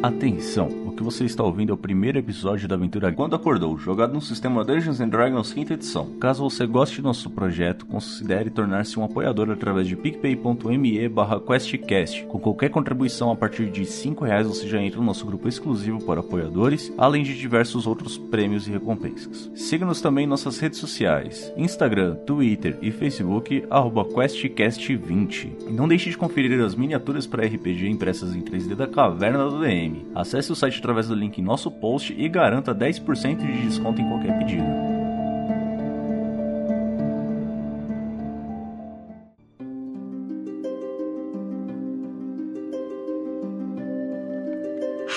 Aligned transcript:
Atenção, 0.00 0.87
que 0.98 1.04
você 1.04 1.24
está 1.24 1.44
ouvindo 1.44 1.70
é 1.70 1.74
o 1.74 1.76
primeiro 1.76 2.18
episódio 2.18 2.66
da 2.66 2.74
aventura 2.74 3.12
Quando 3.12 3.36
Acordou, 3.36 3.78
jogado 3.78 4.12
no 4.12 4.20
sistema 4.20 4.64
Dungeons 4.64 4.98
Dragons 4.98 5.50
5 5.50 5.72
edição. 5.72 6.10
Caso 6.18 6.42
você 6.42 6.66
goste 6.66 7.00
do 7.00 7.04
nosso 7.04 7.30
projeto, 7.30 7.86
considere 7.86 8.50
tornar-se 8.50 8.98
um 8.98 9.04
apoiador 9.04 9.48
através 9.48 9.86
de 9.86 9.94
picpay.me 9.94 10.98
questcast. 11.46 12.24
Com 12.24 12.40
qualquer 12.40 12.70
contribuição 12.70 13.30
a 13.30 13.36
partir 13.36 13.70
de 13.70 13.86
5 13.86 14.24
reais 14.24 14.48
você 14.48 14.66
já 14.66 14.82
entra 14.82 14.98
no 14.98 15.06
nosso 15.06 15.24
grupo 15.24 15.46
exclusivo 15.46 16.02
para 16.02 16.18
apoiadores, 16.18 16.92
além 16.98 17.22
de 17.22 17.38
diversos 17.38 17.86
outros 17.86 18.18
prêmios 18.18 18.66
e 18.66 18.72
recompensas. 18.72 19.52
Siga-nos 19.54 20.00
também 20.00 20.24
em 20.24 20.28
nossas 20.28 20.58
redes 20.58 20.80
sociais, 20.80 21.52
Instagram, 21.56 22.16
Twitter 22.26 22.76
e 22.82 22.90
Facebook, 22.90 23.64
arroba 23.70 24.04
questcast20. 24.04 25.52
E 25.68 25.72
não 25.72 25.86
deixe 25.86 26.10
de 26.10 26.18
conferir 26.18 26.60
as 26.60 26.74
miniaturas 26.74 27.24
para 27.24 27.46
RPG 27.46 27.88
impressas 27.88 28.34
em 28.34 28.40
3D 28.40 28.74
da 28.74 28.88
Caverna 28.88 29.48
do 29.48 29.60
DM. 29.60 30.08
Acesse 30.12 30.50
o 30.50 30.56
site 30.56 30.82
através 30.88 31.06
do 31.06 31.14
link 31.14 31.38
em 31.38 31.42
nosso 31.42 31.70
post 31.70 32.14
e 32.16 32.26
garanta 32.30 32.74
10% 32.74 33.36
de 33.36 33.68
desconto 33.68 34.00
em 34.00 34.08
qualquer 34.08 34.38
pedido. 34.38 34.64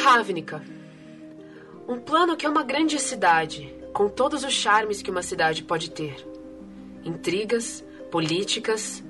Ravnica. 0.03 0.61
Um 1.87 1.99
plano 1.99 2.35
que 2.35 2.45
é 2.45 2.49
uma 2.49 2.63
grande 2.63 2.99
cidade, 2.99 3.73
com 3.93 4.09
todos 4.09 4.43
os 4.43 4.51
charmes 4.51 5.01
que 5.01 5.09
uma 5.09 5.23
cidade 5.23 5.63
pode 5.63 5.89
ter: 5.91 6.27
intrigas, 7.05 7.81
políticas, 8.11 9.01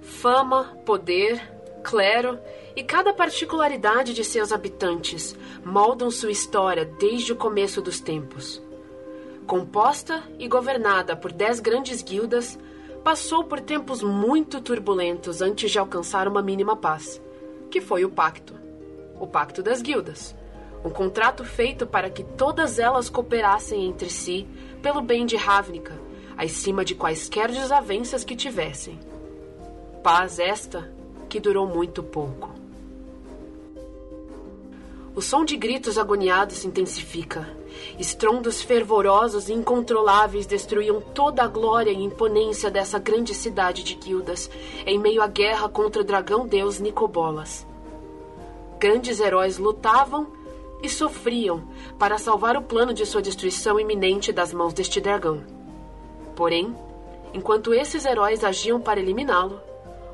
fama, 0.00 0.64
poder, 0.86 1.59
clero 1.80 2.38
e 2.76 2.82
cada 2.82 3.12
particularidade 3.12 4.14
de 4.14 4.22
seus 4.24 4.52
habitantes 4.52 5.36
moldam 5.64 6.10
sua 6.10 6.30
história 6.30 6.84
desde 6.84 7.32
o 7.32 7.36
começo 7.36 7.82
dos 7.82 8.00
tempos. 8.00 8.62
Composta 9.46 10.22
e 10.38 10.46
governada 10.46 11.16
por 11.16 11.32
dez 11.32 11.58
grandes 11.58 12.02
guildas, 12.02 12.58
passou 13.02 13.44
por 13.44 13.60
tempos 13.60 14.02
muito 14.02 14.60
turbulentos 14.60 15.42
antes 15.42 15.70
de 15.70 15.78
alcançar 15.78 16.28
uma 16.28 16.42
mínima 16.42 16.76
paz, 16.76 17.20
que 17.70 17.80
foi 17.80 18.04
o 18.04 18.10
Pacto. 18.10 18.54
O 19.18 19.26
Pacto 19.26 19.62
das 19.62 19.82
Guildas. 19.82 20.36
Um 20.84 20.90
contrato 20.90 21.44
feito 21.44 21.86
para 21.86 22.08
que 22.08 22.22
todas 22.22 22.78
elas 22.78 23.10
cooperassem 23.10 23.86
entre 23.86 24.08
si 24.08 24.46
pelo 24.82 25.02
bem 25.02 25.26
de 25.26 25.36
Ravnica, 25.36 25.98
acima 26.36 26.84
de 26.84 26.94
quaisquer 26.94 27.50
desavenças 27.50 28.24
que 28.24 28.36
tivessem. 28.36 28.98
Paz 30.02 30.38
esta 30.38 30.90
que 31.30 31.40
durou 31.40 31.66
muito 31.66 32.02
pouco. 32.02 32.50
O 35.14 35.22
som 35.22 35.44
de 35.44 35.56
gritos 35.56 35.96
agoniados 35.96 36.56
se 36.56 36.66
intensifica. 36.66 37.48
Estrondos 37.98 38.62
fervorosos 38.62 39.48
e 39.48 39.52
incontroláveis 39.52 40.46
destruíam 40.46 41.00
toda 41.00 41.42
a 41.42 41.46
glória 41.46 41.90
e 41.90 42.02
imponência 42.02 42.70
dessa 42.70 42.98
grande 42.98 43.32
cidade 43.32 43.84
de 43.84 43.94
guildas 43.94 44.50
em 44.84 44.98
meio 44.98 45.22
à 45.22 45.26
guerra 45.26 45.68
contra 45.68 46.02
o 46.02 46.04
dragão 46.04 46.46
deus 46.46 46.80
Nicobolas. 46.80 47.66
Grandes 48.78 49.20
heróis 49.20 49.56
lutavam 49.56 50.26
e 50.82 50.88
sofriam 50.88 51.62
para 51.98 52.18
salvar 52.18 52.56
o 52.56 52.62
plano 52.62 52.92
de 52.92 53.06
sua 53.06 53.22
destruição 53.22 53.78
iminente 53.78 54.32
das 54.32 54.52
mãos 54.52 54.72
deste 54.72 55.00
dragão. 55.00 55.44
Porém, 56.34 56.74
enquanto 57.34 57.74
esses 57.74 58.04
heróis 58.04 58.42
agiam 58.42 58.80
para 58.80 59.00
eliminá-lo, 59.00 59.60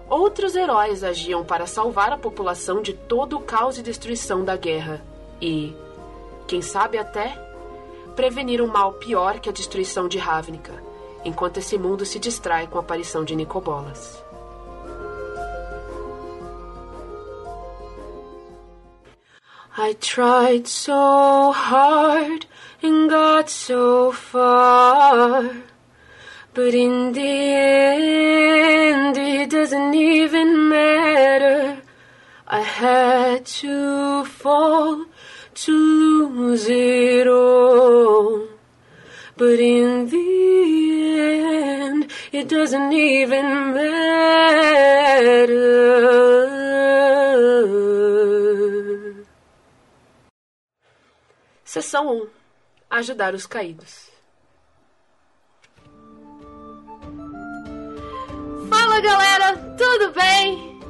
Outros 0.08 0.54
heróis 0.54 1.02
agiam 1.02 1.44
para 1.44 1.66
salvar 1.66 2.12
a 2.12 2.18
população 2.18 2.80
de 2.80 2.92
todo 2.92 3.36
o 3.36 3.40
caos 3.40 3.76
e 3.76 3.82
destruição 3.82 4.44
da 4.44 4.56
guerra 4.56 5.02
e, 5.40 5.74
quem 6.46 6.62
sabe 6.62 6.96
até, 6.96 7.36
prevenir 8.14 8.62
um 8.62 8.68
mal 8.68 8.92
pior 8.94 9.40
que 9.40 9.48
a 9.48 9.52
destruição 9.52 10.06
de 10.06 10.16
Ravnica, 10.16 10.72
enquanto 11.24 11.58
esse 11.58 11.76
mundo 11.76 12.06
se 12.06 12.20
distrai 12.20 12.68
com 12.68 12.78
a 12.78 12.80
aparição 12.80 13.24
de 13.24 13.34
Nicobolas. 13.34 14.24
I 19.78 19.92
tried 20.00 20.66
so 20.68 21.52
hard 21.52 22.46
and 22.82 23.08
got 23.08 23.50
so 23.50 24.10
far. 24.12 25.75
But 26.56 26.74
in 26.74 27.12
the 27.12 27.20
end, 27.20 29.14
it 29.18 29.50
doesn't 29.50 29.94
even 29.94 30.70
matter. 30.70 31.82
I 32.48 32.62
had 32.62 33.44
to 33.60 34.24
fall 34.24 35.04
to 35.52 35.72
lose 35.72 36.66
it 36.66 37.28
all. 37.28 38.48
But 39.36 39.60
in 39.60 40.08
the 40.08 40.28
end, 41.18 42.10
it 42.32 42.48
doesn't 42.48 42.92
even 42.94 43.74
matter. 43.74 44.06
Seção 51.66 52.08
1 52.08 52.28
Ajudar 52.88 53.34
os 53.34 53.44
caídos. 53.46 54.05
Fala 58.96 59.08
galera, 59.08 59.56
tudo 59.76 60.10
bem? 60.12 60.80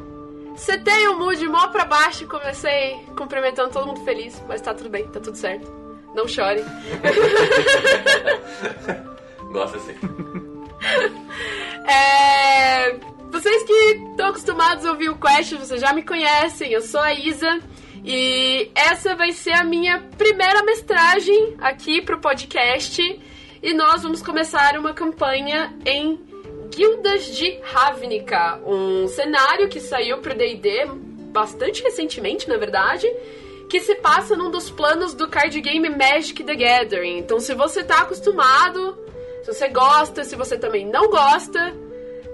Você 0.55 0.79
tem 0.79 1.09
um 1.09 1.19
mood 1.19 1.45
mó 1.49 1.67
pra 1.67 1.85
baixo 1.85 2.23
e 2.23 2.27
comecei 2.29 3.01
cumprimentando 3.17 3.73
todo 3.73 3.85
mundo 3.85 4.05
feliz, 4.05 4.41
mas 4.47 4.61
tá 4.61 4.73
tudo 4.73 4.89
bem, 4.89 5.09
tá 5.09 5.19
tudo 5.19 5.37
certo. 5.37 5.69
Não 6.15 6.29
chore. 6.29 6.63
Gosta 9.51 9.79
assim. 9.79 9.95
É, 11.89 12.93
Vocês 13.31 13.65
que 13.65 13.73
estão 13.73 14.29
acostumados 14.29 14.87
a 14.87 14.93
ouvir 14.93 15.09
o 15.09 15.19
Quest, 15.19 15.55
vocês 15.55 15.81
já 15.81 15.93
me 15.93 16.05
conhecem, 16.05 16.71
eu 16.71 16.83
sou 16.83 17.01
a 17.01 17.13
Isa. 17.13 17.59
E 18.05 18.71
essa 18.75 19.17
vai 19.17 19.33
ser 19.33 19.53
a 19.53 19.65
minha 19.65 19.99
primeira 20.17 20.63
mestragem 20.63 21.57
aqui 21.59 22.01
pro 22.03 22.21
podcast. 22.21 23.03
E 23.61 23.75
nós 23.75 24.05
vamos 24.05 24.23
começar 24.23 24.79
uma 24.79 24.95
campanha 24.95 25.75
em 25.85 26.25
Guildas 26.77 27.25
de 27.35 27.59
Ravnica, 27.63 28.61
um 28.67 29.09
cenário 29.09 29.67
que 29.67 29.81
saiu 29.81 30.19
pro 30.19 30.35
D&D 30.35 30.85
bastante 31.33 31.83
recentemente, 31.83 32.47
na 32.47 32.59
verdade, 32.59 33.11
que 33.67 33.81
se 33.81 33.95
passa 33.95 34.37
num 34.37 34.51
dos 34.51 34.69
planos 34.71 35.15
do 35.15 35.27
card 35.27 35.59
game 35.63 35.89
Magic 35.89 36.45
the 36.45 36.55
Gathering. 36.55 37.17
Então, 37.17 37.41
se 37.41 37.55
você 37.55 37.83
tá 37.83 38.03
acostumado, 38.03 38.95
se 39.43 39.55
você 39.55 39.69
gosta, 39.69 40.23
se 40.23 40.37
você 40.37 40.59
também 40.59 40.85
não 40.85 41.09
gosta, 41.09 41.75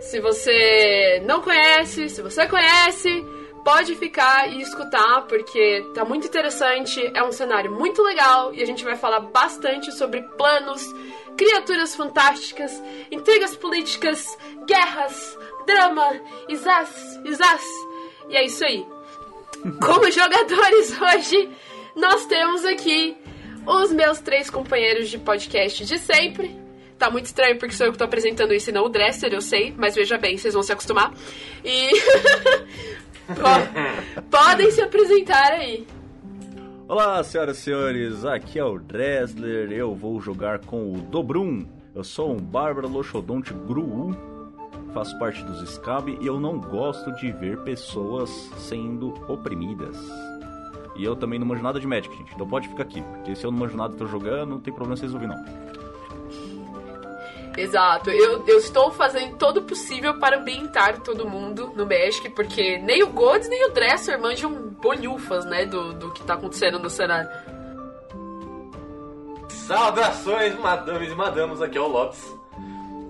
se 0.01 0.19
você 0.19 1.23
não 1.25 1.41
conhece, 1.41 2.09
se 2.09 2.21
você 2.21 2.45
conhece, 2.49 3.25
pode 3.65 3.95
ficar 3.95 4.53
e 4.53 4.61
escutar, 4.61 5.23
porque 5.29 5.87
tá 5.95 6.05
muito 6.05 6.27
interessante, 6.27 7.13
é 7.15 7.23
um 7.23 7.31
cenário 7.31 7.71
muito 7.71 8.03
legal 8.03 8.53
e 8.53 8.61
a 8.61 8.67
gente 8.67 8.83
vai 8.83 8.97
falar 8.97 9.21
bastante 9.21 9.93
sobre 9.93 10.21
planos, 10.37 10.83
criaturas 11.37 11.95
fantásticas, 11.95 12.83
intrigas 13.11 13.57
políticas, 13.57 14.37
guerras, 14.67 15.39
drama, 15.67 16.21
isás, 16.49 16.91
isás. 17.25 17.63
E 18.29 18.37
é 18.37 18.45
isso 18.45 18.65
aí. 18.65 18.85
Como 19.85 20.11
jogadores 20.11 21.01
hoje, 21.01 21.49
nós 21.97 22.27
temos 22.27 22.65
aqui 22.65 23.17
os 23.67 23.93
meus 23.93 24.19
três 24.21 24.51
companheiros 24.51 25.09
de 25.09 25.19
podcast 25.19 25.85
de 25.85 25.99
sempre. 25.99 26.61
Tá 26.99 27.11
muito 27.11 27.27
estranho 27.27 27.59
porque 27.59 27.75
sou 27.75 27.87
eu 27.87 27.93
que 27.93 27.99
tô 27.99 28.05
apresentando 28.05 28.55
isso 28.55 28.71
e 28.71 28.73
não 28.73 28.85
o 28.85 28.89
Dresser, 28.89 29.33
eu 29.33 29.41
sei, 29.41 29.75
mas 29.77 29.95
veja 29.95 30.17
bem, 30.19 30.37
vocês 30.37 30.55
vão 30.55 30.63
se 30.63 30.73
acostumar. 30.73 31.13
E. 31.65 31.91
Po- 33.27 34.23
Podem 34.31 34.71
se 34.71 34.83
apresentar 34.83 35.53
aí. 35.53 35.87
Olá, 36.93 37.25
senhoras 37.25 37.57
e 37.57 37.61
senhores, 37.63 38.23
aqui 38.23 38.59
é 38.59 38.65
o 38.67 38.79
Dressler, 38.79 39.73
eu 39.73 39.95
vou 39.95 40.21
jogar 40.21 40.59
com 40.59 40.93
o 40.93 41.01
Dobrum. 41.01 41.65
Eu 41.95 42.05
sou 42.05 42.35
um 42.35 42.37
Bárbara 42.37 42.87
Loxodonte 42.87 43.55
Gru, 43.55 44.15
faço 44.93 45.19
parte 45.19 45.43
dos 45.43 45.67
Scab 45.71 46.15
e 46.21 46.27
eu 46.27 46.39
não 46.39 46.61
gosto 46.61 47.11
de 47.13 47.33
ver 47.33 47.57
pessoas 47.63 48.29
sendo 48.59 49.15
oprimidas. 49.27 49.97
E 50.95 51.03
eu 51.03 51.17
também 51.17 51.39
não 51.39 51.47
manjo 51.47 51.63
nada 51.63 51.81
de 51.81 51.87
Magic, 51.87 52.15
gente, 52.15 52.35
então 52.35 52.47
pode 52.47 52.69
ficar 52.69 52.83
aqui, 52.83 53.01
porque 53.01 53.35
se 53.35 53.47
eu 53.47 53.51
não 53.51 53.59
manjo 53.59 53.75
nada 53.75 53.95
e 53.95 53.97
tô 53.97 54.05
jogando, 54.07 54.51
não 54.51 54.61
tem 54.61 54.71
problema 54.71 54.95
vocês 54.95 55.15
ouvirem 55.15 55.35
não. 55.35 55.62
Exato, 57.57 58.11
eu, 58.11 58.45
eu 58.47 58.59
estou 58.59 58.91
fazendo 58.91 59.37
todo 59.37 59.59
o 59.59 59.63
possível 59.63 60.19
para 60.19 60.39
ambientar 60.39 61.01
todo 61.01 61.29
mundo 61.29 61.71
no 61.77 61.85
Magic, 61.85 62.31
porque 62.31 62.79
nem 62.79 63.03
o 63.03 63.09
Gods 63.09 63.49
nem 63.49 63.67
o 63.67 63.71
Dresser 63.71 64.19
manjam 64.19 64.51
bolhufas, 64.81 65.45
né, 65.45 65.67
do, 65.67 65.93
do 65.93 66.11
que 66.13 66.23
tá 66.23 66.35
acontecendo 66.35 66.79
no 66.79 66.89
cenário. 66.89 67.29
Saudações, 69.49 70.59
madames 70.59 71.13
e 71.13 71.15
madamos, 71.15 71.61
aqui 71.61 71.77
é 71.77 71.81
o 71.81 71.87
Lopes. 71.87 72.43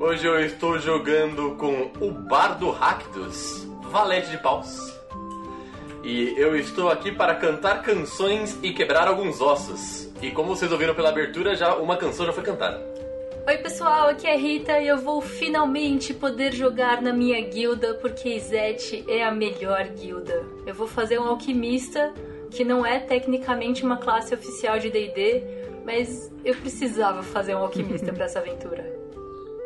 Hoje 0.01 0.27
eu 0.27 0.45
estou 0.45 0.79
jogando 0.79 1.55
com 1.57 1.93
o 2.01 2.11
Bardo 2.11 2.71
Rakdos, 2.71 3.65
Valente 3.83 4.31
de 4.31 4.39
Paus. 4.39 4.93
E 6.03 6.35
eu 6.37 6.57
estou 6.57 6.91
aqui 6.91 7.13
para 7.13 7.37
cantar 7.37 7.83
canções 7.83 8.59
e 8.61 8.73
quebrar 8.73 9.07
alguns 9.07 9.41
ossos. 9.41 10.11
E 10.21 10.33
como 10.33 10.57
vocês 10.57 10.73
ouviram 10.73 10.95
pela 10.95 11.11
abertura, 11.11 11.55
já 11.55 11.77
uma 11.77 11.97
canção 11.97 12.27
já 12.27 12.33
foi 12.33 12.43
cantada. 12.43 12.92
Oi 13.47 13.59
pessoal, 13.59 14.09
aqui 14.09 14.27
é 14.27 14.35
a 14.35 14.39
Rita 14.39 14.79
e 14.79 14.87
eu 14.87 14.99
vou 14.99 15.21
finalmente 15.21 16.15
poder 16.15 16.53
jogar 16.55 17.03
na 17.03 17.13
minha 17.13 17.41
guilda 17.49 17.95
porque 17.95 18.29
Izete 18.37 19.05
é 19.09 19.25
a 19.25 19.31
melhor 19.33 19.85
guilda. 19.89 20.45
Eu 20.65 20.75
vou 20.75 20.87
fazer 20.87 21.19
um 21.19 21.25
alquimista, 21.25 22.13
que 22.51 22.65
não 22.65 22.87
é 22.87 23.01
tecnicamente 23.01 23.85
uma 23.85 23.97
classe 23.97 24.33
oficial 24.33 24.79
de 24.79 24.91
D&D, 24.91 25.43
mas 25.85 26.33
eu 26.45 26.55
precisava 26.55 27.23
fazer 27.23 27.55
um 27.57 27.59
alquimista 27.59 28.13
para 28.13 28.27
essa 28.27 28.39
aventura. 28.39 28.85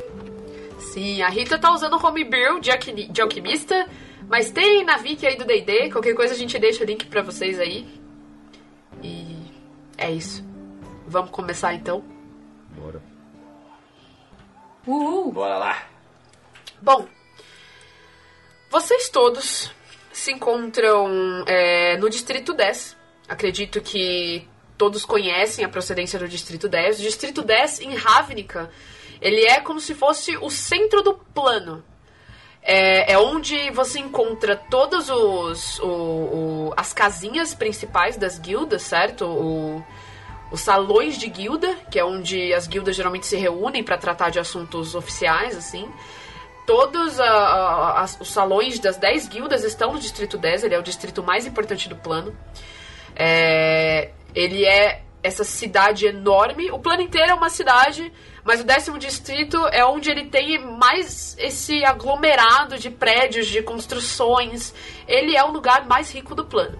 Sim, 0.80 1.20
a 1.20 1.28
Rita 1.28 1.58
tá 1.58 1.70
usando 1.72 1.94
o 1.98 2.06
homebrew 2.06 2.58
de, 2.60 2.70
alqui- 2.70 2.92
de 3.08 3.20
alquimista, 3.20 3.86
mas 4.28 4.50
tem 4.50 4.84
na 4.84 4.96
Wiki 4.96 5.26
aí 5.26 5.36
do 5.36 5.44
D&D, 5.44 5.90
qualquer 5.90 6.14
coisa 6.14 6.32
a 6.32 6.36
gente 6.36 6.58
deixa 6.58 6.82
o 6.82 6.86
link 6.86 7.06
pra 7.06 7.20
vocês 7.22 7.60
aí. 7.60 7.86
E 9.02 9.36
é 9.98 10.10
isso. 10.10 10.42
Vamos 11.06 11.30
começar 11.30 11.74
então? 11.74 12.02
Bora. 12.70 13.00
Uhul! 14.86 15.32
Bora 15.32 15.58
lá. 15.58 15.82
Bom, 16.80 17.06
vocês 18.70 19.08
todos 19.08 19.70
se 20.12 20.32
encontram 20.32 21.44
é, 21.46 21.96
no 21.98 22.08
Distrito 22.08 22.52
10. 22.52 22.96
Acredito 23.28 23.80
que 23.80 24.46
todos 24.78 25.04
conhecem 25.04 25.64
a 25.64 25.68
procedência 25.68 26.18
do 26.18 26.28
Distrito 26.28 26.68
10. 26.68 26.98
O 26.98 27.02
Distrito 27.02 27.42
10 27.42 27.80
em 27.80 27.94
Ravnica, 27.94 28.70
ele 29.20 29.44
é 29.46 29.60
como 29.60 29.80
se 29.80 29.94
fosse 29.94 30.36
o 30.36 30.50
centro 30.50 31.02
do 31.02 31.14
plano. 31.14 31.82
É, 32.62 33.12
é 33.12 33.18
onde 33.18 33.70
você 33.70 34.00
encontra 34.00 34.56
todas 34.56 35.08
os, 35.08 35.78
o- 35.78 35.86
o- 35.86 36.74
as 36.76 36.92
casinhas 36.92 37.54
principais 37.54 38.16
das 38.16 38.38
guildas, 38.40 38.82
certo? 38.82 39.24
O- 39.24 39.84
os 40.50 40.60
salões 40.60 41.18
de 41.18 41.28
guilda, 41.28 41.74
que 41.90 41.98
é 41.98 42.04
onde 42.04 42.52
as 42.54 42.66
guildas 42.66 42.94
geralmente 42.96 43.26
se 43.26 43.36
reúnem 43.36 43.82
para 43.82 43.98
tratar 43.98 44.30
de 44.30 44.38
assuntos 44.38 44.94
oficiais, 44.94 45.56
assim. 45.56 45.88
Todos 46.66 47.20
a- 47.20 47.24
a- 47.24 48.00
as- 48.02 48.20
os 48.20 48.28
salões 48.28 48.78
das 48.78 48.96
10 48.96 49.28
guildas 49.28 49.64
estão 49.64 49.92
no 49.92 49.98
Distrito 49.98 50.36
10, 50.36 50.64
ele 50.64 50.74
é 50.74 50.78
o 50.78 50.82
distrito 50.82 51.22
mais 51.22 51.46
importante 51.46 51.88
do 51.88 51.96
plano. 51.96 52.36
É, 53.14 54.10
ele 54.34 54.64
é 54.64 55.02
essa 55.22 55.42
cidade 55.44 56.06
enorme. 56.06 56.70
O 56.70 56.78
plano 56.78 57.02
inteiro 57.02 57.30
é 57.30 57.34
uma 57.34 57.50
cidade, 57.50 58.12
mas 58.44 58.60
o 58.60 58.64
décimo 58.64 58.98
distrito 58.98 59.56
é 59.72 59.84
onde 59.84 60.10
ele 60.10 60.26
tem 60.26 60.58
mais 60.64 61.36
esse 61.38 61.84
aglomerado 61.84 62.78
de 62.78 62.90
prédios, 62.90 63.46
de 63.48 63.62
construções. 63.62 64.72
Ele 65.08 65.36
é 65.36 65.42
o 65.44 65.50
lugar 65.50 65.86
mais 65.86 66.12
rico 66.12 66.34
do 66.34 66.44
plano. 66.44 66.78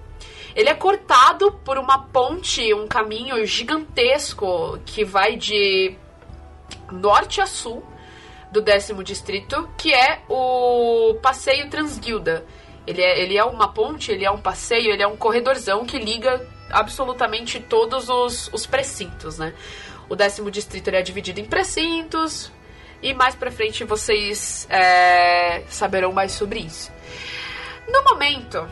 Ele 0.57 0.71
é 0.71 0.75
cortado 0.75 1.53
por 1.53 1.77
uma 1.77 1.99
ponte, 1.99 2.73
um 2.73 2.89
caminho 2.89 3.45
gigantesco 3.45 4.81
que 4.87 5.05
vai 5.05 5.37
de 5.37 5.95
norte 6.91 7.43
a 7.43 7.47
sul 7.47 7.85
do 8.51 8.63
décimo 8.63 9.05
distrito, 9.05 9.69
que 9.77 9.93
é 9.93 10.23
o 10.31 11.19
passeio 11.21 11.69
Transguilda. 11.69 12.43
Ele 12.87 13.03
é, 13.03 13.21
ele 13.21 13.37
é 13.37 13.45
uma 13.45 13.69
ponte, 13.69 14.11
ele 14.11 14.25
é 14.25 14.31
um 14.31 14.41
passeio, 14.41 14.91
ele 14.91 15.03
é 15.03 15.07
um 15.07 15.17
corredorzão 15.17 15.85
que 15.85 15.99
liga 15.99 16.49
absolutamente 16.71 17.61
todos 17.61 18.09
os, 18.09 18.49
os 18.51 18.65
precintos, 18.65 19.37
né? 19.37 19.53
O 20.09 20.17
décimo 20.17 20.51
distrito 20.51 20.89
é 20.89 21.03
dividido 21.03 21.39
em 21.39 21.45
precintos 21.45 22.51
e 23.03 23.13
mais 23.13 23.35
pra 23.35 23.51
frente 23.51 23.85
vocês 23.85 24.67
é, 24.71 25.65
saberão 25.69 26.15
mais 26.15 26.33
sobre 26.33 26.61
isso. 26.61 26.91
No 27.87 28.03
momento, 28.05 28.67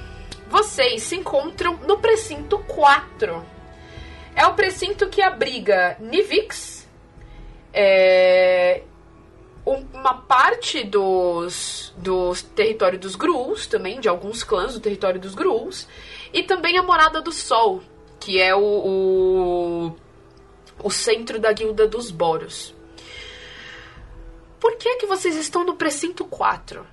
vocês 0.59 1.03
se 1.03 1.17
encontram 1.17 1.75
no 1.79 1.99
precinto 1.99 2.61
4. 2.61 3.45
É 4.37 4.47
o 4.47 4.55
precinto 4.55 5.09
que 5.09 5.21
abriga 5.21 5.97
Nivix, 5.99 6.89
é, 7.73 8.83
um- 9.67 9.85
uma 9.93 10.15
parte 10.23 10.85
dos, 10.85 11.93
dos 11.97 12.41
território 12.43 12.97
dos 13.01 13.17
Gruuls, 13.17 13.67
também, 13.67 13.99
de 13.99 14.09
alguns 14.09 14.45
clãs 14.45 14.75
do 14.75 14.81
território 14.81 15.21
dos 15.21 15.35
Gruuls, 15.35 15.89
e 16.33 16.45
também 16.45 16.79
a 16.79 16.85
Morada 16.85 17.21
do 17.21 17.33
Sol, 17.33 17.83
que 18.21 18.41
é 18.41 18.55
o, 18.55 18.61
o, 18.63 19.97
o 20.85 20.91
centro 20.91 21.41
da 21.41 21.53
Guilda 21.53 21.89
dos 21.89 22.13
Boros. 22.13 22.73
Por 24.61 24.77
que, 24.77 24.97
que 24.99 25.07
vocês 25.07 25.35
estão 25.37 25.65
no 25.65 25.75
precinto 25.75 26.25
4? 26.25 26.87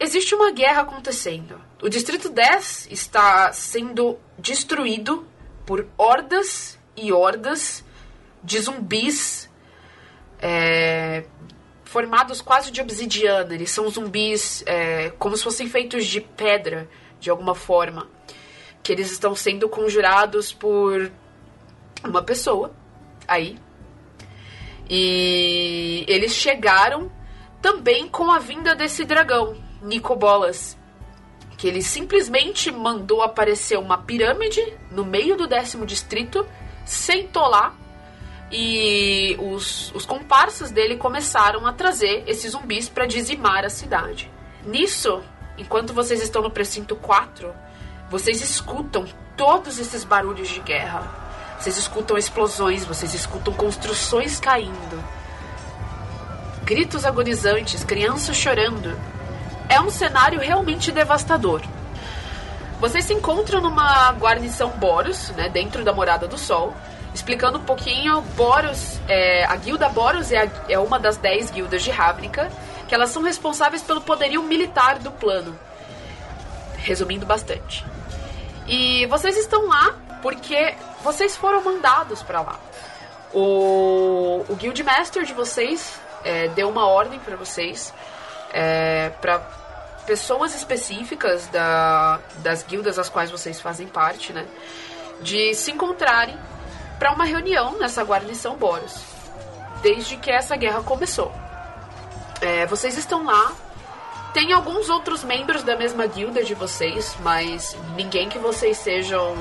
Existe 0.00 0.34
uma 0.34 0.52
guerra 0.52 0.82
acontecendo. 0.82 1.60
O 1.82 1.88
Distrito 1.88 2.28
10 2.28 2.88
está 2.90 3.52
sendo 3.52 4.16
destruído 4.38 5.26
por 5.66 5.86
hordas 5.96 6.78
e 6.96 7.12
hordas 7.12 7.84
de 8.42 8.60
zumbis 8.60 9.50
é, 10.40 11.24
formados 11.84 12.40
quase 12.40 12.70
de 12.70 12.80
obsidiana. 12.80 13.54
Eles 13.54 13.70
são 13.70 13.88
zumbis 13.90 14.62
é, 14.66 15.10
como 15.18 15.36
se 15.36 15.42
fossem 15.42 15.68
feitos 15.68 16.06
de 16.06 16.20
pedra, 16.20 16.88
de 17.18 17.28
alguma 17.28 17.54
forma. 17.54 18.08
Que 18.82 18.92
eles 18.92 19.10
estão 19.10 19.34
sendo 19.34 19.68
conjurados 19.68 20.52
por 20.52 21.10
uma 22.04 22.22
pessoa 22.22 22.72
aí. 23.26 23.58
E 24.88 26.04
eles 26.06 26.32
chegaram 26.32 27.10
também 27.60 28.08
com 28.08 28.30
a 28.30 28.38
vinda 28.38 28.74
desse 28.74 29.04
dragão, 29.04 29.56
Nicobolas. 29.82 30.76
Que 31.56 31.66
ele 31.66 31.82
simplesmente 31.82 32.70
mandou 32.70 33.22
aparecer 33.22 33.78
uma 33.78 33.98
pirâmide 33.98 34.62
no 34.90 35.04
meio 35.04 35.36
do 35.36 35.46
décimo 35.46 35.84
distrito, 35.84 36.46
sentou 36.84 37.48
lá 37.48 37.74
e 38.50 39.36
os, 39.38 39.92
os 39.94 40.06
comparsas 40.06 40.70
dele 40.70 40.96
começaram 40.96 41.66
a 41.66 41.72
trazer 41.72 42.24
esses 42.26 42.52
zumbis 42.52 42.88
para 42.88 43.06
dizimar 43.06 43.64
a 43.64 43.70
cidade. 43.70 44.30
Nisso, 44.64 45.22
enquanto 45.56 45.92
vocês 45.92 46.22
estão 46.22 46.42
no 46.42 46.50
precinto 46.50 46.96
4, 46.96 47.52
vocês 48.10 48.40
escutam 48.40 49.06
todos 49.36 49.78
esses 49.78 50.02
barulhos 50.04 50.48
de 50.48 50.60
guerra. 50.60 51.26
Vocês 51.58 51.76
escutam 51.76 52.16
explosões, 52.16 52.84
vocês 52.84 53.12
escutam 53.14 53.52
construções 53.52 54.38
caindo, 54.38 55.04
gritos 56.64 57.04
agonizantes, 57.04 57.84
crianças 57.84 58.36
chorando. 58.36 58.96
É 59.68 59.80
um 59.80 59.90
cenário 59.90 60.40
realmente 60.40 60.90
devastador. 60.90 61.62
Vocês 62.80 63.04
se 63.04 63.12
encontram 63.12 63.60
numa 63.60 64.12
guarnição 64.12 64.70
Boros, 64.70 65.30
né, 65.30 65.48
dentro 65.48 65.84
da 65.84 65.92
Morada 65.92 66.26
do 66.28 66.38
Sol. 66.38 66.74
Explicando 67.14 67.58
um 67.58 67.64
pouquinho, 67.64 68.20
Boros, 68.36 69.00
é, 69.08 69.44
a 69.44 69.56
guilda 69.56 69.88
Boros 69.88 70.30
é, 70.30 70.42
a- 70.44 70.50
é 70.68 70.78
uma 70.78 70.98
das 70.98 71.16
10 71.16 71.50
guildas 71.50 71.82
de 71.82 71.90
Ravnica, 71.90 72.50
que 72.86 72.94
elas 72.94 73.10
são 73.10 73.22
responsáveis 73.22 73.82
pelo 73.82 74.00
poderio 74.00 74.42
militar 74.42 74.98
do 75.00 75.10
plano. 75.10 75.58
Resumindo 76.76 77.26
bastante. 77.26 77.84
E 78.66 79.06
vocês 79.06 79.36
estão 79.36 79.66
lá 79.66 79.94
porque 80.22 80.74
vocês 81.02 81.36
foram 81.36 81.62
mandados 81.64 82.22
pra 82.22 82.40
lá. 82.42 82.56
O, 83.34 84.44
o 84.48 84.54
Guildmaster 84.56 85.24
de 85.24 85.32
vocês 85.32 85.98
é, 86.24 86.48
deu 86.48 86.68
uma 86.68 86.86
ordem 86.86 87.18
pra 87.18 87.36
vocês 87.36 87.92
é, 88.52 89.10
para 89.20 89.40
pessoas 90.08 90.54
específicas 90.54 91.46
da, 91.48 92.18
das 92.38 92.62
guildas 92.62 92.98
às 92.98 93.10
quais 93.10 93.30
vocês 93.30 93.60
fazem 93.60 93.86
parte, 93.86 94.32
né? 94.32 94.46
De 95.20 95.52
se 95.52 95.70
encontrarem 95.70 96.34
para 96.98 97.12
uma 97.12 97.26
reunião 97.26 97.76
nessa 97.78 98.02
guarnição 98.02 98.56
Boros. 98.56 99.02
Desde 99.82 100.16
que 100.16 100.30
essa 100.30 100.56
guerra 100.56 100.82
começou. 100.82 101.30
É, 102.40 102.64
vocês 102.64 102.96
estão 102.96 103.22
lá. 103.22 103.52
Tem 104.32 104.50
alguns 104.54 104.88
outros 104.88 105.22
membros 105.22 105.62
da 105.62 105.76
mesma 105.76 106.06
guilda 106.06 106.42
de 106.42 106.54
vocês, 106.54 107.14
mas 107.20 107.76
ninguém 107.94 108.30
que 108.30 108.38
vocês 108.38 108.78
sejam 108.78 109.36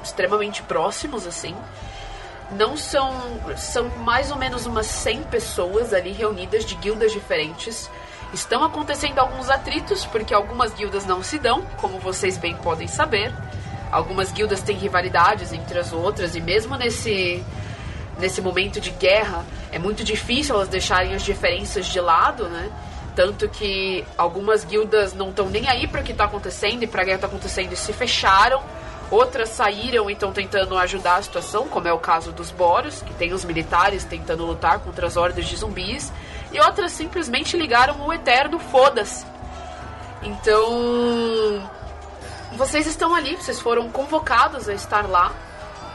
extremamente 0.00 0.62
próximos 0.62 1.26
assim. 1.26 1.56
Não 2.52 2.76
são. 2.76 3.12
São 3.56 3.88
mais 3.98 4.30
ou 4.30 4.36
menos 4.36 4.64
umas 4.64 4.86
100 4.86 5.24
pessoas 5.24 5.92
ali 5.92 6.12
reunidas 6.12 6.64
de 6.64 6.76
guildas 6.76 7.10
diferentes. 7.10 7.90
Estão 8.34 8.64
acontecendo 8.64 9.20
alguns 9.20 9.48
atritos, 9.48 10.04
porque 10.06 10.34
algumas 10.34 10.74
guildas 10.74 11.06
não 11.06 11.22
se 11.22 11.38
dão, 11.38 11.62
como 11.80 12.00
vocês 12.00 12.36
bem 12.36 12.56
podem 12.56 12.88
saber. 12.88 13.32
Algumas 13.92 14.32
guildas 14.32 14.60
têm 14.60 14.76
rivalidades 14.76 15.52
entre 15.52 15.78
as 15.78 15.92
outras, 15.92 16.34
e 16.34 16.40
mesmo 16.40 16.74
nesse, 16.74 17.44
nesse 18.18 18.40
momento 18.40 18.80
de 18.80 18.90
guerra, 18.90 19.44
é 19.70 19.78
muito 19.78 20.02
difícil 20.02 20.56
elas 20.56 20.66
deixarem 20.66 21.14
as 21.14 21.22
diferenças 21.22 21.86
de 21.86 22.00
lado, 22.00 22.48
né? 22.48 22.72
Tanto 23.14 23.48
que 23.48 24.04
algumas 24.18 24.64
guildas 24.64 25.14
não 25.14 25.28
estão 25.30 25.48
nem 25.48 25.68
aí 25.68 25.86
para 25.86 26.00
o 26.00 26.04
que 26.04 26.10
está 26.10 26.24
acontecendo 26.24 26.82
e 26.82 26.88
para 26.88 27.02
a 27.02 27.04
guerra 27.04 27.18
está 27.18 27.26
acontecendo 27.28 27.72
e 27.72 27.76
se 27.76 27.92
fecharam. 27.92 28.60
Outras 29.12 29.50
saíram 29.50 30.10
e 30.10 30.14
estão 30.14 30.32
tentando 30.32 30.76
ajudar 30.76 31.16
a 31.18 31.22
situação, 31.22 31.68
como 31.68 31.86
é 31.86 31.92
o 31.92 32.00
caso 32.00 32.32
dos 32.32 32.50
Boros, 32.50 33.00
que 33.00 33.14
tem 33.14 33.32
os 33.32 33.44
militares 33.44 34.02
tentando 34.02 34.44
lutar 34.44 34.80
contra 34.80 35.06
as 35.06 35.16
hordas 35.16 35.44
de 35.44 35.54
zumbis. 35.54 36.12
E 36.54 36.60
outras 36.60 36.92
simplesmente 36.92 37.56
ligaram 37.56 38.00
o 38.06 38.12
Eterno, 38.12 38.60
foda-se. 38.60 39.26
Então. 40.22 41.68
vocês 42.52 42.86
estão 42.86 43.12
ali, 43.12 43.34
vocês 43.34 43.60
foram 43.60 43.90
convocados 43.90 44.68
a 44.68 44.72
estar 44.72 45.10
lá 45.10 45.32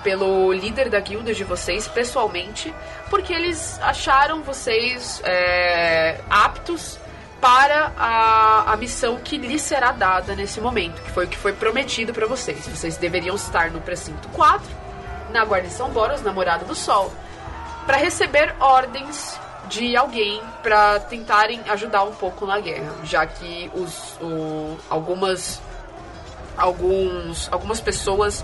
pelo 0.03 0.51
líder 0.51 0.89
da 0.89 0.99
guilda 0.99 1.33
de 1.33 1.45
vocês, 1.45 1.87
pessoalmente, 1.87 2.73
porque 3.09 3.33
eles 3.33 3.79
acharam 3.81 4.43
vocês 4.43 5.21
é, 5.23 6.19
aptos 6.29 6.99
para 7.39 7.93
a, 7.97 8.73
a 8.73 8.75
missão 8.75 9.17
que 9.17 9.37
lhes 9.37 9.61
será 9.61 9.93
dada 9.93 10.35
nesse 10.35 10.59
momento, 10.59 11.01
que 11.01 11.11
foi 11.11 11.23
o 11.23 11.27
que 11.29 11.37
foi 11.37 11.53
prometido 11.53 12.13
para 12.13 12.27
vocês. 12.27 12.67
Vocês 12.67 12.97
deveriam 12.97 13.35
estar 13.35 13.71
no 13.71 13.79
precinto 13.79 14.27
4, 14.29 14.67
na 15.31 15.45
guarnição 15.45 15.89
Boros, 15.89 16.21
namorado 16.21 16.65
do 16.65 16.75
Sol, 16.75 17.13
para 17.85 17.95
receber 17.95 18.53
ordens 18.59 19.39
de 19.69 19.95
alguém 19.95 20.41
para 20.63 20.99
tentarem 20.99 21.61
ajudar 21.69 22.03
um 22.03 22.13
pouco 22.13 22.45
na 22.45 22.59
guerra, 22.59 22.91
já 23.03 23.25
que 23.25 23.71
os, 23.75 24.17
o, 24.19 24.77
algumas 24.89 25.61
alguns, 26.57 27.47
algumas 27.51 27.79
pessoas 27.79 28.43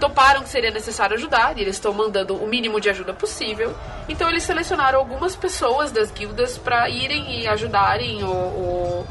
toparam 0.00 0.42
que 0.42 0.48
seria 0.48 0.70
necessário 0.72 1.14
ajudar 1.16 1.56
e 1.56 1.60
eles 1.60 1.76
estão 1.76 1.92
mandando 1.92 2.34
o 2.34 2.46
mínimo 2.48 2.80
de 2.80 2.90
ajuda 2.90 3.14
possível. 3.14 3.72
Então 4.08 4.28
eles 4.28 4.42
selecionaram 4.42 4.98
algumas 4.98 5.36
pessoas 5.36 5.92
das 5.92 6.10
guildas 6.10 6.58
para 6.58 6.88
irem 6.88 7.40
e 7.40 7.46
ajudarem 7.46 8.24
o, 8.24 8.26
o, 8.26 9.06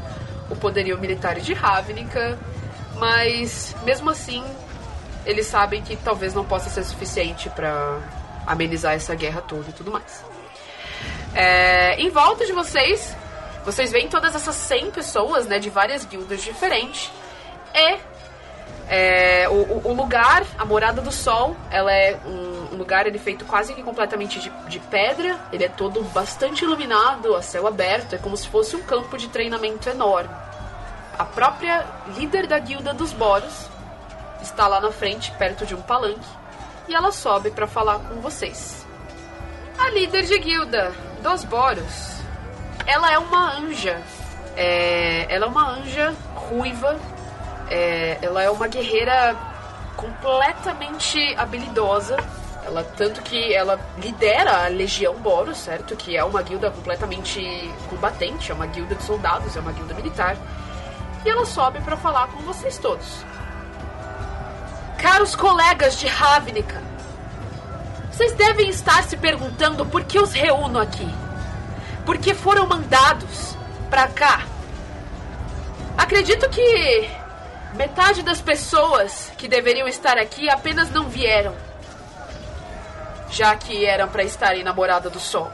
o 0.50 0.56
poderio 0.56 0.98
militar 0.98 1.40
de 1.40 1.54
Ravnica, 1.54 2.38
mas 2.96 3.74
mesmo 3.84 4.10
assim 4.10 4.44
eles 5.24 5.46
sabem 5.46 5.80
que 5.80 5.96
talvez 5.96 6.34
não 6.34 6.44
possa 6.44 6.68
ser 6.68 6.84
suficiente 6.84 7.48
para 7.48 8.00
amenizar 8.46 8.92
essa 8.92 9.14
guerra 9.14 9.40
toda 9.40 9.70
e 9.70 9.72
tudo 9.72 9.90
mais. 9.90 10.31
É, 11.34 11.94
em 12.00 12.10
volta 12.10 12.44
de 12.44 12.52
vocês, 12.52 13.16
vocês 13.64 13.90
veem 13.90 14.08
todas 14.08 14.34
essas 14.34 14.54
100 14.54 14.90
pessoas, 14.90 15.46
né, 15.46 15.58
de 15.58 15.70
várias 15.70 16.04
guildas 16.04 16.42
diferentes. 16.42 17.10
E 17.74 17.98
é, 18.88 19.48
o, 19.48 19.88
o, 19.88 19.94
lugar, 19.94 20.44
a 20.58 20.64
Morada 20.64 21.00
do 21.00 21.12
Sol, 21.12 21.56
ela 21.70 21.92
é 21.92 22.18
um, 22.26 22.76
lugar 22.76 23.06
ele 23.06 23.16
é 23.16 23.20
feito 23.20 23.44
quase 23.44 23.72
que 23.74 23.82
completamente 23.82 24.40
de, 24.40 24.50
de, 24.68 24.78
pedra. 24.80 25.38
Ele 25.52 25.64
é 25.64 25.68
todo 25.68 26.02
bastante 26.04 26.64
iluminado, 26.64 27.34
a 27.34 27.42
céu 27.42 27.66
aberto. 27.66 28.14
É 28.14 28.18
como 28.18 28.36
se 28.36 28.48
fosse 28.48 28.74
um 28.74 28.82
campo 28.82 29.16
de 29.16 29.28
treinamento 29.28 29.88
enorme. 29.88 30.34
A 31.18 31.24
própria 31.24 31.86
líder 32.16 32.46
da 32.46 32.58
guilda 32.58 32.92
dos 32.92 33.12
Boros 33.12 33.68
está 34.42 34.66
lá 34.66 34.80
na 34.80 34.90
frente, 34.90 35.30
perto 35.32 35.64
de 35.64 35.74
um 35.74 35.82
palanque, 35.82 36.26
e 36.88 36.94
ela 36.94 37.12
sobe 37.12 37.50
para 37.50 37.66
falar 37.66 38.00
com 38.00 38.20
vocês. 38.20 38.84
A 39.78 39.90
líder 39.90 40.24
de 40.24 40.38
guilda 40.38 40.92
dos 41.22 41.44
Boros, 41.44 42.20
ela 42.86 43.12
é 43.12 43.18
uma 43.18 43.58
anja. 43.58 44.00
É, 44.56 45.26
ela 45.30 45.46
é 45.46 45.48
uma 45.48 45.70
anja 45.70 46.14
ruiva 46.34 46.98
é, 47.72 48.18
ela 48.20 48.42
é 48.42 48.50
uma 48.50 48.68
guerreira 48.68 49.34
completamente 49.96 51.18
habilidosa. 51.36 52.16
Ela 52.64 52.84
tanto 52.84 53.22
que 53.22 53.52
ela 53.54 53.80
lidera 53.96 54.66
a 54.66 54.68
Legião 54.68 55.14
Boros, 55.14 55.58
certo? 55.58 55.96
Que 55.96 56.16
é 56.16 56.22
uma 56.22 56.42
guilda 56.42 56.70
completamente 56.70 57.40
combatente, 57.88 58.52
é 58.52 58.54
uma 58.54 58.66
guilda 58.66 58.94
de 58.94 59.02
soldados, 59.02 59.56
é 59.56 59.60
uma 59.60 59.72
guilda 59.72 59.94
militar. 59.94 60.36
E 61.24 61.30
ela 61.30 61.46
sobe 61.46 61.80
para 61.80 61.96
falar 61.96 62.28
com 62.28 62.42
vocês 62.42 62.76
todos. 62.78 63.24
Caros 64.98 65.34
colegas 65.34 65.98
de 65.98 66.06
Ravnica, 66.06 66.80
vocês 68.12 68.32
devem 68.34 68.68
estar 68.68 69.02
se 69.04 69.16
perguntando 69.16 69.84
por 69.86 70.04
que 70.04 70.18
os 70.18 70.32
reúno 70.32 70.78
aqui. 70.78 71.08
Porque 72.06 72.34
foram 72.34 72.66
mandados 72.66 73.56
para 73.90 74.06
cá. 74.08 74.46
Acredito 75.96 76.48
que 76.48 77.10
Metade 77.74 78.22
das 78.22 78.42
pessoas 78.42 79.32
que 79.38 79.48
deveriam 79.48 79.88
estar 79.88 80.18
aqui 80.18 80.48
apenas 80.50 80.90
não 80.90 81.08
vieram, 81.08 81.56
já 83.30 83.56
que 83.56 83.86
eram 83.86 84.08
para 84.08 84.22
estarem 84.22 84.62
na 84.62 84.74
morada 84.74 85.08
do 85.08 85.18
sol. 85.18 85.50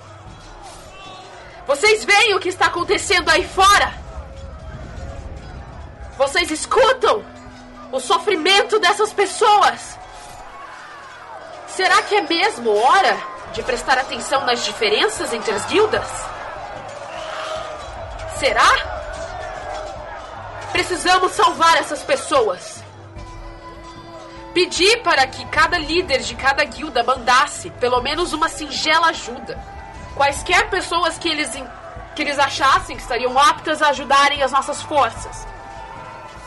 Vocês 1.64 2.04
veem 2.04 2.34
o 2.34 2.40
que 2.40 2.48
está 2.48 2.66
acontecendo 2.66 3.28
aí 3.28 3.46
fora? 3.46 3.94
Vocês 6.16 6.50
escutam 6.50 7.24
o 7.92 8.00
sofrimento 8.00 8.80
dessas 8.80 9.12
pessoas? 9.12 9.96
Será 11.78 12.02
que 12.02 12.16
é 12.16 12.22
mesmo 12.22 12.76
hora 12.76 13.16
de 13.52 13.62
prestar 13.62 13.98
atenção 13.98 14.44
nas 14.44 14.64
diferenças 14.64 15.32
entre 15.32 15.52
as 15.52 15.64
guildas? 15.66 16.08
Será? 18.36 18.68
Precisamos 20.72 21.30
salvar 21.30 21.76
essas 21.76 22.02
pessoas. 22.02 22.82
Pedi 24.52 24.96
para 25.04 25.24
que 25.28 25.46
cada 25.46 25.78
líder 25.78 26.18
de 26.18 26.34
cada 26.34 26.64
guilda 26.64 27.04
mandasse 27.04 27.70
pelo 27.70 28.02
menos 28.02 28.32
uma 28.32 28.48
singela 28.48 29.10
ajuda. 29.10 29.56
Quaisquer 30.16 30.68
pessoas 30.70 31.16
que 31.16 31.28
eles, 31.28 31.52
que 32.16 32.22
eles 32.22 32.40
achassem 32.40 32.96
que 32.96 33.02
estariam 33.02 33.38
aptas 33.38 33.80
a 33.82 33.90
ajudarem 33.90 34.42
as 34.42 34.50
nossas 34.50 34.82
forças. 34.82 35.46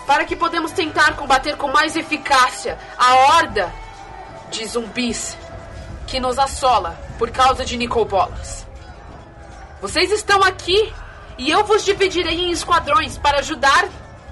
Para 0.06 0.26
que 0.26 0.36
podemos 0.36 0.74
tentar 0.74 1.16
combater 1.16 1.56
com 1.56 1.70
mais 1.70 1.96
eficácia 1.96 2.78
a 2.98 3.16
horda 3.16 3.81
de 4.52 4.66
zumbis 4.68 5.38
que 6.06 6.20
nos 6.20 6.38
assola 6.38 7.00
por 7.18 7.32
causa 7.32 7.64
de 7.64 7.78
Nicobolas. 7.78 8.68
Vocês 9.82 10.12
estão 10.12 10.44
aqui 10.44 10.94
e 11.38 11.50
eu 11.50 11.64
vos 11.64 11.84
dividirei 11.84 12.42
em 12.42 12.52
esquadrões 12.52 13.18
para 13.18 13.40
ajudar 13.40 13.88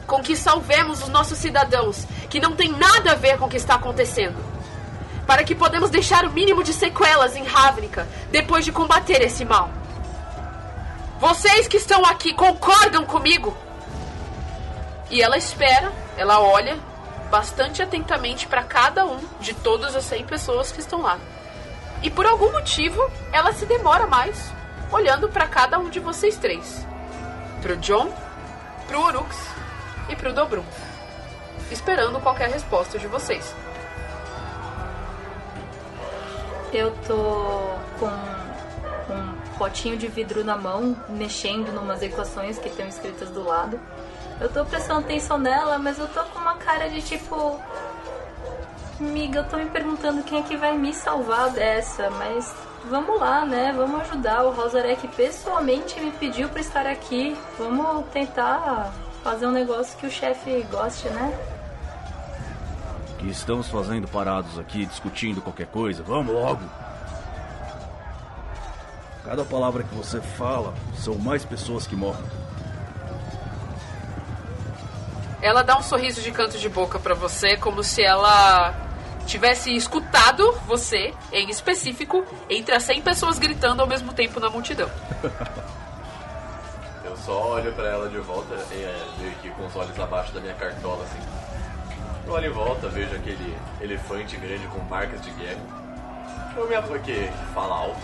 com 0.05 0.21
que 0.21 0.35
salvemos 0.35 1.01
os 1.01 1.09
nossos 1.09 1.37
cidadãos, 1.37 2.05
que 2.29 2.39
não 2.39 2.55
tem 2.55 2.69
nada 2.69 3.13
a 3.13 3.15
ver 3.15 3.37
com 3.37 3.45
o 3.45 3.49
que 3.49 3.57
está 3.57 3.75
acontecendo. 3.75 4.37
Para 5.25 5.43
que 5.43 5.55
podemos 5.55 5.89
deixar 5.89 6.25
o 6.25 6.31
mínimo 6.31 6.63
de 6.63 6.73
sequelas 6.73 7.35
em 7.35 7.43
Ravnica 7.43 8.07
depois 8.31 8.65
de 8.65 8.71
combater 8.71 9.21
esse 9.21 9.45
mal. 9.45 9.69
Vocês 11.19 11.67
que 11.67 11.77
estão 11.77 12.03
aqui 12.05 12.33
concordam 12.33 13.05
comigo? 13.05 13.55
E 15.09 15.21
ela 15.21 15.37
espera, 15.37 15.91
ela 16.17 16.39
olha 16.39 16.77
bastante 17.29 17.81
atentamente 17.81 18.47
para 18.47 18.63
cada 18.63 19.05
um 19.05 19.19
de 19.39 19.53
todas 19.53 19.95
as 19.95 20.03
100 20.05 20.25
pessoas 20.25 20.71
que 20.71 20.79
estão 20.79 21.01
lá. 21.01 21.19
E 22.01 22.09
por 22.09 22.25
algum 22.25 22.51
motivo, 22.51 22.99
ela 23.31 23.53
se 23.53 23.65
demora 23.65 24.07
mais, 24.07 24.51
olhando 24.91 25.29
para 25.29 25.47
cada 25.47 25.77
um 25.77 25.89
de 25.89 25.99
vocês 25.99 26.37
três. 26.37 26.85
Pro 27.61 27.75
John, 27.77 28.11
pro 28.87 29.01
Urux 29.01 29.35
e 30.07 30.15
pro 30.15 30.33
Dobrum, 30.33 30.63
esperando 31.69 32.19
qualquer 32.21 32.49
resposta 32.49 32.97
de 32.97 33.07
vocês. 33.07 33.53
Eu 36.71 36.91
tô 37.05 37.73
com 37.99 38.07
um 39.13 39.57
potinho 39.57 39.97
de 39.97 40.07
vidro 40.07 40.43
na 40.43 40.55
mão, 40.55 40.95
mexendo 41.09 41.71
numas 41.73 42.01
equações 42.01 42.57
que 42.57 42.69
estão 42.69 42.87
escritas 42.87 43.29
do 43.29 43.43
lado. 43.43 43.79
Eu 44.39 44.47
tô 44.47 44.63
prestando 44.63 45.01
atenção 45.01 45.37
nela, 45.37 45.77
mas 45.77 45.99
eu 45.99 46.07
tô 46.07 46.23
com 46.23 46.39
uma 46.39 46.55
cara 46.55 46.89
de 46.89 47.01
tipo. 47.01 47.59
Amiga, 48.99 49.39
eu 49.39 49.43
tô 49.45 49.57
me 49.57 49.65
perguntando 49.65 50.23
quem 50.23 50.39
é 50.39 50.43
que 50.43 50.57
vai 50.57 50.77
me 50.77 50.93
salvar 50.93 51.49
dessa, 51.51 52.09
mas 52.11 52.53
vamos 52.89 53.19
lá, 53.19 53.45
né? 53.45 53.73
Vamos 53.75 54.01
ajudar. 54.01 54.43
O 54.43 54.51
Rosarek 54.51 55.07
pessoalmente 55.09 55.99
me 55.99 56.11
pediu 56.11 56.47
para 56.49 56.61
estar 56.61 56.85
aqui. 56.85 57.37
Vamos 57.57 58.05
tentar 58.11 58.93
fazer 59.23 59.45
um 59.45 59.51
negócio 59.51 59.97
que 59.97 60.07
o 60.07 60.11
chefe 60.11 60.65
goste, 60.71 61.09
né? 61.09 61.37
Que 63.17 63.29
estamos 63.29 63.67
fazendo 63.67 64.07
parados 64.07 64.57
aqui 64.57 64.85
discutindo 64.85 65.41
qualquer 65.41 65.67
coisa? 65.67 66.01
Vamos 66.03 66.33
logo! 66.33 66.61
Cada 69.25 69.43
palavra 69.43 69.83
que 69.83 69.93
você 69.93 70.21
fala 70.21 70.73
são 70.95 71.15
mais 71.15 71.43
pessoas 71.43 71.85
que 71.85 71.95
morrem. 71.95 72.23
Ela 75.41 75.63
dá 75.63 75.77
um 75.77 75.83
sorriso 75.83 76.21
de 76.21 76.31
canto 76.31 76.57
de 76.57 76.67
boca 76.67 76.99
para 76.99 77.15
você, 77.15 77.55
como 77.57 77.83
se 77.83 78.03
ela 78.03 78.73
tivesse 79.25 79.73
escutado 79.75 80.51
você, 80.65 81.13
em 81.31 81.49
específico, 81.49 82.25
entre 82.49 82.75
as 82.75 82.83
100 82.83 83.01
pessoas 83.01 83.37
gritando 83.37 83.81
ao 83.81 83.87
mesmo 83.87 84.11
tempo 84.11 84.39
na 84.39 84.49
multidão. 84.49 84.89
só 87.25 87.53
olho 87.53 87.71
pra 87.73 87.87
ela 87.87 88.09
de 88.09 88.17
volta, 88.19 88.55
é, 88.55 89.05
meio 89.19 89.31
que 89.35 89.49
com 89.51 89.65
os 89.65 89.75
olhos 89.75 89.99
abaixo 89.99 90.31
da 90.33 90.39
minha 90.39 90.53
cartola, 90.55 91.03
assim. 91.03 91.19
Eu 92.25 92.33
olho 92.33 92.47
em 92.47 92.53
volta, 92.53 92.87
vejo 92.89 93.15
aquele 93.15 93.57
elefante 93.81 94.35
grande 94.37 94.65
com 94.67 94.79
marcas 94.85 95.21
de 95.21 95.31
guerra. 95.31 95.61
Eu 96.55 96.67
me 96.67 96.99
que 96.99 97.31
fala 97.53 97.75
alto. 97.75 98.01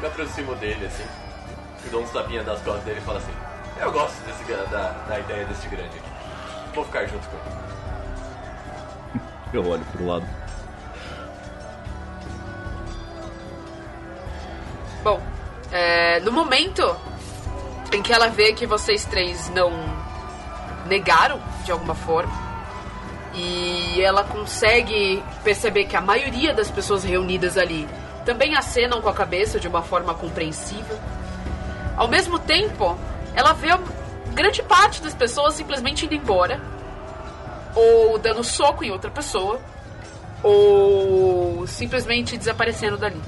Me 0.00 0.06
aproximo 0.06 0.54
dele, 0.56 0.86
assim. 0.86 1.04
E 1.84 1.88
dou 1.88 2.02
uns 2.02 2.10
tapinhas 2.10 2.46
das 2.46 2.60
costas 2.62 2.84
dele 2.84 2.98
e 3.00 3.02
falo 3.02 3.18
assim: 3.18 3.34
Eu 3.80 3.92
gosto 3.92 4.16
desse, 4.24 4.44
da, 4.70 4.90
da 5.08 5.18
ideia 5.18 5.44
desse 5.44 5.68
grande 5.68 5.98
aqui. 5.98 6.07
Vou 6.74 6.84
ficar 6.84 7.06
junto 7.06 7.26
com 7.28 7.36
ele. 7.36 7.58
Eu 9.52 9.66
olho 9.66 9.84
pro 9.92 10.06
lado. 10.06 10.26
Bom, 15.02 15.22
é, 15.72 16.20
no 16.20 16.32
momento 16.32 16.96
em 17.92 18.02
que 18.02 18.12
ela 18.12 18.28
vê 18.28 18.52
que 18.52 18.66
vocês 18.66 19.04
três 19.04 19.48
não 19.50 19.70
negaram 20.86 21.40
de 21.64 21.72
alguma 21.72 21.94
forma, 21.94 22.32
E 23.34 24.00
ela 24.02 24.24
consegue 24.24 25.22
perceber 25.44 25.84
que 25.84 25.94
a 25.94 26.00
maioria 26.00 26.52
das 26.52 26.70
pessoas 26.70 27.04
reunidas 27.04 27.56
ali 27.56 27.86
também 28.24 28.56
acenam 28.56 29.00
com 29.00 29.08
a 29.08 29.14
cabeça 29.14 29.60
de 29.60 29.68
uma 29.68 29.82
forma 29.82 30.12
compreensiva. 30.14 30.98
Ao 31.96 32.08
mesmo 32.08 32.38
tempo, 32.38 32.98
ela 33.34 33.52
vê 33.52 33.68
grande 34.38 34.62
parte 34.62 35.02
das 35.02 35.16
pessoas 35.16 35.54
simplesmente 35.54 36.06
indo 36.06 36.14
embora, 36.14 36.60
ou 37.74 38.16
dando 38.20 38.44
soco 38.44 38.84
em 38.84 38.92
outra 38.92 39.10
pessoa, 39.10 39.60
ou 40.44 41.66
simplesmente 41.66 42.38
desaparecendo 42.38 42.96
dali. 42.96 43.20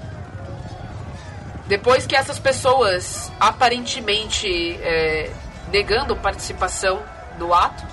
Depois 1.67 2.07
que 2.07 2.15
essas 2.15 2.39
pessoas 2.39 3.31
aparentemente 3.41 4.47
é, 4.81 5.33
negando 5.73 6.15
participação 6.15 7.03
no 7.39 7.53
ato 7.53 7.85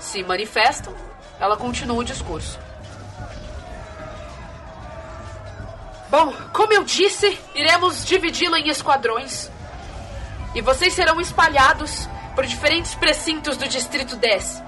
se 0.00 0.20
manifestam, 0.24 0.92
ela 1.38 1.56
continua 1.56 1.98
o 1.98 2.04
discurso. 2.04 2.58
Bom, 6.10 6.32
como 6.52 6.72
eu 6.72 6.82
disse, 6.82 7.38
iremos 7.54 8.04
dividi-la 8.04 8.58
em 8.58 8.68
esquadrões. 8.68 9.48
E 10.52 10.60
vocês 10.60 10.92
serão 10.94 11.20
espalhados 11.20 12.08
por 12.34 12.44
diferentes 12.46 12.94
precintos 12.94 13.56
do 13.56 13.68
Distrito 13.68 14.16
10. 14.16 14.62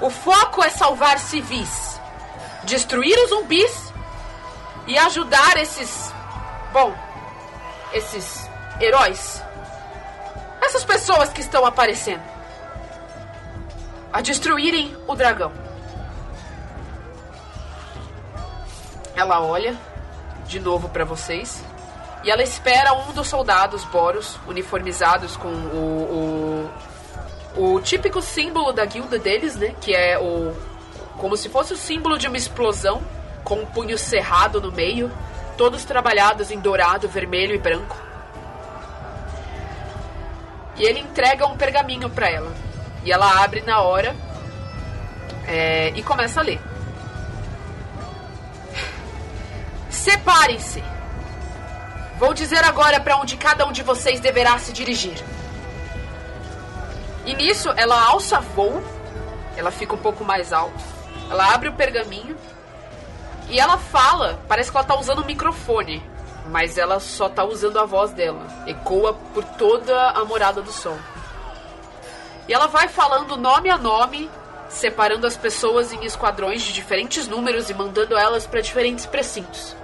O 0.00 0.10
foco 0.10 0.62
é 0.62 0.70
salvar 0.70 1.18
civis, 1.18 2.00
destruir 2.64 3.18
os 3.24 3.30
zumbis 3.30 3.92
e 4.86 4.96
ajudar 4.98 5.56
esses. 5.58 6.12
Bom, 6.72 6.94
esses 7.92 8.48
heróis. 8.80 9.42
Essas 10.62 10.84
pessoas 10.84 11.30
que 11.30 11.40
estão 11.40 11.66
aparecendo. 11.66 12.22
A 14.12 14.20
destruírem 14.20 14.96
o 15.06 15.14
dragão. 15.14 15.52
Ela 19.14 19.40
olha 19.42 19.76
de 20.46 20.58
novo 20.58 20.88
para 20.88 21.04
vocês. 21.04 21.62
E 22.22 22.30
ela 22.30 22.42
espera 22.42 22.92
um 22.92 23.12
dos 23.12 23.28
soldados 23.28 23.84
Boros, 23.84 24.38
uniformizados 24.46 25.36
com 25.36 25.48
o, 25.48 26.70
o, 27.56 27.74
o 27.74 27.80
típico 27.80 28.20
símbolo 28.20 28.72
da 28.72 28.84
guilda 28.84 29.18
deles, 29.18 29.56
né? 29.56 29.74
Que 29.80 29.94
é 29.94 30.18
o. 30.18 30.54
como 31.16 31.36
se 31.36 31.48
fosse 31.48 31.72
o 31.72 31.76
símbolo 31.76 32.18
de 32.18 32.28
uma 32.28 32.36
explosão, 32.36 33.02
com 33.42 33.60
um 33.60 33.66
punho 33.66 33.96
cerrado 33.96 34.60
no 34.60 34.70
meio, 34.70 35.10
todos 35.56 35.84
trabalhados 35.84 36.50
em 36.50 36.60
dourado, 36.60 37.08
vermelho 37.08 37.54
e 37.54 37.58
branco. 37.58 37.96
E 40.76 40.84
ele 40.84 41.00
entrega 41.00 41.46
um 41.46 41.56
pergaminho 41.56 42.08
para 42.10 42.28
ela. 42.28 42.52
E 43.02 43.10
ela 43.10 43.42
abre 43.42 43.62
na 43.62 43.80
hora 43.80 44.14
é, 45.46 45.90
e 45.94 46.02
começa 46.02 46.40
a 46.40 46.42
ler. 46.42 46.60
Separem-se! 49.88 50.82
Vou 52.20 52.34
dizer 52.34 52.62
agora 52.64 53.00
para 53.00 53.16
onde 53.16 53.34
cada 53.34 53.64
um 53.64 53.72
de 53.72 53.82
vocês 53.82 54.20
deverá 54.20 54.58
se 54.58 54.74
dirigir. 54.74 55.16
E 57.24 57.32
nisso, 57.32 57.70
ela 57.78 57.98
alça 58.08 58.40
voo, 58.40 58.82
ela 59.56 59.70
fica 59.70 59.94
um 59.94 59.98
pouco 59.98 60.22
mais 60.22 60.52
alta, 60.52 60.84
ela 61.30 61.54
abre 61.54 61.70
o 61.70 61.72
pergaminho 61.72 62.36
e 63.48 63.58
ela 63.58 63.78
fala, 63.78 64.38
parece 64.46 64.70
que 64.70 64.76
ela 64.76 64.86
tá 64.86 64.98
usando 64.98 65.20
o 65.20 65.24
microfone, 65.24 66.02
mas 66.50 66.76
ela 66.76 67.00
só 67.00 67.26
tá 67.26 67.42
usando 67.42 67.78
a 67.78 67.86
voz 67.86 68.10
dela, 68.10 68.46
ecoa 68.66 69.14
por 69.32 69.42
toda 69.42 70.10
a 70.10 70.22
morada 70.22 70.60
do 70.60 70.70
sol. 70.70 70.98
E 72.46 72.52
ela 72.52 72.66
vai 72.66 72.86
falando 72.88 73.34
nome 73.34 73.70
a 73.70 73.78
nome, 73.78 74.30
separando 74.68 75.26
as 75.26 75.38
pessoas 75.38 75.90
em 75.90 76.04
esquadrões 76.04 76.60
de 76.60 76.74
diferentes 76.74 77.26
números 77.26 77.70
e 77.70 77.74
mandando 77.74 78.14
elas 78.14 78.46
para 78.46 78.60
diferentes 78.60 79.06
precintos. 79.06 79.74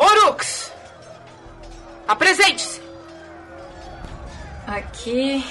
Orux! 0.00 0.72
Apresente-se! 2.08 2.80
Aqui, 4.66 5.46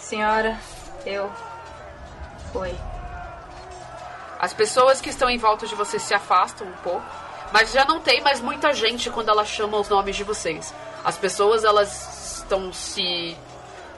senhora, 0.00 0.58
eu. 1.04 1.30
Oi. 2.54 2.74
As 4.38 4.54
pessoas 4.54 5.02
que 5.02 5.10
estão 5.10 5.28
em 5.28 5.36
volta 5.36 5.66
de 5.66 5.74
você 5.74 5.98
se 5.98 6.14
afastam 6.14 6.66
um 6.66 6.72
pouco, 6.82 7.04
mas 7.52 7.72
já 7.72 7.84
não 7.84 8.00
tem 8.00 8.22
mais 8.22 8.40
muita 8.40 8.72
gente 8.72 9.10
quando 9.10 9.28
ela 9.28 9.44
chama 9.44 9.76
os 9.76 9.90
nomes 9.90 10.16
de 10.16 10.24
vocês. 10.24 10.72
As 11.04 11.18
pessoas 11.18 11.62
elas 11.62 12.38
estão 12.38 12.72
se 12.72 13.36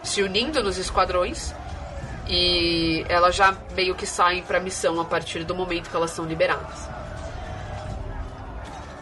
se 0.02 0.20
unindo 0.20 0.64
nos 0.64 0.78
esquadrões 0.78 1.54
e 2.26 3.06
elas 3.08 3.36
já 3.36 3.54
meio 3.70 3.94
que 3.94 4.04
saem 4.04 4.42
para 4.42 4.58
missão 4.58 5.00
a 5.00 5.04
partir 5.04 5.44
do 5.44 5.54
momento 5.54 5.88
que 5.88 5.94
elas 5.94 6.10
são 6.10 6.24
liberadas. 6.24 6.88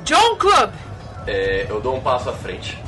John 0.05 0.37
Club, 0.37 0.75
É, 1.27 1.67
eu 1.69 1.81
dou 1.81 1.97
um 1.97 2.01
passo 2.01 2.31
à 2.31 2.33
frente. 2.33 2.79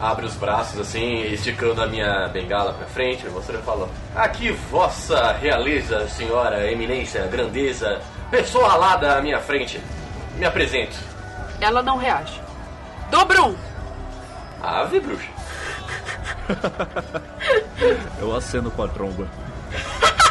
Abre 0.00 0.26
os 0.26 0.34
braços 0.34 0.80
assim, 0.80 1.22
esticando 1.32 1.80
a 1.80 1.86
minha 1.86 2.28
bengala 2.28 2.72
pra 2.72 2.86
frente, 2.86 3.26
mostrando 3.28 3.60
e 3.60 3.64
falo: 3.64 3.88
Aqui, 4.16 4.50
vossa 4.50 5.32
realeza, 5.32 6.08
senhora, 6.08 6.70
eminência, 6.70 7.24
grandeza, 7.26 8.00
pessoa 8.30 8.72
alada 8.72 9.16
à 9.16 9.22
minha 9.22 9.38
frente. 9.38 9.80
Me 10.36 10.44
apresento. 10.44 10.96
ela 11.60 11.82
não 11.82 11.96
reage. 11.96 12.40
Dobrum, 13.10 13.54
Ave 14.62 15.00
bruxa. 15.00 15.28
Eu 18.20 18.34
aceno 18.34 18.70
com 18.70 18.82
a 18.82 18.88
tromba. 18.88 19.26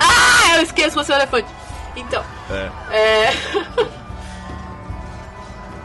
Ah, 0.00 0.56
eu 0.56 0.62
esqueço 0.62 0.94
você 0.96 1.12
é 1.12 1.16
o 1.16 1.18
elefante. 1.18 1.48
Então, 1.96 2.24
É. 2.50 2.96
é... 2.96 3.30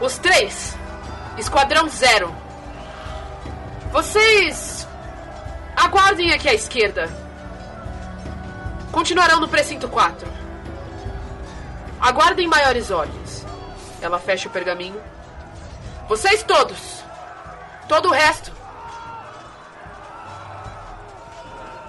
Os 0.00 0.18
três. 0.18 0.76
Esquadrão 1.38 1.88
Zero. 1.88 2.34
Vocês... 3.92 4.88
Aguardem 5.76 6.32
aqui 6.32 6.48
à 6.48 6.54
esquerda. 6.54 7.08
Continuarão 8.92 9.40
no 9.40 9.48
precinto 9.48 9.88
4. 9.88 10.28
Aguardem 12.00 12.46
maiores 12.46 12.90
ordens. 12.90 13.46
Ela 14.02 14.18
fecha 14.18 14.48
o 14.48 14.50
pergaminho. 14.50 15.00
Vocês 16.08 16.42
todos. 16.42 17.02
Todo 17.88 18.08
o 18.08 18.12
resto. 18.12 18.52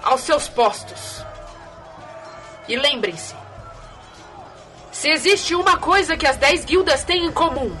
Aos 0.02 0.20
seus 0.22 0.48
postos. 0.48 1.24
E 2.68 2.76
lembrem-se: 2.76 3.34
se 5.02 5.08
existe 5.08 5.52
uma 5.52 5.78
coisa 5.78 6.16
que 6.16 6.24
as 6.24 6.36
dez 6.36 6.64
guildas 6.64 7.02
têm 7.02 7.26
em 7.26 7.32
comum, 7.32 7.76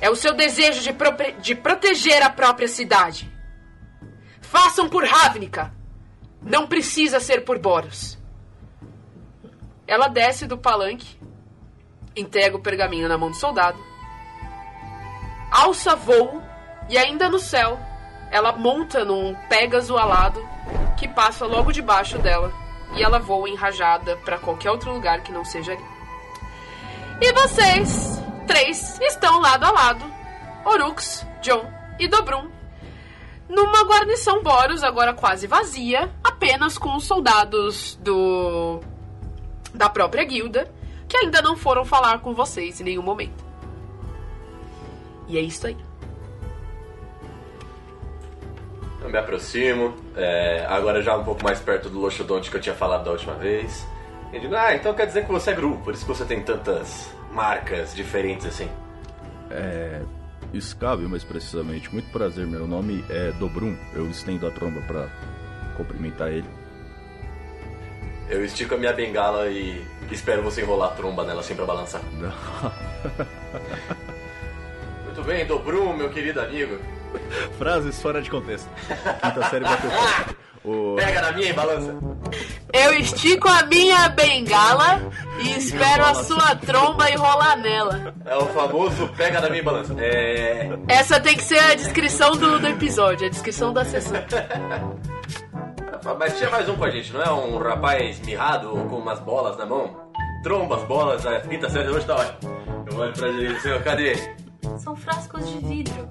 é 0.00 0.08
o 0.08 0.14
seu 0.14 0.32
desejo 0.32 0.80
de, 0.80 0.94
de 1.40 1.52
proteger 1.56 2.22
a 2.22 2.30
própria 2.30 2.68
cidade. 2.68 3.28
Façam 4.40 4.88
por 4.88 5.04
Ravnica. 5.04 5.74
Não 6.40 6.68
precisa 6.68 7.18
ser 7.18 7.44
por 7.44 7.58
Boros. 7.58 8.16
Ela 9.84 10.06
desce 10.06 10.46
do 10.46 10.56
palanque, 10.56 11.18
entrega 12.14 12.56
o 12.56 12.62
pergaminho 12.62 13.08
na 13.08 13.18
mão 13.18 13.32
do 13.32 13.36
soldado, 13.36 13.78
alça 15.50 15.96
voo 15.96 16.40
e 16.88 16.96
ainda 16.96 17.28
no 17.28 17.40
céu 17.40 17.80
ela 18.30 18.52
monta 18.52 19.04
num 19.04 19.34
Pégaso 19.48 19.96
alado 19.96 20.40
que 20.96 21.08
passa 21.08 21.46
logo 21.46 21.72
debaixo 21.72 22.16
dela 22.18 22.52
e 22.94 23.02
ela 23.02 23.18
voa 23.18 23.50
enrajada 23.50 24.16
para 24.18 24.38
qualquer 24.38 24.70
outro 24.70 24.92
lugar 24.92 25.22
que 25.22 25.32
não 25.32 25.44
seja 25.44 25.72
ali. 25.72 25.95
E 27.18 27.32
vocês, 27.32 28.22
três, 28.46 29.00
estão 29.00 29.40
lado 29.40 29.64
a 29.64 29.70
lado: 29.70 30.04
Orux, 30.64 31.26
John 31.40 31.64
e 31.98 32.06
Dobrum. 32.06 32.50
Numa 33.48 33.84
guarnição 33.84 34.42
Boros, 34.42 34.82
agora 34.82 35.14
quase 35.14 35.46
vazia, 35.46 36.10
apenas 36.22 36.76
com 36.76 36.94
os 36.94 37.04
soldados 37.04 37.96
do. 38.02 38.80
da 39.72 39.88
própria 39.88 40.24
guilda, 40.24 40.70
que 41.08 41.16
ainda 41.16 41.40
não 41.40 41.56
foram 41.56 41.84
falar 41.84 42.20
com 42.20 42.34
vocês 42.34 42.80
em 42.80 42.84
nenhum 42.84 43.02
momento. 43.02 43.44
E 45.26 45.38
é 45.38 45.40
isso 45.40 45.66
aí. 45.66 45.76
Eu 49.00 49.08
me 49.08 49.18
aproximo, 49.18 49.94
é, 50.16 50.66
agora 50.68 51.00
já 51.00 51.16
um 51.16 51.24
pouco 51.24 51.42
mais 51.42 51.60
perto 51.60 51.88
do 51.88 51.98
Loxodonte 51.98 52.50
que 52.50 52.56
eu 52.56 52.60
tinha 52.60 52.74
falado 52.74 53.04
da 53.04 53.12
última 53.12 53.34
vez. 53.34 53.86
E 54.32 54.40
digo, 54.40 54.54
ah, 54.54 54.74
então 54.74 54.92
quer 54.94 55.06
dizer 55.06 55.24
que 55.24 55.32
você 55.32 55.50
é 55.50 55.54
Gru, 55.54 55.78
por 55.78 55.94
isso 55.94 56.04
que 56.04 56.12
você 56.12 56.24
tem 56.24 56.42
tantas 56.42 57.10
marcas 57.32 57.94
diferentes 57.94 58.46
assim. 58.46 58.68
É. 59.50 60.02
Escável, 60.52 61.08
mais 61.08 61.24
precisamente. 61.24 61.92
Muito 61.92 62.10
prazer, 62.10 62.46
meu 62.46 62.66
nome 62.66 63.04
é 63.10 63.32
Dobrum. 63.32 63.76
Eu 63.94 64.08
estendo 64.10 64.46
a 64.46 64.50
tromba 64.50 64.80
pra 64.82 65.08
cumprimentar 65.76 66.30
ele. 66.30 66.48
Eu 68.28 68.44
estico 68.44 68.74
a 68.74 68.78
minha 68.78 68.92
bengala 68.92 69.48
e 69.48 69.84
espero 70.10 70.42
você 70.42 70.62
enrolar 70.62 70.90
a 70.92 70.94
tromba 70.94 71.24
nela 71.24 71.40
assim 71.40 71.54
pra 71.54 71.64
balançar. 71.64 72.00
Muito 75.04 75.22
bem, 75.22 75.46
Dobrum, 75.46 75.96
meu 75.96 76.10
querido 76.10 76.40
amigo. 76.40 76.78
Frases 77.56 78.00
fora 78.02 78.20
de 78.20 78.28
contexto. 78.30 78.68
Quinta 79.22 79.48
série 79.48 79.64
bateu. 79.64 79.90
O... 80.66 80.96
Pega 80.96 81.22
na 81.22 81.32
minha 81.32 81.50
e 81.50 81.52
balança. 81.52 81.96
Eu 82.72 82.92
estico 82.94 83.48
a 83.48 83.62
minha 83.66 84.08
bengala 84.08 85.00
e 85.38 85.56
espero 85.56 86.04
a 86.04 86.14
sua 86.14 86.56
tromba 86.56 87.08
enrolar 87.08 87.56
nela. 87.58 88.12
É 88.24 88.36
o 88.36 88.46
famoso 88.46 89.08
pega 89.16 89.40
na 89.40 89.48
minha 89.48 89.60
e 89.60 89.64
balança. 89.64 89.94
É. 89.98 90.68
Essa 90.88 91.20
tem 91.20 91.36
que 91.36 91.44
ser 91.44 91.58
a 91.58 91.74
descrição 91.74 92.32
do, 92.32 92.58
do 92.58 92.66
episódio, 92.66 93.26
a 93.26 93.30
descrição 93.30 93.72
da 93.72 93.84
sessão. 93.84 94.16
Mas 96.18 96.36
tinha 96.36 96.50
mais 96.50 96.68
um 96.68 96.76
com 96.76 96.84
a 96.84 96.90
gente, 96.90 97.12
não 97.12 97.22
é? 97.22 97.30
Um 97.32 97.58
rapaz 97.58 98.18
mirrado 98.20 98.70
com 98.88 98.98
umas 98.98 99.20
bolas 99.20 99.56
na 99.56 99.66
mão? 99.66 100.06
Tromba 100.42 100.76
as 100.76 100.82
bolas, 100.84 101.26
a 101.26 101.40
quinta 101.40 101.68
série 101.68 101.88
hoje 101.88 102.06
tá 102.06 102.16
ótimo. 102.16 102.56
Eu 102.90 102.98
olho 102.98 103.12
pra 103.12 103.28
ele 103.28 103.52
e 103.52 103.60
digo, 103.60 103.80
cadê 103.82 104.10
ele? 104.10 104.36
São 104.78 104.94
frascos 104.94 105.48
de 105.48 105.58
vidro. 105.58 106.08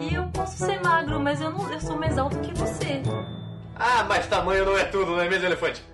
E 0.00 0.14
eu 0.14 0.28
posso 0.28 0.64
ser 0.64 0.80
magro, 0.82 1.18
mas 1.18 1.40
eu, 1.40 1.50
não, 1.50 1.72
eu 1.72 1.80
sou 1.80 1.96
mais 1.96 2.16
alto 2.18 2.38
que 2.40 2.52
você. 2.58 3.02
Ah, 3.74 4.04
mas 4.04 4.26
tamanho 4.26 4.64
não 4.64 4.76
é 4.76 4.84
tudo, 4.84 5.12
não 5.12 5.20
é 5.20 5.28
mesmo, 5.28 5.46
elefante? 5.46 5.84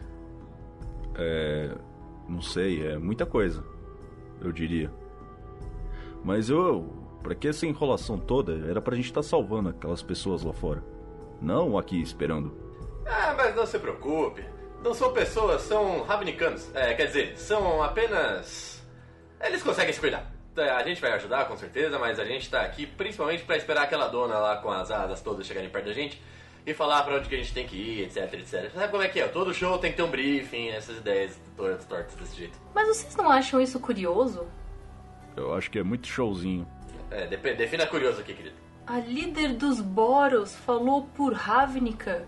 É. 1.14 1.70
Não 2.28 2.40
sei, 2.40 2.86
é 2.86 2.98
muita 2.98 3.26
coisa. 3.26 3.64
Eu 4.40 4.50
diria. 4.52 4.90
Mas 6.24 6.48
eu. 6.48 7.02
Pra 7.22 7.34
que 7.34 7.48
essa 7.48 7.66
enrolação 7.66 8.18
toda? 8.18 8.68
Era 8.68 8.80
pra 8.80 8.96
gente 8.96 9.06
estar 9.06 9.22
salvando 9.22 9.70
aquelas 9.70 10.02
pessoas 10.02 10.42
lá 10.42 10.52
fora. 10.52 10.82
Não 11.40 11.78
aqui 11.78 12.00
esperando. 12.00 12.54
Ah, 13.06 13.34
mas 13.36 13.54
não 13.54 13.66
se 13.66 13.78
preocupe. 13.78 14.44
Não 14.82 14.92
são 14.92 15.12
pessoas, 15.12 15.62
são 15.62 16.02
ravnicanos. 16.02 16.70
É, 16.74 16.92
quer 16.94 17.06
dizer, 17.06 17.38
são 17.38 17.82
apenas. 17.82 18.84
Eles 19.40 19.62
conseguem 19.62 19.92
se 19.92 20.00
cuidar. 20.00 20.33
A 20.56 20.82
gente 20.84 21.00
vai 21.00 21.12
ajudar, 21.12 21.46
com 21.46 21.56
certeza, 21.56 21.98
mas 21.98 22.18
a 22.20 22.24
gente 22.24 22.48
tá 22.48 22.62
aqui 22.62 22.86
principalmente 22.86 23.42
pra 23.44 23.56
esperar 23.56 23.82
aquela 23.82 24.06
dona 24.06 24.38
lá 24.38 24.56
com 24.58 24.70
as 24.70 24.90
asas 24.90 25.20
todas 25.20 25.46
chegarem 25.46 25.68
perto 25.68 25.86
da 25.86 25.92
gente 25.92 26.20
e 26.66 26.72
falar 26.72 27.02
pra 27.02 27.16
onde 27.16 27.28
que 27.28 27.34
a 27.34 27.38
gente 27.38 27.52
tem 27.52 27.66
que 27.66 27.76
ir, 27.76 28.02
etc, 28.04 28.32
etc. 28.34 28.70
Sabe 28.72 28.90
como 28.90 29.02
é 29.02 29.08
que 29.08 29.20
é? 29.20 29.28
Todo 29.28 29.52
show 29.52 29.76
tem 29.78 29.90
que 29.90 29.96
ter 29.96 30.02
um 30.02 30.10
briefing, 30.10 30.68
essas 30.68 30.98
ideias 30.98 31.38
tortas, 31.56 31.84
tortas 31.84 32.14
desse 32.14 32.36
jeito. 32.36 32.58
Mas 32.74 32.88
vocês 32.88 33.16
não 33.16 33.28
acham 33.30 33.60
isso 33.60 33.78
curioso? 33.80 34.46
Eu 35.36 35.52
acho 35.54 35.70
que 35.70 35.78
é 35.78 35.82
muito 35.82 36.06
showzinho. 36.06 36.66
É, 37.10 37.26
defina 37.26 37.86
curioso 37.86 38.20
aqui, 38.20 38.32
querido. 38.32 38.56
A 38.86 38.98
líder 38.98 39.54
dos 39.54 39.80
Boros 39.80 40.54
falou 40.54 41.08
por 41.14 41.32
Ravnica. 41.32 42.26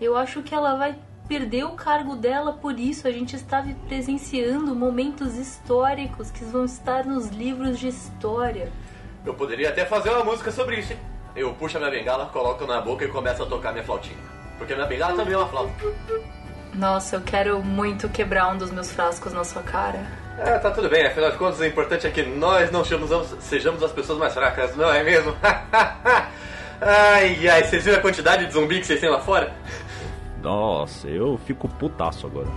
Eu 0.00 0.16
acho 0.16 0.42
que 0.42 0.54
ela 0.54 0.74
vai 0.74 0.98
perder 1.28 1.64
o 1.64 1.72
cargo 1.72 2.16
dela 2.16 2.52
por 2.54 2.78
isso. 2.80 3.06
A 3.06 3.10
gente 3.10 3.36
está 3.36 3.64
presenciando 3.86 4.74
momentos 4.74 5.36
históricos 5.36 6.30
que 6.30 6.44
vão 6.44 6.64
estar 6.64 7.04
nos 7.04 7.28
livros 7.28 7.78
de 7.78 7.88
história. 7.88 8.72
Eu 9.24 9.34
poderia 9.34 9.68
até 9.68 9.84
fazer 9.84 10.10
uma 10.10 10.24
música 10.24 10.50
sobre 10.50 10.76
isso, 10.76 10.92
hein? 10.92 10.98
Eu 11.36 11.52
puxo 11.52 11.76
a 11.76 11.80
minha 11.80 11.92
bengala, 11.92 12.26
coloco 12.26 12.66
na 12.66 12.80
boca 12.80 13.04
e 13.04 13.08
começo 13.08 13.42
a 13.42 13.46
tocar 13.46 13.72
minha 13.72 13.84
flautinha. 13.84 14.16
Porque 14.56 14.72
a 14.72 14.76
minha 14.76 14.88
bengala 14.88 15.14
também 15.14 15.34
é 15.34 15.36
uma 15.36 15.46
flauta. 15.48 15.72
Nossa, 16.74 17.16
eu 17.16 17.20
quero 17.20 17.62
muito 17.62 18.08
quebrar 18.08 18.48
um 18.52 18.56
dos 18.56 18.70
meus 18.70 18.90
frascos 18.90 19.32
na 19.32 19.44
sua 19.44 19.62
cara. 19.62 20.06
É, 20.38 20.58
tá 20.58 20.70
tudo 20.70 20.88
bem, 20.88 21.04
afinal 21.04 21.30
de 21.30 21.36
contas 21.36 21.58
o 21.58 21.64
importante 21.64 22.06
é 22.06 22.10
que 22.10 22.22
nós 22.22 22.70
não 22.70 22.84
sejamos, 22.84 23.10
sejamos 23.40 23.82
as 23.82 23.90
pessoas 23.90 24.18
mais 24.18 24.32
fracas, 24.32 24.76
não 24.76 24.92
é 24.92 25.02
mesmo? 25.02 25.34
ai, 26.80 27.48
ai, 27.48 27.64
vocês 27.64 27.84
viram 27.84 27.98
a 27.98 28.00
quantidade 28.00 28.46
de 28.46 28.52
zumbi 28.52 28.78
que 28.78 28.86
vocês 28.86 29.00
têm 29.00 29.10
lá 29.10 29.20
fora? 29.20 29.52
Nossa, 30.48 31.06
eu 31.08 31.36
fico 31.44 31.68
putaço 31.68 32.26
agora. 32.26 32.48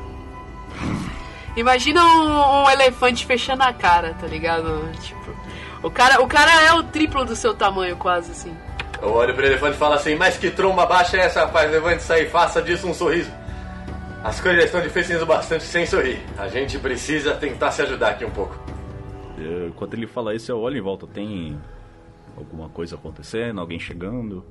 Imagina 1.58 2.02
um, 2.02 2.64
um 2.64 2.70
elefante 2.70 3.26
fechando 3.26 3.64
a 3.64 3.74
cara, 3.74 4.14
tá 4.14 4.26
ligado? 4.28 4.90
Tipo, 5.02 5.36
o 5.84 5.92
cara, 5.92 6.22
o 6.22 6.28
cara 6.28 6.64
é 6.64 6.74
o 6.74 6.84
triplo 6.84 7.26
do 7.26 7.36
seu 7.36 7.54
tamanho, 7.54 7.98
quase 7.98 8.32
assim. 8.32 8.56
Eu 9.02 9.12
olho 9.12 9.36
pro 9.36 9.46
elefante 9.46 9.76
e 9.76 9.78
falo 9.78 9.96
assim, 9.96 10.16
mas 10.16 10.38
que 10.38 10.50
tromba 10.50 10.86
baixa 10.86 11.18
é 11.18 11.26
essa, 11.26 11.42
rapaz? 11.42 11.70
Levante 11.70 12.10
aí, 12.14 12.30
faça 12.30 12.62
disso 12.62 12.88
um 12.88 12.94
sorriso. 12.94 13.30
As 14.24 14.40
coisas 14.40 14.64
estão 14.64 14.80
difíceis 14.80 15.22
o 15.22 15.26
bastante 15.26 15.66
sem 15.66 15.86
sorrir. 15.86 16.22
A 16.38 16.48
gente 16.48 16.80
precisa 16.80 17.36
tentar 17.36 17.72
se 17.72 17.82
ajudar 17.82 18.12
aqui 18.12 18.24
um 18.24 18.32
pouco. 18.32 18.58
Enquanto 19.68 19.96
ele 19.96 20.08
fala 20.08 20.34
isso, 20.34 20.50
eu 20.50 20.62
olho 20.62 20.78
em 20.78 20.82
volta. 20.82 21.06
Tem 21.08 21.60
alguma 22.38 22.70
coisa 22.70 22.96
acontecendo? 22.96 23.60
Alguém 23.60 23.80
chegando? 23.80 24.46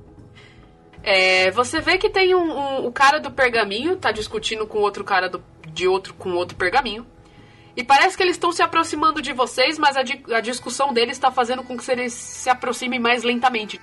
É, 1.03 1.49
você 1.51 1.79
vê 1.81 1.97
que 1.97 2.09
tem 2.09 2.35
um, 2.35 2.51
um- 2.51 2.85
o 2.85 2.91
cara 2.91 3.19
do 3.19 3.31
pergaminho 3.31 3.95
tá 3.95 4.11
discutindo 4.11 4.67
com 4.67 4.79
outro 4.79 5.03
cara 5.03 5.27
do, 5.29 5.43
de 5.67 5.87
outro 5.87 6.13
com 6.13 6.31
outro 6.33 6.55
pergaminho. 6.55 7.05
E 7.75 7.83
parece 7.83 8.17
que 8.17 8.21
eles 8.23 8.35
estão 8.35 8.51
se 8.51 8.61
aproximando 8.61 9.21
de 9.21 9.31
vocês, 9.33 9.79
mas 9.79 9.95
a, 9.95 10.03
di- 10.03 10.23
a 10.33 10.41
discussão 10.41 10.93
deles 10.93 11.13
está 11.17 11.31
fazendo 11.31 11.63
com 11.63 11.77
que 11.77 11.89
eles 11.91 12.13
se 12.13 12.49
aproximem 12.49 12.99
mais 12.99 13.23
lentamente. 13.23 13.79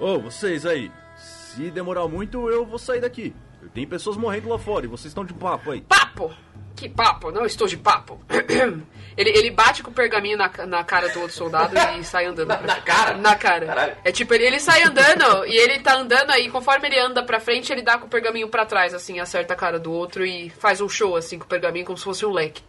Ô, 0.00 0.18
vocês 0.18 0.64
aí. 0.66 0.90
Se 1.16 1.70
demorar 1.70 2.08
muito, 2.08 2.48
eu 2.48 2.64
vou 2.64 2.78
sair 2.78 3.00
daqui. 3.00 3.34
Tem 3.74 3.86
pessoas 3.86 4.16
morrendo 4.16 4.48
lá 4.48 4.58
fora 4.58 4.86
e 4.86 4.88
vocês 4.88 5.10
estão 5.10 5.24
de 5.24 5.34
papo 5.34 5.70
aí. 5.70 5.82
Papo! 5.82 6.32
Que 6.76 6.88
papo? 6.88 7.30
Não 7.30 7.44
estou 7.46 7.66
de 7.68 7.76
papo. 7.76 8.20
ele, 9.16 9.30
ele 9.30 9.50
bate 9.50 9.82
com 9.82 9.90
o 9.90 9.94
pergaminho 9.94 10.36
na, 10.38 10.50
na 10.66 10.82
cara 10.84 11.08
do 11.10 11.20
outro 11.20 11.36
soldado 11.36 11.74
e 11.98 12.04
sai 12.04 12.26
andando. 12.26 12.48
Na- 12.48 12.56
pra 12.56 12.66
na 12.66 12.80
cara? 12.80 13.16
Na 13.18 13.36
cara. 13.36 13.66
Caralho. 13.66 13.96
É 14.04 14.10
tipo, 14.12 14.32
ele, 14.34 14.44
ele 14.46 14.58
sai 14.60 14.82
andando 14.82 15.46
e 15.46 15.56
ele 15.56 15.78
tá 15.80 15.94
andando 15.96 16.30
aí, 16.30 16.48
conforme 16.50 16.88
ele 16.88 16.98
anda 16.98 17.22
pra 17.22 17.38
frente, 17.40 17.72
ele 17.72 17.82
dá 17.82 17.98
com 17.98 18.06
o 18.06 18.10
pergaminho 18.10 18.48
pra 18.48 18.64
trás, 18.66 18.94
assim, 18.94 19.20
acerta 19.20 19.54
a 19.54 19.56
cara 19.56 19.78
do 19.78 19.92
outro 19.92 20.24
e 20.26 20.50
faz 20.50 20.80
um 20.80 20.88
show, 20.88 21.14
assim, 21.16 21.38
com 21.38 21.44
o 21.44 21.48
pergaminho 21.48 21.84
como 21.86 21.96
se 21.98 22.04
fosse 22.04 22.24
um 22.26 22.30
leque. 22.32 22.62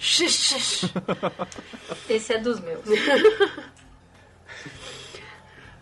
Esse 2.08 2.32
é 2.34 2.38
dos 2.38 2.58
meus. 2.60 2.82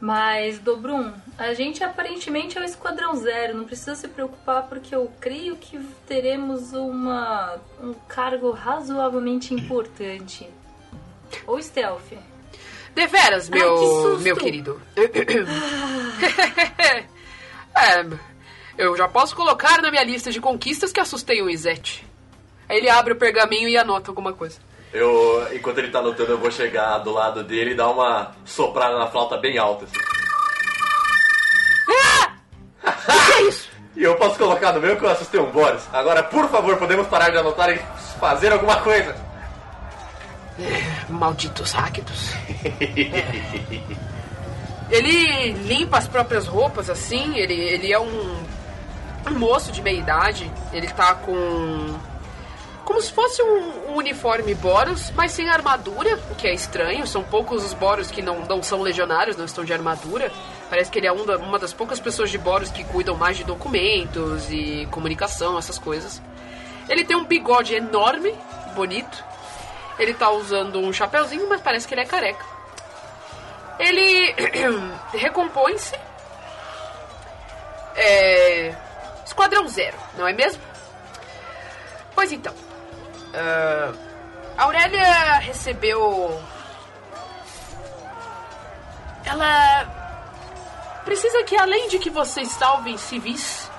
Mas, 0.01 0.61
Dobrum, 0.61 1.13
a 1.37 1.53
gente 1.55 1.83
aparentemente 1.83 2.57
é 2.57 2.61
o 2.61 2.65
Esquadrão 2.65 3.17
Zero. 3.17 3.57
Não 3.57 3.65
precisa 3.65 3.97
se 3.97 4.07
preocupar 4.07 4.63
porque 4.69 4.95
eu 4.95 5.11
creio 5.21 5.57
que 5.57 5.79
teremos 6.07 6.73
uma, 6.73 7.59
um 7.83 7.93
cargo 8.07 8.53
razoavelmente 8.53 9.53
importante. 9.53 10.49
Ou 11.47 11.61
stealth. 11.61 12.13
Deveras, 12.95 13.51
Ai, 13.53 13.59
meu, 13.59 14.17
que 14.17 14.23
meu 14.23 14.37
querido. 14.37 14.81
é, 17.77 18.07
eu 18.77 18.97
já 18.97 19.09
posso 19.09 19.35
colocar 19.35 19.83
na 19.83 19.91
minha 19.91 20.05
lista 20.05 20.31
de 20.31 20.41
conquistas 20.41 20.93
que 20.93 21.01
assustei 21.01 21.43
o 21.43 21.51
Izete. 21.51 22.07
Aí 22.69 22.79
ele 22.79 22.89
abre 22.89 23.13
o 23.15 23.17
pergaminho 23.17 23.69
e 23.69 23.77
anota 23.77 24.11
alguma 24.11 24.33
coisa. 24.33 24.61
Eu, 24.93 25.49
enquanto 25.55 25.79
ele 25.79 25.91
tá 25.91 25.99
anotando, 25.99 26.33
eu 26.33 26.39
vou 26.39 26.51
chegar 26.51 26.99
do 26.99 27.13
lado 27.13 27.45
dele 27.45 27.73
e 27.73 27.75
dar 27.75 27.91
uma 27.91 28.33
soprada 28.45 28.99
na 28.99 29.09
flauta 29.09 29.37
bem 29.37 29.59
alta. 29.59 29.85
Assim. 29.85 29.99
que 33.27 33.33
é 33.33 33.43
isso? 33.43 33.69
E 33.97 34.03
eu 34.03 34.17
posso 34.17 34.39
colocar 34.39 34.73
no 34.73 34.81
meu 34.81 34.97
que 34.97 35.05
eu 35.05 35.11
assustei 35.11 35.41
um 35.41 35.51
Boris. 35.51 35.89
Agora, 35.93 36.23
por 36.23 36.49
favor, 36.49 36.77
podemos 36.77 37.07
parar 37.09 37.31
de 37.31 37.39
anotar 37.39 37.71
e 37.71 37.81
fazer 38.21 38.53
alguma 38.53 38.77
coisa. 38.81 39.17
Malditos 41.09 41.73
ráquidos. 41.73 42.33
ele 44.91 45.53
limpa 45.53 45.99
as 45.99 46.09
próprias 46.09 46.47
roupas 46.47 46.91
assim, 46.91 47.37
ele, 47.37 47.55
ele 47.55 47.93
é 47.93 47.99
um, 47.99 48.37
um 49.27 49.39
moço 49.39 49.73
de 49.73 49.83
meia 49.83 49.99
idade. 49.99 50.51
Ele 50.73 50.89
tá 50.89 51.15
com. 51.15 51.99
Como 52.89 53.03
se 53.03 53.13
fosse 53.13 53.43
um, 53.43 53.91
um 53.91 53.97
uniforme 53.97 54.55
Boros, 54.55 55.11
mas 55.11 55.33
sem 55.33 55.47
armadura, 55.51 56.19
o 56.31 56.35
que 56.35 56.49
é 56.49 56.55
estranho. 56.55 57.07
São 57.07 57.23
poucos 57.23 57.63
os 57.63 57.75
Boros 57.75 58.11
que 58.11 58.23
não, 58.23 58.41
não 58.47 58.63
são 58.63 58.81
legionários, 58.81 59.37
não 59.37 59.45
estão 59.45 59.63
de 59.63 59.75
armadura. 59.75 60.33
Parece 60.71 60.91
que 60.91 60.99
ele 60.99 61.07
é 61.07 61.13
um 61.13 61.27
da- 61.27 61.37
uma 61.37 61.59
das 61.59 61.75
poucas 61.75 62.01
pessoas 62.01 62.31
de 62.31 62.39
Boros 62.39 62.71
que 62.71 62.83
cuidam 62.85 63.15
mais 63.15 63.37
de 63.37 63.45
documentos 63.45 64.51
e 64.51 64.89
comunicação, 64.91 65.59
essas 65.59 65.79
coisas. 65.79 66.23
Ele 66.89 67.05
tem 67.05 67.15
um 67.15 67.27
bigode 67.27 67.75
enorme, 67.75 68.35
bonito. 68.75 69.23
Ele 69.99 70.15
tá 70.15 70.31
usando 70.31 70.79
um 70.81 70.91
chapeuzinho, 70.91 71.47
mas 71.47 71.61
parece 71.61 71.87
que 71.87 71.93
ele 71.93 72.01
é 72.01 72.07
careca. 72.07 72.43
Ele 73.79 74.35
recompõe-se. 75.13 75.95
É. 77.95 78.75
Esquadrão 79.27 79.69
Zero, 79.69 79.99
não 80.17 80.27
é 80.27 80.33
mesmo? 80.33 80.63
Pois 82.15 82.33
então. 82.33 82.55
Ah, 83.35 83.93
a 84.57 84.63
Aurélia 84.65 85.39
recebeu. 85.39 86.43
Ela. 89.25 89.97
Precisa 91.05 91.43
que, 91.45 91.57
além 91.57 91.89
de 91.89 91.99
que 91.99 92.11
vocês 92.11 92.49
salvem 92.49 92.99
civis, 92.99 93.71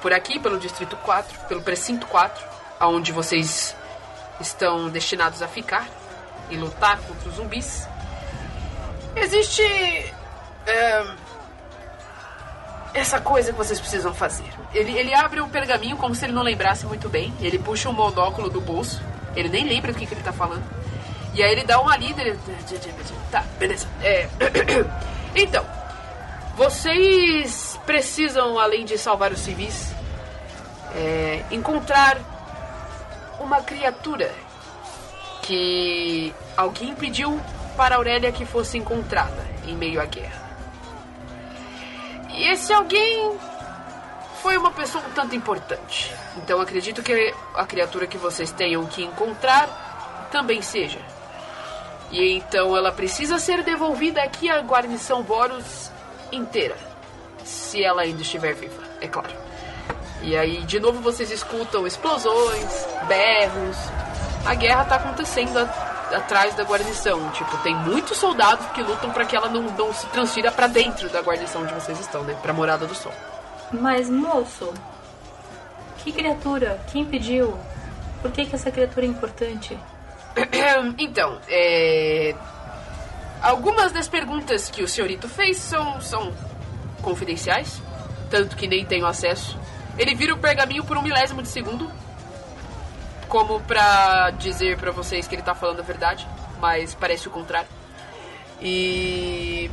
por 0.00 0.12
aqui, 0.12 0.38
pelo 0.38 0.58
Distrito 0.58 0.96
4, 0.96 1.38
pelo 1.48 1.60
Precinto 1.60 2.06
4, 2.06 2.42
aonde 2.80 3.12
vocês 3.12 3.76
estão 4.40 4.88
destinados 4.88 5.42
a 5.42 5.48
ficar 5.48 5.86
e 6.50 6.56
lutar 6.56 6.98
contra 7.00 7.28
os 7.28 7.34
zumbis. 7.34 7.88
Existe 9.16 9.62
é, 10.66 11.06
essa 12.96 13.20
coisa 13.20 13.52
que 13.52 13.58
vocês 13.58 13.78
precisam 13.78 14.14
fazer. 14.14 14.46
Ele, 14.72 14.96
ele 14.98 15.14
abre 15.14 15.40
o 15.40 15.48
pergaminho 15.48 15.96
como 15.96 16.14
se 16.14 16.24
ele 16.24 16.32
não 16.32 16.42
lembrasse 16.42 16.86
muito 16.86 17.08
bem. 17.08 17.32
Ele 17.40 17.58
puxa 17.58 17.88
um 17.88 17.92
monóculo 17.92 18.48
do 18.48 18.60
bolso. 18.60 19.02
Ele 19.34 19.48
nem 19.48 19.64
lembra 19.64 19.92
do 19.92 19.98
que, 19.98 20.06
que 20.06 20.14
ele 20.14 20.22
tá 20.22 20.32
falando. 20.32 20.64
E 21.34 21.42
aí 21.42 21.52
ele 21.52 21.64
dá 21.64 21.78
uma 21.80 21.96
lida. 21.96 22.22
Ele... 22.22 22.38
Tá, 23.30 23.44
beleza. 23.58 23.86
É... 24.02 24.28
então, 25.36 25.64
vocês 26.56 27.78
precisam, 27.84 28.58
além 28.58 28.86
de 28.86 28.96
salvar 28.96 29.30
os 29.30 29.40
civis, 29.40 29.92
é, 30.94 31.42
encontrar 31.50 32.18
uma 33.38 33.60
criatura 33.60 34.32
que 35.42 36.34
alguém 36.56 36.94
pediu 36.94 37.38
para 37.76 37.96
Aurélia 37.96 38.32
que 38.32 38.46
fosse 38.46 38.78
encontrada 38.78 39.44
em 39.66 39.76
meio 39.76 40.00
à 40.00 40.06
guerra. 40.06 40.45
E 42.36 42.48
esse 42.48 42.72
alguém 42.72 43.36
foi 44.42 44.58
uma 44.58 44.70
pessoa 44.70 45.02
um 45.04 45.10
tanto 45.12 45.34
importante. 45.34 46.14
Então 46.36 46.60
acredito 46.60 47.02
que 47.02 47.34
a 47.54 47.66
criatura 47.66 48.06
que 48.06 48.18
vocês 48.18 48.52
tenham 48.52 48.84
que 48.86 49.02
encontrar 49.02 50.28
também 50.30 50.60
seja. 50.60 51.00
E 52.10 52.36
então 52.36 52.76
ela 52.76 52.92
precisa 52.92 53.38
ser 53.38 53.62
devolvida 53.62 54.22
aqui 54.22 54.50
à 54.50 54.60
guarnição 54.60 55.22
Boros 55.22 55.90
inteira. 56.30 56.76
Se 57.42 57.82
ela 57.82 58.02
ainda 58.02 58.20
estiver 58.20 58.54
viva, 58.54 58.82
é 59.00 59.08
claro. 59.08 59.34
E 60.22 60.36
aí, 60.36 60.62
de 60.62 60.78
novo, 60.78 61.00
vocês 61.00 61.30
escutam 61.30 61.86
explosões, 61.86 62.86
berros. 63.06 63.76
A 64.44 64.54
guerra 64.54 64.84
tá 64.84 64.96
acontecendo 64.96 65.58
atrás 66.14 66.54
da 66.54 66.64
guarnição. 66.64 67.30
Tipo, 67.30 67.56
tem 67.58 67.74
muitos 67.74 68.16
soldados 68.18 68.66
que 68.68 68.82
lutam 68.82 69.10
para 69.10 69.24
que 69.24 69.36
ela 69.36 69.48
não, 69.48 69.62
não 69.62 69.92
se 69.92 70.06
transfira 70.08 70.50
para 70.52 70.66
dentro 70.66 71.08
da 71.08 71.20
guarnição 71.20 71.62
onde 71.62 71.74
vocês 71.74 71.98
estão, 72.00 72.22
né? 72.24 72.36
Pra 72.42 72.52
Morada 72.52 72.86
do 72.86 72.94
Sol. 72.94 73.12
Mas, 73.72 74.08
moço, 74.08 74.72
que 75.98 76.12
criatura? 76.12 76.80
Quem 76.92 77.04
pediu? 77.04 77.58
Por 78.22 78.30
que, 78.30 78.46
que 78.46 78.54
essa 78.54 78.70
criatura 78.70 79.06
é 79.06 79.08
importante? 79.08 79.78
então, 80.98 81.38
é... 81.48 82.34
Algumas 83.42 83.92
das 83.92 84.08
perguntas 84.08 84.70
que 84.70 84.82
o 84.82 84.88
senhorito 84.88 85.28
fez 85.28 85.58
são, 85.58 86.00
são 86.00 86.32
confidenciais, 87.02 87.80
tanto 88.30 88.56
que 88.56 88.66
nem 88.66 88.84
tenho 88.84 89.06
acesso. 89.06 89.58
Ele 89.98 90.14
vira 90.14 90.34
o 90.34 90.38
pergaminho 90.38 90.84
por 90.84 90.96
um 90.96 91.02
milésimo 91.02 91.42
de 91.42 91.48
segundo, 91.48 91.90
como 93.28 93.60
pra 93.60 94.30
dizer 94.30 94.78
pra 94.78 94.90
vocês 94.90 95.26
que 95.26 95.34
ele 95.34 95.42
tá 95.42 95.54
falando 95.54 95.80
a 95.80 95.82
verdade, 95.82 96.26
mas 96.60 96.94
parece 96.94 97.28
o 97.28 97.30
contrário. 97.30 97.68
E. 98.60 99.70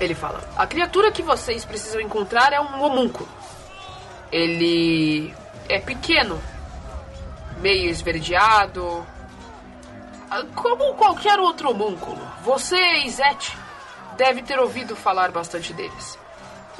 Ele 0.00 0.14
fala: 0.14 0.42
A 0.56 0.66
criatura 0.66 1.12
que 1.12 1.22
vocês 1.22 1.64
precisam 1.64 2.00
encontrar 2.00 2.52
é 2.52 2.60
um 2.60 2.82
homúnculo. 2.82 3.28
Ele 4.32 5.32
é 5.68 5.78
pequeno, 5.78 6.40
meio 7.60 7.88
esverdeado, 7.88 9.06
como 10.54 10.94
qualquer 10.94 11.38
outro 11.38 11.70
homúnculo. 11.70 12.20
Você, 12.42 12.76
Izete, 13.04 13.56
deve 14.16 14.42
ter 14.42 14.58
ouvido 14.58 14.96
falar 14.96 15.30
bastante 15.30 15.72
deles. 15.72 16.18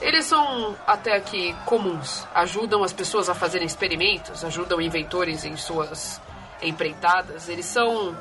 Eles 0.00 0.26
são 0.26 0.76
até 0.86 1.16
aqui 1.16 1.54
comuns. 1.64 2.26
Ajudam 2.34 2.82
as 2.82 2.92
pessoas 2.92 3.28
a 3.28 3.34
fazerem 3.34 3.66
experimentos, 3.66 4.44
ajudam 4.44 4.80
inventores 4.80 5.44
em 5.44 5.56
suas 5.56 6.20
empreitadas. 6.62 7.48
Eles 7.48 7.66
são 7.66 8.16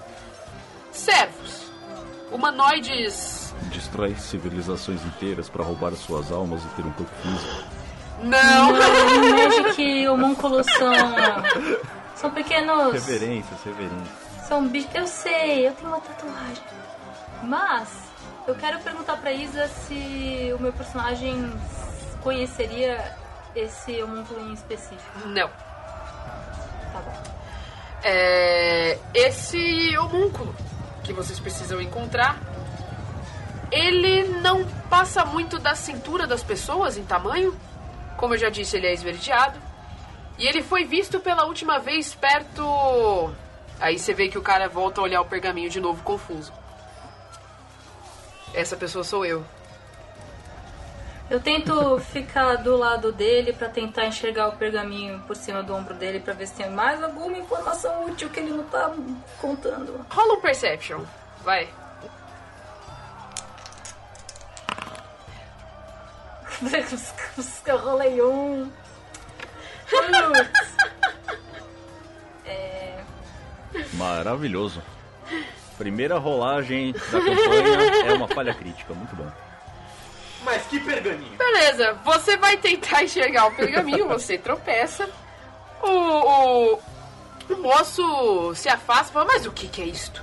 servos, 0.91 1.71
humanoides. 2.31 3.53
Destrói 3.71 4.15
civilizações 4.15 5.03
inteiras 5.05 5.49
para 5.49 5.63
roubar 5.63 5.93
suas 5.93 6.31
almas 6.31 6.63
e 6.63 6.67
ter 6.75 6.85
um 6.85 6.91
corpo 6.91 7.11
físico. 7.21 7.63
Não! 8.21 8.71
Não, 8.71 8.71
Magic 9.35 9.81
e 9.81 10.07
homúnculos 10.07 10.65
são. 10.77 10.93
São 12.15 12.31
pequenos. 12.31 12.93
Reverências, 12.93 13.63
reverências. 13.63 14.07
São 14.47 14.67
bichos. 14.67 14.93
Eu 14.93 15.07
sei, 15.07 15.67
eu 15.67 15.73
tenho 15.73 15.89
uma 15.89 15.99
tatuagem. 15.99 16.63
Mas, 17.43 18.02
eu 18.47 18.55
quero 18.55 18.79
perguntar 18.79 19.17
pra 19.17 19.31
Isa 19.31 19.67
se 19.67 20.53
o 20.57 20.61
meu 20.61 20.73
personagem 20.73 21.51
conheceria 22.21 23.15
esse 23.55 24.01
homúnculo 24.01 24.49
em 24.49 24.53
específico. 24.53 25.19
Não. 25.27 25.47
Tá 25.47 26.99
bom. 26.99 27.23
É, 28.03 28.97
esse 29.13 29.97
homúnculo 29.97 30.53
que 31.03 31.13
vocês 31.13 31.39
precisam 31.39 31.81
encontrar, 31.81 32.37
ele 33.71 34.23
não 34.41 34.65
passa 34.89 35.23
muito 35.25 35.57
da 35.59 35.75
cintura 35.75 36.27
das 36.27 36.43
pessoas 36.43 36.97
em 36.97 37.03
tamanho. 37.03 37.57
Como 38.17 38.33
eu 38.33 38.37
já 38.37 38.49
disse, 38.49 38.77
ele 38.77 38.87
é 38.87 38.93
esverdeado. 38.93 39.59
E 40.37 40.47
ele 40.47 40.61
foi 40.63 40.83
visto 40.83 41.19
pela 41.19 41.45
última 41.45 41.79
vez 41.79 42.13
perto. 42.13 43.33
Aí 43.79 43.97
você 43.97 44.13
vê 44.13 44.27
que 44.27 44.37
o 44.37 44.41
cara 44.41 44.67
volta 44.67 44.99
a 45.01 45.03
olhar 45.03 45.21
o 45.21 45.25
pergaminho 45.25 45.69
de 45.69 45.79
novo, 45.79 46.03
confuso. 46.03 46.51
Essa 48.53 48.75
pessoa 48.75 49.03
sou 49.03 49.25
eu. 49.25 49.43
Eu 51.29 51.39
tento 51.39 51.99
ficar 51.99 52.57
do 52.57 52.75
lado 52.77 53.11
dele 53.11 53.53
pra 53.53 53.67
tentar 53.69 54.05
enxergar 54.05 54.49
o 54.49 54.57
pergaminho 54.57 55.19
por 55.21 55.35
cima 55.35 55.63
do 55.63 55.73
ombro 55.73 55.93
dele 55.93 56.19
pra 56.19 56.33
ver 56.33 56.47
se 56.47 56.53
tem 56.53 56.69
mais 56.69 57.01
alguma 57.01 57.37
informação 57.37 58.05
útil 58.05 58.29
que 58.29 58.39
ele 58.39 58.51
não 58.51 58.63
tá 58.65 58.93
contando. 59.39 60.05
Rola 60.09 60.33
um 60.35 60.41
perception. 60.41 61.01
Vai. 61.43 61.67
Eu 67.65 67.77
rolei 67.77 68.21
um. 68.21 68.71
É, 72.45 73.03
Maravilhoso. 73.93 74.81
Primeira 75.77 76.17
rolagem 76.17 76.93
da 76.93 77.19
campanha 77.19 78.05
é 78.05 78.13
uma 78.13 78.27
falha 78.27 78.53
crítica, 78.53 78.93
muito 78.93 79.15
bom. 79.15 79.29
Mas 80.43 80.63
que 80.67 80.79
pergaminho! 80.79 81.37
Beleza, 81.37 81.97
você 82.03 82.37
vai 82.37 82.57
tentar 82.57 83.03
enxergar 83.03 83.47
o 83.47 83.55
pergaminho, 83.55 84.07
você 84.07 84.37
tropeça. 84.37 85.09
O, 85.81 85.87
o, 85.87 86.79
o 87.49 87.57
moço 87.57 88.53
se 88.55 88.69
afasta 88.69 89.09
e 89.09 89.13
fala, 89.13 89.25
mas 89.25 89.45
o 89.45 89.51
que, 89.51 89.67
que 89.67 89.81
é 89.81 89.85
isto? 89.85 90.21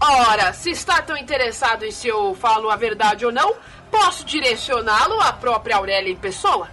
Ora, 0.00 0.52
se 0.52 0.70
está 0.70 1.00
tão 1.00 1.16
interessado 1.16 1.84
em 1.84 1.92
se 1.92 2.08
eu 2.08 2.34
falo 2.34 2.70
a 2.70 2.76
verdade 2.76 3.24
ou 3.24 3.30
não, 3.30 3.54
posso 3.90 4.24
direcioná-lo 4.24 5.20
à 5.20 5.32
própria 5.32 5.76
Aurélia 5.76 6.10
em 6.10 6.16
pessoa. 6.16 6.68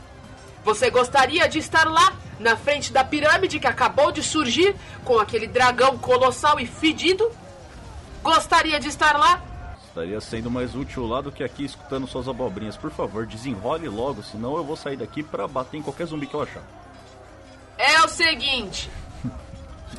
Você 0.63 0.89
gostaria 0.89 1.47
de 1.47 1.60
estar 1.60 1.88
lá, 1.88 2.13
na 2.39 2.58
frente 2.58 2.91
da 2.91 3.03
pirâmide 3.03 3.60
que 3.60 3.67
acabou 3.67 4.12
de 4.12 4.23
surgir, 4.23 4.75
com 5.05 5.19
aquele 5.19 5.45
dragão 5.45 5.97
colossal 5.97 6.60
e 6.60 6.65
fedido? 6.65 7.29
Gostaria 8.21 8.79
de 8.79 8.88
estar 8.88 9.17
lá? 9.17 9.41
Estaria 9.88 10.21
sendo 10.21 10.51
mais 10.51 10.75
útil 10.75 11.08
lá 11.08 11.21
do 11.21 11.32
que 11.32 11.43
aqui 11.43 11.65
escutando 11.65 12.08
suas 12.08 12.27
abobrinhas. 12.27 12.77
Por 12.77 12.91
favor, 12.91 13.25
desenrole 13.25 13.88
logo, 13.89 14.21
senão 14.23 14.55
eu 14.55 14.63
vou 14.63 14.75
sair 14.75 14.97
daqui 14.97 15.23
pra 15.23 15.47
bater 15.47 15.77
em 15.77 15.82
qualquer 15.82 16.05
zumbi 16.05 16.27
que 16.27 16.34
eu 16.34 16.43
achar. 16.43 16.62
É 17.77 18.01
o 18.03 18.08
seguinte: 18.08 18.89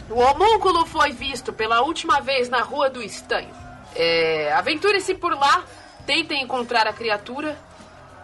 o 0.08 0.18
homúnculo 0.18 0.86
foi 0.86 1.12
visto 1.12 1.52
pela 1.52 1.82
última 1.82 2.20
vez 2.20 2.48
na 2.48 2.62
Rua 2.62 2.88
do 2.88 3.02
Estanho. 3.02 3.50
É, 3.94 4.52
Aventure-se 4.52 5.14
por 5.14 5.32
lá, 5.32 5.64
tentem 6.06 6.42
encontrar 6.42 6.86
a 6.86 6.92
criatura. 6.92 7.58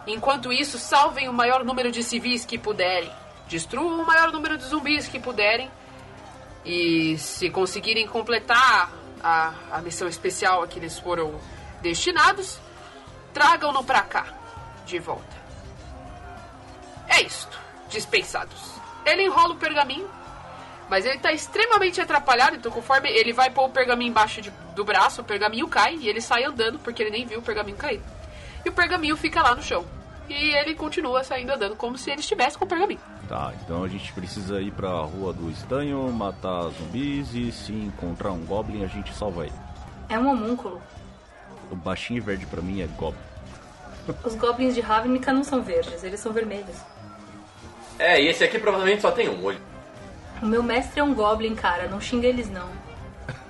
Enquanto 0.05 0.53
isso, 0.53 0.77
salvem 0.77 1.27
o 1.27 1.33
maior 1.33 1.65
número 1.65 1.91
de 1.91 2.01
civis 2.01 2.45
que 2.45 2.57
puderem. 2.57 3.11
Destruam 3.49 4.01
o 4.01 4.05
maior 4.05 4.31
número 4.31 4.57
de 4.57 4.63
zumbis 4.63 5.07
que 5.07 5.19
puderem. 5.19 5.69
E 6.65 7.17
se 7.17 7.49
conseguirem 7.49 8.07
completar 8.07 8.91
a, 9.23 9.53
a 9.71 9.81
missão 9.81 10.07
especial 10.07 10.61
a 10.63 10.67
que 10.67 10.79
eles 10.79 10.97
foram 10.99 11.39
destinados, 11.81 12.59
tragam-no 13.33 13.83
pra 13.83 14.01
cá, 14.01 14.25
de 14.85 14.99
volta. 14.99 15.35
É 17.07 17.21
isto, 17.21 17.57
dispensados. 17.89 18.71
Ele 19.05 19.23
enrola 19.23 19.53
o 19.53 19.57
pergaminho, 19.57 20.09
mas 20.89 21.05
ele 21.05 21.19
tá 21.19 21.31
extremamente 21.31 21.99
atrapalhado, 22.01 22.55
então 22.55 22.71
conforme 22.71 23.09
ele 23.09 23.31
vai 23.33 23.49
pôr 23.49 23.65
o 23.65 23.69
pergaminho 23.69 24.09
embaixo 24.09 24.41
de- 24.41 24.51
do 24.75 24.83
braço, 24.83 25.21
o 25.21 25.23
pergaminho 25.23 25.67
cai 25.67 25.95
e 25.95 26.07
ele 26.09 26.21
sai 26.21 26.43
andando 26.43 26.79
porque 26.79 27.01
ele 27.03 27.11
nem 27.11 27.25
viu 27.25 27.39
o 27.39 27.41
pergaminho 27.43 27.77
cair. 27.77 28.01
E 28.65 28.69
o 28.69 28.73
pergaminho 28.73 29.15
fica 29.15 29.41
lá 29.41 29.55
no 29.55 29.63
chão. 29.63 29.85
E 30.27 30.33
ele 30.33 30.75
continua 30.75 31.23
saindo 31.23 31.51
andando 31.53 31.75
como 31.75 31.97
se 31.97 32.11
ele 32.11 32.19
estivesse 32.19 32.57
com 32.57 32.65
o 32.65 32.67
pergaminho. 32.67 32.99
Tá, 33.27 33.53
então 33.61 33.83
a 33.83 33.87
gente 33.89 34.13
precisa 34.13 34.61
ir 34.61 34.71
pra 34.71 34.89
Rua 35.01 35.33
do 35.33 35.49
Estanho, 35.51 36.09
matar 36.13 36.69
zumbis 36.69 37.33
e 37.33 37.51
se 37.51 37.73
encontrar 37.73 38.31
um 38.31 38.45
Goblin 38.45 38.83
a 38.85 38.87
gente 38.87 39.13
salva 39.13 39.45
ele. 39.45 39.55
é 40.07 40.17
um 40.17 40.29
homúnculo. 40.29 40.81
O 41.69 41.75
baixinho 41.75 42.23
verde 42.23 42.45
pra 42.45 42.61
mim 42.61 42.81
é 42.81 42.87
Goblin. 42.87 43.19
Os 44.23 44.35
goblins 44.35 44.73
de 44.73 44.79
Ravnica 44.79 45.33
não 45.33 45.43
são 45.43 45.61
verdes, 45.61 46.01
eles 46.01 46.21
são 46.21 46.31
vermelhos. 46.31 46.77
É, 47.99 48.21
e 48.21 48.27
esse 48.27 48.41
aqui 48.43 48.57
provavelmente 48.57 49.01
só 49.01 49.11
tem 49.11 49.27
um 49.27 49.43
olho. 49.43 49.59
O 50.41 50.45
meu 50.45 50.63
mestre 50.63 51.01
é 51.01 51.03
um 51.03 51.13
goblin, 51.13 51.53
cara, 51.55 51.89
não 51.89 51.99
xinga 51.99 52.27
eles 52.27 52.49
não. 52.49 52.69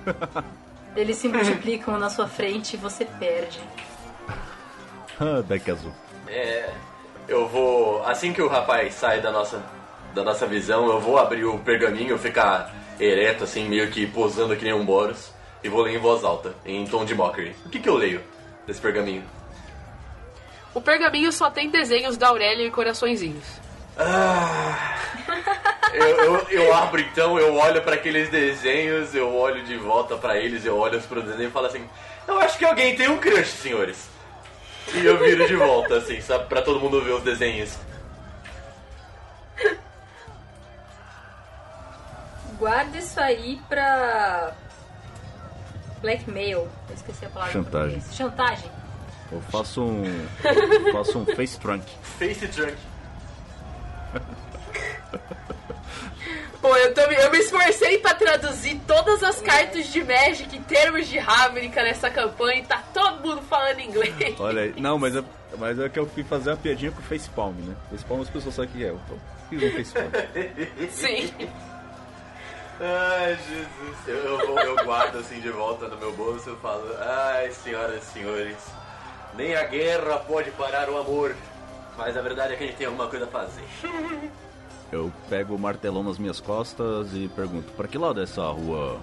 Eles 0.96 1.18
se 1.18 1.28
multiplicam 1.28 1.96
na 1.96 2.10
sua 2.10 2.26
frente 2.26 2.74
e 2.74 2.76
você 2.76 3.04
perde. 3.04 3.60
Ah, 5.20 5.42
deck 5.46 5.70
azul. 5.70 5.92
É. 6.26 6.72
Eu 7.28 7.46
vou. 7.46 8.02
Assim 8.04 8.32
que 8.32 8.40
o 8.40 8.48
rapaz 8.48 8.94
sai 8.94 9.20
da 9.20 9.30
nossa, 9.30 9.62
da 10.14 10.24
nossa 10.24 10.46
visão, 10.46 10.86
eu 10.88 10.98
vou 10.98 11.18
abrir 11.18 11.44
o 11.44 11.58
pergaminho, 11.58 12.18
ficar 12.18 12.74
ereto, 12.98 13.44
assim, 13.44 13.68
meio 13.68 13.90
que 13.90 14.06
posando 14.06 14.56
que 14.56 14.64
nem 14.64 14.72
um 14.72 14.84
Boros. 14.84 15.30
E 15.62 15.68
vou 15.68 15.82
ler 15.82 15.96
em 15.96 15.98
voz 15.98 16.24
alta, 16.24 16.54
em 16.64 16.86
tom 16.86 17.04
de 17.04 17.14
mockery. 17.14 17.54
O 17.66 17.68
que, 17.68 17.80
que 17.80 17.88
eu 17.88 17.96
leio 17.96 18.22
desse 18.66 18.80
pergaminho? 18.80 19.24
O 20.72 20.80
pergaminho 20.80 21.32
só 21.32 21.50
tem 21.50 21.68
desenhos 21.68 22.16
da 22.16 22.28
Aurélia 22.28 22.66
e 22.66 22.70
coraçõezinhos. 22.70 23.44
Ah, 23.98 24.96
eu, 25.92 26.06
eu, 26.06 26.46
eu 26.50 26.74
abro 26.74 27.00
então, 27.00 27.36
eu 27.38 27.56
olho 27.56 27.82
pra 27.82 27.94
aqueles 27.94 28.28
desenhos, 28.28 29.12
eu 29.14 29.34
olho 29.34 29.64
de 29.64 29.76
volta 29.76 30.16
pra 30.16 30.38
eles, 30.38 30.64
eu 30.64 30.78
olho 30.78 31.00
pro 31.02 31.22
desenho 31.22 31.48
e 31.48 31.52
falo 31.52 31.66
assim: 31.66 31.84
Eu 32.26 32.38
acho 32.38 32.56
que 32.56 32.64
alguém 32.64 32.94
tem 32.94 33.08
um 33.08 33.18
crush, 33.18 33.48
senhores. 33.48 34.08
E 34.94 35.04
eu 35.04 35.18
viro 35.18 35.46
de 35.46 35.54
volta, 35.56 35.96
assim, 35.98 36.20
sabe, 36.20 36.46
pra 36.46 36.62
todo 36.62 36.80
mundo 36.80 37.02
ver 37.02 37.12
os 37.12 37.22
desenhos. 37.22 37.76
Guarda 42.58 42.98
isso 42.98 43.20
aí 43.20 43.60
pra. 43.68 44.52
Blackmail. 46.00 46.68
Eu 46.88 46.94
esqueci 46.94 47.24
a 47.24 47.28
palavra. 47.28 47.52
em 47.58 47.62
Chantagem. 47.62 48.02
Chantagem. 48.12 48.70
Eu 49.30 49.40
faço 49.42 49.82
um. 49.82 50.04
faço 50.92 51.18
um 51.18 51.26
face 51.26 51.58
trunk. 51.60 51.84
Face 52.18 52.48
Trunk. 52.48 52.76
Pô, 56.60 56.74
eu, 56.76 56.92
tô, 56.92 57.06
me- 57.06 57.14
eu 57.14 57.30
me 57.30 57.38
esforcei 57.38 57.98
pra 57.98 58.14
traduzir 58.14 58.80
todas 58.86 59.22
as 59.22 59.40
cartas 59.40 59.86
de 59.86 60.02
Magic 60.02 60.56
em 60.56 60.62
termos 60.62 61.06
de 61.06 61.16
Ravnica 61.18 61.82
nessa 61.84 62.10
campanha 62.10 62.60
e 62.60 62.64
tá 62.64 62.82
todo 62.92 63.20
mundo 63.26 63.42
falando 63.42 63.78
inglês. 63.80 64.34
Olha 64.40 64.62
aí. 64.62 64.74
Não, 64.76 64.98
mas 64.98 65.14
é, 65.14 65.22
mas 65.56 65.78
é 65.78 65.88
que 65.88 65.98
eu 65.98 66.06
fui 66.08 66.24
fazer 66.24 66.50
uma 66.50 66.56
piadinha 66.56 66.90
com 66.90 66.98
o 67.00 67.02
facepalm, 67.04 67.54
né? 67.58 67.76
Facepalm 67.90 68.22
as 68.22 68.28
pessoas 68.30 68.54
sabem 68.56 68.70
o 68.70 68.74
que 68.74 68.84
é. 68.84 68.88
Então, 68.88 69.18
fiz 69.48 69.62
um 69.62 69.70
facepalm. 69.76 70.10
Sim. 70.90 71.32
Ai, 72.80 73.36
Jesus. 73.48 73.98
Eu, 74.08 74.16
eu, 74.16 74.46
vou- 74.46 74.60
eu 74.60 74.84
guardo 74.84 75.18
assim 75.18 75.40
de 75.40 75.50
volta 75.50 75.86
no 75.88 75.96
meu 75.96 76.12
bolso 76.12 76.50
e 76.50 76.56
falo: 76.62 76.92
Ai, 77.00 77.50
senhoras 77.52 78.02
e 78.02 78.06
senhores, 78.12 78.56
nem 79.36 79.54
a 79.56 79.64
guerra 79.64 80.18
pode 80.18 80.50
parar 80.52 80.88
o 80.90 80.96
amor. 80.98 81.34
Mas 81.96 82.16
a 82.16 82.22
verdade 82.22 82.54
é 82.54 82.56
que 82.56 82.64
a 82.64 82.66
gente 82.66 82.76
tem 82.76 82.86
alguma 82.86 83.08
coisa 83.08 83.24
a 83.26 83.28
fazer. 83.28 83.62
Eu 84.90 85.12
pego 85.28 85.54
o 85.54 85.58
martelão 85.58 86.02
nas 86.02 86.18
minhas 86.18 86.40
costas 86.40 87.12
e 87.12 87.28
pergunto: 87.28 87.72
pra 87.72 87.86
que 87.86 87.98
lado 87.98 88.20
é 88.20 88.22
essa 88.24 88.42
rua 88.48 89.00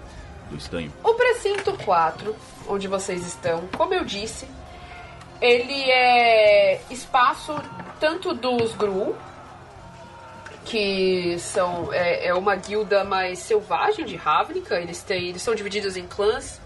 do 0.50 0.56
estanho? 0.56 0.92
O 1.02 1.14
precinto 1.14 1.72
4, 1.84 2.34
onde 2.68 2.88
vocês 2.88 3.26
estão, 3.26 3.68
como 3.76 3.94
eu 3.94 4.04
disse, 4.04 4.48
ele 5.40 5.90
é 5.90 6.80
espaço 6.90 7.54
tanto 8.00 8.34
dos 8.34 8.74
Gru, 8.74 9.14
que 10.64 11.38
são 11.38 11.92
é, 11.92 12.26
é 12.26 12.34
uma 12.34 12.56
guilda 12.56 13.04
mais 13.04 13.38
selvagem 13.38 14.04
de 14.04 14.16
Ravnica, 14.16 14.80
eles 14.80 15.02
têm 15.02 15.28
eles 15.28 15.42
são 15.42 15.54
divididos 15.54 15.96
em 15.96 16.06
clãs, 16.06 16.60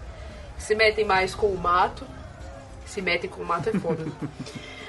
se 0.57 0.73
metem 0.75 1.05
mais 1.05 1.35
com 1.35 1.47
o 1.47 1.57
mato. 1.57 2.05
Se 2.85 3.01
metem 3.01 3.29
com 3.29 3.41
o 3.41 3.45
mato 3.45 3.69
é 3.69 3.73
foda. 3.79 4.05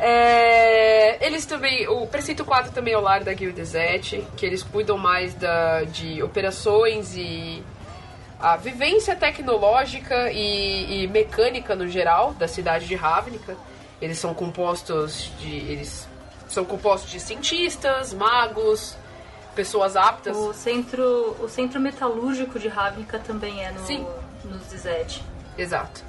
É, 0.00 1.24
eles 1.24 1.44
também. 1.46 1.86
O 1.88 2.06
Precinto 2.06 2.44
4 2.44 2.72
também 2.72 2.94
é 2.94 2.98
o 2.98 3.00
lar 3.00 3.22
da 3.22 3.32
Guilda 3.32 3.64
Zete, 3.64 4.24
que 4.36 4.46
eles 4.46 4.62
cuidam 4.62 4.96
mais 4.96 5.34
da, 5.34 5.84
de 5.84 6.22
operações 6.22 7.14
e 7.16 7.62
a 8.40 8.56
vivência 8.56 9.14
tecnológica 9.14 10.30
e, 10.32 11.04
e 11.04 11.08
mecânica 11.08 11.76
no 11.76 11.86
geral 11.88 12.34
da 12.34 12.48
cidade 12.48 12.86
de 12.86 12.94
Ravnica. 12.94 13.56
Eles 14.00 14.18
são 14.18 14.34
compostos 14.34 15.30
de. 15.38 15.54
Eles 15.56 16.08
são 16.48 16.64
compostos 16.64 17.10
de 17.10 17.20
cientistas, 17.20 18.12
magos, 18.12 18.96
pessoas 19.54 19.96
aptas. 19.96 20.36
O 20.36 20.52
centro, 20.52 21.36
o 21.40 21.48
centro 21.48 21.80
metalúrgico 21.80 22.58
de 22.58 22.68
Ravnica 22.68 23.18
também 23.18 23.64
é 23.64 23.70
no, 23.70 23.86
Sim. 23.86 24.06
no 24.44 24.58
Zizete. 24.58 25.22
Exato. 25.56 26.04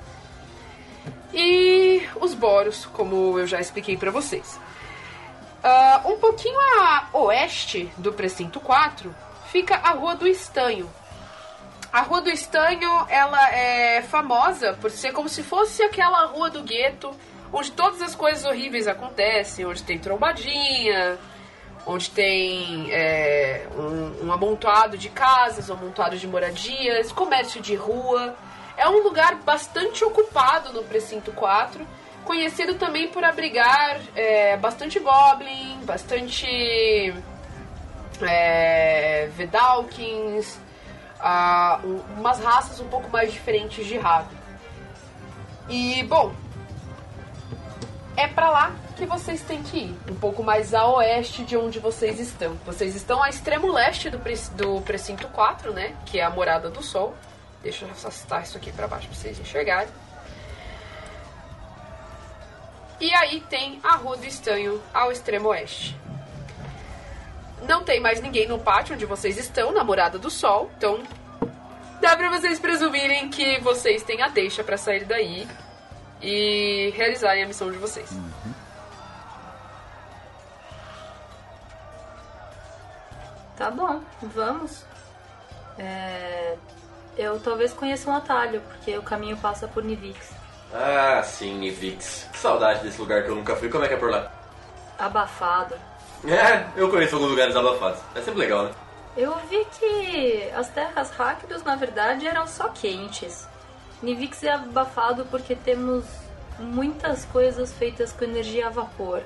E 1.34 2.08
os 2.22 2.34
Boros, 2.34 2.86
como 2.86 3.40
eu 3.40 3.48
já 3.48 3.60
expliquei 3.60 3.98
pra 3.98 4.12
vocês. 4.12 4.60
Ah, 5.64 6.02
um 6.06 6.18
pouquinho 6.18 6.60
a 6.60 7.08
oeste 7.14 7.92
do 7.98 8.14
Precinto 8.14 8.60
4 8.60 9.16
fica 9.48 9.76
a 9.76 9.92
Rua 9.92 10.16
do 10.16 10.28
Estanho. 10.28 10.90
A 11.92 12.02
Rua 12.02 12.22
do 12.22 12.30
Estanho, 12.30 12.90
ela 13.08 13.50
é 13.52 14.02
famosa 14.02 14.74
por 14.74 14.92
ser 14.92 15.12
como 15.12 15.30
se 15.30 15.44
fosse 15.44 15.84
aquela 15.84 16.26
rua 16.26 16.50
do 16.50 16.64
gueto, 16.64 17.16
onde 17.52 17.72
todas 17.72 18.02
as 18.02 18.16
coisas 18.16 18.44
horríveis 18.46 18.88
acontecem, 18.88 19.66
onde 19.66 19.84
tem 19.84 20.00
trombadinha, 20.00 21.20
onde 21.86 22.10
tem 22.10 22.92
é, 22.92 23.68
um, 23.78 24.28
um 24.28 24.34
amontoado 24.34 24.98
de 24.98 25.10
casas, 25.10 25.70
um 25.70 25.74
amontoado 25.74 26.18
de 26.18 26.28
moradias, 26.28 27.12
comércio 27.12 27.62
de 27.62 27.76
rua. 27.76 28.36
É 28.78 28.88
um 28.90 29.04
lugar 29.04 29.36
bastante 29.36 30.04
ocupado 30.04 30.74
no 30.74 30.84
Precinto 30.84 31.32
4, 31.32 31.86
conhecido 32.26 32.76
também 32.76 33.08
por 33.10 33.24
abrigar 33.24 34.00
é, 34.16 34.58
bastante 34.58 35.00
Goblin, 35.00 35.80
bastante 35.84 37.14
é, 38.22 39.30
Vedalkins, 39.36 40.58
um- 41.84 42.20
umas 42.20 42.40
raças 42.40 42.80
um 42.80 42.88
pouco 42.88 43.10
mais 43.10 43.32
diferentes 43.32 43.86
de 43.86 43.98
Raven. 43.98 44.38
E, 45.70 46.04
bom, 46.04 46.34
é 48.18 48.28
pra 48.28 48.50
lá 48.50 48.72
que 48.96 49.06
vocês 49.06 49.42
têm 49.42 49.64
que 49.64 49.78
ir, 49.78 49.98
um 50.10 50.16
pouco 50.16 50.44
mais 50.44 50.74
a 50.74 50.86
oeste 50.88 51.44
de 51.44 51.56
onde 51.58 51.80
vocês 51.80 52.20
estão. 52.20 52.56
Vocês 52.66 52.96
estão 52.96 53.24
a 53.24 53.30
extremo 53.30 53.72
leste 53.72 54.10
do, 54.10 54.20
pre- 54.20 54.36
do 54.56 54.82
precinto 54.82 55.28
4, 55.30 55.74
né, 55.74 55.96
que 56.06 56.20
é 56.20 56.24
a 56.24 56.30
morada 56.30 56.70
do 56.70 56.82
sol. 56.84 57.16
Deixa 57.64 57.86
eu 57.86 57.92
afastar 57.92 58.44
isso 58.44 58.58
aqui 58.58 58.72
pra 58.74 58.88
baixo 58.88 59.08
pra 59.08 59.16
vocês 59.16 59.40
enxergarem. 59.40 59.90
E 63.00 63.14
aí 63.16 63.42
tem 63.42 63.80
a 63.84 63.96
Rua 63.96 64.18
do 64.18 64.26
Estanho 64.26 64.82
ao 64.94 65.12
extremo 65.12 65.50
oeste. 65.50 65.98
Não 67.68 67.84
tem 67.84 68.02
mais 68.02 68.22
ninguém 68.22 68.48
no 68.48 68.60
pátio 68.60 68.96
onde 68.96 69.06
vocês 69.06 69.38
estão, 69.38 69.72
na 69.72 69.84
morada 69.84 70.20
do 70.20 70.30
sol, 70.30 70.70
então 70.78 71.02
dá 72.02 72.16
pra 72.18 72.30
vocês 72.30 72.60
presumirem 72.60 73.30
que 73.30 73.60
vocês 73.62 74.04
têm 74.04 74.22
a 74.22 74.28
deixa 74.28 74.64
pra 74.64 74.78
sair 74.78 75.06
daí 75.06 75.48
e 76.22 76.94
realizarem 76.96 77.44
a 77.44 77.48
missão 77.48 77.72
de 77.72 77.78
vocês. 77.78 78.10
Tá 83.56 83.72
bom, 83.72 84.02
vamos. 84.22 84.86
É, 85.78 86.58
Eu 87.18 87.40
talvez 87.40 87.74
conheça 87.74 88.10
um 88.10 88.16
atalho, 88.16 88.62
porque 88.62 88.98
o 88.98 89.04
caminho 89.04 89.38
passa 89.38 89.68
por 89.68 89.84
Nivix. 89.84 90.32
Ah, 90.74 91.22
sim, 91.24 91.56
Nivix. 91.60 92.28
Que 92.32 92.38
saudade 92.38 92.84
desse 92.84 93.00
lugar 93.00 93.24
que 93.24 93.30
eu 93.30 93.36
nunca 93.36 93.56
fui. 93.56 93.70
Como 93.70 93.84
é 93.84 93.88
que 93.88 93.94
é 93.94 93.98
por 93.98 94.10
lá? 94.10 94.32
Abafado. 94.98 95.76
É, 96.26 96.66
eu 96.76 96.90
conheço 96.90 97.16
alguns 97.16 97.30
lugares 97.32 97.56
abafados. 97.56 98.00
É 98.16 98.22
sempre 98.22 98.40
legal, 98.40 98.64
né? 98.64 98.72
Eu 99.16 99.36
vi 99.48 99.64
que 99.80 100.50
as 100.56 100.70
terras 100.70 101.12
Rakdos, 101.12 101.64
na 101.64 101.76
verdade, 101.76 102.28
eram 102.28 102.48
só 102.48 102.70
quentes. 102.70 103.48
Nivix 104.02 104.44
é 104.44 104.52
abafado 104.52 105.26
porque 105.26 105.56
temos 105.56 106.06
muitas 106.58 107.26
coisas 107.26 107.72
feitas 107.74 108.12
com 108.12 108.24
energia 108.26 108.68
a 108.68 108.70
vapor. 108.70 109.22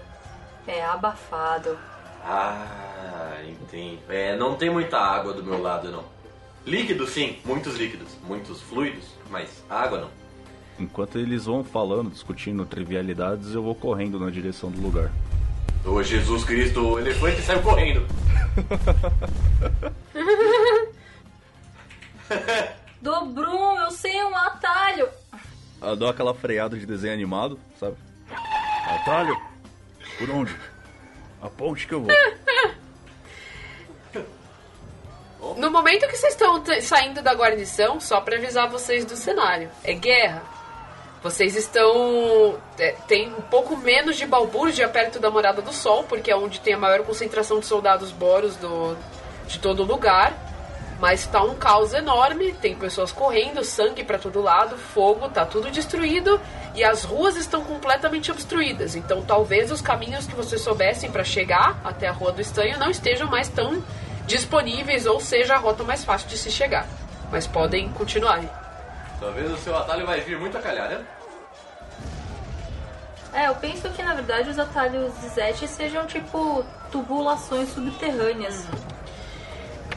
É 0.68 0.84
abafado. 0.84 1.80
Ah, 2.26 3.38
entendo. 3.48 4.02
É, 4.10 4.36
não 4.36 4.56
tem 4.56 4.70
muita 4.70 4.98
água 5.00 5.32
do 5.32 5.44
meu 5.44 5.62
lado, 5.62 5.90
não. 5.90 6.04
Líquidos, 6.68 7.10
sim. 7.12 7.38
Muitos 7.46 7.78
líquidos. 7.78 8.10
Muitos 8.28 8.62
fluidos. 8.62 9.06
Mas 9.30 9.64
água, 9.70 10.02
não. 10.02 10.10
Enquanto 10.78 11.18
eles 11.18 11.46
vão 11.46 11.64
falando, 11.64 12.12
discutindo 12.12 12.66
trivialidades, 12.66 13.54
eu 13.54 13.64
vou 13.64 13.74
correndo 13.74 14.20
na 14.20 14.30
direção 14.30 14.70
do 14.70 14.82
lugar. 14.82 15.10
Ô, 15.86 16.04
Jesus 16.04 16.44
Cristo, 16.44 16.86
o 16.86 17.00
elefante 17.00 17.42
saiu 17.42 17.62
correndo. 17.62 18.06
Dobrum, 23.02 23.80
eu 23.80 23.92
sei 23.92 24.22
um 24.26 24.36
atalho! 24.36 25.08
Eu 25.82 25.96
dou 25.96 26.10
aquela 26.10 26.34
freada 26.34 26.78
de 26.78 26.86
desenho 26.86 27.14
animado, 27.14 27.58
sabe? 27.80 27.96
Atalho? 28.86 29.40
Por 30.18 30.30
onde? 30.32 30.54
A 31.42 31.50
ponte 31.50 31.88
que 31.88 31.94
eu 31.94 32.02
vou. 32.02 32.12
No 35.58 35.70
momento 35.70 36.08
que 36.08 36.16
vocês 36.16 36.34
estão 36.34 36.64
saindo 36.82 37.22
da 37.22 37.34
guarnição, 37.34 38.00
só 38.00 38.20
pra 38.22 38.38
avisar 38.38 38.70
vocês 38.70 39.06
do 39.06 39.16
cenário, 39.16 39.70
é 39.84 39.94
guerra. 39.94 40.42
Vocês 41.22 41.56
estão. 41.56 42.58
é, 42.78 42.96
tem 43.08 43.30
um 43.30 43.42
pouco 43.42 43.76
menos 43.76 44.18
de 44.18 44.26
balbúrdia 44.26 44.88
perto 44.88 45.20
da 45.20 45.30
Morada 45.30 45.62
do 45.62 45.74
Sol, 45.74 46.04
porque 46.04 46.32
é 46.32 46.36
onde 46.36 46.60
tem 46.60 46.74
a 46.74 46.78
maior 46.78 47.04
concentração 47.04 47.60
de 47.60 47.66
soldados 47.66 48.12
boros 48.12 48.56
do, 48.56 48.96
de 49.48 49.60
todo 49.60 49.84
lugar. 49.84 50.34
Mas 51.00 51.28
tá 51.28 51.44
um 51.44 51.54
caos 51.54 51.94
enorme, 51.94 52.54
tem 52.54 52.76
pessoas 52.76 53.12
correndo, 53.12 53.64
sangue 53.64 54.04
pra 54.04 54.18
todo 54.18 54.42
lado, 54.42 54.78
fogo, 54.78 55.30
tá 55.30 55.46
tudo 55.46 55.70
destruído 55.70 56.42
e 56.74 56.84
as 56.84 57.04
ruas 57.04 57.36
estão 57.36 57.64
completamente 57.64 58.32
obstruídas. 58.32 58.96
Então 58.96 59.22
talvez 59.22 59.72
os 59.72 59.82
caminhos 59.82 60.26
que 60.26 60.36
vocês 60.36 60.60
soubessem 60.62 61.12
pra 61.12 61.24
chegar 61.24 61.80
até 61.84 62.08
a 62.08 62.12
Rua 62.12 62.32
do 62.32 62.42
Estanho 62.42 62.80
não 62.80 62.90
estejam 62.90 63.28
mais 63.28 63.48
tão 63.48 63.84
disponíveis 64.28 65.08
ou 65.08 65.20
seja 65.20 65.56
a 65.56 65.58
rota 65.58 65.84
mais 65.84 66.04
fácil 66.06 66.28
de 66.28 66.38
se 66.38 66.52
chegar. 66.52 66.86
Mas 67.32 67.48
podem 67.48 67.90
continuar. 67.90 68.42
Talvez 69.20 69.52
o 69.52 69.58
seu 69.58 69.76
atalho 69.76 70.06
vai 70.06 70.22
vir 70.22 70.38
muito 70.38 70.56
a 70.58 70.62
calhar, 70.62 70.88
né? 70.90 71.02
É, 73.34 73.48
eu 73.48 73.56
penso 73.56 73.90
que 73.90 74.02
na 74.04 74.14
verdade 74.14 74.50
os 74.50 74.58
atalhos 74.60 75.12
de 75.22 75.30
Zet 75.30 75.68
sejam 75.68 76.06
tipo 76.06 76.64
tubulações 76.92 77.70
subterrâneas. 77.74 78.66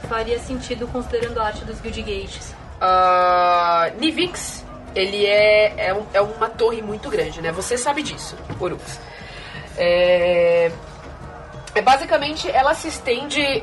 Faria 0.09 0.39
sentido 0.39 0.89
considerando 0.89 1.39
a 1.39 1.47
arte 1.47 1.65
dos 1.65 1.81
Guild 1.81 2.03
Gates. 2.03 2.55
Uh, 2.81 3.99
Nivix, 4.01 4.65
ele 4.95 5.25
é, 5.27 5.75
é, 5.89 5.95
um- 5.95 6.07
é 6.13 6.21
uma 6.21 6.49
torre 6.49 6.83
muito 6.83 7.09
grande, 7.09 7.41
né? 7.41 7.53
Você 7.53 7.79
sabe 7.79 8.03
disso, 8.03 8.37
Urux. 8.59 8.99
É, 9.77 10.67
é 10.67 10.73
basicamente, 11.81 12.51
ela 12.51 12.75
se 12.75 12.89
estende 12.89 13.63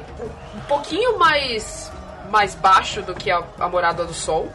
um 0.55 0.59
pouquinho 0.61 1.17
mais, 1.17 1.91
mais 2.29 2.55
baixo 2.55 3.01
do 3.01 3.13
que 3.13 3.29
a, 3.29 3.43
a 3.59 3.67
Morada 3.67 4.05
do 4.05 4.13
Sol. 4.13 4.51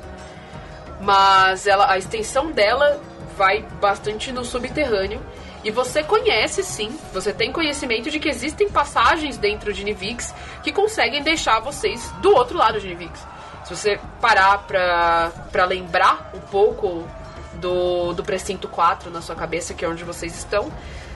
Mas 1.01 1.67
ela, 1.67 1.91
a 1.91 1.99
extensão 1.99 2.53
dela 2.53 3.01
vai 3.37 3.63
bastante 3.81 4.33
no 4.33 4.45
subterrâneo. 4.45 5.21
E 5.65 5.71
você 5.71 6.03
conhece 6.03 6.63
sim, 6.65 6.99
você 7.13 7.33
tem 7.33 7.53
conhecimento 7.53 8.11
de 8.11 8.19
que 8.19 8.29
existem 8.29 8.69
passagens 8.69 9.37
dentro 9.37 9.73
de 9.73 9.85
Nivix 9.85 10.35
que 10.63 10.73
conseguem 10.73 11.23
deixar 11.23 11.61
vocês 11.61 12.11
do 12.21 12.35
outro 12.35 12.59
lado 12.59 12.81
de 12.81 12.89
Nivix. 12.89 13.25
Se 13.65 13.77
você 13.77 14.01
parar 14.21 14.59
pra, 14.67 15.31
pra 15.53 15.65
lembrar 15.65 16.33
um 16.35 16.41
pouco 16.41 17.07
do, 17.55 18.13
do 18.13 18.25
precinto 18.25 18.67
4 18.67 19.09
na 19.11 19.23
sua 19.23 19.37
cabeça, 19.37 19.73
que 19.73 19.85
é 19.85 19.89
onde 19.89 20.03
vocês 20.03 20.37
estão, 20.37 20.71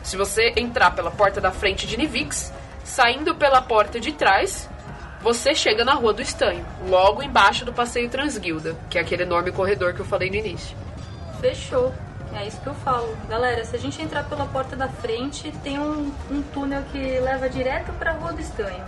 se 0.07 0.16
você 0.16 0.52
entrar 0.57 0.92
pela 0.92 1.11
porta 1.11 1.40
da 1.40 1.50
frente 1.50 1.84
de 1.84 1.96
Nivix, 1.96 2.52
saindo 2.84 3.34
pela 3.34 3.61
porta 3.61 3.98
de 3.98 4.12
trás, 4.12 4.70
você 5.20 5.52
chega 5.52 5.84
na 5.84 5.94
Rua 5.94 6.12
do 6.12 6.22
Estanho, 6.22 6.64
logo 6.88 7.24
embaixo 7.24 7.64
do 7.64 7.72
Passeio 7.72 8.09
Transguilda, 8.09 8.76
que 8.88 8.98
é 8.98 9.00
aquele 9.00 9.24
enorme 9.24 9.50
corredor 9.50 9.94
que 9.94 9.98
eu 9.98 10.07
falei 10.07 10.30
no 10.30 10.36
início. 10.36 10.76
Fechou. 11.40 11.92
É 12.32 12.46
isso 12.46 12.61
que 12.61 12.68
eu 12.68 12.74
falo. 12.76 13.16
Galera, 13.28 13.64
se 13.64 13.74
a 13.74 13.78
gente 13.80 14.00
entrar 14.00 14.22
pela 14.28 14.46
porta 14.46 14.76
da 14.76 14.88
frente, 14.88 15.50
tem 15.64 15.76
um, 15.80 16.12
um 16.30 16.40
túnel 16.54 16.84
que 16.92 16.98
leva 17.18 17.48
direto 17.48 17.92
pra 17.94 18.12
Rua 18.12 18.32
do 18.32 18.40
Estanho. 18.40 18.84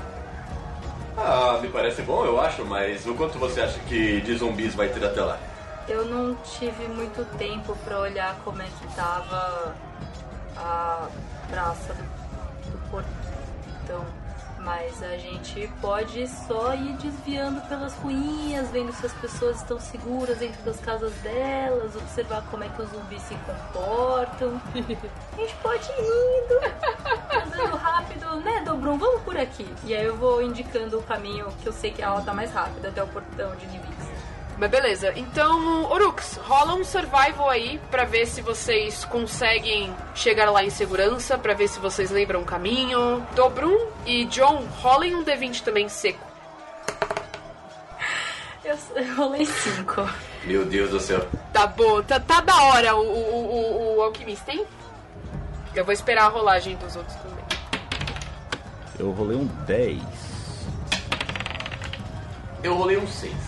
Ah, 1.17 1.59
me 1.61 1.67
parece 1.67 2.01
bom, 2.03 2.25
eu 2.25 2.41
acho, 2.41 2.65
mas 2.65 3.05
o 3.07 3.15
quanto 3.15 3.41
você 3.41 3.61
acha 3.61 3.81
que 3.89 4.21
de 4.21 4.37
zumbis 4.37 4.73
vai 4.73 4.89
ter 4.89 5.05
até 5.05 5.21
lá? 5.21 5.37
Eu 5.89 6.05
não 6.05 6.37
tive 6.45 6.87
muito 6.87 7.25
tempo 7.37 7.77
pra 7.85 7.99
olhar 7.99 8.37
como 8.45 8.63
é 8.63 8.67
que 8.67 8.95
tava 8.95 9.75
a 10.59 11.09
praça 11.49 11.95
do, 11.95 12.71
do 12.71 12.91
portão. 12.91 14.05
Mas 14.59 15.03
a 15.03 15.17
gente 15.17 15.71
pode 15.81 16.27
só 16.27 16.75
ir 16.75 16.93
desviando 16.95 17.61
pelas 17.69 17.95
ruínas, 17.95 18.69
vendo 18.71 18.93
se 18.93 19.07
as 19.07 19.13
pessoas 19.15 19.59
estão 19.59 19.79
seguras 19.79 20.39
dentro 20.39 20.61
das 20.63 20.81
casas 20.81 21.13
delas, 21.23 21.95
observar 21.95 22.43
como 22.51 22.65
é 22.65 22.69
que 22.69 22.83
os 22.83 22.91
zumbis 22.91 23.23
se 23.23 23.35
comportam. 23.37 24.61
A 25.33 25.41
gente 25.41 25.55
pode 25.63 25.89
ir 25.93 26.43
indo, 26.43 26.55
andando 27.45 27.77
rápido, 27.77 28.41
né, 28.41 28.61
Dobrum? 28.65 28.99
Vamos 28.99 29.23
por 29.23 29.37
aqui. 29.39 29.73
E 29.85 29.95
aí 29.95 30.05
eu 30.05 30.17
vou 30.17 30.43
indicando 30.43 30.99
o 30.99 31.03
caminho 31.03 31.47
que 31.63 31.69
eu 31.69 31.73
sei 31.73 31.93
que 31.93 32.03
ela 32.03 32.21
tá 32.21 32.35
mais 32.35 32.53
rápida 32.53 32.89
até 32.89 33.03
o 33.03 33.07
portão 33.07 33.55
de 33.55 33.67
Nivix. 33.69 34.08
Mas 34.59 34.71
beleza, 34.71 35.13
então, 35.15 35.89
Orux, 35.89 36.37
rola 36.39 36.75
um 36.75 36.83
survival 36.83 37.49
aí 37.49 37.81
pra 37.93 38.05
ver 38.05 38.27
se 38.27 38.43
vocês 38.43 39.05
conseguem 39.05 39.95
chegar 40.17 40.51
lá 40.51 40.65
em 40.65 40.71
segurança, 40.71 41.39
pra 41.39 41.55
ver 41.55 41.69
se 41.69 41.79
vocês 41.79 42.11
lembram 42.11 42.41
o 42.41 42.45
caminho. 42.45 43.25
Dobrum 43.37 43.87
e 44.05 44.25
John, 44.25 44.67
rolem 44.81 45.15
um 45.15 45.25
D20 45.25 45.63
também 45.63 45.89
seco. 45.89 46.27
Eu, 48.65 48.77
eu 48.97 49.15
rolei 49.15 49.47
cinco. 49.47 50.09
Meu 50.43 50.65
Deus 50.65 50.91
do 50.91 50.99
céu. 50.99 51.25
Tá 51.53 51.65
bom, 51.65 52.03
tá, 52.03 52.19
tá 52.19 52.41
da 52.41 52.57
hora 52.65 52.97
o, 52.97 53.01
o, 53.01 53.95
o, 53.95 53.97
o 53.99 54.03
alquimista, 54.03 54.51
hein? 54.51 54.67
Eu 55.73 55.85
vou 55.85 55.95
esperar 55.95 56.25
a 56.25 56.29
rolagem 56.29 56.75
dos 56.77 56.97
outros 56.97 57.17
também. 57.19 57.45
Eu 58.99 59.13
rolei 59.13 59.37
um 59.37 59.47
10. 59.47 60.03
Eu 62.65 62.75
rolei 62.75 62.97
um 62.97 63.07
6. 63.07 63.48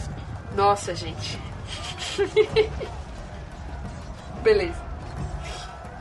Nossa, 0.54 0.94
gente. 0.94 1.38
Beleza. 4.42 4.90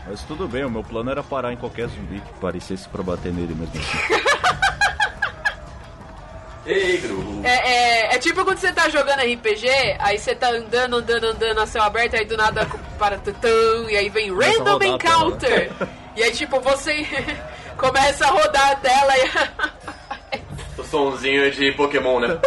Mas 0.08 0.24
tudo 0.24 0.47
bem, 0.47 0.66
o 0.66 0.70
meu 0.70 0.84
plano 0.84 1.12
era 1.12 1.22
parar 1.22 1.54
em 1.54 1.58
qualquer 1.58 1.88
zumbi 1.88 2.20
que 2.20 2.34
parecesse 2.39 2.89
pra 2.89 3.04
bater 3.04 3.32
nele 3.32 3.54
mesmo 3.54 3.80
assim. 3.80 4.14
Ei, 6.66 6.97
Gru. 6.97 7.41
É, 7.43 7.72
é, 7.72 8.16
é 8.16 8.20
tipo 8.20 8.43
quando 8.43 8.58
você 8.58 8.72
tá 8.72 8.89
jogando 8.89 9.22
RPG, 9.22 9.68
aí 10.00 10.18
você 10.18 10.36
tá 10.36 10.50
andando, 10.50 10.97
andando, 10.97 11.24
andando 11.26 11.60
a 11.60 11.66
céu 11.66 11.84
aberto, 11.84 12.16
aí 12.16 12.26
do 12.26 12.38
nada 12.38 12.68
para 12.97 13.18
tutão, 13.18 13.89
e 13.89 13.97
aí 13.97 14.10
vem 14.10 14.30
Começa 14.30 14.64
Random. 14.64 14.84
Encounter. 14.84 15.72
E 16.16 16.24
aí, 16.24 16.32
tipo, 16.34 16.60
você 16.60 17.08
começa 17.78 18.28
a 18.28 18.32
rodar 18.32 18.72
a 18.72 18.76
tela 18.76 19.14
e. 19.18 19.89
O 20.80 20.84
sonzinho 20.84 21.51
de 21.51 21.71
Pokémon, 21.73 22.19
né? 22.21 22.39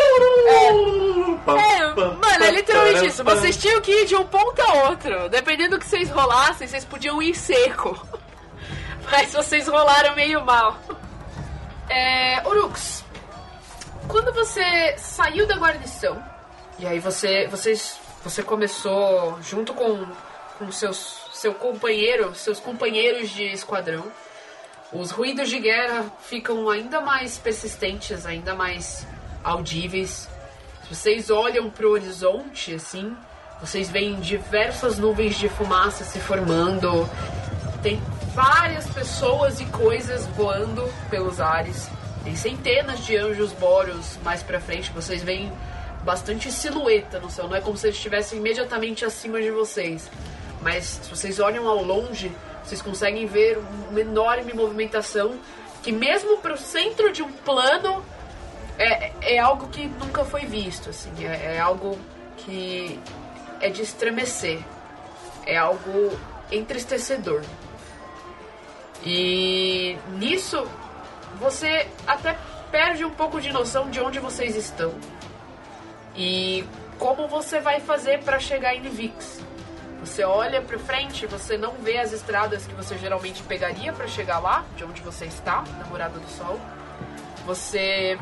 É, 1.47 1.95
mano, 1.95 2.45
é 2.45 2.51
literalmente 2.51 3.07
isso. 3.07 3.23
Vocês 3.23 3.57
tinham 3.57 3.81
que 3.81 3.93
ir 3.93 4.07
de 4.07 4.17
um 4.17 4.25
ponto 4.25 4.61
a 4.63 4.89
outro. 4.89 5.29
Dependendo 5.29 5.77
do 5.77 5.79
que 5.79 5.87
vocês 5.87 6.09
rolassem, 6.11 6.67
vocês 6.67 6.85
podiam 6.85 7.21
ir 7.23 7.35
seco. 7.35 8.07
Mas 9.11 9.33
vocês 9.33 9.69
rolaram 9.69 10.15
meio 10.15 10.45
mal. 10.45 10.79
É, 11.91 12.43
Urux, 12.49 13.05
quando 14.09 14.33
você 14.33 14.95
saiu 14.97 15.47
da 15.47 15.57
guarnição, 15.57 16.23
e 16.79 16.87
aí 16.87 16.99
você, 16.99 17.47
vocês, 17.49 18.01
você 18.25 18.43
começou 18.43 19.39
junto 19.43 19.75
com, 19.75 20.07
com 20.59 20.73
seus, 20.73 21.29
seu 21.35 21.53
companheiro, 21.53 22.35
seus 22.35 22.59
companheiros 22.59 23.31
de 23.31 23.45
esquadrão, 23.45 24.05
os 24.93 25.11
ruídos 25.11 25.49
de 25.49 25.59
guerra 25.59 26.05
ficam 26.23 26.69
ainda 26.69 27.01
mais 27.01 27.39
persistentes, 27.39 28.27
ainda 28.27 28.55
mais 28.55 29.07
audíveis. 29.43 30.29
Se 30.83 30.95
vocês 30.95 31.31
olham 31.31 31.71
para 31.71 31.87
o 31.87 31.91
horizonte, 31.91 32.75
assim, 32.75 33.17
vocês 33.61 33.89
veem 33.89 34.21
diversas 34.21 34.99
nuvens 34.99 35.39
de 35.39 35.49
fumaça 35.49 36.05
se 36.05 36.21
formando. 36.21 37.09
Tem 37.83 38.01
várias 38.35 38.87
pessoas 38.91 39.61
e 39.61 39.65
coisas 39.67 40.27
voando 40.29 40.87
pelos 41.09 41.41
ares. 41.41 41.89
Tem 42.23 42.37
centenas 42.37 43.05
de 43.05 43.17
anjos 43.17 43.53
boros 43.53 44.19
mais 44.23 44.43
pra 44.43 44.61
frente. 44.61 44.93
Vocês 44.93 45.23
veem 45.23 45.51
bastante 46.05 46.53
silhueta 46.53 47.19
no 47.19 47.31
céu. 47.31 47.49
Não 47.49 47.57
é 47.57 47.61
como 47.61 47.77
se 47.77 47.87
eles 47.87 47.97
estivessem 47.97 48.39
imediatamente 48.39 49.05
acima 49.05 49.41
de 49.41 49.51
vocês. 49.51 50.11
Mas 50.61 51.01
se 51.03 51.11
vocês 51.11 51.41
olham 51.41 51.67
ao 51.67 51.83
longe, 51.83 52.31
vocês 52.65 52.81
conseguem 52.81 53.27
ver 53.27 53.59
uma 53.91 54.01
enorme 54.01 54.53
movimentação 54.53 55.39
que 55.83 55.91
mesmo 55.91 56.39
pro 56.39 56.57
centro 56.57 57.13
de 57.13 57.23
um 57.23 57.33
plano 57.33 58.05
é, 58.79 59.13
é 59.35 59.39
algo 59.39 59.69
que 59.69 59.87
nunca 59.87 60.25
foi 60.25 60.43
visto, 60.43 60.91
assim, 60.91 61.13
é, 61.25 61.57
é 61.57 61.61
algo 61.61 61.99
que 62.37 62.99
é 63.61 63.69
de 63.69 63.83
estremecer, 63.83 64.61
é 65.47 65.57
algo 65.57 66.19
entristecedor. 66.51 67.43
E 69.05 69.99
nisso 70.19 70.67
você 71.39 71.89
até 72.07 72.37
perde 72.71 73.05
um 73.05 73.11
pouco 73.11 73.41
de 73.41 73.53
noção 73.53 73.91
de 73.91 74.01
onde 74.01 74.19
vocês 74.19 74.57
estão 74.57 74.95
e 76.17 76.65
como 76.99 77.27
você 77.27 77.61
vai 77.61 77.81
fazer 77.81 78.23
para 78.23 78.39
chegar 78.39 78.75
em 78.75 78.83
Vix. 78.83 79.41
Você 80.03 80.25
olha 80.25 80.61
para 80.61 80.79
frente, 80.81 81.27
você 81.27 81.57
não 81.57 81.75
vê 81.75 81.99
as 81.99 82.13
estradas 82.13 82.67
que 82.67 82.75
você 82.75 82.99
geralmente 82.99 83.41
pegaria 83.45 83.93
para 83.93 84.09
chegar 84.09 84.41
lá, 84.41 84.65
de 84.77 84.85
onde 84.85 85.01
você 85.01 85.27
está, 85.27 85.63
na 85.79 85.85
Morada 85.87 86.19
do 86.19 86.29
Sol. 86.29 86.61
Você 87.47 88.19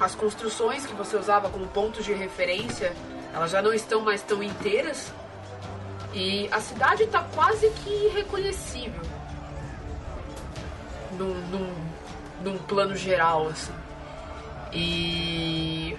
as 0.00 0.14
construções 0.14 0.84
que 0.84 0.94
você 0.94 1.16
usava 1.16 1.48
como 1.48 1.66
pontos 1.68 2.04
de 2.04 2.12
referência, 2.12 2.92
elas 3.32 3.50
já 3.50 3.62
não 3.62 3.72
estão 3.72 4.00
mais 4.02 4.20
tão 4.20 4.42
inteiras. 4.42 5.12
E 6.12 6.48
a 6.50 6.60
cidade 6.60 7.04
está 7.04 7.22
quase 7.34 7.70
que 7.70 7.90
irreconhecível. 7.90 9.00
Num, 11.12 11.34
num, 11.48 11.74
num 12.42 12.58
plano 12.58 12.96
geral, 12.96 13.48
assim. 13.48 13.72
E 14.72 15.96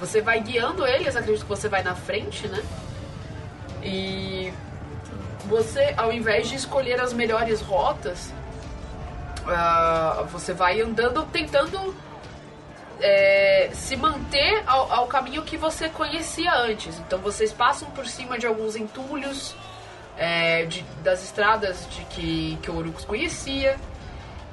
você 0.00 0.20
vai 0.20 0.40
guiando 0.40 0.84
eles, 0.84 1.14
acredito 1.14 1.42
que 1.42 1.48
você 1.48 1.68
vai 1.68 1.82
na 1.82 1.94
frente, 1.94 2.48
né? 2.48 2.62
E 3.84 4.52
você, 5.44 5.92
ao 5.96 6.10
invés 6.12 6.48
de 6.48 6.54
escolher 6.56 7.00
as 7.00 7.12
melhores 7.12 7.60
rotas, 7.60 8.32
ah, 9.46 10.24
você 10.32 10.52
vai 10.54 10.80
andando 10.80 11.22
tentando 11.26 11.94
é, 13.00 13.68
se 13.74 13.94
manter 13.96 14.62
ao, 14.66 14.90
ao 14.90 15.06
caminho 15.06 15.42
que 15.42 15.56
você 15.56 15.88
conhecia 15.88 16.52
antes. 16.54 16.98
Então 17.00 17.18
vocês 17.18 17.52
passam 17.52 17.90
por 17.90 18.06
cima 18.06 18.38
de 18.38 18.46
alguns 18.46 18.74
entulhos 18.76 19.54
é, 20.16 20.64
de- 20.64 20.82
das 21.02 21.22
estradas 21.22 21.86
de 21.90 22.02
que, 22.04 22.58
que 22.62 22.70
o 22.70 22.74
conhecia. 23.04 23.76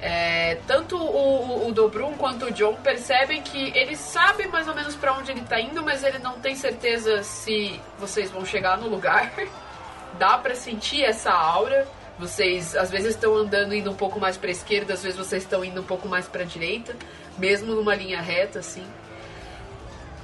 É, 0.02 0.56
tanto 0.66 0.98
o, 0.98 1.66
o, 1.66 1.68
o 1.68 1.72
Dobrum 1.72 2.14
quanto 2.14 2.46
o 2.46 2.52
John 2.52 2.74
percebem 2.76 3.44
que 3.44 3.72
ele 3.78 3.96
sabe 3.96 4.48
mais 4.48 4.68
ou 4.68 4.74
menos 4.74 4.96
pra 4.96 5.14
onde 5.14 5.32
ele 5.32 5.42
tá 5.42 5.62
indo, 5.62 5.84
mas 5.84 6.04
ele 6.04 6.18
não 6.18 6.40
tem 6.40 6.56
certeza 6.56 7.22
se 7.22 7.80
vocês 8.00 8.32
vão 8.32 8.44
chegar 8.44 8.78
no 8.80 8.90
lugar. 8.90 9.32
Dá 10.18 10.40
pra 10.40 10.56
sentir 10.56 11.04
essa 11.04 11.32
aura. 11.32 11.88
Vocês 12.18 12.76
às 12.76 12.90
vezes 12.90 13.16
estão 13.16 13.36
andando 13.36 13.76
indo 13.76 13.92
um 13.92 13.96
pouco 13.96 14.20
mais 14.20 14.38
pra 14.38 14.50
esquerda, 14.50 14.94
às 14.94 15.04
vezes 15.04 15.18
vocês 15.18 15.44
estão 15.44 15.64
indo 15.64 15.82
um 15.82 15.86
pouco 15.86 16.08
mais 16.08 16.28
pra 16.28 16.44
direita, 16.44 16.96
mesmo 17.38 17.74
numa 17.74 17.96
linha 17.96 18.22
reta 18.22 18.60
assim. 18.60 18.86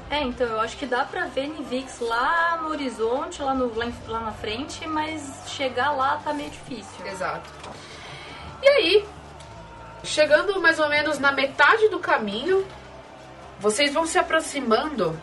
É, 0.10 0.22
então 0.22 0.48
eu 0.48 0.60
acho 0.60 0.78
que 0.78 0.86
dá 0.86 1.04
pra 1.04 1.26
ver 1.26 1.48
Nivix 1.48 2.00
lá 2.00 2.60
no 2.62 2.70
horizonte, 2.70 3.42
lá, 3.42 3.54
no, 3.54 3.72
lá 4.08 4.20
na 4.20 4.32
frente, 4.32 4.88
mas 4.88 5.44
chegar 5.48 5.92
lá 5.92 6.18
tá 6.24 6.34
meio 6.34 6.50
difícil. 6.50 7.06
Exato. 7.06 7.50
E 8.62 8.68
aí, 8.68 9.06
chegando 10.08 10.60
mais 10.62 10.80
ou 10.80 10.90
menos 10.90 11.20
na 11.20 11.32
metade 11.32 11.90
do 11.90 12.00
caminho, 12.00 12.66
vocês 13.60 13.94
vão 13.94 14.06
se 14.06 14.18
aproximando 14.18 15.20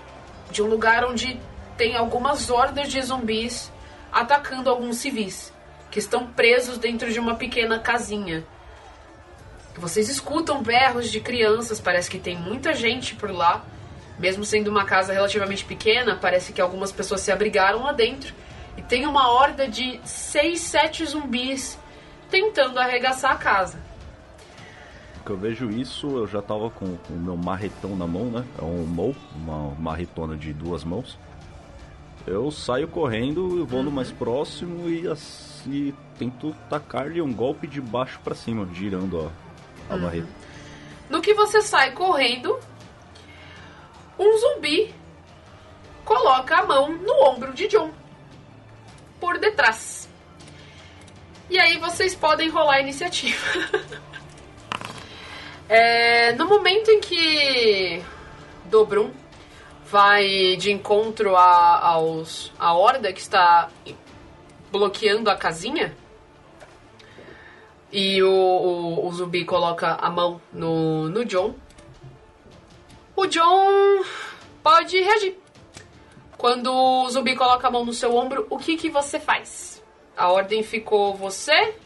de 0.50 0.62
um 0.62 0.66
lugar 0.66 1.04
onde 1.04 1.40
tem 1.76 1.96
algumas 1.96 2.50
hordas 2.50 2.90
de 2.90 3.00
zumbis 3.02 3.72
atacando 4.12 4.70
alguns 4.70 4.98
civis 4.98 5.52
que 5.90 5.98
estão 5.98 6.26
presos 6.26 6.78
dentro 6.78 7.12
de 7.12 7.18
uma 7.18 7.34
pequena 7.34 7.78
casinha. 7.78 8.44
Vocês 9.76 10.08
escutam 10.08 10.62
berros 10.62 11.10
de 11.10 11.20
crianças, 11.20 11.80
parece 11.80 12.10
que 12.10 12.18
tem 12.18 12.36
muita 12.36 12.72
gente 12.74 13.14
por 13.14 13.30
lá. 13.30 13.64
Mesmo 14.18 14.44
sendo 14.44 14.68
uma 14.68 14.84
casa 14.84 15.12
relativamente 15.12 15.64
pequena, 15.64 16.16
parece 16.16 16.52
que 16.52 16.60
algumas 16.60 16.92
pessoas 16.92 17.20
se 17.20 17.32
abrigaram 17.32 17.82
lá 17.82 17.92
dentro. 17.92 18.32
E 18.76 18.82
tem 18.82 19.06
uma 19.06 19.28
horda 19.32 19.66
de 19.66 20.00
6, 20.04 20.60
7 20.60 21.06
zumbis 21.06 21.76
tentando 22.30 22.78
arregaçar 22.78 23.32
a 23.32 23.36
casa. 23.36 23.83
Que 25.24 25.30
eu 25.30 25.36
vejo 25.38 25.70
isso, 25.70 26.06
eu 26.18 26.26
já 26.26 26.42
tava 26.42 26.68
com 26.70 26.96
com 26.98 27.14
o 27.14 27.18
meu 27.18 27.36
marretão 27.36 27.96
na 27.96 28.06
mão, 28.06 28.26
né? 28.26 28.44
É 28.58 28.64
um 28.64 28.84
mou, 28.84 29.16
uma 29.34 29.74
marretona 29.78 30.36
de 30.36 30.52
duas 30.52 30.84
mãos. 30.84 31.18
Eu 32.26 32.50
saio 32.50 32.88
correndo, 32.88 33.58
eu 33.58 33.66
vou 33.66 33.82
no 33.82 33.90
mais 33.90 34.10
próximo 34.10 34.88
e 34.88 35.06
assim 35.08 35.94
tento 36.18 36.54
tacar-lhe 36.68 37.20
um 37.20 37.32
golpe 37.32 37.66
de 37.66 37.80
baixo 37.80 38.20
pra 38.22 38.34
cima, 38.34 38.68
girando 38.72 39.30
a, 39.90 39.94
a 39.94 39.96
marreta. 39.96 40.28
No 41.08 41.20
que 41.20 41.34
você 41.34 41.60
sai 41.60 41.92
correndo, 41.92 42.58
um 44.18 44.38
zumbi 44.38 44.94
coloca 46.04 46.56
a 46.56 46.66
mão 46.66 46.92
no 46.96 47.24
ombro 47.24 47.52
de 47.52 47.66
John. 47.68 47.90
Por 49.20 49.38
detrás. 49.38 50.08
E 51.48 51.58
aí 51.58 51.78
vocês 51.78 52.14
podem 52.14 52.48
rolar 52.48 52.76
a 52.76 52.80
iniciativa. 52.80 53.38
É, 55.68 56.32
no 56.32 56.46
momento 56.46 56.90
em 56.90 57.00
que 57.00 58.02
Dobrum 58.66 59.10
vai 59.84 60.56
de 60.56 60.70
encontro 60.72 61.36
a, 61.36 61.78
aos, 61.86 62.52
a 62.58 62.74
horda 62.74 63.12
que 63.12 63.20
está 63.20 63.70
bloqueando 64.70 65.30
a 65.30 65.36
casinha, 65.36 65.96
e 67.94 68.20
o, 68.24 68.28
o, 68.28 69.06
o 69.06 69.12
zumbi 69.12 69.44
coloca 69.44 69.94
a 69.94 70.10
mão 70.10 70.40
no, 70.52 71.08
no 71.08 71.24
John. 71.24 71.54
O 73.14 73.24
John 73.26 74.04
pode 74.64 75.00
reagir. 75.00 75.38
Quando 76.36 76.74
o 76.74 77.08
zumbi 77.08 77.36
coloca 77.36 77.68
a 77.68 77.70
mão 77.70 77.84
no 77.84 77.92
seu 77.92 78.16
ombro, 78.16 78.48
o 78.50 78.58
que, 78.58 78.76
que 78.76 78.90
você 78.90 79.20
faz? 79.20 79.80
A 80.16 80.28
ordem 80.32 80.64
ficou 80.64 81.14
você, 81.14 81.76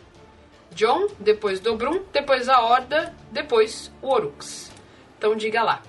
John, 0.72 1.08
depois 1.18 1.60
Dobrum, 1.60 2.02
depois 2.12 2.48
a 2.48 2.60
Horda, 2.60 3.14
depois 3.30 3.92
o 4.00 4.08
Orux. 4.08 4.70
Então 5.16 5.34
diga 5.34 5.62
lá. 5.62 5.82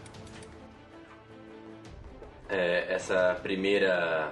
É, 2.50 2.94
essa 2.94 3.40
primeira. 3.44 4.32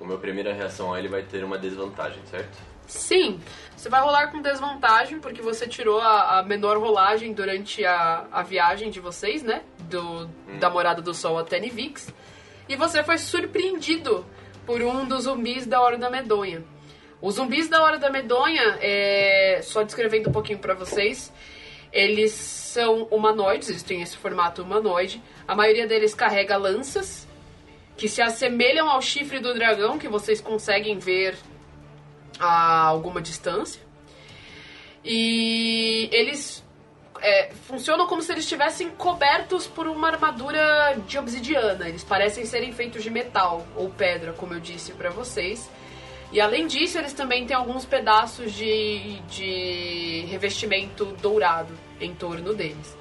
O 0.00 0.04
meu 0.04 0.18
primeira 0.18 0.52
reação 0.52 0.92
a 0.92 0.98
ele 0.98 1.08
vai 1.08 1.22
ter 1.22 1.44
uma 1.44 1.56
desvantagem, 1.56 2.20
certo? 2.26 2.58
Sim, 2.86 3.40
você 3.76 3.88
vai 3.88 4.00
rolar 4.00 4.30
com 4.30 4.42
desvantagem, 4.42 5.20
porque 5.20 5.40
você 5.40 5.66
tirou 5.66 6.00
a, 6.00 6.40
a 6.40 6.42
menor 6.42 6.76
rolagem 6.78 7.32
durante 7.32 7.84
a, 7.84 8.26
a 8.30 8.42
viagem 8.42 8.90
de 8.90 9.00
vocês, 9.00 9.42
né? 9.42 9.62
Do, 9.78 10.26
Da 10.58 10.68
Morada 10.68 11.00
do 11.00 11.14
Sol 11.14 11.38
até 11.38 11.60
Nivix. 11.60 12.12
E 12.68 12.76
você 12.76 13.02
foi 13.02 13.18
surpreendido 13.18 14.26
por 14.66 14.82
um 14.82 15.06
dos 15.06 15.24
zumbis 15.24 15.66
da 15.66 15.80
Hora 15.80 15.96
da 15.96 16.10
Medonha. 16.10 16.62
Os 17.20 17.36
zumbis 17.36 17.68
da 17.68 17.82
Hora 17.82 17.98
da 17.98 18.10
Medonha, 18.10 18.78
é, 18.80 19.60
só 19.62 19.82
descrevendo 19.82 20.28
um 20.28 20.32
pouquinho 20.32 20.58
pra 20.58 20.74
vocês, 20.74 21.32
eles 21.92 22.32
são 22.32 23.04
humanoides, 23.04 23.68
eles 23.68 23.82
têm 23.82 24.02
esse 24.02 24.16
formato 24.16 24.62
humanoide. 24.62 25.22
A 25.46 25.54
maioria 25.54 25.86
deles 25.86 26.14
carrega 26.14 26.56
lanças, 26.56 27.26
que 27.96 28.08
se 28.08 28.20
assemelham 28.20 28.90
ao 28.90 29.00
chifre 29.00 29.38
do 29.38 29.54
dragão, 29.54 29.98
que 29.98 30.08
vocês 30.08 30.40
conseguem 30.40 30.98
ver 30.98 31.36
a 32.38 32.82
alguma 32.86 33.22
distância. 33.22 33.80
E 35.04 36.08
eles 36.12 36.64
é, 37.20 37.50
funcionam 37.68 38.06
como 38.06 38.22
se 38.22 38.32
eles 38.32 38.44
estivessem 38.44 38.90
cobertos 38.90 39.66
por 39.66 39.86
uma 39.86 40.08
armadura 40.08 40.96
de 41.06 41.18
obsidiana. 41.18 41.88
Eles 41.88 42.02
parecem 42.02 42.44
serem 42.44 42.72
feitos 42.72 43.02
de 43.02 43.10
metal 43.10 43.66
ou 43.76 43.88
pedra, 43.90 44.32
como 44.32 44.54
eu 44.54 44.60
disse 44.60 44.92
pra 44.92 45.10
vocês. 45.10 45.70
E 46.34 46.40
além 46.40 46.66
disso, 46.66 46.98
eles 46.98 47.12
também 47.12 47.46
têm 47.46 47.56
alguns 47.56 47.84
pedaços 47.84 48.52
de, 48.52 49.20
de 49.20 50.26
revestimento 50.28 51.04
dourado 51.22 51.72
em 52.00 52.12
torno 52.12 52.52
deles. 52.52 52.98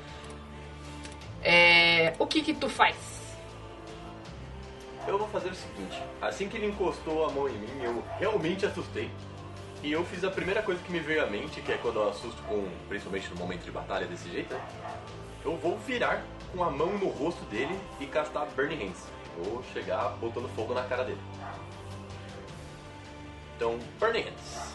É, 1.41 2.13
o 2.19 2.27
que 2.27 2.43
que 2.43 2.53
tu 2.53 2.69
faz? 2.69 2.95
Eu 5.07 5.17
vou 5.17 5.27
fazer 5.29 5.49
o 5.49 5.55
seguinte: 5.55 5.99
assim 6.21 6.47
que 6.47 6.57
ele 6.57 6.67
encostou 6.67 7.25
a 7.25 7.31
mão 7.31 7.49
em 7.49 7.57
mim, 7.57 7.81
eu 7.81 8.03
realmente 8.19 8.67
assustei. 8.67 9.09
E 9.81 9.91
eu 9.91 10.05
fiz 10.05 10.23
a 10.23 10.29
primeira 10.29 10.61
coisa 10.61 10.79
que 10.83 10.91
me 10.91 10.99
veio 10.99 11.23
à 11.23 11.25
mente, 11.25 11.59
que 11.59 11.71
é 11.71 11.77
quando 11.77 11.95
eu 11.95 12.09
assusto 12.09 12.39
com, 12.43 12.67
principalmente 12.87 13.31
no 13.31 13.35
momento 13.37 13.63
de 13.63 13.71
batalha 13.71 14.05
desse 14.05 14.29
jeito, 14.29 14.55
eu 15.43 15.57
vou 15.57 15.75
virar 15.79 16.23
com 16.55 16.63
a 16.63 16.69
mão 16.69 16.99
no 16.99 17.07
rosto 17.07 17.43
dele 17.45 17.75
e 17.99 18.05
castar 18.05 18.45
Burning 18.55 18.89
Hands. 18.89 19.07
Vou 19.39 19.63
chegar 19.73 20.09
botando 20.21 20.47
fogo 20.55 20.75
na 20.75 20.83
cara 20.83 21.03
dele. 21.03 21.19
Então, 23.55 23.77
Burning 23.99 24.21
Hands. 24.23 24.73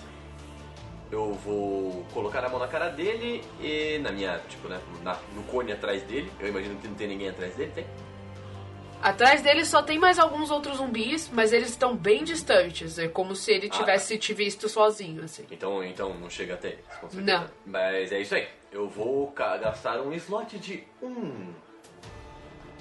Eu 1.11 1.33
vou 1.35 2.05
colocar 2.12 2.45
a 2.45 2.49
mão 2.51 2.59
na 2.59 2.68
cara 2.68 2.91
dele 2.91 3.43
e 3.61 3.99
na 3.99 4.12
minha, 4.12 4.39
tipo, 4.49 4.68
né, 4.68 4.79
na- 5.03 5.18
no 5.35 5.43
cone 5.45 5.72
atrás 5.72 6.03
dele. 6.03 6.31
Eu 6.39 6.49
imagino 6.49 6.79
que 6.79 6.87
não 6.87 6.95
tem 6.95 7.09
ninguém 7.09 7.31
atrás 7.31 7.55
dele, 7.55 7.72
tem? 7.74 7.87
Atrás 9.01 9.41
dele 9.43 9.64
só 9.64 9.81
tem 9.81 9.99
mais 9.99 10.18
alguns 10.18 10.51
outros 10.51 10.76
zumbis, 10.79 11.31
mas 11.33 11.53
eles 11.53 11.70
estão 11.70 11.97
bem 11.97 12.24
distantes. 12.24 12.99
É 12.99 13.07
como 13.09 13.35
se 13.35 13.53
ele 13.53 13.68
Ah, 13.72 13.76
tivesse 13.79 14.18
te 14.18 14.35
visto 14.35 14.68
sozinho, 14.68 15.22
assim. 15.24 15.47
Então, 15.51 15.83
então 15.85 16.12
não 16.14 16.29
chega 16.29 16.55
até 16.55 16.68
eles, 16.70 16.85
com 17.01 17.09
certeza. 17.09 17.39
Não. 17.39 17.49
Mas 17.64 18.11
é 18.12 18.20
isso 18.20 18.35
aí. 18.35 18.47
Eu 18.70 18.89
vou 18.89 19.31
gastar 19.31 20.01
um 20.03 20.12
slot 20.12 20.59
de 20.59 20.85
um 21.01 21.53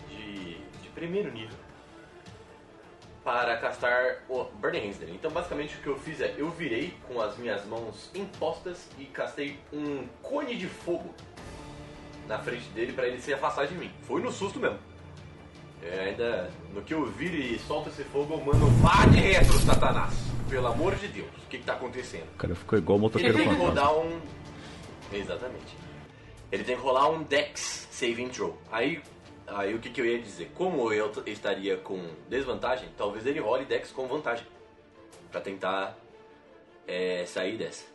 de, 0.10 0.56
de 0.82 0.90
primeiro 0.94 1.32
nível 1.32 1.57
para 3.28 3.58
castar 3.58 4.24
o 4.30 4.46
Burning 4.46 4.80
Hands 4.80 4.98
dele. 5.00 5.12
Então, 5.14 5.30
basicamente, 5.30 5.76
o 5.76 5.82
que 5.82 5.88
eu 5.88 6.00
fiz 6.00 6.22
é 6.22 6.34
eu 6.38 6.50
virei 6.50 6.94
com 7.10 7.20
as 7.20 7.38
minhas 7.38 7.66
mãos 7.66 8.10
impostas 8.16 8.88
e 8.98 9.04
castei 9.04 9.60
um 9.74 10.08
cone 10.22 10.56
de 10.56 10.66
fogo 10.66 11.14
na 12.26 12.40
frente 12.40 12.70
dele 12.70 12.94
para 12.94 13.06
ele 13.06 13.20
se 13.20 13.34
afastar 13.34 13.68
de 13.68 13.76
mim. 13.76 13.92
Foi 14.04 14.22
no 14.22 14.32
susto 14.32 14.62
mesmo. 14.62 14.80
É, 15.84 16.06
ainda 16.06 16.50
no 16.74 16.82
que 16.82 16.94
eu 16.94 17.06
viro 17.06 17.36
e 17.36 17.60
solto 17.60 17.90
esse 17.90 18.06
fogo, 18.06 18.36
eu 18.36 18.40
mando 18.40 18.66
vá 18.78 19.06
de 19.08 19.20
retro, 19.20 19.60
Satanás. 19.60 20.14
Pelo 20.50 20.68
amor 20.68 20.96
de 20.96 21.10
Deus, 21.10 21.28
o 21.28 21.50
que, 21.50 21.58
que 21.58 21.66
tá 21.66 21.74
acontecendo? 21.74 22.30
O 22.34 22.38
cara 22.38 22.56
ficou 22.56 22.80
igual 22.80 22.98
o 22.98 23.02
Ele 23.02 23.08
motoqueiro 23.08 23.38
tem 23.38 23.50
que 23.50 23.56
rodar 23.56 23.94
um. 23.94 24.22
Exatamente. 25.12 25.76
Ele 26.50 26.64
tem 26.64 26.78
que 26.78 26.82
rolar 26.82 27.10
um 27.10 27.24
Dex 27.24 27.90
Saving 27.92 28.30
Throw. 28.30 28.58
Aí, 28.72 29.02
aí 29.48 29.74
o 29.74 29.80
que, 29.80 29.90
que 29.90 30.02
eu 30.02 30.06
ia 30.06 30.20
dizer? 30.20 30.52
Como 30.56 30.92
eu 30.92 31.12
estaria 31.26 31.78
com 31.78 32.00
desvantagem, 32.30 32.90
talvez 32.98 33.26
ele 33.26 33.40
role 33.40 33.66
Dex 33.66 33.92
com 33.92 34.08
vantagem. 34.08 34.46
Pra 35.32 35.42
tentar 35.42 35.98
é, 36.88 37.26
sair 37.26 37.58
dessa. 37.58 37.86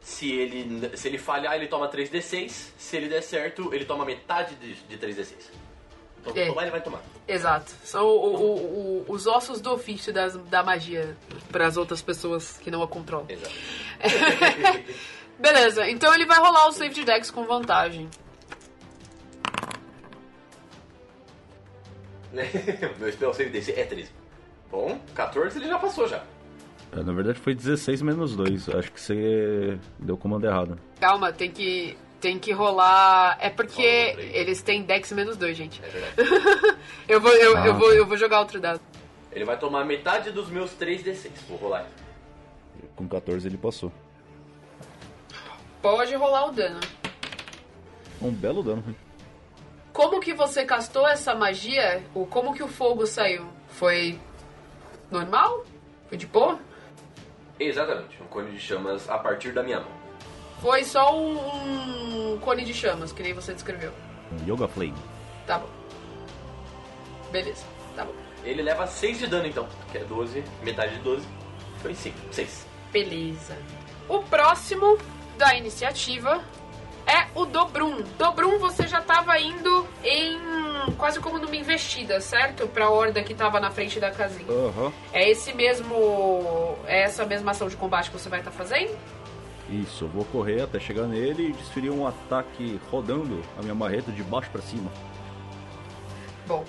Se 0.00 0.30
ele, 0.30 0.96
se 0.96 1.08
ele 1.08 1.18
falhar, 1.18 1.54
ele 1.56 1.66
toma 1.66 1.88
3d6. 1.90 2.48
Se 2.76 2.96
ele 2.96 3.08
der 3.08 3.22
certo, 3.22 3.74
ele 3.74 3.84
toma 3.84 4.04
metade 4.04 4.54
de, 4.56 4.74
de 4.74 4.98
3d6. 4.98 5.34
Então, 6.20 6.36
É. 6.36 6.46
tomar, 6.46 6.62
ele 6.62 6.70
vai 6.72 6.80
tomar. 6.80 7.02
Exato. 7.26 7.72
São 7.84 8.04
o- 8.04 8.36
o- 8.36 8.56
o- 8.56 9.04
os 9.08 9.26
ossos 9.26 9.60
do 9.60 9.72
ofício 9.72 10.12
das- 10.12 10.36
da 10.36 10.62
magia 10.62 11.16
para 11.50 11.66
as 11.66 11.76
outras 11.76 12.02
pessoas 12.02 12.58
que 12.58 12.70
não 12.70 12.82
a 12.82 12.88
controlam. 12.88 13.26
Exato. 13.28 13.54
Beleza, 15.38 15.88
então 15.90 16.14
ele 16.14 16.24
vai 16.26 16.38
rolar 16.38 16.68
o 16.68 16.72
safety 16.72 17.04
dex 17.04 17.30
com 17.30 17.44
vantagem. 17.44 18.08
Meu 22.98 23.12
spell 23.12 23.34
save 23.34 23.50
DC 23.50 23.72
é 23.72 23.84
13. 23.84 24.10
Bom, 24.70 24.98
14 25.14 25.58
ele 25.58 25.68
já 25.68 25.78
passou 25.78 26.08
já. 26.08 26.22
É, 26.92 27.02
na 27.02 27.12
verdade 27.12 27.38
foi 27.38 27.54
16 27.54 28.02
menos 28.02 28.36
2. 28.36 28.68
Acho 28.70 28.92
que 28.92 29.00
você 29.00 29.78
deu 29.98 30.14
o 30.14 30.18
comando 30.18 30.46
errado. 30.46 30.78
Calma, 31.00 31.32
tem 31.32 31.50
que. 31.50 31.96
Tem 32.18 32.38
que 32.38 32.50
rolar. 32.50 33.36
É 33.40 33.50
porque 33.50 33.82
aí. 33.82 34.30
eles 34.34 34.62
têm 34.62 34.82
Dex 34.82 35.12
menos 35.12 35.36
2, 35.36 35.56
gente. 35.56 35.82
É 35.84 35.88
verdade. 35.88 36.78
eu, 37.06 37.20
vou, 37.20 37.32
eu, 37.32 37.56
Ah, 37.56 37.66
eu, 37.66 37.74
vou, 37.74 37.92
eu 37.92 38.06
vou 38.06 38.16
jogar 38.16 38.40
outro 38.40 38.58
dado. 38.58 38.80
Ele 39.30 39.44
vai 39.44 39.58
tomar 39.58 39.84
metade 39.84 40.30
dos 40.30 40.48
meus 40.48 40.70
3d6. 40.72 41.30
Vou 41.46 41.58
rolar 41.58 41.80
aqui. 41.80 42.88
Com 42.96 43.06
14 43.06 43.46
ele 43.46 43.58
passou. 43.58 43.92
Pode 45.82 46.14
rolar 46.14 46.46
o 46.46 46.52
dano. 46.52 46.80
Um 48.20 48.32
belo 48.32 48.62
dano. 48.62 48.82
Como 49.96 50.20
que 50.20 50.34
você 50.34 50.62
castou 50.62 51.08
essa 51.08 51.34
magia? 51.34 52.04
O 52.14 52.26
como 52.26 52.52
que 52.52 52.62
o 52.62 52.68
fogo 52.68 53.06
saiu? 53.06 53.46
Foi 53.66 54.20
normal? 55.10 55.64
Foi 56.06 56.18
de 56.18 56.26
boa? 56.26 56.60
Exatamente, 57.58 58.22
um 58.22 58.26
cone 58.26 58.50
de 58.50 58.60
chamas 58.60 59.08
a 59.08 59.16
partir 59.16 59.54
da 59.54 59.62
minha 59.62 59.80
mão. 59.80 59.90
Foi 60.60 60.84
só 60.84 61.16
um, 61.18 62.34
um 62.34 62.38
cone 62.40 62.62
de 62.62 62.74
chamas, 62.74 63.10
que 63.10 63.22
nem 63.22 63.32
você 63.32 63.54
descreveu. 63.54 63.90
Um 64.30 64.52
Yoga 64.52 64.68
Flame. 64.68 64.94
Tá 65.46 65.60
bom. 65.60 65.70
Beleza, 67.32 67.64
tá 67.96 68.04
bom. 68.04 68.12
Ele 68.44 68.60
leva 68.60 68.86
6 68.86 69.20
de 69.20 69.26
dano 69.28 69.46
então, 69.46 69.66
que 69.90 69.96
é 69.96 70.04
12, 70.04 70.44
metade 70.62 70.94
de 70.96 71.00
12. 71.00 71.26
Foi 71.80 71.94
5, 71.94 72.18
6. 72.32 72.66
Beleza. 72.92 73.56
O 74.10 74.18
próximo 74.24 74.98
da 75.38 75.56
iniciativa 75.56 76.44
é 77.06 77.28
o 77.34 77.46
Dobrum. 77.46 78.02
Dobrum, 78.18 78.58
você 78.58 78.86
já 78.86 79.00
tava 79.00 79.38
indo 79.38 79.86
em 80.02 80.38
quase 80.96 81.20
como 81.20 81.38
numa 81.38 81.56
investida, 81.56 82.20
certo? 82.20 82.66
Pra 82.66 82.90
horda 82.90 83.22
que 83.22 83.34
tava 83.34 83.60
na 83.60 83.70
frente 83.70 84.00
da 84.00 84.10
casinha. 84.10 84.50
Aham. 84.50 84.92
É 85.12 85.28
esse 85.30 85.52
mesmo. 85.52 86.76
É 86.86 87.02
essa 87.02 87.24
mesma 87.24 87.52
ação 87.52 87.68
de 87.68 87.76
combate 87.76 88.10
que 88.10 88.18
você 88.18 88.28
vai 88.28 88.40
estar 88.40 88.50
fazendo? 88.50 88.96
Isso, 89.68 90.04
eu 90.04 90.08
vou 90.08 90.24
correr 90.26 90.62
até 90.62 90.78
chegar 90.78 91.06
nele 91.06 91.48
e 91.48 91.52
desferir 91.52 91.90
um 91.90 92.06
ataque 92.06 92.80
rodando 92.90 93.42
a 93.58 93.62
minha 93.62 93.74
marreta 93.74 94.12
de 94.12 94.22
baixo 94.22 94.50
pra 94.50 94.62
cima. 94.62 94.90
Bom, 96.46 96.64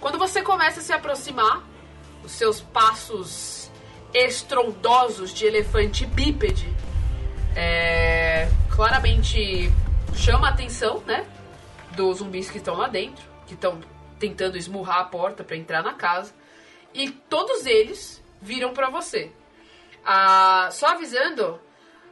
quando 0.00 0.18
você 0.18 0.42
começa 0.42 0.78
a 0.78 0.82
se 0.82 0.92
aproximar, 0.92 1.64
os 2.22 2.32
seus 2.32 2.60
passos 2.60 3.70
estrondosos 4.14 5.34
de 5.34 5.46
elefante 5.46 6.06
bípede 6.06 6.72
é, 7.58 8.48
claramente 8.70 9.68
chama 10.14 10.46
a 10.46 10.50
atenção, 10.50 11.02
né? 11.04 11.26
Dos 11.96 12.18
zumbis 12.18 12.48
que 12.50 12.58
estão 12.58 12.76
lá 12.76 12.86
dentro, 12.86 13.24
que 13.48 13.54
estão 13.54 13.80
tentando 14.18 14.56
esmurrar 14.56 14.98
a 15.00 15.04
porta 15.04 15.42
para 15.42 15.56
entrar 15.56 15.82
na 15.82 15.94
casa. 15.94 16.32
E 16.94 17.10
todos 17.10 17.66
eles 17.66 18.22
viram 18.40 18.72
para 18.72 18.88
você. 18.90 19.32
Ah, 20.06 20.68
só 20.70 20.88
avisando, 20.88 21.60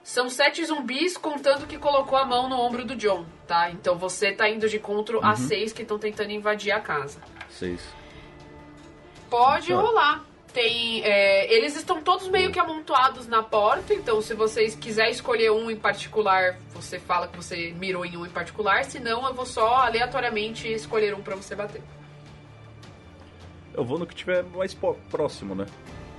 são 0.02 0.28
sete 0.28 0.64
zumbis 0.64 1.16
contando 1.16 1.66
que 1.66 1.78
colocou 1.78 2.18
a 2.18 2.24
mão 2.24 2.48
no 2.48 2.58
ombro 2.58 2.84
do 2.84 2.96
John, 2.96 3.24
tá? 3.46 3.70
Então 3.70 3.96
você 3.96 4.32
tá 4.32 4.48
indo 4.48 4.68
de 4.68 4.76
encontro 4.78 5.20
a 5.24 5.36
seis 5.36 5.72
que 5.72 5.82
estão 5.82 5.98
tentando 5.98 6.30
invadir 6.32 6.72
a 6.72 6.80
casa. 6.80 7.20
6. 7.50 7.80
Pode 9.30 9.68
Tá. 9.68 9.80
rolar. 9.80 10.24
Tem, 10.56 11.02
é, 11.04 11.54
eles 11.54 11.76
estão 11.76 12.00
todos 12.00 12.28
meio 12.28 12.50
que 12.50 12.58
amontoados 12.58 13.26
na 13.26 13.42
porta, 13.42 13.92
então 13.92 14.22
se 14.22 14.32
vocês 14.32 14.74
quiserem 14.74 15.12
escolher 15.12 15.50
um 15.50 15.70
em 15.70 15.76
particular, 15.76 16.58
você 16.72 16.98
fala 16.98 17.28
que 17.28 17.36
você 17.36 17.74
mirou 17.78 18.06
em 18.06 18.16
um 18.16 18.24
em 18.24 18.30
particular, 18.30 18.82
senão 18.86 19.26
eu 19.26 19.34
vou 19.34 19.44
só 19.44 19.74
aleatoriamente 19.84 20.66
escolher 20.66 21.14
um 21.14 21.20
pra 21.20 21.36
você 21.36 21.54
bater. 21.54 21.82
Eu 23.74 23.84
vou 23.84 23.98
no 23.98 24.06
que 24.06 24.14
tiver 24.14 24.42
mais 24.44 24.74
próximo, 25.10 25.54
né? 25.54 25.66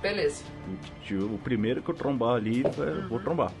Beleza. 0.00 0.44
O 1.10 1.38
primeiro 1.38 1.82
que 1.82 1.90
eu 1.90 1.94
trombar 1.96 2.36
ali, 2.36 2.62
eu 2.62 3.08
vou 3.08 3.18
trombar. 3.18 3.52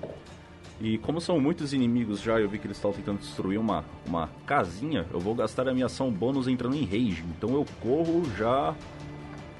E 0.80 0.96
como 0.98 1.20
são 1.20 1.40
muitos 1.40 1.72
inimigos 1.72 2.20
já, 2.20 2.38
eu 2.38 2.48
vi 2.48 2.56
que 2.56 2.68
eles 2.68 2.76
estão 2.76 2.92
tentando 2.92 3.18
destruir 3.18 3.58
uma, 3.58 3.84
uma 4.06 4.30
casinha, 4.46 5.04
eu 5.12 5.18
vou 5.18 5.34
gastar 5.34 5.68
a 5.68 5.74
minha 5.74 5.86
ação 5.86 6.08
bônus 6.08 6.46
entrando 6.46 6.76
em 6.76 6.84
rage. 6.84 7.24
Então 7.36 7.52
eu 7.54 7.66
corro 7.80 8.22
já 8.36 8.76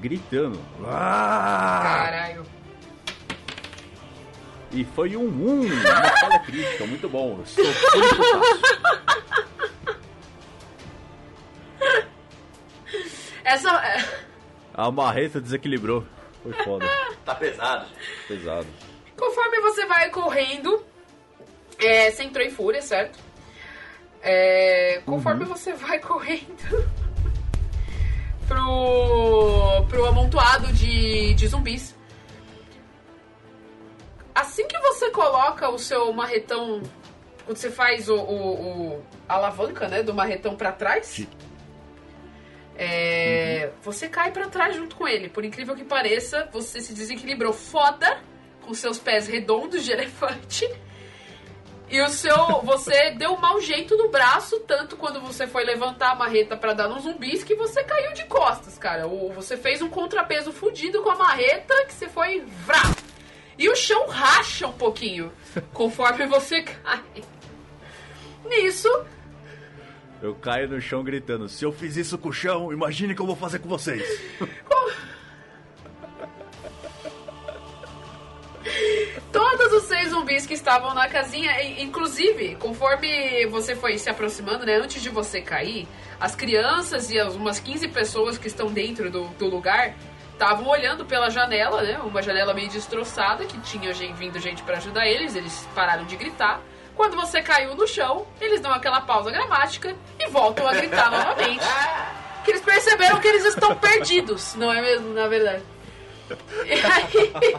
gritando. 0.01 0.61
Ah! 0.87 1.81
Caralho. 1.83 2.47
E 4.71 4.85
foi 4.85 5.17
um 5.17 5.25
1, 5.27 5.61
uma 5.63 6.11
falha 6.21 6.39
crítica, 6.41 6.85
muito 6.87 7.09
bom. 7.09 7.39
Eu 7.39 7.47
sou. 7.47 7.65
Essa. 13.45 13.71
é, 13.71 14.05
A 14.75 14.91
marreta 14.91 15.41
desequilibrou. 15.41 16.05
Foi 16.43 16.53
foda. 16.65 16.87
Tá 17.25 17.35
pesado, 17.35 17.87
gente. 17.87 18.27
Pesado. 18.29 18.67
Conforme 19.17 19.61
você 19.61 19.87
vai 19.87 20.11
correndo, 20.11 20.85
é, 21.79 22.11
você 22.11 22.23
entrou 22.25 22.45
em 22.47 22.51
fúria, 22.51 22.81
certo? 22.83 23.19
É, 24.23 25.01
conforme 25.05 25.45
você 25.45 25.73
vai 25.75 25.99
correndo 25.99 26.89
pro, 28.49 29.85
pro 29.89 30.07
amontoado 30.07 30.73
de, 30.73 31.35
de 31.35 31.47
zumbis, 31.47 31.95
assim 34.35 34.67
que 34.67 34.79
você 34.79 35.11
coloca 35.11 35.69
o 35.71 35.79
seu 35.79 36.13
marretão, 36.13 36.83
quando 37.45 37.57
você 37.57 37.71
faz 37.71 38.09
o, 38.09 38.15
o- 38.17 38.95
o- 38.97 39.03
a 39.29 39.35
alavanca 39.35 39.87
né, 39.89 40.03
do 40.03 40.15
marretão 40.15 40.57
pra 40.57 40.73
trás, 40.73 41.27
é, 42.77 43.71
você 43.83 44.09
cai 44.09 44.31
pra 44.31 44.47
trás 44.49 44.77
junto 44.77 44.95
com 44.97 45.07
ele. 45.07 45.29
Por 45.29 45.45
incrível 45.45 45.75
que 45.75 45.85
pareça, 45.85 46.49
você 46.53 46.81
se 46.81 46.93
desequilibrou 46.95 47.53
foda 47.53 48.21
com 48.63 48.73
seus 48.73 48.99
pés 48.99 49.27
redondos 49.27 49.85
de 49.85 49.91
elefante. 49.93 50.69
E 51.91 52.01
o 52.03 52.09
seu. 52.09 52.37
Você 52.65 53.13
deu 53.13 53.33
um 53.33 53.41
mau 53.41 53.61
jeito 53.61 53.97
no 53.97 54.11
braço, 54.11 54.61
tanto 54.61 54.97
quando 54.97 55.21
você 55.21 55.47
foi 55.47 55.65
levantar 55.65 56.13
a 56.13 56.15
marreta 56.15 56.57
pra 56.57 56.75
dar 56.75 56.89
nos 56.89 57.05
zumbis, 57.05 57.43
que 57.43 57.55
você 57.55 57.83
caiu 57.83 58.13
de 58.13 58.25
costas, 58.25 58.77
cara. 58.77 59.07
Ou 59.07 59.33
você 59.33 59.57
fez 59.57 59.81
um 59.81 59.89
contrapeso 59.89 60.53
fudido 60.53 61.03
com 61.03 61.11
a 61.11 61.17
marreta, 61.17 61.75
que 61.87 61.95
você 61.95 62.09
foi. 62.09 62.41
Vrá! 62.67 62.83
E 63.59 63.69
o 63.69 63.75
chão 63.75 64.07
racha 64.07 64.67
um 64.69 64.73
pouquinho 64.73 65.33
conforme 65.73 66.27
você 66.27 66.63
cai. 66.63 67.03
Nisso, 68.45 68.89
Eu 70.23 70.35
caio 70.35 70.69
no 70.69 70.81
chão 70.81 71.03
gritando: 71.03 71.49
Se 71.49 71.65
eu 71.65 71.73
fiz 71.73 71.97
isso 71.97 72.19
com 72.19 72.29
o 72.29 72.33
chão, 72.33 72.73
imagine 72.73 73.13
o 73.13 73.17
que 73.17 73.23
eu 73.23 73.27
vou 73.27 73.37
fazer 73.37 73.59
com 73.61 73.69
vocês. 73.69 74.03
que 80.49 80.55
estavam 80.55 80.95
na 80.95 81.07
casinha, 81.07 81.53
inclusive, 81.79 82.57
conforme 82.57 83.47
você 83.49 83.77
foi 83.77 83.99
se 83.99 84.09
aproximando, 84.09 84.65
né, 84.65 84.77
antes 84.77 85.03
de 85.03 85.11
você 85.11 85.43
cair, 85.43 85.87
as 86.19 86.35
crianças 86.35 87.11
e 87.11 87.21
as 87.21 87.35
umas 87.35 87.61
15 87.61 87.87
pessoas 87.89 88.39
que 88.39 88.47
estão 88.47 88.73
dentro 88.73 89.11
do, 89.11 89.25
do 89.39 89.47
lugar 89.47 89.95
estavam 90.33 90.67
olhando 90.67 91.05
pela 91.05 91.29
janela, 91.29 91.83
né, 91.83 91.99
uma 91.99 92.23
janela 92.23 92.55
meio 92.55 92.71
destroçada, 92.71 93.45
que 93.45 93.61
tinha 93.61 93.93
gente, 93.93 94.15
vindo 94.15 94.41
gente 94.41 94.63
pra 94.63 94.79
ajudar 94.79 95.07
eles, 95.07 95.37
eles 95.37 95.69
pararam 95.75 96.07
de 96.07 96.17
gritar. 96.17 96.63
Quando 96.97 97.15
você 97.15 97.43
caiu 97.43 97.75
no 97.75 97.87
chão, 97.87 98.27
eles 98.41 98.59
dão 98.59 98.73
aquela 98.73 99.03
pausa 99.03 99.31
gramática 99.31 99.95
e 100.19 100.31
voltam 100.31 100.67
a 100.67 100.73
gritar 100.73 101.11
novamente. 101.11 101.65
Que 102.45 102.53
eles 102.53 102.63
perceberam 102.63 103.19
que 103.21 103.27
eles 103.29 103.45
estão 103.45 103.77
perdidos, 103.77 104.55
não 104.55 104.73
é 104.73 104.81
mesmo, 104.81 105.13
na 105.13 105.29
verdade. 105.29 105.63
E 106.65 106.73
aí, 106.73 107.57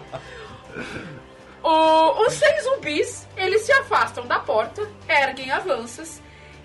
o- 1.64 2.26
os 2.26 2.34
seis 2.34 2.64
zumbis, 2.64 3.28
eles 3.38 3.62
se 3.64 3.72
afastam 3.72 4.26
da 4.26 4.40
porta, 4.40 4.88
erguem 5.08 5.52
avanças 5.52 6.22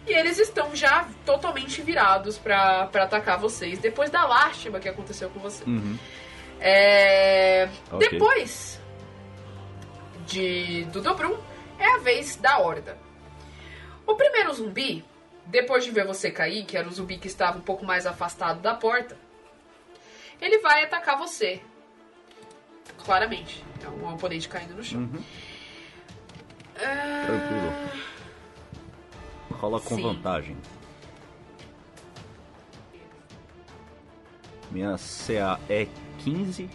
e 0.07 0.13
eles 0.13 0.39
estão 0.39 0.75
já 0.77 1.09
totalmente 1.25 1.81
virados 1.83 2.37
pra, 2.39 2.87
pra 2.87 3.05
atacar 3.05 3.39
vocês 3.39 3.79
depois 3.79 4.11
da 4.11 4.25
lástima 4.27 4.79
que 4.81 4.89
aconteceu 4.89 5.31
com 5.31 5.41
você. 5.41 5.65
Uhum. 5.65 5.99
É, 6.61 7.69
Ok. 7.91 8.09
Depois 8.09 8.81
de 10.27 10.85
do 10.87 11.01
Dobrum, 11.01 11.37
é 11.79 11.87
a 11.95 11.99
vez 11.99 12.37
da 12.37 12.59
Horda. 12.59 12.97
O 14.07 14.15
primeiro 14.15 14.53
zumbi, 14.53 15.05
depois 15.47 15.85
de 15.85 15.91
ver 15.91 16.07
você 16.07 16.31
cair, 16.31 16.65
que 16.65 16.77
era 16.77 16.89
o 16.89 16.93
zumbi 16.93 17.19
que 17.19 17.27
estava 17.27 17.59
um 17.59 17.63
pouco 17.63 17.85
mais 17.85 18.07
afastado 18.07 18.61
da 18.61 18.75
porta, 18.75 19.17
ele 20.41 20.59
vai 20.59 20.85
atacar 20.85 21.19
você. 21.19 21.61
Claramente. 23.05 23.65
É 23.83 23.89
um 23.89 24.15
oponente 24.15 24.49
caindo 24.49 24.75
no 24.75 24.83
chão. 24.83 25.01
Uhum. 25.01 25.23
Ah, 26.77 27.25
Tranquilo. 27.27 27.73
Rola 29.53 29.81
com 29.81 29.97
Sim. 29.97 30.03
vantagem. 30.03 30.57
Minha 34.71 34.97
CA 34.97 35.61
é 35.69 35.87
15 36.19 36.69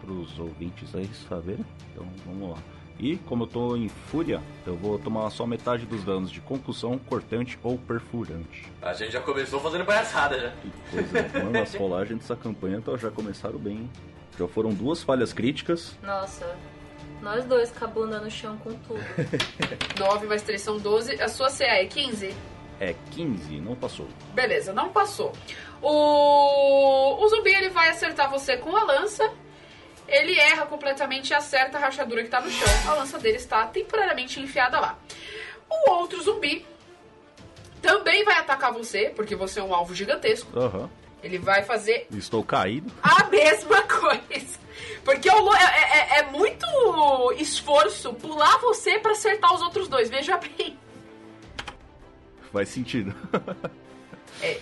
para 0.00 0.12
os 0.12 0.38
ouvintes 0.38 0.94
aí 0.94 1.08
saberem. 1.28 1.64
Então 1.92 2.06
vamos 2.26 2.50
lá. 2.50 2.58
E 2.98 3.16
como 3.18 3.44
eu 3.44 3.46
tô 3.48 3.76
em 3.76 3.88
fúria, 3.88 4.40
eu 4.66 4.76
vou 4.76 4.98
tomar 4.98 5.28
só 5.30 5.46
metade 5.46 5.84
dos 5.84 6.04
danos 6.04 6.30
de 6.30 6.40
concussão, 6.40 6.96
cortante 6.96 7.58
ou 7.62 7.76
perfurante. 7.76 8.70
A 8.80 8.92
gente 8.92 9.12
já 9.12 9.20
começou 9.20 9.60
fazendo 9.60 9.84
palhaçada 9.84 10.38
já. 10.40 10.50
Que 10.50 10.70
coisa, 10.90 11.22
né? 11.22 11.42
Mano, 11.44 11.58
as 11.60 11.74
rolagens 11.74 12.20
dessa 12.20 12.36
campanha 12.36 12.76
então, 12.76 12.96
já 12.96 13.10
começaram 13.10 13.58
bem. 13.58 13.90
Já 14.38 14.48
foram 14.48 14.70
duas 14.70 15.02
falhas 15.02 15.32
críticas. 15.32 15.96
Nossa, 16.02 16.56
nós 17.22 17.44
dois 17.44 17.70
com 17.70 17.84
a 17.84 17.88
bunda 17.88 18.20
no 18.20 18.30
chão 18.30 18.56
com 18.58 18.72
tudo. 18.74 19.00
9 19.98 20.26
mais 20.26 20.42
3 20.42 20.60
são 20.60 20.78
12. 20.78 21.20
A 21.22 21.28
sua 21.28 21.50
CA 21.50 21.64
é 21.64 21.86
15? 21.86 22.34
É 22.80 22.94
15, 23.12 23.60
não 23.60 23.76
passou. 23.76 24.08
Beleza, 24.34 24.72
não 24.72 24.88
passou. 24.90 25.32
O, 25.80 27.22
o 27.24 27.28
zumbi 27.28 27.50
ele 27.54 27.70
vai 27.70 27.88
acertar 27.90 28.30
você 28.30 28.56
com 28.56 28.76
a 28.76 28.82
lança. 28.82 29.30
Ele 30.06 30.38
erra 30.38 30.66
completamente 30.66 31.30
e 31.30 31.34
acerta 31.34 31.78
a 31.78 31.80
rachadura 31.80 32.22
que 32.22 32.28
tá 32.28 32.40
no 32.40 32.50
chão. 32.50 32.90
A 32.90 32.94
lança 32.94 33.18
dele 33.18 33.36
está 33.36 33.66
temporariamente 33.66 34.40
enfiada 34.40 34.78
lá. 34.80 34.98
O 35.70 35.90
outro 35.92 36.20
zumbi 36.22 36.66
também 37.80 38.24
vai 38.24 38.38
atacar 38.38 38.72
você, 38.72 39.12
porque 39.14 39.34
você 39.36 39.60
é 39.60 39.62
um 39.62 39.74
alvo 39.74 39.94
gigantesco. 39.94 40.58
Aham. 40.58 40.90
Ele 41.24 41.38
vai 41.38 41.62
fazer 41.62 42.06
Estou 42.12 42.44
caído. 42.44 42.92
a 43.02 43.24
mesma 43.30 43.82
coisa. 43.82 44.58
Porque 45.04 45.28
o 45.30 45.40
Lu- 45.40 45.54
é, 45.54 45.62
é- 45.62 46.18
é 46.20 46.22
muito 46.30 46.66
esforço 47.38 48.12
pular 48.14 48.58
você 48.58 48.98
pra 48.98 49.12
acertar 49.12 49.52
os 49.54 49.62
outros 49.62 49.88
dois. 49.88 50.08
Veja 50.10 50.36
bem. 50.38 50.78
Faz 52.52 52.68
sentido. 52.68 53.14
É. 54.40 54.58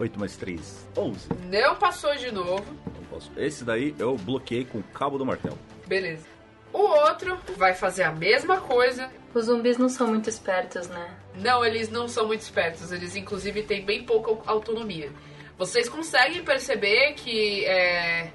8 0.00 0.18
mais 0.18 0.36
3, 0.36 0.86
11. 0.96 1.28
Não 1.50 1.74
passou 1.76 2.14
de 2.16 2.30
novo. 2.30 2.64
Não 2.94 3.04
posso. 3.10 3.30
Esse 3.36 3.64
daí 3.64 3.94
eu 3.98 4.16
bloqueei 4.16 4.64
com 4.64 4.78
o 4.78 4.82
cabo 4.82 5.18
do 5.18 5.26
martelo. 5.26 5.58
Beleza. 5.86 6.26
O 6.72 6.78
outro 6.78 7.38
vai 7.56 7.74
fazer 7.74 8.04
a 8.04 8.12
mesma 8.12 8.60
coisa. 8.60 9.10
Os 9.34 9.46
zumbis 9.46 9.76
não 9.78 9.88
são 9.88 10.06
muito 10.06 10.28
espertos, 10.28 10.88
né? 10.88 11.16
Não, 11.38 11.64
eles 11.64 11.88
não 11.88 12.08
são 12.08 12.26
muito 12.26 12.40
espertos. 12.40 12.90
Eles, 12.92 13.14
inclusive, 13.16 13.62
têm 13.62 13.84
bem 13.84 14.04
pouca 14.04 14.50
autonomia. 14.50 15.12
Vocês 15.56 15.88
conseguem 15.88 16.42
perceber 16.44 17.14
que 17.14 17.64
é, 17.64 18.30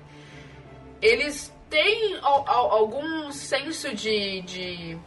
eles 1.01 1.53
têm 1.69 2.17
al- 2.21 2.47
al- 2.47 2.71
algum 2.71 3.31
senso 3.31 3.93
de, 3.95 4.41
de, 4.41 4.97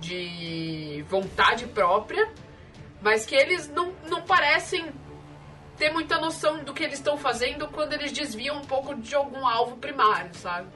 de 0.00 1.04
vontade 1.08 1.66
própria, 1.66 2.28
mas 3.00 3.26
que 3.26 3.34
eles 3.34 3.68
não, 3.68 3.92
não 4.08 4.22
parecem 4.22 4.86
ter 5.76 5.90
muita 5.92 6.18
noção 6.18 6.64
do 6.64 6.72
que 6.72 6.82
eles 6.82 6.98
estão 6.98 7.18
fazendo 7.18 7.68
quando 7.68 7.92
eles 7.92 8.10
desviam 8.10 8.56
um 8.56 8.64
pouco 8.64 8.94
de 8.94 9.14
algum 9.14 9.46
alvo 9.46 9.76
primário, 9.76 10.34
sabe? 10.34 10.68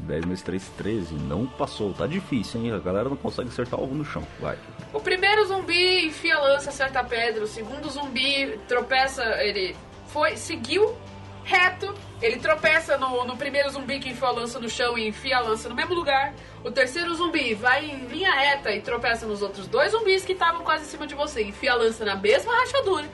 10 0.00 0.24
mais 0.24 0.42
3, 0.42 0.68
13. 0.76 1.14
Não 1.14 1.46
passou. 1.46 1.92
Tá 1.92 2.06
difícil, 2.06 2.60
hein? 2.60 2.72
A 2.72 2.78
galera 2.78 3.08
não 3.08 3.16
consegue 3.16 3.48
acertar 3.48 3.78
o 3.78 3.82
alvo 3.82 3.94
no 3.94 4.04
chão. 4.04 4.26
Vai. 4.40 4.58
O 4.92 5.00
primeiro 5.00 5.46
zumbi 5.46 6.06
enfia 6.06 6.36
a 6.36 6.40
lança, 6.40 6.70
acerta 6.70 7.00
a 7.00 7.04
pedra. 7.04 7.44
O 7.44 7.46
segundo 7.46 7.88
zumbi 7.88 8.58
tropeça, 8.66 9.22
ele 9.42 9.76
foi, 10.06 10.36
seguiu 10.36 10.96
reto. 11.44 11.94
Ele 12.20 12.38
tropeça 12.38 12.98
no, 12.98 13.24
no 13.24 13.36
primeiro 13.36 13.70
zumbi 13.70 13.98
que 13.98 14.10
enfiou 14.10 14.30
a 14.30 14.32
lança 14.32 14.60
no 14.60 14.68
chão 14.68 14.98
e 14.98 15.08
enfia 15.08 15.38
a 15.38 15.40
lança 15.40 15.68
no 15.68 15.74
mesmo 15.74 15.94
lugar. 15.94 16.34
O 16.64 16.70
terceiro 16.70 17.14
zumbi 17.14 17.54
vai 17.54 17.84
em 17.84 18.06
linha 18.06 18.32
reta 18.32 18.70
e 18.72 18.80
tropeça 18.80 19.26
nos 19.26 19.42
outros 19.42 19.66
dois 19.66 19.92
zumbis 19.92 20.24
que 20.24 20.32
estavam 20.32 20.62
quase 20.62 20.84
em 20.84 20.86
cima 20.86 21.06
de 21.06 21.14
você. 21.14 21.42
Enfia 21.42 21.72
a 21.72 21.76
lança 21.76 22.04
na 22.04 22.16
mesma 22.16 22.54
rachadura. 22.54 23.08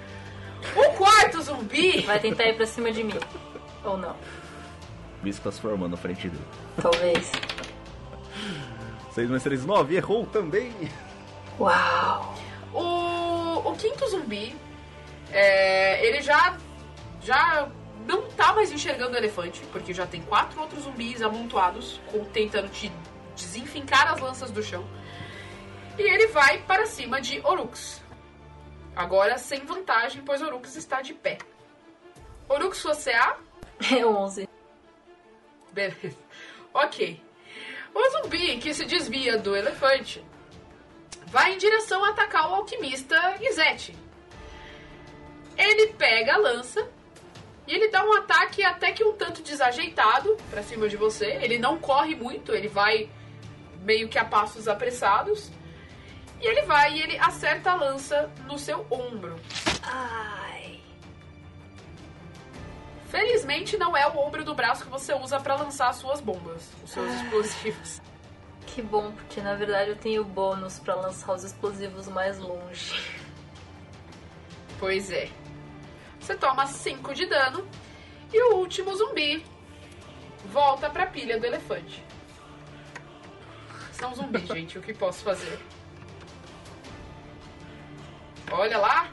O 0.75 0.91
quarto 0.97 1.41
zumbi 1.43 2.01
Vai 2.01 2.19
tentar 2.19 2.47
ir 2.47 2.57
pra 2.57 2.67
cima 2.67 2.91
de 2.91 3.05
mim. 3.05 3.19
Ou 3.85 3.97
não. 3.97 4.17
Tá 5.43 5.51
se 5.53 5.61
formando 5.61 5.93
na 5.93 5.97
frente 5.97 6.29
dele. 6.29 6.45
Talvez. 6.81 7.31
6 9.13 9.31
mais 9.31 9.43
3, 9.43 9.65
9. 9.65 9.97
Errou 9.97 10.27
também. 10.27 10.73
Uau! 11.59 12.35
O, 12.73 13.71
o 13.71 13.77
quinto 13.77 14.07
zumbi, 14.09 14.55
é, 15.33 16.05
ele 16.07 16.21
já, 16.21 16.57
já 17.23 17.69
não 18.07 18.23
tá 18.31 18.53
mais 18.53 18.71
enxergando 18.71 19.15
o 19.15 19.17
elefante, 19.17 19.63
porque 19.73 19.95
já 19.95 20.07
tem 20.07 20.21
quatro 20.23 20.61
outros 20.61 20.83
zumbis 20.85 21.23
amontoados, 21.23 22.01
com- 22.13 22.25
tentando 22.27 22.69
te 22.69 22.93
desenfincar 23.35 24.13
as 24.13 24.21
lanças 24.21 24.51
do 24.51 24.63
chão. 24.63 24.85
E 25.99 26.03
ele 26.03 26.27
vai 26.29 26.59
para 26.59 26.85
cima 26.87 27.21
de 27.21 27.41
Orux. 27.43 28.03
Agora 28.95 29.39
sem 29.39 29.65
vantagem, 29.65 30.23
pois 30.23 30.43
Orux 30.43 30.77
está 30.77 31.01
de 31.01 31.15
pé. 31.15 31.39
Orux, 32.49 32.83
você 32.83 33.11
A? 33.13 33.37
É 33.95 34.05
11. 34.07 34.46
Beleza. 35.77 36.17
Ok. 36.73 37.23
O 37.95 38.11
zumbi 38.11 38.57
que 38.57 38.73
se 38.73 38.87
desvia 38.87 39.37
do 39.37 39.55
elefante 39.55 40.25
vai 41.27 41.53
em 41.53 41.59
direção 41.59 42.03
a 42.03 42.11
atacar 42.11 42.51
o 42.51 42.55
alquimista 42.55 43.37
Izete. 43.43 43.95
Ele 45.57 45.89
pega 45.93 46.35
a 46.35 46.39
lança 46.39 46.89
e 47.67 47.75
ele 47.75 47.89
dá 47.89 48.03
um 48.07 48.15
ataque 48.15 48.63
até 48.63 48.91
que 48.93 49.05
um 49.05 49.13
tanto 49.13 49.43
desajeitado 49.43 50.35
pra 50.51 50.63
cima 50.63 50.89
de 50.89 50.97
você. 50.97 51.27
Ele 51.43 51.59
não 51.59 51.79
corre 51.79 52.15
muito, 52.15 52.55
ele 52.55 52.69
vai 52.69 53.11
meio 53.83 54.09
que 54.09 54.19
a 54.19 54.25
passos 54.25 54.69
apressados. 54.69 55.51
E 56.41 56.47
ele 56.47 56.63
vai 56.63 56.95
e 56.95 57.03
ele 57.03 57.19
acerta 57.19 57.73
a 57.73 57.75
lança 57.75 58.31
no 58.47 58.59
seu 58.59 58.87
ombro. 58.91 59.39
Ai. 59.83 60.46
Felizmente 63.09 63.77
não 63.77 63.97
é 63.97 64.07
o 64.09 64.19
ombro 64.19 64.45
do 64.45 64.55
braço 64.55 64.85
que 64.85 64.91
você 64.91 65.15
usa 65.15 65.39
pra 65.39 65.55
lançar 65.55 65.91
as 65.91 65.97
suas 65.97 66.21
bombas, 66.21 66.71
os 66.85 66.91
seus 66.91 67.13
explosivos. 67.15 68.01
Que 68.67 68.83
bom, 68.83 69.13
porque 69.13 69.41
na 69.41 69.55
verdade 69.55 69.91
eu 69.91 69.97
tenho 69.97 70.25
bônus 70.25 70.79
pra 70.81 70.95
lançar 70.95 71.33
os 71.33 71.45
explosivos 71.45 72.09
mais 72.09 72.39
longe. 72.39 73.01
Pois 74.79 75.11
é. 75.11 75.31
Você 76.21 76.35
toma 76.35 76.67
5 76.67 77.15
de 77.15 77.27
dano 77.27 77.67
e 78.33 78.43
o 78.53 78.57
último 78.57 78.95
zumbi 78.95 79.45
volta 80.47 80.91
pra 80.91 81.07
pilha 81.07 81.39
do 81.39 81.47
elefante. 81.47 82.05
São 83.93 84.15
zumbis, 84.15 84.47
gente. 84.49 84.79
O 84.79 84.83
que 84.83 84.93
posso 84.93 85.23
fazer? 85.23 85.59
Olha 88.51 88.79
lá. 88.79 89.09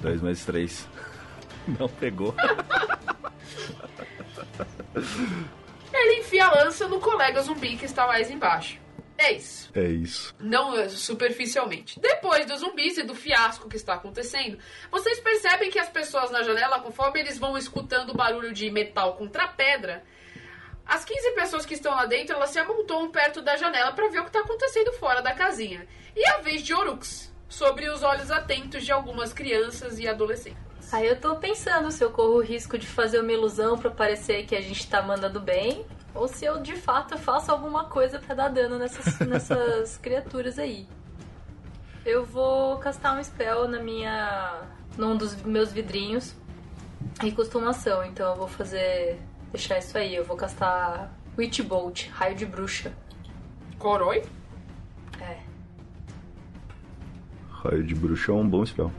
2 0.00 0.20
mais 0.22 0.44
3. 0.44 0.88
Não 1.78 1.88
pegou. 1.88 2.34
Ele 5.92 6.20
enfia 6.20 6.46
a 6.46 6.54
lança 6.54 6.88
no 6.88 7.00
colega 7.00 7.42
zumbi 7.42 7.76
que 7.76 7.84
está 7.84 8.06
mais 8.06 8.30
embaixo. 8.30 8.78
É 9.16 9.32
isso. 9.32 9.70
É 9.74 9.84
isso. 9.84 10.34
Não 10.40 10.76
é, 10.76 10.88
superficialmente. 10.88 12.00
Depois 12.00 12.46
dos 12.46 12.60
zumbis 12.60 12.98
e 12.98 13.04
do 13.04 13.14
fiasco 13.14 13.68
que 13.68 13.76
está 13.76 13.94
acontecendo, 13.94 14.58
vocês 14.90 15.20
percebem 15.20 15.70
que 15.70 15.78
as 15.78 15.88
pessoas 15.88 16.30
na 16.32 16.42
janela, 16.42 16.80
conforme 16.80 17.20
eles 17.20 17.38
vão 17.38 17.56
escutando 17.56 18.10
o 18.10 18.16
barulho 18.16 18.52
de 18.52 18.70
metal 18.70 19.14
contra 19.14 19.46
pedra, 19.46 20.02
as 20.84 21.04
15 21.04 21.30
pessoas 21.30 21.64
que 21.64 21.74
estão 21.74 21.94
lá 21.94 22.06
dentro, 22.06 22.34
elas 22.34 22.50
se 22.50 22.58
amontoam 22.58 23.10
perto 23.10 23.40
da 23.40 23.56
janela 23.56 23.92
para 23.92 24.08
ver 24.08 24.18
o 24.18 24.24
que 24.24 24.30
está 24.30 24.40
acontecendo 24.40 24.92
fora 24.94 25.22
da 25.22 25.32
casinha. 25.32 25.86
E 26.14 26.26
a 26.26 26.38
vez 26.38 26.62
de 26.62 26.74
Orux, 26.74 27.32
sobre 27.48 27.88
os 27.88 28.02
olhos 28.02 28.30
atentos 28.30 28.84
de 28.84 28.92
algumas 28.92 29.32
crianças 29.32 29.98
e 29.98 30.08
adolescentes. 30.08 30.63
Aí 30.92 31.06
eu 31.08 31.20
tô 31.20 31.36
pensando 31.36 31.90
se 31.90 32.04
eu 32.04 32.10
corro 32.10 32.36
o 32.36 32.42
risco 32.42 32.78
de 32.78 32.86
fazer 32.86 33.20
uma 33.20 33.32
ilusão 33.32 33.76
pra 33.76 33.90
parecer 33.90 34.44
que 34.46 34.54
a 34.54 34.60
gente 34.60 34.88
tá 34.88 35.02
mandando 35.02 35.40
bem, 35.40 35.84
ou 36.14 36.28
se 36.28 36.44
eu 36.44 36.60
de 36.62 36.76
fato 36.76 37.18
faço 37.18 37.50
alguma 37.50 37.84
coisa 37.84 38.18
pra 38.18 38.34
dar 38.34 38.48
dano 38.48 38.78
nessas, 38.78 39.18
nessas 39.26 39.96
criaturas 39.96 40.58
aí. 40.58 40.86
Eu 42.04 42.24
vou 42.24 42.76
castar 42.78 43.18
um 43.18 43.24
spell 43.24 43.66
na 43.66 43.80
minha. 43.80 44.62
num 44.96 45.16
dos 45.16 45.34
meus 45.42 45.72
vidrinhos. 45.72 46.34
E 47.22 47.32
costumação, 47.32 48.04
então 48.04 48.30
eu 48.30 48.36
vou 48.36 48.48
fazer. 48.48 49.18
deixar 49.50 49.78
isso 49.78 49.96
aí. 49.96 50.14
Eu 50.14 50.24
vou 50.24 50.36
castar 50.36 51.12
Witch 51.36 51.60
Bolt, 51.62 52.08
raio 52.10 52.36
de 52.36 52.46
bruxa. 52.46 52.92
Coroi? 53.78 54.22
É. 55.20 55.38
Raio 57.50 57.82
de 57.82 57.94
bruxa 57.94 58.32
é 58.32 58.34
um 58.34 58.48
bom 58.48 58.64
spell. 58.64 58.92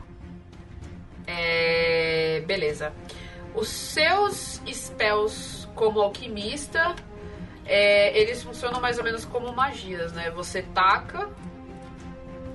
É. 1.26 2.42
Beleza. 2.46 2.92
Os 3.54 3.68
seus 3.68 4.60
spells 4.66 5.66
como 5.74 6.00
alquimista, 6.00 6.94
é, 7.64 8.18
eles 8.18 8.42
funcionam 8.42 8.80
mais 8.80 8.98
ou 8.98 9.04
menos 9.04 9.24
como 9.24 9.52
magias, 9.52 10.12
né? 10.12 10.30
Você 10.30 10.62
taca. 10.62 11.28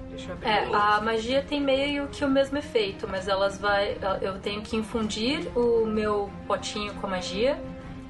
Deixa 0.09 0.29
eu 0.29 0.35
abrir. 0.35 0.49
É, 0.49 0.69
a 0.73 1.01
magia 1.01 1.41
tem 1.41 1.59
meio 1.59 2.07
que 2.07 2.23
o 2.23 2.29
mesmo 2.29 2.57
efeito, 2.57 3.07
mas 3.07 3.27
elas 3.27 3.57
vai. 3.57 3.97
Eu 4.21 4.39
tenho 4.39 4.61
que 4.61 4.75
infundir 4.75 5.47
o 5.57 5.85
meu 5.85 6.29
potinho 6.47 6.93
com 6.95 7.07
a 7.07 7.09
magia. 7.09 7.59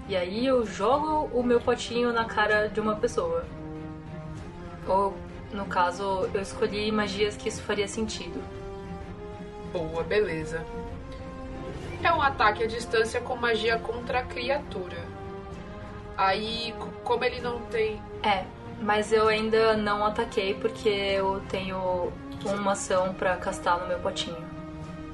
E 0.08 0.16
aí 0.16 0.46
eu 0.46 0.66
jogo 0.66 1.30
o 1.34 1.42
meu 1.42 1.62
potinho 1.62 2.12
na 2.12 2.26
cara 2.26 2.68
de 2.68 2.80
uma 2.80 2.96
pessoa. 2.96 3.46
Ou, 4.88 5.16
no 5.54 5.66
caso, 5.66 6.30
eu 6.34 6.42
escolhi 6.42 6.92
magias 6.92 7.38
que 7.38 7.48
isso 7.48 7.62
faria 7.62 7.88
sentido. 7.88 8.42
Boa, 9.72 10.04
beleza. 10.04 10.64
É 12.04 12.12
um 12.12 12.22
ataque 12.22 12.64
à 12.64 12.68
distância 12.68 13.22
com 13.22 13.36
magia 13.36 13.78
contra 13.78 14.20
a 14.20 14.24
criatura. 14.24 14.98
Aí, 16.18 16.74
co- 16.78 16.88
como 17.04 17.24
ele 17.24 17.40
não 17.42 17.60
tem. 17.62 18.02
É, 18.24 18.44
mas 18.82 19.12
eu 19.14 19.28
ainda 19.28 19.78
não 19.78 20.06
ataquei 20.06 20.54
porque 20.56 20.90
eu 20.90 21.42
tenho 21.50 22.12
uma 22.46 22.72
ação 22.74 23.14
pra 23.14 23.38
castar 23.38 23.80
no 23.80 23.88
meu 23.88 24.00
potinho. 24.00 24.36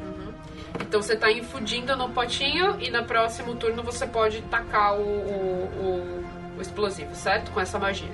Uhum. 0.02 0.34
Então 0.82 1.02
você 1.02 1.16
tá 1.16 1.32
infundindo 1.32 1.96
no 1.96 2.10
potinho 2.10 2.80
e 2.80 2.90
no 2.90 3.04
próximo 3.04 3.56
turno 3.56 3.84
você 3.84 4.08
pode 4.08 4.42
tacar 4.44 4.96
o, 4.96 5.02
o, 5.02 6.24
o, 6.56 6.58
o 6.58 6.62
explosivo, 6.62 7.14
certo? 7.16 7.52
Com 7.52 7.60
essa 7.60 7.78
magia. 7.78 8.12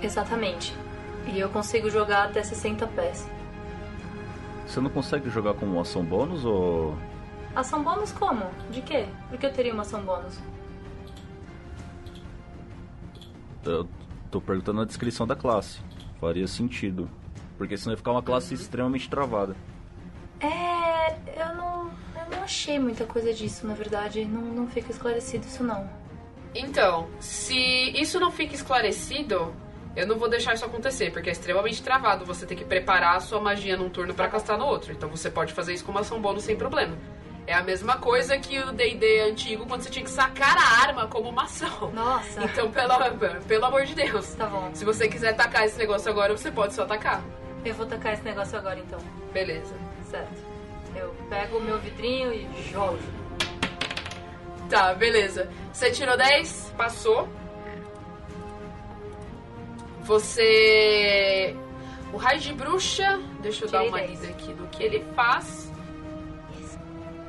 Exatamente. 0.00 0.74
E 1.26 1.38
eu 1.40 1.48
consigo 1.48 1.90
jogar 1.90 2.24
até 2.26 2.42
60 2.42 2.86
pés. 2.88 3.28
Você 4.74 4.80
não 4.80 4.90
consegue 4.90 5.30
jogar 5.30 5.54
com 5.54 5.78
ação 5.78 6.04
bônus 6.04 6.44
ou. 6.44 6.98
Ação 7.54 7.84
bônus 7.84 8.10
como? 8.10 8.44
De 8.72 8.82
quê? 8.82 9.06
Por 9.30 9.38
que 9.38 9.46
eu 9.46 9.52
teria 9.52 9.72
uma 9.72 9.82
ação 9.82 10.02
bônus? 10.02 10.40
Eu 13.64 13.88
tô 14.32 14.40
perguntando 14.40 14.80
a 14.80 14.84
descrição 14.84 15.28
da 15.28 15.36
classe. 15.36 15.80
Faria 16.20 16.48
sentido. 16.48 17.08
Porque 17.56 17.76
senão 17.76 17.92
ia 17.92 17.96
ficar 17.96 18.10
uma 18.10 18.22
classe 18.22 18.52
extremamente 18.52 19.08
travada. 19.08 19.54
É. 20.40 21.12
Eu 21.40 21.54
não. 21.54 21.84
Eu 22.16 22.36
não 22.36 22.42
achei 22.42 22.76
muita 22.76 23.06
coisa 23.06 23.32
disso, 23.32 23.64
na 23.68 23.74
verdade. 23.74 24.24
Não, 24.24 24.42
não 24.42 24.66
fica 24.66 24.90
esclarecido 24.90 25.46
isso 25.46 25.62
não. 25.62 25.88
Então, 26.52 27.08
se 27.20 27.56
isso 27.94 28.18
não 28.18 28.32
fica 28.32 28.56
esclarecido, 28.56 29.54
eu 29.96 30.06
não 30.06 30.16
vou 30.18 30.28
deixar 30.28 30.54
isso 30.54 30.64
acontecer, 30.64 31.12
porque 31.12 31.28
é 31.28 31.32
extremamente 31.32 31.82
travado 31.82 32.24
você 32.24 32.44
ter 32.44 32.56
que 32.56 32.64
preparar 32.64 33.16
a 33.16 33.20
sua 33.20 33.40
magia 33.40 33.76
num 33.76 33.88
turno 33.88 34.12
pra 34.12 34.28
castar 34.28 34.58
no 34.58 34.66
outro. 34.66 34.92
Então 34.92 35.08
você 35.08 35.30
pode 35.30 35.52
fazer 35.52 35.72
isso 35.72 35.84
com 35.84 35.92
uma 35.92 36.00
ação 36.00 36.20
bônus 36.20 36.44
sem 36.44 36.56
problema. 36.56 36.96
É 37.46 37.52
a 37.52 37.62
mesma 37.62 37.98
coisa 37.98 38.38
que 38.38 38.58
o 38.58 38.72
D&D 38.72 39.20
antigo, 39.20 39.66
quando 39.66 39.82
você 39.82 39.90
tinha 39.90 40.04
que 40.04 40.10
sacar 40.10 40.56
a 40.56 40.86
arma 40.86 41.06
como 41.06 41.28
uma 41.28 41.42
ação. 41.42 41.90
Nossa. 41.92 42.42
Então, 42.42 42.70
pelo, 42.70 42.94
pelo 43.46 43.64
amor 43.66 43.84
de 43.84 43.94
Deus. 43.94 44.34
Tá 44.34 44.46
bom. 44.46 44.70
Se 44.72 44.84
você 44.84 45.06
quiser 45.08 45.30
atacar 45.30 45.66
esse 45.66 45.78
negócio 45.78 46.10
agora, 46.10 46.34
você 46.34 46.50
pode 46.50 46.72
só 46.72 46.84
atacar. 46.84 47.22
Eu 47.62 47.74
vou 47.74 47.86
tacar 47.86 48.14
esse 48.14 48.22
negócio 48.22 48.58
agora 48.58 48.78
então. 48.78 48.98
Beleza. 49.32 49.74
Certo. 50.10 50.42
Eu 50.96 51.14
pego 51.28 51.58
o 51.58 51.60
meu 51.60 51.78
vidrinho 51.78 52.32
e 52.32 52.70
jogo. 52.72 52.98
Tá, 54.70 54.94
beleza. 54.94 55.50
Você 55.72 55.90
tirou 55.90 56.16
10, 56.16 56.72
passou. 56.76 57.28
Você. 60.04 61.56
O 62.12 62.16
raio 62.16 62.38
de 62.40 62.52
bruxa. 62.52 63.20
Deixa 63.40 63.64
eu 63.64 63.70
dar 63.70 63.78
Tirei 63.84 63.90
uma 63.90 63.98
10. 63.98 64.10
lida 64.20 64.32
aqui 64.32 64.52
do 64.52 64.66
que 64.68 64.82
ele 64.82 65.04
faz. 65.14 65.72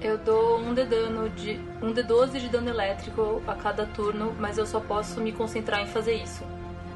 Eu 0.01 0.17
dou 0.17 0.59
um 0.59 0.73
de 0.73 0.86
dano 0.86 1.30
de. 1.30 1.59
um 1.82 1.91
de 1.91 2.03
12 2.03 2.39
de 2.39 2.49
dano 2.49 2.69
elétrico 2.69 3.41
a 3.47 3.55
cada 3.55 3.86
turno, 3.88 4.36
mas 4.39 4.57
eu 4.57 4.65
só 4.65 4.80
posso 4.80 5.19
me 5.19 5.32
concentrar 5.32 5.82
em 5.82 5.88
fazer 5.88 6.15
isso. 6.15 6.43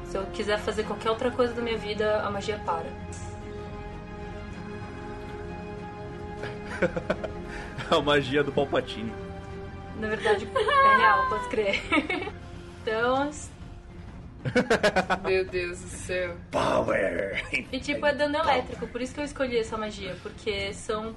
Se 0.04 0.16
eu 0.16 0.24
quiser 0.26 0.58
fazer 0.58 0.84
qualquer 0.84 1.10
outra 1.10 1.30
coisa 1.30 1.52
da 1.54 1.62
minha 1.62 1.78
vida, 1.78 2.20
a 2.22 2.30
magia 2.30 2.60
para. 2.64 2.86
a 7.90 8.00
magia 8.00 8.44
do 8.44 8.52
Palpatine. 8.52 9.12
Na 9.98 10.08
verdade, 10.08 10.48
é 10.54 10.96
real, 10.96 11.28
pode 11.28 11.48
crer. 11.48 11.82
então. 12.82 13.30
Meu 15.26 15.44
Deus 15.44 15.80
do 15.80 15.88
céu. 15.88 16.36
Power! 16.50 17.44
E 17.52 17.78
tipo, 17.80 18.04
é 18.06 18.14
dano 18.14 18.36
elétrico, 18.38 18.86
por 18.86 19.00
isso 19.00 19.14
que 19.14 19.20
eu 19.20 19.24
escolhi 19.24 19.58
essa 19.58 19.76
magia, 19.76 20.16
porque 20.22 20.72
são 20.72 21.14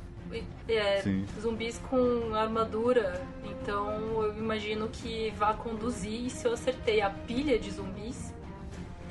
é, 0.68 1.02
zumbis 1.40 1.80
com 1.90 2.34
armadura, 2.34 3.22
então 3.44 4.24
eu 4.24 4.38
imagino 4.38 4.90
que 4.90 5.32
vá 5.38 5.54
conduzir, 5.54 6.26
e 6.26 6.30
se 6.30 6.48
eu 6.48 6.54
acertei 6.54 7.02
a 7.02 7.10
pilha 7.10 7.60
de 7.60 7.72
zumbis, 7.72 8.34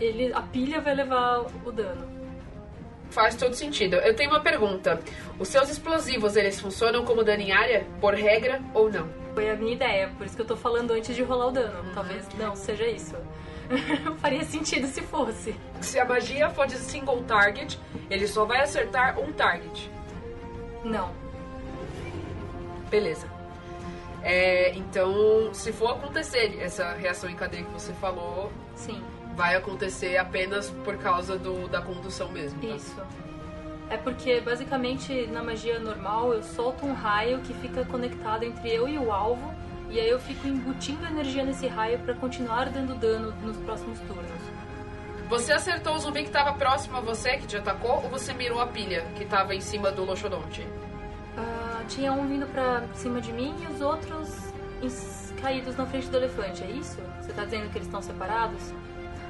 ele, 0.00 0.32
a 0.32 0.42
pilha 0.42 0.80
vai 0.80 0.94
levar 0.94 1.44
o 1.64 1.72
dano. 1.72 2.22
Faz 3.10 3.36
todo 3.36 3.54
sentido. 3.54 3.96
Eu 3.96 4.16
tenho 4.16 4.30
uma 4.30 4.40
pergunta. 4.40 4.98
Os 5.38 5.48
seus 5.48 5.68
explosivos, 5.68 6.34
eles 6.34 6.58
funcionam 6.58 7.04
como 7.04 7.22
dano 7.22 7.42
em 7.42 7.52
área, 7.52 7.86
por 8.00 8.14
regra 8.14 8.60
ou 8.72 8.90
não? 8.90 9.06
Foi 9.34 9.50
a 9.50 9.54
minha 9.54 9.74
ideia, 9.74 10.10
por 10.16 10.26
isso 10.26 10.34
que 10.34 10.40
eu 10.42 10.46
tô 10.46 10.56
falando 10.56 10.92
antes 10.92 11.14
de 11.14 11.22
rolar 11.22 11.48
o 11.48 11.50
dano. 11.50 11.92
Talvez 11.94 12.26
não 12.38 12.56
seja 12.56 12.86
isso. 12.86 13.14
Faria 14.18 14.44
sentido 14.44 14.86
se 14.86 15.02
fosse. 15.02 15.54
Se 15.80 15.98
a 15.98 16.04
magia 16.04 16.50
for 16.50 16.66
de 16.66 16.76
single 16.76 17.22
target, 17.24 17.78
ele 18.10 18.26
só 18.26 18.44
vai 18.44 18.60
acertar 18.60 19.18
um 19.18 19.32
target. 19.32 19.90
Não. 20.84 21.10
Beleza. 22.90 23.26
É, 24.22 24.72
então, 24.74 25.52
se 25.52 25.72
for 25.72 25.92
acontecer 25.92 26.58
essa 26.60 26.92
reação 26.92 27.28
em 27.28 27.34
cadeia 27.34 27.64
que 27.64 27.72
você 27.72 27.92
falou, 27.94 28.52
Sim, 28.76 29.02
vai 29.34 29.56
acontecer 29.56 30.16
apenas 30.16 30.70
por 30.84 30.96
causa 30.98 31.36
do, 31.36 31.68
da 31.68 31.80
condução 31.80 32.30
mesmo. 32.30 32.60
tá? 32.60 32.66
isso. 32.68 32.96
É 33.90 33.96
porque 33.96 34.40
basicamente 34.40 35.26
na 35.26 35.42
magia 35.42 35.78
normal 35.78 36.32
eu 36.32 36.42
solto 36.42 36.86
um 36.86 36.94
raio 36.94 37.40
que 37.40 37.52
fica 37.54 37.84
conectado 37.84 38.44
entre 38.44 38.70
eu 38.70 38.88
e 38.88 38.96
o 38.96 39.12
alvo, 39.12 39.52
e 39.92 40.00
aí 40.00 40.08
eu 40.08 40.18
fico 40.18 40.48
embutindo 40.48 41.06
energia 41.06 41.44
nesse 41.44 41.66
raio 41.66 41.98
pra 41.98 42.14
continuar 42.14 42.70
dando 42.70 42.94
dano 42.94 43.34
nos 43.42 43.58
próximos 43.58 44.00
turnos. 44.00 44.42
Você 45.28 45.52
acertou 45.52 45.94
o 45.94 45.98
zumbi 45.98 46.24
que 46.24 46.30
tava 46.30 46.54
próximo 46.54 46.96
a 46.96 47.00
você, 47.00 47.36
que 47.36 47.46
te 47.46 47.56
atacou, 47.56 48.02
ou 48.02 48.08
você 48.08 48.32
mirou 48.32 48.60
a 48.60 48.66
pilha 48.66 49.04
que 49.16 49.26
tava 49.26 49.54
em 49.54 49.60
cima 49.60 49.90
do 49.92 50.04
Loxodonte? 50.04 50.66
Ah, 51.36 51.82
tinha 51.88 52.10
um 52.10 52.26
vindo 52.26 52.46
pra 52.46 52.82
cima 52.94 53.20
de 53.20 53.32
mim 53.32 53.54
e 53.62 53.66
os 53.66 53.82
outros 53.82 54.52
caídos 55.40 55.76
na 55.76 55.84
frente 55.84 56.08
do 56.08 56.16
elefante, 56.16 56.62
é 56.62 56.70
isso? 56.70 56.98
Você 57.20 57.32
tá 57.32 57.44
dizendo 57.44 57.70
que 57.70 57.76
eles 57.76 57.86
estão 57.86 58.00
separados? 58.00 58.72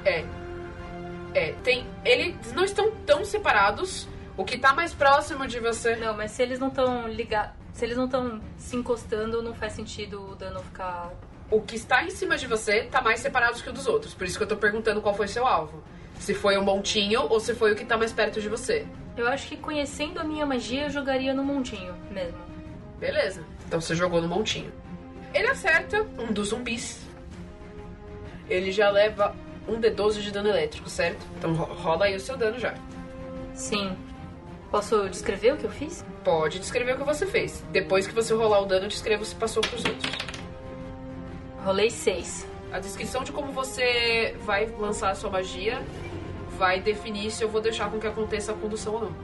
É. 0.05 0.23
É, 1.33 1.53
tem. 1.63 1.85
Eles 2.05 2.53
não 2.53 2.63
estão 2.63 2.91
tão 3.05 3.25
separados. 3.25 4.07
O 4.37 4.45
que 4.45 4.57
tá 4.57 4.73
mais 4.73 4.93
próximo 4.93 5.45
de 5.45 5.59
você. 5.59 5.95
Não, 5.95 6.15
mas 6.15 6.31
se 6.31 6.41
eles 6.41 6.59
não 6.59 6.69
estão 6.69 7.07
ligados. 7.07 7.62
Se 7.73 7.83
eles 7.85 7.97
não 7.97 8.05
estão 8.05 8.39
se 8.57 8.75
encostando, 8.75 9.41
não 9.41 9.53
faz 9.53 9.73
sentido 9.73 10.31
o 10.31 10.35
dano 10.35 10.59
ficar. 10.61 11.11
O 11.51 11.59
que 11.61 11.75
está 11.75 12.03
em 12.03 12.09
cima 12.09 12.37
de 12.37 12.47
você 12.47 12.83
tá 12.83 13.01
mais 13.01 13.19
separado 13.19 13.61
que 13.61 13.69
o 13.69 13.73
dos 13.73 13.87
outros. 13.87 14.13
Por 14.13 14.25
isso 14.25 14.37
que 14.37 14.43
eu 14.43 14.47
tô 14.47 14.55
perguntando 14.55 15.01
qual 15.01 15.13
foi 15.15 15.27
seu 15.27 15.45
alvo. 15.45 15.83
Se 16.19 16.33
foi 16.33 16.55
o 16.57 16.63
montinho 16.63 17.21
ou 17.29 17.39
se 17.39 17.53
foi 17.53 17.73
o 17.73 17.75
que 17.75 17.83
tá 17.83 17.97
mais 17.97 18.13
perto 18.13 18.39
de 18.39 18.47
você. 18.47 18.85
Eu 19.17 19.27
acho 19.27 19.47
que 19.47 19.57
conhecendo 19.57 20.19
a 20.19 20.23
minha 20.23 20.45
magia, 20.45 20.83
eu 20.85 20.89
jogaria 20.89 21.33
no 21.33 21.43
montinho 21.43 21.93
mesmo. 22.11 22.37
Beleza. 22.99 23.43
Então 23.67 23.81
você 23.81 23.95
jogou 23.95 24.21
no 24.21 24.27
montinho. 24.27 24.71
Ele 25.33 25.47
acerta 25.47 26.05
um 26.19 26.31
dos 26.31 26.49
zumbis. 26.49 27.01
Ele 28.49 28.71
já 28.71 28.89
leva 28.89 29.35
um 29.67 29.79
D12 29.79 30.21
de 30.21 30.31
dano 30.31 30.49
elétrico, 30.49 30.89
certo? 30.89 31.25
Então 31.37 31.53
ro- 31.53 31.73
rola 31.73 32.05
aí 32.05 32.15
o 32.15 32.19
seu 32.19 32.37
dano 32.37 32.59
já. 32.59 32.75
Sim. 33.53 33.95
Posso 34.73 35.07
descrever 35.07 35.53
o 35.53 35.57
que 35.57 35.65
eu 35.65 35.69
fiz? 35.69 36.03
Pode 36.23 36.57
descrever 36.57 36.95
o 36.95 36.97
que 36.97 37.03
você 37.03 37.27
fez. 37.27 37.63
Depois 37.71 38.07
que 38.07 38.13
você 38.13 38.33
rolar 38.33 38.59
o 38.59 38.65
dano, 38.65 38.85
eu 38.85 38.89
descrevo 38.89 39.23
se 39.23 39.35
passou 39.35 39.61
pros 39.61 39.85
outros. 39.85 40.11
Rolei 41.63 41.91
seis. 41.91 42.47
A 42.71 42.79
descrição 42.79 43.23
de 43.23 43.31
como 43.31 43.51
você 43.51 44.35
vai 44.43 44.65
lançar 44.65 45.11
a 45.11 45.15
sua 45.15 45.29
magia 45.29 45.79
vai 46.57 46.79
definir 46.81 47.29
se 47.29 47.43
eu 47.43 47.49
vou 47.49 47.61
deixar 47.61 47.91
com 47.91 47.99
que 47.99 48.07
aconteça 48.07 48.51
a 48.51 48.55
condução 48.55 48.95
ou 48.95 49.01
não. 49.01 49.15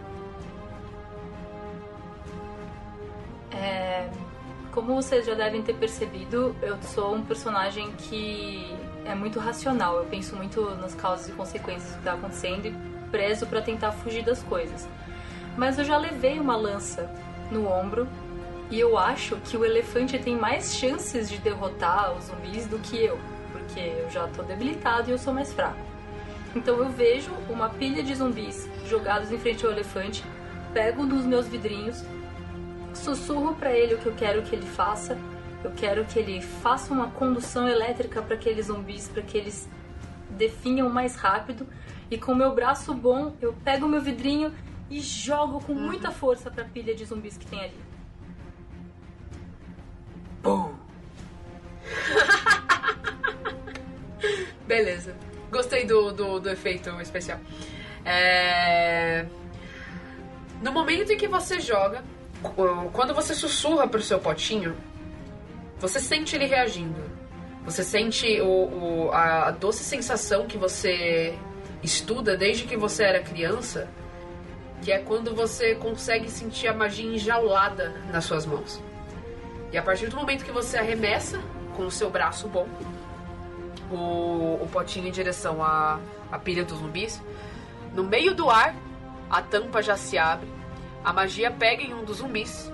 É, 3.51 4.07
Como 4.71 4.93
vocês 4.93 5.25
já 5.25 5.33
devem 5.33 5.63
ter 5.63 5.73
percebido, 5.73 6.55
eu 6.61 6.77
sou 6.83 7.15
um 7.15 7.25
personagem 7.25 7.91
que 7.93 8.71
é 9.03 9.15
muito 9.15 9.39
racional. 9.39 9.95
Eu 9.95 10.05
penso 10.05 10.35
muito 10.35 10.63
nas 10.75 10.93
causas 10.93 11.27
e 11.27 11.31
consequências 11.31 11.89
do 11.89 11.93
que 11.93 11.99
está 12.01 12.13
acontecendo 12.13 12.67
e 12.67 13.09
prezo 13.09 13.47
para 13.47 13.63
tentar 13.63 13.93
fugir 13.93 14.23
das 14.23 14.43
coisas. 14.43 14.87
Mas 15.57 15.77
eu 15.77 15.85
já 15.85 15.97
levei 15.97 16.39
uma 16.39 16.55
lança 16.55 17.09
no 17.51 17.67
ombro 17.67 18.07
e 18.71 18.79
eu 18.79 18.97
acho 18.97 19.35
que 19.37 19.57
o 19.57 19.65
elefante 19.65 20.17
tem 20.19 20.35
mais 20.35 20.75
chances 20.75 21.29
de 21.29 21.37
derrotar 21.39 22.15
os 22.15 22.25
zumbis 22.25 22.67
do 22.67 22.77
que 22.79 22.97
eu, 22.97 23.19
porque 23.51 23.79
eu 23.79 24.09
já 24.09 24.27
tô 24.27 24.43
debilitado 24.43 25.09
e 25.09 25.11
eu 25.11 25.17
sou 25.17 25.33
mais 25.33 25.51
fraco. 25.51 25.79
Então 26.55 26.77
eu 26.77 26.89
vejo 26.89 27.31
uma 27.49 27.69
pilha 27.69 28.03
de 28.03 28.13
zumbis 28.15 28.69
jogados 28.85 29.31
em 29.31 29.37
frente 29.37 29.65
ao 29.65 29.71
elefante, 29.71 30.23
pego 30.73 31.03
um 31.03 31.07
dos 31.07 31.25
meus 31.25 31.47
vidrinhos, 31.47 32.03
sussurro 32.93 33.55
pra 33.55 33.73
ele 33.73 33.95
o 33.95 33.97
que 33.97 34.07
eu 34.07 34.13
quero 34.13 34.41
que 34.43 34.55
ele 34.55 34.65
faça. 34.65 35.17
Eu 35.63 35.71
quero 35.71 36.05
que 36.05 36.17
ele 36.17 36.41
faça 36.41 36.93
uma 36.93 37.07
condução 37.07 37.67
elétrica 37.67 38.21
para 38.21 38.35
aqueles 38.35 38.67
zumbis, 38.67 39.07
para 39.07 39.21
que 39.21 39.37
eles 39.37 39.67
definham 40.29 40.89
mais 40.89 41.15
rápido. 41.15 41.67
E 42.09 42.17
com 42.17 42.33
meu 42.33 42.55
braço 42.55 42.93
bom, 42.93 43.33
eu 43.41 43.53
pego 43.63 43.85
o 43.85 43.89
meu 43.89 44.01
vidrinho 44.01 44.53
e 44.89 44.99
jogo 44.99 45.59
com 45.63 45.73
muita 45.73 46.11
força 46.11 46.49
pra 46.49 46.63
pilha 46.65 46.93
de 46.95 47.05
zumbis 47.05 47.37
que 47.37 47.45
tem 47.45 47.59
ali. 47.61 47.79
Bum! 50.41 50.73
Beleza. 54.67 55.15
Gostei 55.51 55.85
do, 55.85 56.11
do, 56.11 56.39
do 56.39 56.49
efeito 56.49 56.89
especial. 57.01 57.39
É... 58.05 59.25
No 60.61 60.71
momento 60.71 61.11
em 61.11 61.17
que 61.17 61.27
você 61.27 61.59
joga, 61.59 62.03
qu- 62.43 62.89
quando 62.91 63.13
você 63.13 63.33
sussurra 63.33 63.87
pro 63.87 64.01
seu 64.01 64.19
potinho, 64.19 64.75
você 65.79 65.99
sente 65.99 66.35
ele 66.35 66.45
reagindo. 66.45 67.01
Você 67.65 67.83
sente 67.83 68.39
o, 68.41 69.07
o- 69.07 69.11
a 69.11 69.51
doce 69.51 69.83
sensação 69.83 70.45
que 70.47 70.57
você 70.57 71.37
estuda 71.81 72.35
desde 72.37 72.65
que 72.65 72.75
você 72.77 73.03
era 73.03 73.21
criança, 73.23 73.87
que 74.81 74.91
é 74.91 74.99
quando 74.99 75.35
você 75.35 75.75
consegue 75.75 76.29
sentir 76.29 76.67
a 76.67 76.73
magia 76.73 77.05
enjaulada 77.05 78.01
nas 78.11 78.25
suas 78.25 78.45
mãos. 78.45 78.81
E 79.71 79.77
a 79.77 79.83
partir 79.83 80.07
do 80.07 80.15
momento 80.15 80.45
que 80.45 80.51
você 80.51 80.77
arremessa 80.77 81.39
com 81.75 81.85
o 81.85 81.91
seu 81.91 82.09
braço 82.09 82.47
bom 82.47 82.67
o, 83.91 84.59
o 84.61 84.69
potinho 84.71 85.07
em 85.07 85.11
direção 85.11 85.63
à, 85.63 85.99
à 86.31 86.37
pilha 86.37 86.63
dos 86.63 86.77
zumbis, 86.79 87.21
no 87.93 88.03
meio 88.03 88.33
do 88.33 88.49
ar, 88.49 88.75
a 89.29 89.41
tampa 89.41 89.81
já 89.81 89.97
se 89.97 90.17
abre, 90.17 90.47
a 91.03 91.11
magia 91.11 91.51
pega 91.51 91.83
em 91.83 91.93
um 91.93 92.03
dos 92.03 92.17
zumbis, 92.17 92.71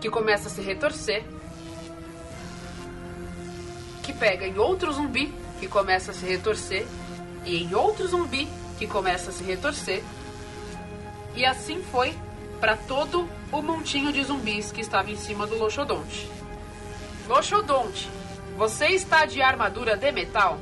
que 0.00 0.10
começa 0.10 0.48
a 0.48 0.50
se 0.50 0.60
retorcer, 0.60 1.24
que 4.02 4.12
pega 4.12 4.46
em 4.46 4.58
outro 4.58 4.92
zumbi, 4.92 5.32
que 5.58 5.66
começa 5.66 6.10
a 6.10 6.14
se 6.14 6.26
retorcer, 6.26 6.86
e 7.44 7.64
em 7.64 7.74
outro 7.74 8.06
zumbi, 8.06 8.48
que 8.78 8.86
começa 8.86 9.30
a 9.30 9.32
se 9.32 9.42
retorcer. 9.42 10.02
E 11.36 11.44
assim 11.44 11.82
foi 11.82 12.14
para 12.58 12.76
todo 12.76 13.28
o 13.52 13.60
montinho 13.60 14.10
de 14.10 14.24
zumbis 14.24 14.72
que 14.72 14.80
estava 14.80 15.10
em 15.10 15.16
cima 15.16 15.46
do 15.46 15.58
Loxodonte. 15.58 16.30
Loxodonte, 17.28 18.08
você 18.56 18.86
está 18.86 19.26
de 19.26 19.42
armadura 19.42 19.96
de 19.96 20.10
metal? 20.10 20.58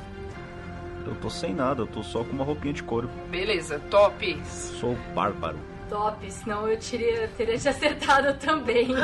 Eu 1.05 1.15
tô 1.15 1.29
sem 1.29 1.53
nada, 1.53 1.83
eu 1.83 1.87
tô 1.87 2.03
só 2.03 2.25
com 2.25 2.31
uma 2.31 2.43
roupinha 2.43 2.73
de 2.73 2.83
couro. 2.83 3.09
Beleza, 3.29 3.79
top. 3.89 4.37
Sou 4.45 4.95
bárbaro. 5.13 5.57
Top, 5.87 6.29
senão 6.29 6.67
eu 6.67 6.77
teria, 6.77 7.29
teria 7.37 7.57
te 7.57 7.69
acertado 7.69 8.33
também. 8.37 8.89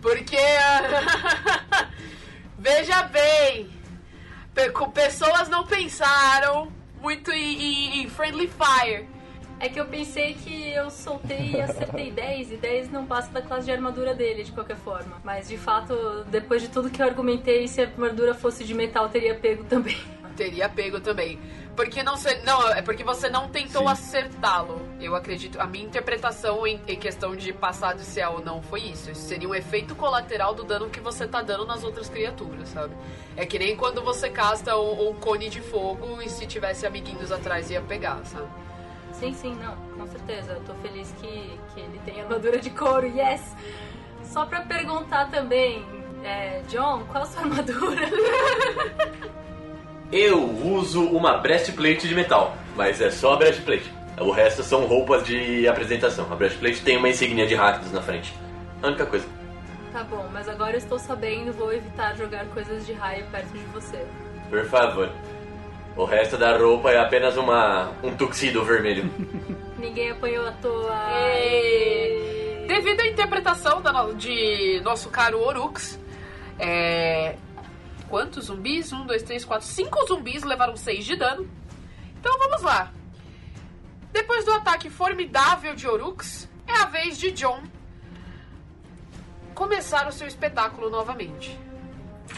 Porque. 0.00 0.36
Veja 2.58 3.02
bem, 3.04 3.68
pessoas 4.94 5.48
não 5.48 5.66
pensaram 5.66 6.70
muito 7.04 7.30
em, 7.30 7.52
em- 7.62 8.02
em 8.02 8.08
Friendly 8.08 8.48
Fire. 8.48 9.06
É 9.60 9.68
que 9.68 9.78
eu 9.78 9.84
pensei 9.86 10.34
que 10.34 10.70
eu 10.70 10.90
soltei 10.90 11.52
e 11.52 11.60
acertei 11.60 12.10
10, 12.10 12.52
e 12.52 12.56
10 12.56 12.90
não 12.90 13.04
passa 13.06 13.30
da 13.30 13.40
classe 13.42 13.66
de 13.66 13.72
armadura 13.72 14.14
dele, 14.14 14.42
de 14.42 14.50
qualquer 14.52 14.76
forma. 14.76 15.20
Mas 15.22 15.48
de 15.48 15.56
fato, 15.58 15.94
depois 16.28 16.62
de 16.62 16.68
tudo 16.68 16.90
que 16.90 17.00
eu 17.02 17.06
argumentei, 17.06 17.68
se 17.68 17.80
a 17.82 17.84
armadura 17.84 18.34
fosse 18.34 18.64
de 18.64 18.72
metal, 18.74 19.08
teria 19.10 19.34
pego 19.34 19.64
também. 19.64 19.96
Teria 20.36 20.68
pego 20.68 21.00
também. 21.00 21.38
Porque 21.76 22.02
não 22.02 22.16
se, 22.16 22.34
não, 22.44 22.68
é 22.68 22.82
porque 22.82 23.02
você 23.02 23.28
não 23.28 23.48
tentou 23.48 23.88
acertá-lo. 23.88 24.80
Eu 25.00 25.14
acredito. 25.16 25.60
A 25.60 25.66
minha 25.66 25.84
interpretação 25.84 26.66
em, 26.66 26.80
em 26.86 26.96
questão 26.96 27.34
de 27.34 27.52
passar 27.52 27.94
de 27.94 28.04
CA 28.04 28.30
ou 28.30 28.44
não 28.44 28.62
foi 28.62 28.80
isso. 28.80 29.10
Isso 29.10 29.22
seria 29.22 29.48
um 29.48 29.54
efeito 29.54 29.94
colateral 29.94 30.54
do 30.54 30.62
dano 30.62 30.88
que 30.88 31.00
você 31.00 31.26
tá 31.26 31.42
dando 31.42 31.66
nas 31.66 31.82
outras 31.82 32.08
criaturas, 32.08 32.68
sabe? 32.68 32.94
É 33.36 33.44
que 33.44 33.58
nem 33.58 33.76
quando 33.76 34.02
você 34.02 34.30
casta 34.30 34.76
um, 34.76 35.10
um 35.10 35.14
cone 35.14 35.48
de 35.48 35.60
fogo 35.60 36.22
e 36.22 36.28
se 36.28 36.46
tivesse 36.46 36.86
amiguinhos 36.86 37.32
atrás 37.32 37.70
ia 37.70 37.80
pegar, 37.80 38.24
sabe? 38.24 38.48
Sim, 39.12 39.32
sim, 39.32 39.54
não, 39.56 39.76
com 39.96 40.06
certeza. 40.06 40.52
Eu 40.52 40.60
tô 40.60 40.74
feliz 40.74 41.12
que, 41.20 41.58
que 41.72 41.80
ele 41.80 42.00
tem 42.04 42.20
armadura 42.20 42.58
de 42.58 42.70
couro, 42.70 43.06
yes! 43.06 43.54
Só 44.24 44.46
pra 44.46 44.62
perguntar 44.62 45.30
também, 45.30 45.84
é, 46.24 46.62
John, 46.68 47.04
qual 47.10 47.24
a 47.24 47.26
sua 47.26 47.42
armadura? 47.42 48.08
Eu 50.16 50.48
uso 50.48 51.02
uma 51.08 51.38
breastplate 51.38 52.06
de 52.06 52.14
metal, 52.14 52.56
mas 52.76 53.00
é 53.00 53.10
só 53.10 53.32
a 53.32 53.36
breastplate. 53.36 53.92
O 54.20 54.30
resto 54.30 54.62
são 54.62 54.86
roupas 54.86 55.24
de 55.24 55.66
apresentação. 55.66 56.32
A 56.32 56.36
breastplate 56.36 56.82
tem 56.82 56.96
uma 56.96 57.08
insígnia 57.08 57.48
de 57.48 57.56
Rakdos 57.56 57.90
na 57.90 58.00
frente. 58.00 58.32
A 58.80 58.86
única 58.86 59.06
coisa. 59.06 59.26
tá 59.92 60.04
bom, 60.04 60.24
mas 60.32 60.48
agora 60.48 60.74
eu 60.74 60.78
estou 60.78 61.00
sabendo, 61.00 61.52
vou 61.52 61.72
evitar 61.72 62.16
jogar 62.16 62.46
coisas 62.46 62.86
de 62.86 62.92
raio 62.92 63.26
perto 63.32 63.52
de 63.54 63.64
você. 63.72 64.06
Por 64.48 64.64
favor. 64.66 65.10
O 65.96 66.04
resto 66.04 66.36
da 66.36 66.56
roupa 66.56 66.92
é 66.92 66.98
apenas 67.00 67.36
uma 67.36 67.90
um 68.00 68.14
tuxedo 68.14 68.64
vermelho. 68.64 69.10
Ninguém 69.76 70.12
apanhou 70.12 70.46
à 70.46 70.52
toa. 70.52 70.94
Devido 72.68 73.00
à 73.00 73.06
interpretação 73.08 73.82
da 73.82 74.12
de 74.12 74.80
nosso 74.84 75.10
caro 75.10 75.40
Orux, 75.40 75.98
é... 76.56 77.34
quantos 78.14 78.44
zumbis? 78.44 78.92
Um, 78.92 79.04
dois, 79.04 79.24
três, 79.24 79.44
quatro, 79.44 79.66
cinco 79.66 80.06
zumbis 80.06 80.44
levaram 80.44 80.76
seis 80.76 81.04
de 81.04 81.16
dano. 81.16 81.50
Então 82.20 82.38
vamos 82.38 82.62
lá. 82.62 82.92
Depois 84.12 84.44
do 84.44 84.52
ataque 84.52 84.88
formidável 84.88 85.74
de 85.74 85.88
Orux, 85.88 86.48
é 86.64 86.80
a 86.80 86.84
vez 86.84 87.18
de 87.18 87.32
John 87.32 87.60
começar 89.52 90.06
o 90.06 90.12
seu 90.12 90.28
espetáculo 90.28 90.88
novamente. 90.90 91.58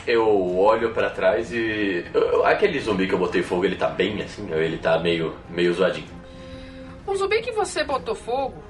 Eu 0.07 0.57
olho 0.57 0.95
pra 0.95 1.11
trás 1.11 1.53
e. 1.53 2.07
Aquele 2.47 2.81
zumbi 2.81 3.07
que 3.07 3.13
eu 3.13 3.19
botei 3.19 3.43
fogo, 3.43 3.67
ele 3.67 3.77
tá 3.77 3.91
bem 3.91 4.23
assim? 4.23 4.51
Ou 4.51 4.59
ele 4.59 4.79
tá 4.79 4.99
meio, 4.99 5.37
meio 5.51 5.75
zoadinho? 5.75 6.09
O 7.07 7.15
zumbi 7.15 7.43
que 7.43 7.53
você 7.53 7.85
botou 7.85 8.15
fogo, 8.15 8.65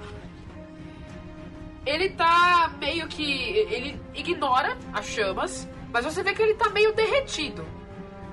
ele 1.86 2.10
tá 2.10 2.68
meio 2.80 3.06
que. 3.06 3.22
Ele 3.22 3.96
ignora 4.12 4.76
as 4.92 5.06
chamas, 5.06 5.68
mas 5.96 6.04
você 6.04 6.22
vê 6.22 6.34
que 6.34 6.42
ele 6.42 6.52
tá 6.52 6.68
meio 6.68 6.92
derretido. 6.92 7.64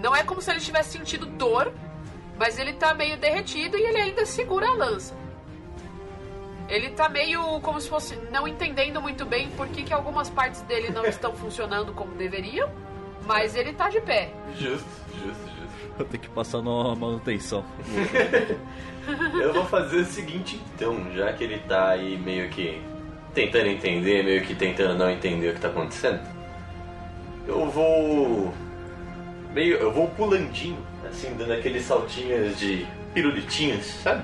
Não 0.01 0.13
é 0.13 0.21
como 0.21 0.41
se 0.41 0.51
ele 0.51 0.59
tivesse 0.59 0.97
sentido 0.97 1.25
dor, 1.25 1.71
mas 2.37 2.59
ele 2.59 2.73
tá 2.73 2.93
meio 2.93 3.15
derretido 3.15 3.77
e 3.77 3.83
ele 3.83 3.99
ainda 3.99 4.25
segura 4.25 4.67
a 4.67 4.73
lança. 4.73 5.15
Ele 6.67 6.89
tá 6.89 7.07
meio 7.07 7.61
como 7.61 7.79
se 7.79 7.87
fosse 7.87 8.17
não 8.29 8.45
entendendo 8.45 9.01
muito 9.01 9.23
bem 9.23 9.49
por 9.51 9.69
que, 9.69 9.81
que 9.81 9.93
algumas 9.93 10.29
partes 10.29 10.59
dele 10.63 10.89
não 10.89 11.05
estão 11.05 11.33
funcionando 11.33 11.93
como 11.93 12.13
deveriam, 12.15 12.69
mas 13.25 13.55
ele 13.55 13.71
tá 13.71 13.87
de 13.87 14.01
pé. 14.01 14.33
Justo, 14.57 14.85
justo, 15.13 15.23
justo. 15.23 15.93
Eu 15.97 16.03
tenho 16.03 16.21
que 16.21 16.29
passar 16.31 16.61
na 16.61 16.93
manutenção. 16.97 17.63
Eu 19.41 19.53
vou 19.53 19.63
fazer 19.67 20.01
o 20.01 20.05
seguinte 20.05 20.61
então, 20.75 21.13
já 21.13 21.31
que 21.31 21.45
ele 21.45 21.59
tá 21.59 21.91
aí 21.91 22.17
meio 22.17 22.49
que 22.49 22.81
tentando 23.33 23.67
entender, 23.67 24.21
meio 24.21 24.43
que 24.43 24.53
tentando 24.53 24.97
não 24.97 25.09
entender 25.09 25.51
o 25.51 25.53
que 25.53 25.61
tá 25.61 25.69
acontecendo. 25.69 26.42
Eu 27.47 27.69
vou. 27.69 28.53
Meio. 29.53 29.77
Eu 29.77 29.91
vou 29.91 30.07
pulandinho, 30.09 30.77
assim, 31.09 31.33
dando 31.35 31.53
aqueles 31.53 31.83
saltinhos 31.83 32.57
de 32.57 32.87
pirulitinhos, 33.13 33.85
sabe? 33.85 34.23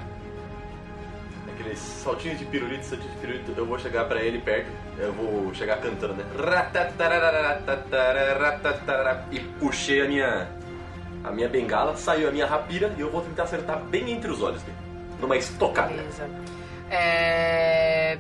Aqueles 1.54 1.80
saltinhos 1.80 2.40
de 2.40 2.46
pirulito, 2.46 2.86
saltinhos 2.86 3.14
de 3.14 3.20
pirulito. 3.20 3.54
Eu 3.56 3.66
vou 3.66 3.78
chegar 3.78 4.06
pra 4.06 4.22
ele 4.22 4.40
perto, 4.40 4.72
eu 4.98 5.14
vou 5.14 5.54
chegar 5.54 5.78
cantando, 5.78 6.16
né? 6.16 6.26
E 9.32 9.40
puxei 9.60 10.02
a 10.02 10.08
minha 10.08 10.60
a 11.24 11.32
minha 11.32 11.50
bengala, 11.50 11.96
saiu 11.96 12.30
a 12.30 12.32
minha 12.32 12.46
rapira 12.46 12.94
e 12.98 13.02
eu 13.02 13.12
vou 13.12 13.22
tentar 13.22 13.44
acertar 13.44 13.80
bem 13.84 14.12
entre 14.12 14.32
os 14.32 14.42
olhos 14.42 14.62
dele. 14.64 14.78
Numa 15.20 15.36
estocada. 15.36 15.90
Beleza. 15.90 16.30
É... 16.90 18.18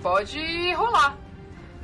Pode 0.00 0.72
rolar. 0.74 1.16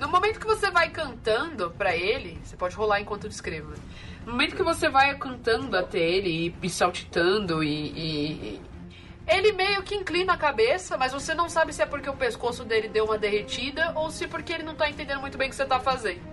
No 0.02 0.08
momento 0.08 0.40
que 0.40 0.46
você 0.46 0.68
vai 0.68 0.90
cantando 0.90 1.70
pra 1.78 1.94
ele, 1.94 2.36
você 2.42 2.56
pode 2.56 2.74
rolar 2.74 3.00
enquanto 3.00 3.22
eu 3.24 3.30
descrevo. 3.30 3.70
né? 3.70 3.76
No 4.26 4.32
momento 4.32 4.56
que 4.56 4.62
você 4.64 4.88
vai 4.88 5.16
cantando 5.16 5.76
até 5.78 6.00
ele 6.00 6.52
e, 6.60 6.68
saltitando 6.68 7.62
e, 7.62 7.68
e- 7.68 8.32
e- 8.56 8.60
Ele 9.28 9.52
meio 9.52 9.80
que 9.84 9.94
inclina 9.94 10.32
a 10.32 10.36
cabeça, 10.36 10.98
mas 10.98 11.12
você 11.12 11.32
não 11.34 11.48
sabe 11.48 11.72
se 11.72 11.80
é 11.82 11.86
porque 11.86 12.10
o 12.10 12.16
pescoço 12.16 12.64
dele 12.64 12.88
deu 12.88 13.04
uma 13.04 13.16
derretida 13.16 13.92
ou 13.94 14.10
se 14.10 14.26
porque 14.26 14.52
ele 14.52 14.64
não 14.64 14.74
tá 14.74 14.90
entendendo 14.90 15.20
muito 15.20 15.38
bem 15.38 15.46
o 15.46 15.50
que 15.50 15.54
você 15.56 15.64
tá 15.64 15.78
fazendo. 15.78 16.20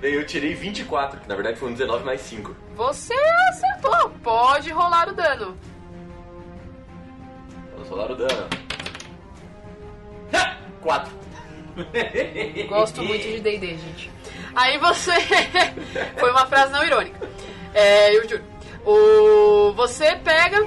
Eu 0.00 0.24
tirei 0.24 0.54
24, 0.54 1.20
que 1.20 1.28
na 1.28 1.34
verdade 1.34 1.58
foi 1.58 1.68
um 1.68 1.72
19 1.72 2.04
mais 2.04 2.20
5. 2.22 2.54
Você 2.76 3.12
acertou! 3.50 4.10
Pode 4.22 4.70
rolar 4.70 5.08
o 5.08 5.12
dano. 5.14 5.58
Vamos 7.74 7.88
rolar 7.88 8.10
o 8.12 8.16
dano. 8.16 8.67
4. 10.82 11.12
Gosto 12.68 13.02
muito 13.02 13.22
de 13.22 13.40
D&D, 13.40 13.76
gente. 13.76 14.10
Aí 14.54 14.78
você... 14.78 15.12
Foi 16.18 16.30
uma 16.30 16.46
frase 16.46 16.72
não 16.72 16.84
irônica. 16.84 17.18
É, 17.74 18.16
eu 18.16 18.28
juro. 18.28 18.42
O... 18.84 19.72
Você 19.74 20.16
pega... 20.16 20.66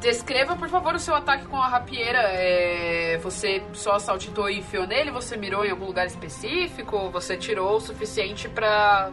Descreva, 0.00 0.56
por 0.56 0.68
favor, 0.70 0.94
o 0.94 0.98
seu 0.98 1.14
ataque 1.14 1.44
com 1.44 1.56
a 1.56 1.68
rapieira. 1.68 2.20
É, 2.22 3.18
Você 3.22 3.62
só 3.74 3.98
saltitou 3.98 4.48
e 4.48 4.58
enfiou 4.60 4.86
nele? 4.86 5.10
Você 5.10 5.36
mirou 5.36 5.64
em 5.64 5.70
algum 5.70 5.84
lugar 5.84 6.06
específico? 6.06 7.10
Você 7.10 7.36
tirou 7.36 7.76
o 7.76 7.80
suficiente 7.80 8.48
pra 8.48 9.10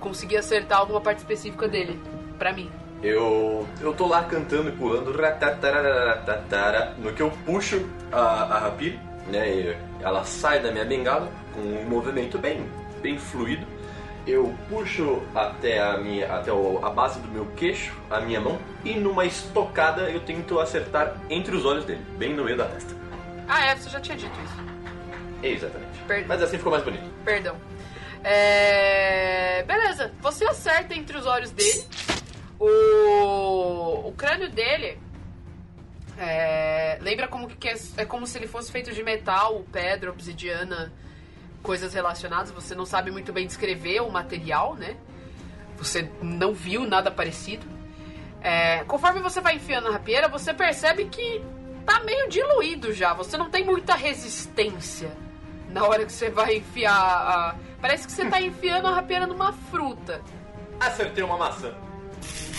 conseguir 0.00 0.38
acertar 0.38 0.78
alguma 0.78 1.00
parte 1.00 1.18
específica 1.18 1.68
dele? 1.68 2.00
Pra 2.38 2.52
mim. 2.54 2.70
Eu, 3.02 3.66
eu 3.80 3.92
tô 3.94 4.06
lá 4.06 4.24
cantando 4.24 4.68
e 4.68 4.72
pulando. 4.72 5.14
No 6.98 7.12
que 7.12 7.22
eu 7.22 7.30
puxo 7.46 7.88
a, 8.10 8.18
a 8.18 8.58
rapira, 8.60 8.98
né? 9.28 9.48
e 9.48 9.76
Ela 10.02 10.24
sai 10.24 10.60
da 10.60 10.72
minha 10.72 10.84
bengala 10.84 11.30
com 11.54 11.60
um 11.60 11.84
movimento 11.88 12.38
bem, 12.38 12.68
bem 13.00 13.18
fluido. 13.18 13.66
Eu 14.26 14.54
puxo 14.68 15.22
até, 15.34 15.78
a, 15.80 15.96
minha, 15.96 16.30
até 16.34 16.50
a 16.50 16.90
base 16.90 17.18
do 17.20 17.28
meu 17.28 17.46
queixo, 17.56 17.94
a 18.10 18.20
minha 18.20 18.40
mão, 18.40 18.58
e 18.84 18.94
numa 18.94 19.24
estocada 19.24 20.02
eu 20.10 20.20
tento 20.20 20.60
acertar 20.60 21.14
entre 21.30 21.56
os 21.56 21.64
olhos 21.64 21.84
dele, 21.86 22.04
bem 22.18 22.34
no 22.34 22.44
meio 22.44 22.56
da 22.56 22.66
testa. 22.66 22.94
Ah, 23.48 23.64
é, 23.64 23.74
você 23.76 23.88
já 23.88 24.00
tinha 24.00 24.18
dito 24.18 24.38
isso. 24.44 24.54
Exatamente. 25.42 25.98
Per- 26.06 26.26
Mas 26.26 26.42
assim 26.42 26.58
ficou 26.58 26.70
mais 26.72 26.84
bonito. 26.84 27.08
Perdão. 27.24 27.56
É... 28.22 29.62
Beleza, 29.66 30.12
você 30.20 30.44
acerta 30.44 30.94
entre 30.94 31.16
os 31.16 31.24
olhos 31.24 31.50
dele. 31.52 31.84
O, 32.58 34.08
o 34.08 34.12
crânio 34.16 34.50
dele 34.50 34.98
É, 36.20 36.98
lembra 37.00 37.28
como 37.28 37.46
que 37.48 37.68
é, 37.68 37.76
é 37.98 38.04
como 38.04 38.26
se 38.26 38.36
ele 38.36 38.48
fosse 38.48 38.72
feito 38.72 38.92
de 38.92 39.04
metal, 39.04 39.64
pedra, 39.70 40.10
obsidiana, 40.10 40.92
coisas 41.62 41.94
relacionadas. 41.94 42.50
Você 42.50 42.74
não 42.74 42.84
sabe 42.84 43.12
muito 43.12 43.32
bem 43.32 43.46
descrever 43.46 44.00
o 44.00 44.10
material, 44.10 44.74
né? 44.74 44.96
Você 45.76 46.10
não 46.20 46.52
viu 46.52 46.84
nada 46.84 47.08
parecido. 47.08 47.64
É, 48.40 48.82
conforme 48.84 49.20
você 49.20 49.40
vai 49.40 49.54
enfiando 49.54 49.86
a 49.88 49.92
rapieira, 49.92 50.26
você 50.26 50.52
percebe 50.52 51.04
que 51.04 51.40
tá 51.86 52.00
meio 52.00 52.28
diluído 52.28 52.92
já. 52.92 53.14
Você 53.14 53.36
não 53.36 53.48
tem 53.48 53.64
muita 53.64 53.94
resistência 53.94 55.12
na 55.70 55.84
hora 55.84 56.04
que 56.04 56.12
você 56.12 56.30
vai 56.30 56.56
enfiar 56.56 56.92
a. 56.92 57.56
Parece 57.80 58.06
que 58.06 58.12
você 58.12 58.24
tá 58.28 58.40
enfiando 58.40 58.88
a 58.88 58.94
rapieira 58.94 59.24
numa 59.24 59.52
fruta. 59.52 60.20
Acertei 60.80 61.22
uma 61.22 61.36
maçã. 61.38 61.72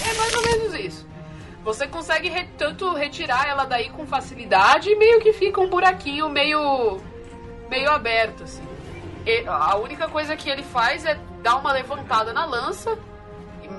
É 0.10 0.14
mais 0.18 0.34
ou 0.34 0.42
menos 0.44 0.74
isso. 0.74 1.08
Você 1.64 1.88
consegue 1.88 2.30
re- 2.30 2.48
tanto 2.58 2.94
retirar 2.94 3.48
ela 3.48 3.66
daí 3.66 3.90
com 3.90 4.06
facilidade 4.08 4.90
e 4.90 4.96
meio 4.96 5.20
que 5.20 5.34
fica 5.34 5.60
um 5.60 5.68
buraquinho 5.70 6.30
meio 6.30 7.00
meio 7.70 7.92
aberto 7.92 8.44
assim. 8.44 8.64
E 9.26 9.44
a 9.46 9.76
única 9.76 10.08
coisa 10.08 10.36
que 10.36 10.50
ele 10.50 10.64
faz 10.64 11.06
é 11.06 11.20
dar 11.44 11.58
uma 11.58 11.72
levantada 11.74 12.32
na 12.34 12.46
lança, 12.46 12.98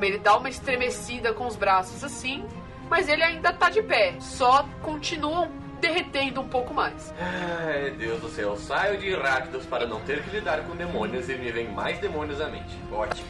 ele 0.00 0.18
dá 0.18 0.36
uma 0.36 0.48
estremecida 0.48 1.32
com 1.32 1.46
os 1.46 1.56
braços 1.56 2.04
assim, 2.04 2.44
mas 2.88 3.08
ele 3.08 3.22
ainda 3.24 3.52
tá 3.52 3.70
de 3.70 3.82
pé. 3.82 4.14
Só 4.20 4.64
continuam 4.82 5.50
derretendo 5.80 6.42
um 6.42 6.48
pouco 6.48 6.74
mais. 6.74 7.12
Ai, 7.18 7.90
Deus 7.92 8.20
do 8.20 8.28
céu. 8.28 8.54
Saio 8.56 8.98
de 8.98 9.14
Rakdos 9.14 9.64
para 9.64 9.86
não 9.86 10.00
ter 10.02 10.22
que 10.22 10.30
lidar 10.30 10.60
com 10.64 10.76
demônios 10.76 11.28
e 11.30 11.34
me 11.34 11.50
vem 11.50 11.68
mais 11.68 11.98
demônios 11.98 12.40
à 12.40 12.46
mente. 12.48 12.78
Ótimo. 12.92 13.26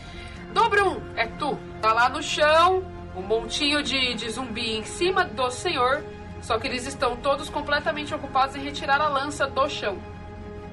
Dobrum, 0.52 1.00
é 1.16 1.26
tu. 1.26 1.58
Tá 1.80 1.92
lá 1.92 2.08
no 2.08 2.22
chão, 2.22 2.82
um 3.16 3.22
montinho 3.22 3.82
de, 3.82 4.14
de 4.14 4.30
zumbi 4.30 4.76
em 4.78 4.84
cima 4.84 5.24
do 5.24 5.50
senhor. 5.50 6.02
Só 6.42 6.58
que 6.58 6.66
eles 6.66 6.86
estão 6.86 7.16
todos 7.16 7.48
completamente 7.50 8.14
ocupados 8.14 8.56
em 8.56 8.60
retirar 8.60 9.00
a 9.00 9.08
lança 9.08 9.46
do 9.46 9.68
chão. 9.68 9.98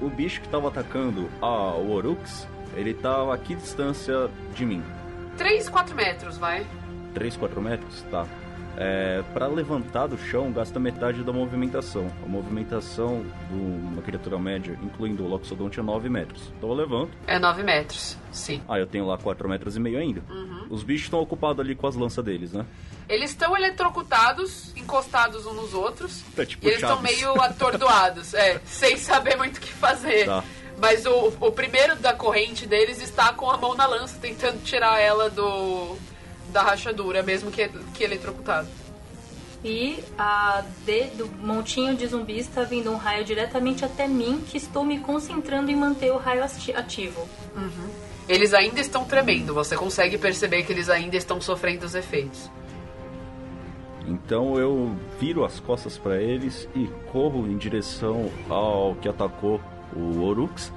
O 0.00 0.08
bicho 0.08 0.40
que 0.40 0.48
tava 0.48 0.68
atacando 0.68 1.28
a- 1.42 1.74
Orux, 1.76 2.46
ele 2.74 2.94
tava 2.94 3.34
a 3.34 3.38
que 3.38 3.54
distância 3.54 4.30
de 4.54 4.64
mim? 4.64 4.82
3, 5.36 5.68
4 5.68 5.94
metros, 5.94 6.38
vai. 6.38 6.66
3, 7.14 7.36
4 7.36 7.60
metros? 7.60 8.02
Tá. 8.10 8.26
É, 8.80 9.24
para 9.34 9.48
levantar 9.48 10.06
do 10.06 10.16
chão, 10.16 10.52
gasta 10.52 10.78
metade 10.78 11.24
da 11.24 11.32
movimentação. 11.32 12.06
A 12.24 12.28
movimentação 12.28 13.24
de 13.50 13.54
uma 13.54 14.00
criatura 14.02 14.38
média, 14.38 14.78
incluindo 14.80 15.24
o 15.24 15.28
Loxodonte, 15.28 15.80
é 15.80 15.82
9 15.82 16.08
metros. 16.08 16.52
Então 16.56 16.68
eu 16.68 16.76
levanto. 16.76 17.10
É 17.26 17.40
9 17.40 17.64
metros, 17.64 18.16
sim. 18.30 18.62
Ah, 18.68 18.78
eu 18.78 18.86
tenho 18.86 19.04
lá 19.04 19.18
4 19.18 19.48
metros 19.48 19.74
e 19.74 19.80
meio 19.80 19.98
ainda. 19.98 20.22
Os 20.70 20.84
bichos 20.84 21.06
estão 21.06 21.18
ocupados 21.18 21.58
ali 21.58 21.74
com 21.74 21.88
as 21.88 21.96
lanças 21.96 22.24
deles, 22.24 22.52
né? 22.52 22.64
Eles 23.08 23.30
estão 23.30 23.56
eletrocutados, 23.56 24.72
encostados 24.76 25.44
uns 25.44 25.56
nos 25.56 25.74
outros. 25.74 26.22
É 26.36 26.44
tipo 26.44 26.64
e 26.64 26.68
eles 26.68 26.80
estão 26.80 27.02
meio 27.02 27.40
atordoados, 27.42 28.32
é, 28.32 28.60
sem 28.64 28.96
saber 28.96 29.36
muito 29.36 29.56
o 29.56 29.60
que 29.60 29.72
fazer. 29.72 30.26
Tá. 30.26 30.44
Mas 30.80 31.04
o, 31.04 31.32
o 31.40 31.50
primeiro 31.50 31.96
da 31.96 32.12
corrente 32.12 32.64
deles 32.64 33.02
está 33.02 33.32
com 33.32 33.50
a 33.50 33.56
mão 33.56 33.74
na 33.74 33.86
lança, 33.86 34.16
tentando 34.20 34.62
tirar 34.62 35.00
ela 35.00 35.28
do 35.28 35.96
da 36.52 36.62
rachadura, 36.62 37.22
mesmo 37.22 37.50
que, 37.50 37.68
que 37.94 38.04
eletrocutado. 38.04 38.68
E 39.64 39.98
a 40.16 40.62
D 40.86 41.06
do 41.16 41.26
montinho 41.44 41.96
de 41.96 42.06
zumbis 42.06 42.46
está 42.48 42.62
vindo 42.62 42.90
um 42.92 42.96
raio 42.96 43.24
diretamente 43.24 43.84
até 43.84 44.06
mim, 44.06 44.40
que 44.46 44.56
estou 44.56 44.84
me 44.84 45.00
concentrando 45.00 45.70
em 45.70 45.76
manter 45.76 46.12
o 46.12 46.16
raio 46.16 46.44
ati- 46.44 46.72
ativo. 46.72 47.28
Eles 48.28 48.54
ainda 48.54 48.80
estão 48.80 49.04
tremendo, 49.04 49.52
você 49.54 49.76
consegue 49.76 50.16
perceber 50.16 50.62
que 50.62 50.72
eles 50.72 50.88
ainda 50.88 51.16
estão 51.16 51.40
sofrendo 51.40 51.84
os 51.86 51.94
efeitos. 51.94 52.48
Então 54.06 54.56
eu 54.56 54.96
viro 55.18 55.44
as 55.44 55.58
costas 55.60 55.98
para 55.98 56.16
eles 56.22 56.68
e 56.74 56.86
corro 57.10 57.46
em 57.46 57.56
direção 57.56 58.30
ao 58.48 58.94
que 58.94 59.08
atacou 59.08 59.60
o 59.94 60.22
Orux 60.22 60.72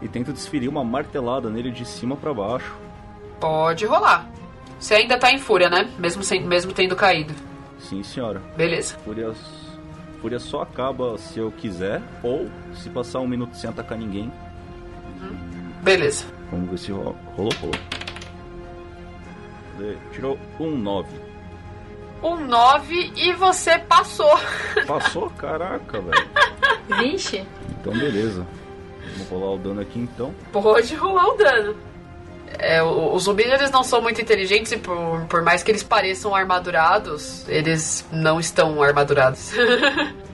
e 0.00 0.08
tento 0.08 0.32
desferir 0.32 0.68
uma 0.68 0.84
martelada 0.84 1.50
nele 1.50 1.70
de 1.70 1.84
cima 1.84 2.16
para 2.16 2.32
baixo. 2.32 2.74
Pode 3.40 3.84
rolar. 3.84 4.30
Você 4.82 4.96
ainda 4.96 5.16
tá 5.16 5.30
em 5.30 5.38
fúria, 5.38 5.70
né? 5.70 5.88
Mesmo, 5.96 6.24
sem, 6.24 6.42
mesmo 6.44 6.72
tendo 6.72 6.96
caído. 6.96 7.32
Sim, 7.78 8.02
senhora. 8.02 8.42
Beleza. 8.56 8.96
Fúria, 9.04 9.32
Fúria 10.20 10.40
só 10.40 10.62
acaba 10.62 11.16
se 11.18 11.38
eu 11.38 11.52
quiser 11.52 12.02
ou 12.20 12.50
se 12.74 12.90
passar 12.90 13.20
um 13.20 13.28
minuto 13.28 13.54
sem 13.56 13.70
atacar 13.70 13.96
ninguém. 13.96 14.32
Beleza. 15.82 16.24
Vamos 16.50 16.68
ver 16.68 16.78
se 16.78 16.90
ro- 16.90 17.14
rolou, 17.36 17.52
rolou. 17.60 17.74
Tirou 20.12 20.36
um 20.58 20.70
9. 20.76 21.08
Um 22.20 22.36
9 22.44 23.12
e 23.16 23.32
você 23.34 23.78
passou. 23.78 24.32
Passou? 24.86 25.30
Caraca, 25.30 26.00
velho. 26.00 26.28
Vixe, 27.00 27.46
Então 27.80 27.92
beleza. 27.92 28.44
Vamos 29.14 29.28
rolar 29.28 29.52
o 29.54 29.58
dano 29.58 29.80
aqui 29.80 29.98
então. 30.00 30.34
Pode 30.52 30.94
rolar 30.96 31.28
o 31.28 31.36
dano. 31.36 31.76
É, 32.58 32.82
os 32.82 33.24
zumbis 33.24 33.46
eles 33.46 33.70
não 33.70 33.82
são 33.82 34.00
muito 34.00 34.20
inteligentes 34.20 34.72
e 34.72 34.76
por, 34.76 35.24
por 35.28 35.42
mais 35.42 35.62
que 35.62 35.70
eles 35.70 35.82
pareçam 35.82 36.34
armadurados, 36.34 37.48
eles 37.48 38.06
não 38.12 38.38
estão 38.38 38.82
armadurados. 38.82 39.52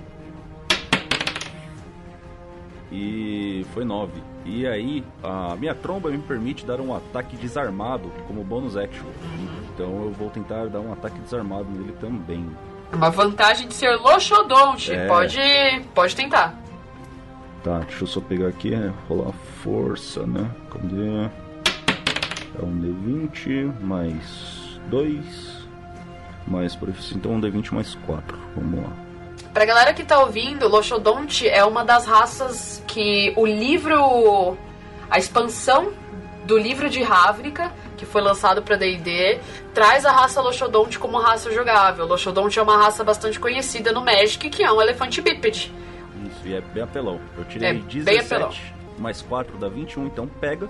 E 2.90 3.66
foi 3.74 3.84
9. 3.84 4.12
E 4.44 4.66
aí, 4.66 5.04
a 5.22 5.54
minha 5.56 5.74
tromba 5.74 6.10
me 6.10 6.18
permite 6.18 6.64
dar 6.64 6.80
um 6.80 6.94
ataque 6.94 7.36
desarmado 7.36 8.10
como 8.26 8.42
bônus 8.42 8.76
action. 8.76 9.06
Então 9.74 10.04
eu 10.04 10.10
vou 10.10 10.30
tentar 10.30 10.66
dar 10.68 10.80
um 10.80 10.92
ataque 10.92 11.18
desarmado 11.20 11.68
nele 11.70 11.92
também. 12.00 12.48
Uma 12.92 13.10
vantagem 13.10 13.68
de 13.68 13.74
ser 13.74 13.94
Loxodonte. 13.96 14.92
É. 14.92 15.06
Pode, 15.06 15.38
pode 15.94 16.16
tentar. 16.16 16.58
Tá, 17.62 17.80
deixa 17.80 18.04
eu 18.04 18.08
só 18.08 18.20
pegar 18.20 18.48
aqui, 18.48 18.72
é, 18.72 18.90
rolar 19.08 19.32
força, 19.62 20.26
né? 20.26 20.50
Cadê? 20.70 21.28
É 22.58 22.64
um 22.64 22.80
D20 22.80 23.80
mais 23.80 24.80
2 24.88 25.58
mais 26.46 26.74
proficiência. 26.74 27.16
Então 27.16 27.32
um 27.32 27.40
D20 27.40 27.72
mais 27.72 27.94
4. 28.06 28.38
Vamos 28.56 28.82
lá. 28.82 28.90
Pra 29.52 29.64
galera 29.64 29.92
que 29.92 30.04
tá 30.04 30.20
ouvindo, 30.20 30.68
Loxodonte 30.68 31.48
é 31.48 31.64
uma 31.64 31.84
das 31.84 32.06
raças 32.06 32.82
que 32.86 33.32
o 33.36 33.46
livro. 33.46 34.56
A 35.10 35.18
expansão 35.18 35.92
do 36.44 36.58
livro 36.58 36.88
de 36.90 37.02
Ravnica, 37.02 37.72
que 37.96 38.04
foi 38.04 38.20
lançado 38.20 38.62
pra 38.62 38.76
DD, 38.76 39.38
traz 39.72 40.04
a 40.04 40.12
raça 40.12 40.40
Loxodonte 40.40 40.98
como 40.98 41.18
raça 41.18 41.50
jogável. 41.52 42.06
Loxodonte 42.06 42.58
é 42.58 42.62
uma 42.62 42.76
raça 42.76 43.02
bastante 43.02 43.40
conhecida 43.40 43.92
no 43.92 44.04
Magic, 44.04 44.48
que 44.50 44.62
é 44.62 44.70
um 44.70 44.80
elefante 44.80 45.20
bípede. 45.20 45.72
Isso, 46.26 46.46
e 46.46 46.54
é 46.54 46.60
bem 46.60 46.82
apelão. 46.82 47.20
Eu 47.36 47.44
tirei 47.44 47.68
É 47.68 47.72
bem 47.72 47.82
17 47.82 48.34
apelão. 48.34 48.54
mais 48.98 49.22
4 49.22 49.56
dá 49.56 49.68
21, 49.68 50.06
então 50.06 50.26
pega. 50.26 50.68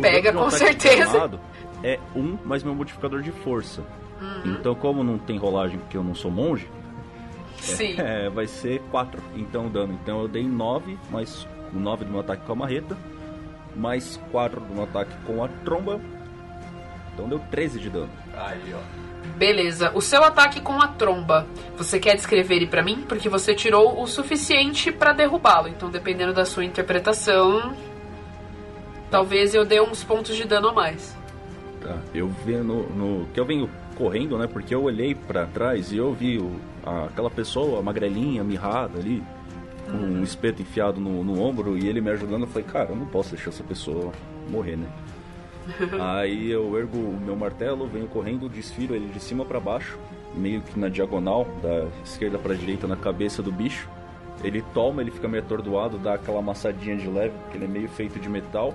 Pega, 0.00 0.30
um 0.30 0.34
com 0.34 0.40
ataque 0.46 0.58
certeza. 0.58 1.40
É 1.82 1.98
1 2.14 2.38
mais 2.44 2.62
meu 2.62 2.74
modificador 2.74 3.22
de 3.22 3.30
força. 3.30 3.82
Uhum. 4.20 4.52
Então, 4.52 4.74
como 4.74 5.04
não 5.04 5.18
tem 5.18 5.38
rolagem 5.38 5.78
porque 5.78 5.96
eu 5.96 6.02
não 6.02 6.14
sou 6.14 6.30
monge, 6.30 6.68
Sim. 7.60 7.94
é, 8.00 8.28
vai 8.28 8.46
ser 8.46 8.80
4. 8.90 9.22
Então, 9.36 9.66
o 9.66 9.70
dano. 9.70 9.98
Então, 10.02 10.22
eu 10.22 10.28
dei 10.28 10.46
9 10.46 10.98
mais 11.10 11.46
o 11.72 11.78
9 11.78 12.04
do 12.04 12.10
meu 12.10 12.20
ataque 12.20 12.44
com 12.44 12.52
a 12.52 12.56
marreta, 12.56 12.96
mais 13.76 14.20
4 14.30 14.60
do 14.60 14.74
meu 14.74 14.84
ataque 14.84 15.12
com 15.24 15.42
a 15.44 15.48
tromba. 15.48 16.00
Então, 17.14 17.28
deu 17.28 17.38
13 17.50 17.78
de 17.78 17.90
dano. 17.90 18.10
Aí, 18.34 18.74
ó. 18.74 19.08
Beleza. 19.36 19.92
O 19.94 20.00
seu 20.00 20.22
ataque 20.24 20.60
com 20.60 20.80
a 20.80 20.88
tromba, 20.88 21.46
você 21.76 21.98
quer 21.98 22.14
descrever 22.14 22.56
ele 22.56 22.66
pra 22.66 22.82
mim? 22.82 23.04
Porque 23.08 23.28
você 23.28 23.54
tirou 23.54 24.00
o 24.00 24.06
suficiente 24.06 24.90
pra 24.90 25.12
derrubá-lo. 25.12 25.68
Então, 25.68 25.90
dependendo 25.90 26.32
da 26.32 26.44
sua 26.44 26.64
interpretação, 26.64 27.74
talvez 29.10 29.54
eu 29.54 29.64
dê 29.64 29.80
uns 29.80 30.02
pontos 30.04 30.36
de 30.36 30.44
dano 30.44 30.68
a 30.68 30.72
mais. 30.72 31.16
Tá, 31.80 31.96
eu 32.14 32.28
vendo 32.44 32.86
no 32.94 33.26
que 33.32 33.38
eu 33.40 33.44
venho 33.44 33.68
correndo, 33.96 34.36
né? 34.38 34.46
Porque 34.46 34.74
eu 34.74 34.82
olhei 34.82 35.14
pra 35.14 35.46
trás 35.46 35.92
e 35.92 35.96
eu 35.96 36.12
vi 36.12 36.38
o- 36.38 36.56
a- 36.84 37.04
aquela 37.06 37.30
pessoa 37.30 37.80
magrelinha, 37.82 38.42
mirrada 38.44 38.98
ali, 38.98 39.22
com 39.90 39.96
um 39.96 40.22
espeto 40.22 40.60
enfiado 40.62 41.00
no, 41.00 41.22
no 41.24 41.40
ombro 41.42 41.76
e 41.78 41.88
ele 41.88 42.00
me 42.00 42.10
ajudando. 42.10 42.42
Eu 42.42 42.48
falei, 42.48 42.66
cara, 42.68 42.90
eu 42.90 42.96
não 42.96 43.06
posso 43.06 43.30
deixar 43.34 43.50
essa 43.50 43.62
pessoa 43.64 44.12
morrer, 44.50 44.76
né? 44.76 44.86
Aí 46.00 46.50
eu 46.50 46.76
ergo 46.78 46.96
o 46.98 47.20
meu 47.24 47.36
martelo, 47.36 47.86
venho 47.86 48.06
correndo, 48.06 48.48
desfiro 48.48 48.94
ele 48.94 49.06
de 49.08 49.20
cima 49.20 49.44
pra 49.44 49.60
baixo, 49.60 49.98
meio 50.34 50.60
que 50.62 50.78
na 50.78 50.88
diagonal, 50.88 51.46
da 51.62 51.86
esquerda 52.04 52.38
pra 52.38 52.54
direita 52.54 52.86
na 52.86 52.96
cabeça 52.96 53.42
do 53.42 53.52
bicho. 53.52 53.88
Ele 54.42 54.62
toma, 54.72 55.02
ele 55.02 55.10
fica 55.10 55.26
meio 55.28 55.42
atordoado, 55.42 55.98
dá 55.98 56.14
aquela 56.14 56.38
amassadinha 56.38 56.96
de 56.96 57.06
leve, 57.08 57.34
porque 57.42 57.58
ele 57.58 57.64
é 57.64 57.68
meio 57.68 57.88
feito 57.88 58.18
de 58.20 58.28
metal. 58.28 58.72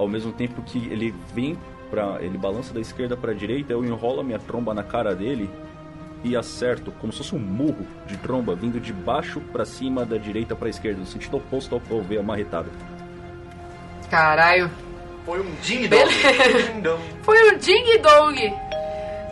Ao 0.00 0.08
mesmo 0.08 0.32
tempo 0.32 0.62
que 0.62 0.78
ele 0.90 1.14
vem 1.34 1.58
pra. 1.90 2.16
ele 2.20 2.38
balança 2.38 2.72
da 2.72 2.80
esquerda 2.80 3.16
pra 3.16 3.34
direita, 3.34 3.72
eu 3.72 3.84
enrolo 3.84 4.20
a 4.20 4.24
minha 4.24 4.38
tromba 4.38 4.72
na 4.72 4.82
cara 4.82 5.14
dele 5.14 5.50
e 6.24 6.34
acerto, 6.36 6.90
como 7.00 7.12
se 7.12 7.18
fosse 7.18 7.34
um 7.34 7.38
murro 7.38 7.86
de 8.06 8.16
tromba, 8.16 8.54
vindo 8.54 8.80
de 8.80 8.92
baixo 8.92 9.40
pra 9.52 9.64
cima, 9.64 10.04
da 10.04 10.16
direita 10.16 10.56
pra 10.56 10.68
esquerda, 10.68 11.00
no 11.00 11.06
sentido 11.06 11.36
oposto 11.36 11.74
ao 11.74 11.80
que 11.80 11.90
eu 11.90 12.02
ver 12.02 12.18
a 12.18 12.22
marretada. 12.22 12.70
Caralho. 14.10 14.70
Foi 15.24 15.40
um 15.40 15.54
ding 15.62 15.86
dong. 15.88 16.08
Ding 16.08 16.80
dong. 16.80 17.02
Foi 17.22 17.52
um 17.52 17.58
ding 17.58 17.98
dong. 17.98 18.54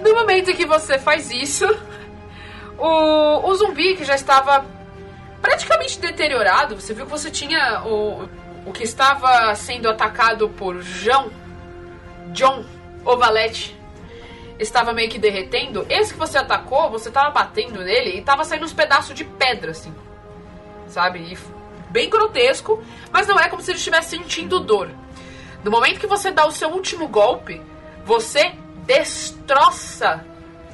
No 0.01 0.15
momento 0.15 0.55
que 0.55 0.65
você 0.65 0.97
faz 0.97 1.29
isso, 1.29 1.67
O, 2.79 3.51
o 3.51 3.55
zumbi 3.57 3.97
que 3.97 4.05
já 4.05 4.15
estava 4.15 4.65
praticamente 5.43 5.99
deteriorado, 5.99 6.81
você 6.81 6.95
viu 6.95 7.05
que 7.05 7.11
você 7.11 7.31
tinha 7.31 7.83
o, 7.85 8.29
o 8.69 8.73
que 8.73 8.85
estava 8.85 9.55
sendo 9.55 9.89
atacado 9.89 10.51
por 10.51 10.83
João, 10.83 11.31
John 12.33 12.67
Ovalete, 13.03 13.75
estava 14.59 14.93
meio 14.93 15.09
que 15.09 15.19
derretendo. 15.19 15.87
Esse 15.89 16.13
que 16.13 16.19
você 16.19 16.37
atacou, 16.37 16.91
você 16.91 17.09
estava 17.09 17.31
batendo 17.31 17.83
nele 17.83 18.11
e 18.11 18.19
estava 18.19 18.45
saindo 18.45 18.67
uns 18.67 18.75
pedaços 18.75 19.15
de 19.15 19.25
pedra, 19.25 19.71
assim. 19.71 19.95
Sabe? 20.87 21.21
E 21.21 21.39
bem 21.89 22.11
grotesco, 22.11 22.83
mas 23.11 23.27
não 23.27 23.41
é 23.41 23.49
como 23.49 23.63
se 23.63 23.71
ele 23.71 23.79
estivesse 23.79 24.11
sentindo 24.11 24.61
dor. 24.61 24.91
No 25.65 25.71
momento 25.71 25.99
que 25.99 26.07
você 26.07 26.31
dá 26.31 26.47
o 26.47 26.53
seu 26.53 26.69
último 26.69 27.09
golpe, 27.09 27.63
você 28.05 28.53
destroça 28.85 30.23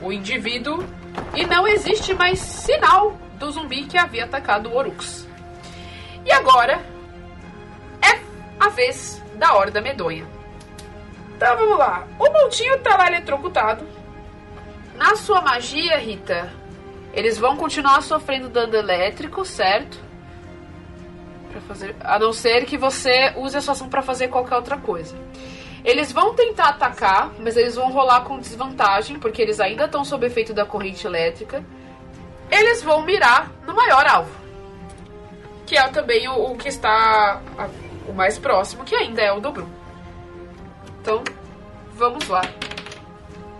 o 0.03 0.13
indivíduo 0.13 0.85
e 1.33 1.47
não 1.47 1.65
existe 1.69 2.13
mais 2.13 2.41
sinal 2.41 3.17
do 3.35 3.53
zumbi 3.53 3.85
que 3.85 3.97
havia 3.97 4.25
atacado 4.25 4.69
o 4.69 4.77
Orux. 4.77 5.29
E 6.25 6.33
agora 6.33 6.94
a 8.65 8.69
vez 8.69 9.23
da 9.35 9.55
Horda 9.55 9.81
Medonha. 9.81 10.27
Então 11.37 11.57
vamos 11.57 11.79
lá. 11.79 12.07
O 12.19 12.31
Montinho 12.31 12.79
tá 12.81 12.97
lá 12.97 13.07
eletrocutado. 13.09 13.87
Na 14.95 15.17
sua 15.17 15.41
magia, 15.41 15.99
Rita, 15.99 16.53
eles 17.13 17.37
vão 17.37 17.57
continuar 17.57 18.01
sofrendo 18.03 18.49
dano 18.49 18.75
elétrico, 18.75 19.45
certo? 19.45 19.99
Pra 21.51 21.61
fazer, 21.63 21.97
a 22.01 22.19
não 22.19 22.33
ser 22.33 22.65
que 22.65 22.79
você 22.79 23.33
use 23.37 23.57
a 23.57 23.61
sua 23.61 23.73
ação 23.73 23.89
para 23.89 24.03
fazer 24.03 24.29
qualquer 24.29 24.57
outra 24.57 24.77
coisa. 24.77 25.17
Eles 25.85 26.11
vão 26.13 26.35
tentar 26.35 26.71
atacar, 26.71 27.33
mas 27.39 27.57
eles 27.57 27.75
vão 27.75 27.93
rolar 27.93 28.23
com 28.23 28.39
desvantagem, 28.39 29.19
porque 29.19 29.43
eles 29.43 29.61
ainda 29.61 29.85
estão 29.85 30.05
sob 30.05 30.27
efeito 30.27 30.55
da 30.55 30.65
corrente 30.65 31.07
elétrica. 31.07 31.63
Eles 32.51 32.83
vão 32.83 33.03
mirar 33.03 33.51
no 33.67 33.75
maior 33.75 34.07
alvo, 34.07 34.33
que 35.67 35.77
é 35.77 35.87
também 35.89 36.27
o, 36.29 36.53
o 36.53 36.57
que 36.57 36.69
está 36.69 37.43
o 38.09 38.13
mais 38.13 38.39
próximo, 38.39 38.85
que 38.85 38.95
ainda 38.95 39.23
é 39.23 39.33
o 39.33 39.41
Dobru. 39.41 39.69
Então, 41.01 41.23
vamos 41.95 42.29
lá. 42.29 42.43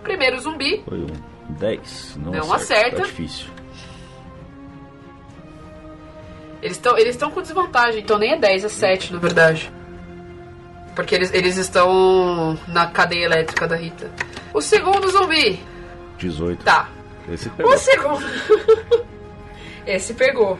Primeiro 0.03 0.39
zumbi. 0.39 0.83
Foi 0.87 0.99
um 0.99 1.07
10. 1.49 2.17
Não, 2.17 2.31
Não 2.31 2.53
acerta. 2.53 2.55
acerta. 2.55 2.97
Tá 2.97 3.03
difícil. 3.03 3.47
Eles 6.61 6.77
estão 6.77 6.97
eles 6.97 7.15
com 7.17 7.41
desvantagem, 7.41 8.01
então 8.01 8.17
nem 8.17 8.33
é 8.33 8.39
10, 8.39 8.65
é 8.65 8.69
7 8.69 9.13
na 9.13 9.19
verdade. 9.19 9.71
Porque 10.95 11.13
eles, 11.13 11.31
eles 11.33 11.57
estão 11.57 12.57
na 12.67 12.87
cadeia 12.87 13.25
elétrica 13.25 13.67
da 13.67 13.75
Rita. 13.75 14.09
O 14.53 14.61
segundo 14.61 15.07
zumbi. 15.09 15.59
18. 16.17 16.63
Tá. 16.63 16.89
Esse 17.29 17.49
pegou. 17.49 17.73
O 17.73 17.77
segundo. 17.77 19.05
Esse 19.85 20.13
pegou. 20.13 20.59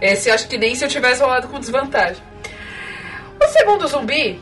Esse 0.00 0.30
acho 0.30 0.48
que 0.48 0.56
nem 0.56 0.74
se 0.74 0.84
eu 0.84 0.88
tivesse 0.88 1.20
rolado 1.20 1.48
com 1.48 1.58
desvantagem. 1.58 2.22
O 3.42 3.48
segundo 3.48 3.86
zumbi, 3.86 4.40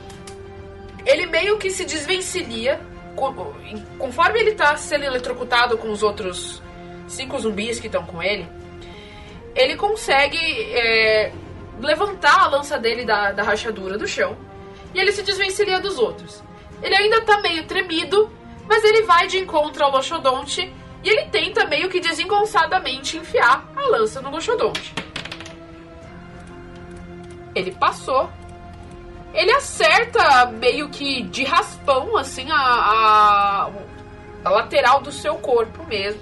ele 1.05 1.27
meio 1.27 1.59
que 1.59 1.71
se 1.71 1.85
desvencilha. 1.85 2.81
co- 3.17 3.35
Conforme 3.99 4.41
ele 4.41 4.53
tá 4.53 4.77
sendo 4.77 5.05
eletrocutado 5.05 5.77
com 5.79 5.91
os 5.91 6.03
outros 6.03 6.63
cinco 7.09 7.39
zumbis 7.39 7.79
que 7.81 7.87
estão 7.89 8.05
com 8.05 8.23
ele, 8.23 8.47
ele 9.55 9.77
consegue 9.77 10.39
é, 10.73 11.33
levantar 11.81 12.45
a 12.45 12.49
lança 12.49 12.79
dele 12.79 13.05
da, 13.05 13.33
da 13.33 13.43
rachadura 13.43 13.99
do 13.99 14.07
chão 14.07 14.37
e 14.95 14.99
ele 15.01 15.13
se 15.13 15.23
desvencilha 15.23 15.81
dos 15.81 15.99
outros. 15.99 16.43
Ele 16.83 16.95
ainda 16.95 17.21
tá 17.23 17.41
meio 17.41 17.65
tremido, 17.65 18.31
mas 18.69 18.83
ele 18.85 19.03
vai 19.03 19.27
de 19.27 19.39
encontro 19.39 19.85
ao 19.85 19.91
Loxodonte 19.91 20.73
e 21.05 21.09
ele 21.09 21.27
tenta 21.27 21.67
meio 21.67 21.89
que 21.91 22.01
desengonçadamente 22.01 23.17
enfiar 23.19 23.71
a 23.77 23.89
lança 23.89 24.21
no 24.23 24.31
Loxodonte. 24.31 24.95
Ele 27.55 27.73
passou. 27.73 28.31
Ele 29.33 29.53
acerta 29.53 30.47
meio 30.47 30.89
que 30.89 31.23
de 31.23 31.45
raspão, 31.45 32.17
assim, 32.17 32.51
a, 32.51 32.57
a, 32.57 33.71
a 34.45 34.51
lateral 34.51 35.01
do 35.01 35.11
seu 35.11 35.37
corpo 35.37 35.85
mesmo. 35.87 36.21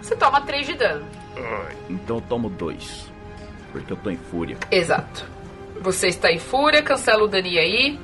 Você 0.00 0.16
toma 0.16 0.40
3 0.40 0.66
de 0.66 0.74
dano. 0.74 1.06
Então 1.88 2.16
eu 2.16 2.22
tomo 2.22 2.48
2. 2.48 3.10
Porque 3.72 3.92
eu 3.92 3.96
tô 3.96 4.10
em 4.10 4.16
fúria. 4.16 4.56
Exato. 4.70 5.26
Você 5.80 6.08
está 6.08 6.30
em 6.32 6.38
fúria, 6.38 6.82
cancela 6.82 7.22
o 7.22 7.28
Dani 7.28 7.58
aí. 7.58 8.00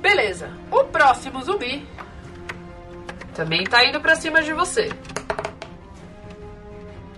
Beleza. 0.00 0.50
O 0.70 0.84
próximo 0.84 1.42
zumbi 1.42 1.86
também 3.34 3.64
tá 3.64 3.84
indo 3.84 4.00
pra 4.00 4.16
cima 4.16 4.42
de 4.42 4.52
você. 4.52 4.90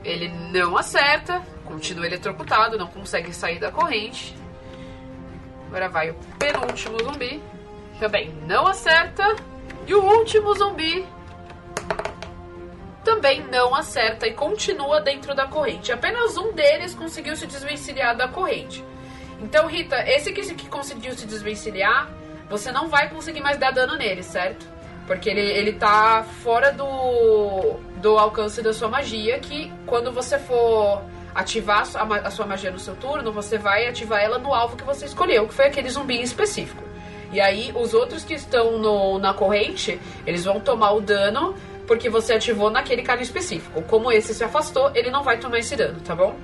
Ele 0.05 0.29
não 0.53 0.77
acerta, 0.77 1.43
continua 1.65 2.07
eletrocutado, 2.07 2.79
não 2.79 2.87
consegue 2.87 3.33
sair 3.33 3.59
da 3.59 3.71
corrente. 3.71 4.35
Agora 5.69 5.89
vai 5.89 6.11
o 6.11 6.15
penúltimo 6.39 6.99
zumbi. 7.03 7.43
Também 8.01 8.35
não 8.47 8.67
acerta. 8.67 9.37
E 9.87 9.95
o 9.95 10.03
último 10.03 10.55
zumbi 10.55 11.07
também 13.05 13.43
não 13.51 13.75
acerta 13.75 14.27
e 14.27 14.35
continua 14.35 15.01
dentro 15.01 15.35
da 15.35 15.47
corrente. 15.47 15.91
Apenas 15.93 16.37
um 16.37 16.53
deles 16.53 16.95
conseguiu 16.95 17.35
se 17.37 17.47
desvencilhar 17.47 18.15
da 18.15 18.29
corrente. 18.29 18.85
Então, 19.41 19.67
Rita, 19.67 19.97
esse 20.07 20.33
que, 20.33 20.43
que 20.55 20.69
conseguiu 20.69 21.15
se 21.15 21.27
desvencilhar, 21.27 22.11
você 22.51 22.71
não 22.71 22.89
vai 22.89 23.09
conseguir 23.09 23.41
mais 23.41 23.57
dar 23.57 23.71
dano 23.71 23.97
nele, 23.97 24.23
certo? 24.23 24.67
Porque 25.07 25.31
ele, 25.31 25.41
ele 25.41 25.73
tá 25.73 26.23
fora 26.43 26.71
do, 26.71 27.79
do 27.97 28.19
alcance 28.19 28.61
da 28.61 28.75
sua 28.75 28.89
magia, 28.89 29.39
que 29.39 29.73
quando 29.87 30.13
você 30.13 30.39
for 30.39 31.03
ativar 31.39 31.83
a 31.83 32.31
sua, 32.31 32.45
magia 32.45 32.71
no 32.73 32.81
seu 32.81 32.97
turno, 32.97 33.31
você 33.31 33.57
vai 33.57 33.87
ativar 33.87 34.21
ela 34.21 34.39
no 34.39 34.53
alvo 34.53 34.77
que 34.77 34.83
você 34.83 35.07
escolheu, 35.07 35.47
que 35.47 35.55
foi 35.55 35.67
aquele 35.67 35.89
zumbi 35.89 36.21
específico. 36.21 36.83
E 37.31 37.41
aí, 37.41 37.73
os 37.77 37.95
outros 37.95 38.25
que 38.25 38.35
estão 38.35 38.79
no, 38.79 39.21
na 39.21 39.33
corrente, 39.33 40.01
eles 40.27 40.45
vão 40.45 40.59
tomar 40.59 40.93
o 40.93 41.01
dano 41.01 41.55
porque 41.87 42.11
você 42.11 42.35
ativou 42.35 42.71
naquele 42.71 43.03
cara 43.03 43.23
específico. 43.23 43.83
Como 43.83 44.11
esse 44.11 44.35
se 44.35 44.43
afastou, 44.43 44.91
ele 44.97 45.11
não 45.11 45.23
vai 45.23 45.39
tomar 45.39 45.59
esse 45.59 45.77
dano, 45.77 46.01
tá 46.01 46.15
bom? 46.15 46.37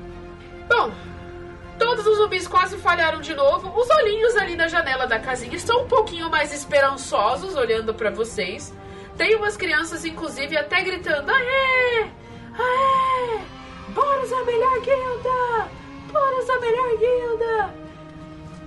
Bom, 0.69 0.93
todos 1.77 2.07
os 2.07 2.17
zumbis 2.19 2.47
quase 2.47 2.77
falharam 2.79 3.21
de 3.21 3.35
novo. 3.35 3.77
Os 3.77 3.91
olhinhos 3.91 4.37
ali 4.37 4.55
na 4.55 4.69
janela 4.69 5.07
da 5.07 5.19
casinha 5.19 5.57
estão 5.57 5.83
um 5.83 5.89
pouquinho 5.89 6.31
mais 6.31 6.53
esperançosos 6.55 7.57
olhando 7.57 7.93
pra 7.93 8.11
vocês. 8.11 8.73
Tem 9.17 9.35
umas 9.35 9.57
crianças, 9.57 10.05
inclusive, 10.05 10.57
até 10.57 10.83
gritando: 10.83 11.31
Aê! 11.31 12.07
Aê! 12.59 13.64
Boros 13.95 14.33
é 14.33 14.35
a 14.35 14.45
melhor 14.45 14.81
guilda! 14.81 15.71
Boros 16.13 16.49
é 16.49 16.53
a 16.53 16.61
melhor 16.61 16.99
guilda! 16.99 17.75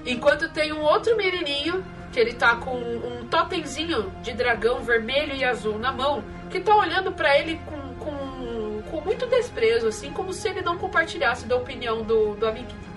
Enquanto 0.05 0.49
tem 0.53 0.71
um 0.71 0.81
outro 0.81 1.17
menininho 1.17 1.83
que 2.11 2.19
ele 2.19 2.33
tá 2.33 2.55
com 2.55 2.77
um 2.77 3.27
totemzinho 3.27 4.09
de 4.23 4.33
dragão 4.33 4.81
vermelho 4.81 5.35
e 5.35 5.43
azul 5.43 5.77
na 5.77 5.91
mão, 5.91 6.23
que 6.49 6.59
tá 6.61 6.75
olhando 6.75 7.11
pra 7.11 7.37
ele 7.37 7.59
com, 7.65 7.93
com, 7.95 8.81
com 8.89 9.01
muito 9.01 9.27
desprezo, 9.27 9.87
assim, 9.87 10.11
como 10.11 10.31
se 10.31 10.47
ele 10.47 10.61
não 10.61 10.77
compartilhasse 10.77 11.45
da 11.45 11.57
opinião 11.57 12.03
do, 12.03 12.35
do 12.35 12.47
amiguinho. 12.47 12.87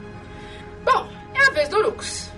Bom, 0.84 1.08
é 1.34 1.48
a 1.48 1.50
vez 1.50 1.68
do 1.68 1.78
Urux. 1.78 2.30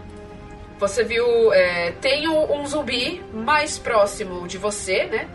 Você 0.79 1.05
viu, 1.05 1.53
é, 1.53 1.93
tem 1.93 2.29
um 2.29 2.67
zumbi 2.67 3.23
mais 3.33 3.79
próximo 3.79 4.49
de 4.49 4.59
você, 4.59 5.05
né? 5.05 5.29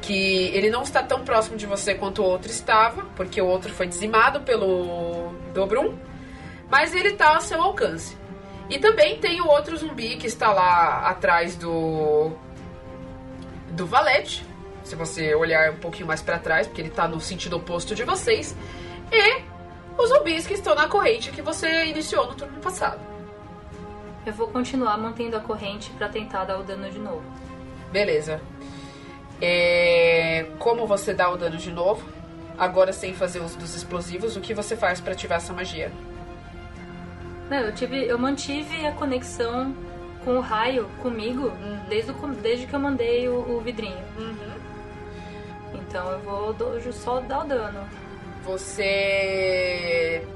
Que 0.00 0.48
ele 0.54 0.70
não 0.70 0.82
está 0.82 1.02
tão 1.02 1.24
próximo 1.24 1.56
de 1.56 1.66
você 1.66 1.94
quanto 1.94 2.22
o 2.22 2.24
outro 2.24 2.50
estava, 2.50 3.04
porque 3.16 3.40
o 3.40 3.46
outro 3.46 3.72
foi 3.72 3.86
dizimado 3.86 4.40
pelo 4.40 5.32
Dobrum, 5.52 5.96
mas 6.70 6.94
ele 6.94 7.12
tá 7.12 7.34
ao 7.34 7.40
seu 7.40 7.60
alcance. 7.62 8.16
E 8.68 8.78
também 8.78 9.18
tem 9.18 9.40
o 9.40 9.46
outro 9.48 9.76
zumbi 9.76 10.16
que 10.16 10.26
está 10.26 10.52
lá 10.52 11.08
atrás 11.08 11.56
do 11.56 12.32
do 13.70 13.86
Valete, 13.86 14.44
se 14.84 14.96
você 14.96 15.34
olhar 15.34 15.72
um 15.72 15.76
pouquinho 15.76 16.06
mais 16.06 16.20
para 16.20 16.38
trás, 16.38 16.66
porque 16.66 16.80
ele 16.80 16.90
tá 16.90 17.06
no 17.06 17.20
sentido 17.20 17.56
oposto 17.56 17.94
de 17.94 18.04
vocês, 18.04 18.56
e 19.12 19.42
os 19.96 20.08
zumbis 20.08 20.46
que 20.46 20.54
estão 20.54 20.74
na 20.74 20.88
corrente 20.88 21.30
que 21.30 21.42
você 21.42 21.86
iniciou 21.86 22.26
no 22.26 22.34
turno 22.34 22.58
passado. 22.60 23.00
Eu 24.26 24.32
vou 24.32 24.48
continuar 24.48 24.98
mantendo 24.98 25.36
a 25.36 25.40
corrente 25.40 25.90
pra 25.92 26.08
tentar 26.08 26.44
dar 26.44 26.58
o 26.58 26.62
dano 26.62 26.90
de 26.90 26.98
novo. 26.98 27.22
Beleza. 27.90 28.40
É, 29.40 30.46
Como 30.58 30.86
você 30.86 31.14
dá 31.14 31.30
o 31.30 31.36
dano 31.36 31.56
de 31.56 31.70
novo? 31.72 32.06
Agora 32.58 32.92
sem 32.92 33.14
fazer 33.14 33.40
uso 33.40 33.58
dos 33.58 33.74
explosivos, 33.74 34.36
o 34.36 34.40
que 34.40 34.52
você 34.52 34.76
faz 34.76 35.00
para 35.00 35.12
ativar 35.12 35.38
essa 35.38 35.52
magia? 35.52 35.90
Não, 37.48 37.58
eu, 37.58 37.74
tive, 37.74 38.04
eu 38.04 38.18
mantive 38.18 38.86
a 38.86 38.92
conexão 38.92 39.74
com 40.24 40.36
o 40.36 40.40
raio 40.40 40.86
comigo 41.02 41.50
desde, 41.88 42.10
o 42.10 42.14
desde 42.34 42.66
que 42.66 42.74
eu 42.74 42.78
mandei 42.80 43.28
o, 43.28 43.56
o 43.56 43.60
vidrinho. 43.60 43.96
Então 45.74 46.10
eu 46.12 46.18
vou 46.20 46.52
do- 46.52 46.92
só 46.92 47.20
dar 47.20 47.44
o 47.44 47.48
dano. 47.48 47.80
Você 48.44 50.26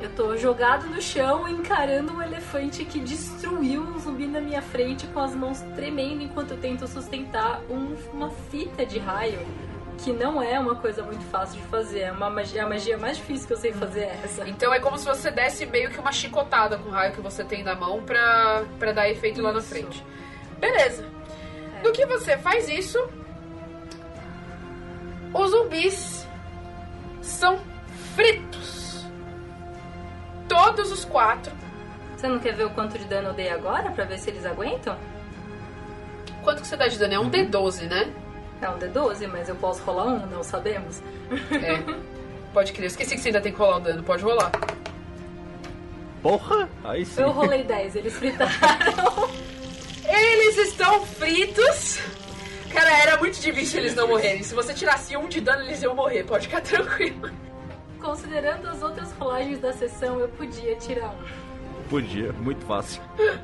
Eu 0.00 0.10
tô 0.14 0.36
jogado 0.36 0.86
no 0.86 1.02
chão 1.02 1.48
encarando 1.48 2.12
um 2.12 2.22
elefante 2.22 2.84
que 2.84 3.00
destruiu 3.00 3.82
um 3.82 3.98
zumbi 3.98 4.26
na 4.28 4.40
minha 4.40 4.62
frente 4.62 5.06
com 5.08 5.18
as 5.20 5.34
mãos 5.34 5.60
tremendo 5.74 6.22
enquanto 6.22 6.52
eu 6.52 6.56
tento 6.58 6.86
sustentar 6.86 7.60
um- 7.68 7.96
uma 8.12 8.30
fita 8.50 8.86
de 8.86 8.98
raio 8.98 9.40
que 9.98 10.12
não 10.12 10.40
é 10.40 10.60
uma 10.60 10.76
coisa 10.76 11.02
muito 11.02 11.24
fácil 11.24 11.60
de 11.60 11.66
fazer. 11.66 12.00
É 12.02 12.12
uma 12.12 12.30
magia, 12.30 12.64
a 12.64 12.68
magia 12.68 12.96
mais 12.96 13.16
difícil 13.16 13.48
que 13.48 13.52
eu 13.54 13.56
sei 13.56 13.72
fazer 13.72 14.02
é 14.02 14.20
essa. 14.22 14.48
Então 14.48 14.72
é 14.72 14.78
como 14.78 14.96
se 14.96 15.04
você 15.04 15.28
desse 15.32 15.66
meio 15.66 15.90
que 15.90 15.98
uma 15.98 16.12
chicotada 16.12 16.78
com 16.78 16.88
o 16.88 16.92
raio 16.92 17.12
que 17.12 17.20
você 17.20 17.42
tem 17.42 17.64
na 17.64 17.74
mão 17.74 18.00
pra, 18.04 18.62
pra 18.78 18.92
dar 18.92 19.10
efeito 19.10 19.42
lá 19.42 19.52
na 19.52 19.58
Isso. 19.58 19.68
frente. 19.68 20.04
Beleza. 20.60 21.04
É. 21.80 21.82
No 21.82 21.90
que 21.92 22.06
você 22.06 22.38
faz 22.38 22.68
isso, 22.68 22.96
os 25.34 25.50
zumbis 25.50 26.24
são 27.20 27.58
fritos. 28.14 28.77
Todos 30.48 30.90
os 30.90 31.04
quatro. 31.04 31.52
Você 32.16 32.26
não 32.26 32.38
quer 32.38 32.54
ver 32.54 32.64
o 32.64 32.70
quanto 32.70 32.98
de 32.98 33.04
dano 33.04 33.28
eu 33.28 33.34
dei 33.34 33.50
agora 33.50 33.90
pra 33.90 34.04
ver 34.04 34.18
se 34.18 34.30
eles 34.30 34.44
aguentam? 34.44 34.96
Quanto 36.42 36.62
que 36.62 36.66
você 36.66 36.76
dá 36.76 36.88
de 36.88 36.98
dano? 36.98 37.14
É 37.14 37.18
um 37.20 37.30
D12, 37.30 37.88
né? 37.88 38.12
É 38.60 38.68
um 38.68 38.78
D12, 38.78 39.28
mas 39.28 39.48
eu 39.48 39.54
posso 39.54 39.82
rolar 39.84 40.06
um, 40.06 40.26
não 40.26 40.42
sabemos. 40.42 41.00
É. 41.52 41.78
Pode 42.52 42.72
crer. 42.72 42.84
Eu 42.84 42.88
esqueci 42.88 43.14
que 43.14 43.20
você 43.20 43.28
ainda 43.28 43.40
tem 43.40 43.52
que 43.52 43.58
rolar 43.58 43.76
o 43.76 43.80
dano. 43.80 44.02
Pode 44.02 44.24
rolar. 44.24 44.50
Porra! 46.22 46.68
Aí 46.82 47.04
sim. 47.04 47.22
Eu 47.22 47.30
rolei 47.30 47.62
10, 47.62 47.96
eles 47.96 48.14
fritaram. 48.14 48.50
Eles 50.04 50.56
estão 50.56 51.04
fritos. 51.06 52.00
Cara, 52.72 52.90
era 52.98 53.16
muito 53.18 53.38
difícil 53.38 53.80
eles 53.80 53.94
não 53.94 54.08
morrerem. 54.08 54.42
Se 54.42 54.54
você 54.54 54.74
tirasse 54.74 55.16
um 55.16 55.28
de 55.28 55.40
dano, 55.40 55.62
eles 55.62 55.82
iam 55.82 55.94
morrer. 55.94 56.24
Pode 56.24 56.48
ficar 56.48 56.62
tranquilo. 56.62 57.30
Considerando 58.00 58.68
as 58.68 58.82
outras 58.82 59.12
rolagens 59.12 59.58
da 59.60 59.72
sessão, 59.72 60.18
eu 60.20 60.28
podia 60.28 60.76
tirar 60.76 61.08
um. 61.10 61.88
Podia, 61.88 62.32
muito 62.32 62.64
fácil. 62.66 63.02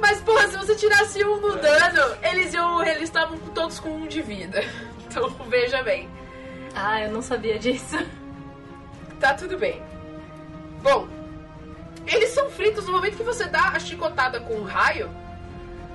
Mas, 0.00 0.20
porra, 0.20 0.48
se 0.48 0.56
você 0.56 0.74
tirasse 0.74 1.24
um 1.24 1.40
no 1.40 1.56
dano, 1.56 2.16
eles 2.22 2.52
iam. 2.54 2.82
Eles 2.82 3.04
estavam 3.04 3.38
todos 3.54 3.78
com 3.78 3.90
um 3.90 4.06
de 4.06 4.22
vida. 4.22 4.62
Então, 5.14 5.28
veja 5.48 5.80
bem. 5.84 6.08
Ah, 6.74 7.00
eu 7.02 7.12
não 7.12 7.22
sabia 7.22 7.56
disso. 7.56 7.96
Tá 9.20 9.32
tudo 9.32 9.56
bem. 9.56 9.80
Bom, 10.82 11.06
eles 12.04 12.30
são 12.30 12.50
fritos 12.50 12.86
no 12.86 12.90
momento 12.94 13.16
que 13.18 13.22
você 13.22 13.44
dá 13.44 13.68
a 13.68 13.78
chicotada 13.78 14.40
com 14.40 14.54
o 14.54 14.64
raio. 14.64 15.08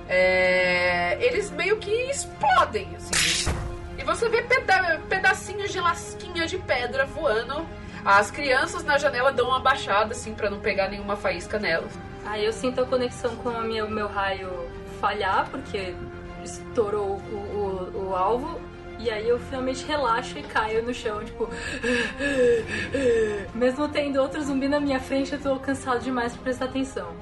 é, 0.08 1.18
eles 1.20 1.50
meio 1.50 1.76
que 1.76 1.90
explodem, 2.10 2.88
assim. 2.96 3.50
E 3.98 4.02
você 4.04 4.26
vê 4.30 4.40
peda- 4.42 4.98
pedacinhos 5.06 5.70
de 5.70 5.78
lasquinha 5.80 6.46
de 6.46 6.56
pedra 6.56 7.04
voando. 7.04 7.66
As 8.04 8.30
crianças 8.30 8.82
na 8.82 8.96
janela 8.96 9.32
dão 9.32 9.48
uma 9.48 9.60
baixada, 9.60 10.12
assim, 10.12 10.34
pra 10.34 10.48
não 10.48 10.58
pegar 10.58 10.88
nenhuma 10.88 11.16
faísca 11.16 11.58
nelas. 11.58 11.92
Aí 12.24 12.44
eu 12.44 12.52
sinto 12.52 12.80
a 12.80 12.86
conexão 12.86 13.34
com 13.36 13.50
o 13.50 13.62
meu, 13.62 13.90
meu 13.90 14.08
raio 14.08 14.68
falhar, 15.00 15.48
porque 15.50 15.94
estourou 16.42 17.20
o, 17.32 17.94
o, 17.94 18.08
o 18.08 18.16
alvo. 18.16 18.60
E 18.98 19.10
aí 19.10 19.28
eu 19.28 19.38
finalmente 19.38 19.84
relaxo 19.86 20.38
e 20.38 20.42
caio 20.42 20.82
no 20.82 20.92
chão, 20.92 21.24
tipo. 21.24 21.48
Mesmo 23.54 23.88
tendo 23.88 24.20
outro 24.20 24.42
zumbi 24.42 24.68
na 24.68 24.78
minha 24.78 25.00
frente, 25.00 25.32
eu 25.32 25.40
tô 25.40 25.58
cansado 25.58 26.00
demais 26.00 26.34
pra 26.34 26.42
prestar 26.42 26.66
atenção. 26.66 27.14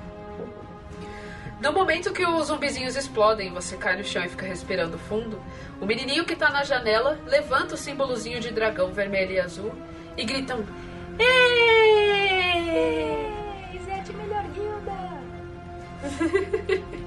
No 1.60 1.72
momento 1.72 2.12
que 2.12 2.24
os 2.24 2.46
zumbizinhos 2.46 2.96
explodem, 2.96 3.52
você 3.52 3.76
cai 3.76 3.96
no 3.96 4.04
chão 4.04 4.24
e 4.24 4.28
fica 4.28 4.46
respirando 4.46 4.96
fundo, 4.96 5.40
o 5.80 5.86
menininho 5.86 6.24
que 6.24 6.36
tá 6.36 6.50
na 6.50 6.62
janela 6.62 7.18
levanta 7.26 7.74
o 7.74 7.76
símbolozinho 7.76 8.40
de 8.40 8.52
dragão 8.52 8.92
vermelho 8.92 9.32
e 9.32 9.40
azul 9.40 9.72
e 10.18 10.24
gritam: 10.24 10.62
"Êêêê!" 11.18 11.78
Zete, 13.84 14.12
melhor 14.12 14.44
guilda! 14.54 14.98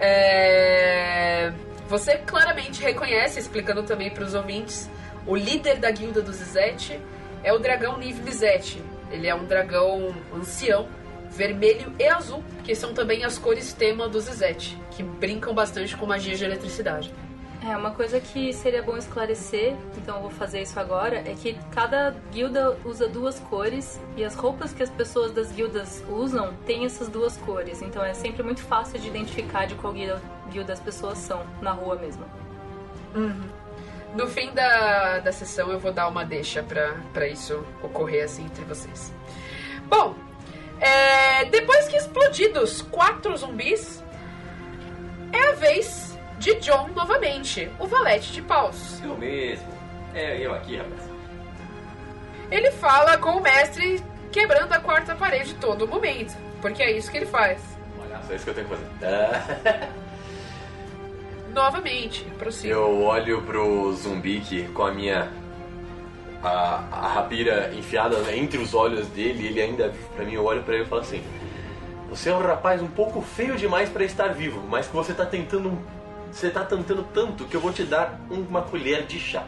É, 0.00 1.52
Você 1.88 2.16
claramente 2.18 2.82
reconhece, 2.82 3.38
explicando 3.38 3.84
também 3.84 4.10
para 4.10 4.24
os 4.24 4.34
ouvintes, 4.34 4.90
o 5.26 5.36
líder 5.36 5.76
da 5.78 5.90
guilda 5.90 6.20
do 6.20 6.32
Zizete 6.32 7.00
é 7.44 7.52
o 7.52 7.58
dragão 7.58 7.96
Niv 7.96 8.20
Mizzet. 8.22 8.82
Ele 9.10 9.28
é 9.28 9.34
um 9.34 9.44
dragão 9.44 10.14
ancião, 10.34 10.88
vermelho 11.30 11.94
e 11.98 12.08
azul, 12.08 12.42
que 12.64 12.74
são 12.74 12.92
também 12.92 13.24
as 13.24 13.38
cores 13.38 13.72
tema 13.72 14.08
do 14.08 14.20
Zizete, 14.20 14.76
que 14.90 15.02
brincam 15.02 15.54
bastante 15.54 15.96
com 15.96 16.06
magia 16.06 16.34
de 16.34 16.44
eletricidade. 16.44 17.14
É, 17.66 17.74
uma 17.74 17.92
coisa 17.92 18.20
que 18.20 18.52
seria 18.52 18.82
bom 18.82 18.94
esclarecer, 18.94 19.74
então 19.96 20.16
eu 20.16 20.22
vou 20.22 20.30
fazer 20.30 20.60
isso 20.60 20.78
agora, 20.78 21.16
é 21.16 21.34
que 21.34 21.58
cada 21.70 22.14
guilda 22.30 22.76
usa 22.84 23.08
duas 23.08 23.40
cores 23.40 23.98
e 24.18 24.22
as 24.22 24.34
roupas 24.34 24.74
que 24.74 24.82
as 24.82 24.90
pessoas 24.90 25.32
das 25.32 25.50
guildas 25.50 26.04
usam 26.10 26.52
têm 26.66 26.84
essas 26.84 27.08
duas 27.08 27.38
cores. 27.38 27.80
Então 27.80 28.04
é 28.04 28.12
sempre 28.12 28.42
muito 28.42 28.62
fácil 28.62 28.98
de 28.98 29.08
identificar 29.08 29.64
de 29.64 29.76
qual 29.76 29.94
guilda, 29.94 30.20
guilda 30.50 30.74
as 30.74 30.80
pessoas 30.80 31.16
são, 31.16 31.46
na 31.62 31.72
rua 31.72 31.96
mesmo. 31.96 32.26
No 34.14 34.26
fim 34.26 34.52
da, 34.52 35.20
da 35.20 35.32
sessão 35.32 35.70
eu 35.70 35.78
vou 35.78 35.90
dar 35.90 36.06
uma 36.08 36.22
deixa 36.22 36.62
pra 36.62 37.26
isso 37.26 37.64
ocorrer 37.82 38.24
assim 38.24 38.44
entre 38.44 38.62
vocês. 38.66 39.10
Bom, 39.88 40.14
é, 40.78 41.46
depois 41.46 41.88
que 41.88 41.96
explodidos 41.96 42.82
quatro 42.82 43.34
zumbis, 43.38 44.04
é 45.32 45.48
a 45.48 45.52
vez 45.52 46.13
de 46.44 46.56
John 46.56 46.90
novamente, 46.94 47.70
o 47.78 47.86
valete 47.86 48.30
de 48.30 48.42
paus. 48.42 49.00
Eu 49.02 49.16
mesmo. 49.16 49.66
É, 50.14 50.38
eu 50.38 50.54
aqui, 50.54 50.76
rapaz. 50.76 51.10
Ele 52.50 52.70
fala 52.72 53.16
com 53.16 53.30
o 53.30 53.40
mestre 53.40 54.04
quebrando 54.30 54.70
a 54.74 54.78
quarta 54.78 55.14
parede 55.14 55.54
todo 55.54 55.88
momento, 55.88 56.36
porque 56.60 56.82
é 56.82 56.92
isso 56.92 57.10
que 57.10 57.16
ele 57.16 57.26
faz. 57.26 57.62
Olha, 57.98 58.20
só 58.26 58.34
isso 58.34 58.44
que 58.44 58.50
eu 58.50 58.54
tenho 58.54 58.68
que 58.68 58.74
fazer. 58.74 58.86
Ah. 59.02 59.88
Novamente, 61.54 62.24
prossiga. 62.38 62.74
Eu 62.74 63.02
olho 63.02 63.40
pro 63.40 63.90
zumbi 63.94 64.40
que 64.40 64.68
com 64.68 64.82
a 64.82 64.92
minha. 64.92 65.32
A, 66.42 66.84
a 66.92 67.08
rapira 67.08 67.72
enfiada 67.72 68.16
entre 68.36 68.58
os 68.58 68.74
olhos 68.74 69.08
dele, 69.08 69.46
ele 69.46 69.62
ainda. 69.62 69.94
Pra 70.14 70.26
mim, 70.26 70.34
eu 70.34 70.44
olho 70.44 70.62
pra 70.62 70.74
ele 70.74 70.84
e 70.84 70.86
falo 70.86 71.00
assim: 71.00 71.22
Você 72.10 72.28
é 72.28 72.34
um 72.34 72.42
rapaz 72.42 72.82
um 72.82 72.88
pouco 72.88 73.22
feio 73.22 73.56
demais 73.56 73.88
pra 73.88 74.04
estar 74.04 74.28
vivo, 74.34 74.62
mas 74.68 74.86
que 74.86 74.92
você 74.92 75.14
tá 75.14 75.24
tentando. 75.24 75.80
Você 76.34 76.50
tá 76.50 76.64
tentando 76.64 77.04
tanto 77.14 77.44
que 77.44 77.54
eu 77.54 77.60
vou 77.60 77.72
te 77.72 77.84
dar 77.84 78.20
uma 78.28 78.60
colher 78.60 79.06
de 79.06 79.20
chá. 79.20 79.44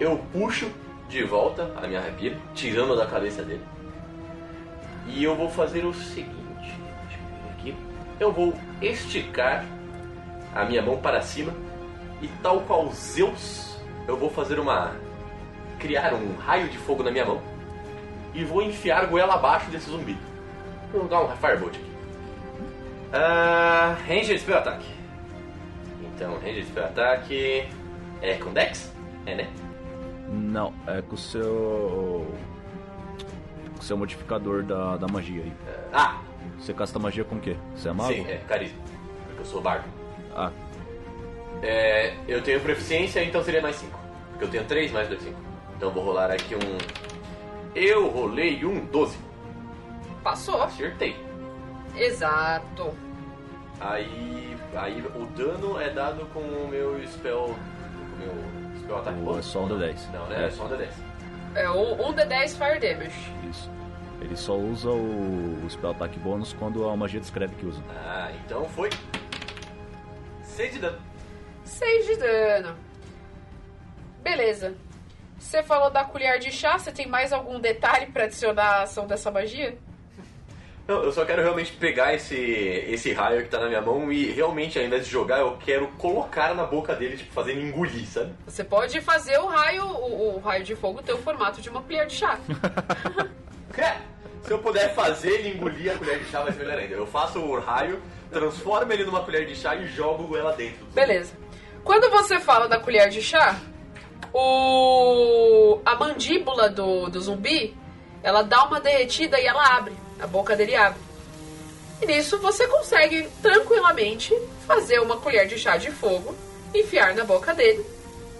Eu 0.00 0.18
puxo 0.32 0.68
de 1.08 1.22
volta 1.22 1.72
a 1.76 1.86
minha 1.86 2.00
rapira, 2.00 2.36
tirando 2.56 2.96
da 2.96 3.06
cabeça 3.06 3.40
dele. 3.44 3.64
E 5.06 5.22
eu 5.22 5.36
vou 5.36 5.48
fazer 5.48 5.84
o 5.84 5.94
seguinte: 5.94 6.34
Deixa 6.58 7.20
eu 7.20 7.50
aqui. 7.52 7.76
Eu 8.18 8.32
vou 8.32 8.52
esticar 8.82 9.64
a 10.52 10.64
minha 10.64 10.82
mão 10.82 10.98
para 10.98 11.22
cima 11.22 11.54
e 12.20 12.26
tal 12.42 12.62
qual 12.62 12.90
Zeus, 12.90 13.80
eu 14.08 14.16
vou 14.16 14.28
fazer 14.28 14.58
uma 14.58 14.96
criar 15.78 16.14
um 16.14 16.34
raio 16.36 16.68
de 16.68 16.78
fogo 16.78 17.04
na 17.04 17.12
minha 17.12 17.24
mão 17.24 17.40
e 18.34 18.42
vou 18.42 18.60
enfiar 18.60 19.06
goela 19.06 19.34
abaixo 19.34 19.70
desse 19.70 19.88
zumbi. 19.88 20.18
Vou 20.92 21.04
dar 21.06 21.22
um 21.22 21.36
firebolt 21.36 21.76
aqui. 21.76 21.92
Ah, 23.12 23.96
Ranger 24.08 24.36
Spell 24.40 24.58
Attack. 24.58 24.95
Então, 26.16 26.34
Ranger 26.38 26.64
Spell 26.64 26.84
Attack 26.84 27.68
é 28.22 28.34
com 28.42 28.50
Dex? 28.52 28.90
É, 29.26 29.34
né? 29.34 29.48
Não, 30.28 30.72
é 30.86 31.02
com 31.02 31.14
o 31.14 31.18
seu. 31.18 32.26
Com 33.74 33.80
o 33.80 33.82
seu 33.82 33.96
modificador 33.98 34.62
da, 34.62 34.96
da 34.96 35.06
magia 35.06 35.42
aí. 35.42 35.52
Ah, 35.92 36.18
Você 36.58 36.72
casta 36.72 36.98
magia 36.98 37.22
com 37.22 37.36
o 37.36 37.40
quê? 37.40 37.54
Você 37.76 37.90
é 37.90 37.92
mago? 37.92 38.12
sim, 38.14 38.26
é 38.26 38.38
carisma. 38.48 38.78
Porque 39.26 39.42
eu 39.42 39.44
sou 39.44 39.60
bardo. 39.60 39.84
Ah, 40.34 40.50
É, 41.62 42.14
eu 42.26 42.42
tenho 42.42 42.60
proficiência, 42.60 43.22
então 43.22 43.42
seria 43.44 43.60
mais 43.60 43.76
5. 43.76 43.98
Porque 44.30 44.44
eu 44.44 44.48
tenho 44.50 44.64
3 44.64 44.90
mais 44.92 45.08
2, 45.08 45.20
5. 45.22 45.36
Então 45.76 45.88
eu 45.90 45.94
vou 45.94 46.02
rolar 46.04 46.30
aqui 46.30 46.54
um. 46.54 46.78
Eu 47.74 48.08
rolei 48.08 48.64
um 48.64 48.86
12. 48.86 49.18
Passou. 50.22 50.62
Acertei. 50.62 51.14
Exato. 51.94 52.94
Aí, 53.78 54.55
aí 54.76 55.00
o 55.14 55.26
dano 55.26 55.80
é 55.80 55.90
dado 55.90 56.26
com 56.32 56.40
o 56.40 56.68
meu 56.68 57.00
spell. 57.08 57.54
Com 57.54 58.14
o 58.14 58.18
meu 58.18 58.78
spell 58.80 58.98
ataque 58.98 59.18
O- 59.18 59.22
bônus? 59.24 59.38
é 59.46 59.50
só 59.50 59.60
um 59.60 59.68
D10. 59.68 60.10
Não, 60.12 60.26
né? 60.26 60.42
É, 60.42 60.46
É. 60.46 60.50
só 60.50 60.64
um 60.64 60.68
D10. 60.68 60.88
É 61.54 61.70
um, 61.70 62.08
um 62.08 62.12
D10 62.14 62.56
Fire 62.56 62.78
Damage. 62.80 63.32
isso. 63.50 63.70
Ele 64.20 64.36
só 64.36 64.56
usa 64.56 64.88
o, 64.90 65.64
o 65.64 65.70
spell 65.70 65.90
ataque 65.90 66.18
bônus 66.18 66.52
quando 66.54 66.88
a 66.88 66.96
magia 66.96 67.20
descreve 67.20 67.54
que 67.56 67.66
usa. 67.66 67.82
Ah, 67.94 68.30
então 68.44 68.64
foi. 68.70 68.90
6 70.42 70.72
de 70.74 70.78
dano. 70.80 70.98
6 71.64 72.06
de 72.06 72.16
dano. 72.16 72.76
Beleza. 74.22 74.74
Você 75.38 75.62
falou 75.62 75.90
da 75.90 76.02
colher 76.04 76.38
de 76.38 76.50
chá, 76.50 76.78
você 76.78 76.90
tem 76.90 77.06
mais 77.06 77.32
algum 77.32 77.60
detalhe 77.60 78.06
pra 78.06 78.24
adicionar 78.24 78.78
à 78.78 78.82
ação 78.82 79.06
dessa 79.06 79.30
magia? 79.30 79.76
Não, 80.86 81.02
eu 81.02 81.10
só 81.10 81.24
quero 81.24 81.42
realmente 81.42 81.72
pegar 81.72 82.14
esse, 82.14 82.36
esse 82.36 83.12
raio 83.12 83.42
que 83.42 83.48
tá 83.48 83.58
na 83.58 83.66
minha 83.66 83.80
mão 83.80 84.12
e 84.12 84.26
realmente, 84.30 84.78
ao 84.78 84.84
invés 84.84 85.04
de 85.04 85.10
jogar, 85.10 85.40
eu 85.40 85.56
quero 85.58 85.88
colocar 85.98 86.54
na 86.54 86.64
boca 86.64 86.94
dele, 86.94 87.16
tipo, 87.16 87.32
fazer 87.32 87.52
ele 87.52 87.68
engolir, 87.68 88.06
sabe? 88.06 88.32
Você 88.46 88.62
pode 88.62 89.00
fazer 89.00 89.36
o 89.38 89.46
raio, 89.46 89.84
o, 89.84 90.36
o 90.36 90.38
raio 90.38 90.62
de 90.62 90.76
fogo 90.76 91.02
ter 91.02 91.12
o 91.12 91.18
formato 91.18 91.60
de 91.60 91.68
uma 91.68 91.82
colher 91.82 92.06
de 92.06 92.14
chá. 92.14 92.38
Se 94.42 94.52
eu 94.52 94.60
puder 94.60 94.94
fazer 94.94 95.40
ele 95.40 95.56
engolir 95.56 95.92
a 95.92 95.98
colher 95.98 96.20
de 96.20 96.26
chá, 96.26 96.40
vai 96.40 96.52
ser 96.52 96.60
melhor 96.60 96.78
ainda. 96.78 96.94
Eu 96.94 97.06
faço 97.06 97.40
o 97.40 97.58
raio, 97.58 98.00
transformo 98.30 98.92
ele 98.92 99.04
numa 99.04 99.24
colher 99.24 99.44
de 99.44 99.56
chá 99.56 99.74
e 99.74 99.88
jogo 99.88 100.36
ela 100.36 100.52
dentro. 100.52 100.86
Beleza. 100.94 101.34
Quando 101.82 102.08
você 102.10 102.38
fala 102.38 102.68
da 102.68 102.78
colher 102.78 103.08
de 103.08 103.20
chá, 103.20 103.58
o 104.32 105.80
a 105.84 105.96
mandíbula 105.96 106.68
do, 106.68 107.08
do 107.08 107.20
zumbi, 107.20 107.76
ela 108.22 108.42
dá 108.42 108.64
uma 108.64 108.80
derretida 108.80 109.40
e 109.40 109.46
ela 109.46 109.76
abre. 109.76 110.05
A 110.20 110.26
boca 110.26 110.56
dele 110.56 110.74
abre. 110.74 111.00
E 112.00 112.06
nisso 112.06 112.38
você 112.38 112.66
consegue 112.68 113.28
tranquilamente 113.40 114.34
fazer 114.66 115.00
uma 115.00 115.16
colher 115.16 115.46
de 115.46 115.58
chá 115.58 115.76
de 115.76 115.90
fogo, 115.90 116.34
enfiar 116.74 117.14
na 117.14 117.24
boca 117.24 117.54
dele 117.54 117.84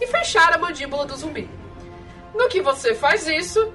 e 0.00 0.06
fechar 0.06 0.52
a 0.52 0.58
mandíbula 0.58 1.06
do 1.06 1.16
zumbi. 1.16 1.48
No 2.34 2.48
que 2.48 2.60
você 2.60 2.94
faz 2.94 3.26
isso, 3.26 3.72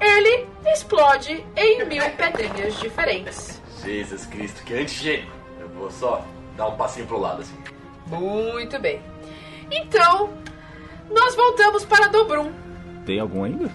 ele 0.00 0.46
explode 0.72 1.44
em 1.56 1.84
mil 1.84 2.02
pedrinhas 2.16 2.74
diferentes. 2.80 3.60
Jesus 3.84 4.26
Cristo, 4.26 4.62
que 4.64 4.74
antigênico. 4.74 5.32
Eu 5.60 5.68
vou 5.68 5.90
só 5.90 6.24
dar 6.56 6.68
um 6.68 6.76
passinho 6.76 7.06
pro 7.06 7.18
lado 7.18 7.42
assim. 7.42 7.56
Muito 8.06 8.78
bem. 8.80 9.00
Então, 9.70 10.30
nós 11.08 11.34
voltamos 11.34 11.84
para 11.84 12.08
Dobrum. 12.08 12.52
Tem 13.06 13.20
algum 13.20 13.44
ainda? 13.44 13.70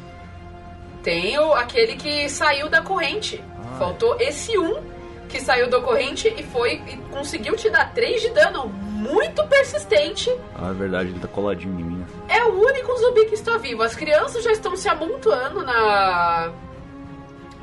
Tem 1.01 1.37
o, 1.39 1.53
aquele 1.53 1.95
que 1.95 2.27
saiu 2.29 2.67
da 2.69 2.81
corrente. 2.81 3.41
Faltou 3.77 4.15
esse 4.19 4.57
um 4.57 4.81
que 5.27 5.41
saiu 5.41 5.69
da 5.69 5.81
corrente 5.81 6.33
e 6.37 6.43
foi 6.43 6.81
e 6.87 6.97
conseguiu 7.11 7.55
te 7.55 7.69
dar 7.69 7.93
3 7.93 8.21
de 8.21 8.29
dano. 8.29 8.67
Muito 8.67 9.45
persistente. 9.47 10.33
Ah, 10.55 10.69
é 10.69 10.73
verdade, 10.73 11.09
ele 11.09 11.19
tá 11.19 11.27
coladinho 11.27 11.79
em 11.79 11.83
mim. 11.83 12.05
É 12.27 12.43
o 12.43 12.59
único 12.59 12.95
zumbi 12.97 13.25
que 13.25 13.35
está 13.35 13.57
vivo. 13.57 13.83
As 13.83 13.95
crianças 13.95 14.43
já 14.43 14.51
estão 14.51 14.75
se 14.75 14.87
amontoando 14.87 15.63
na, 15.63 16.51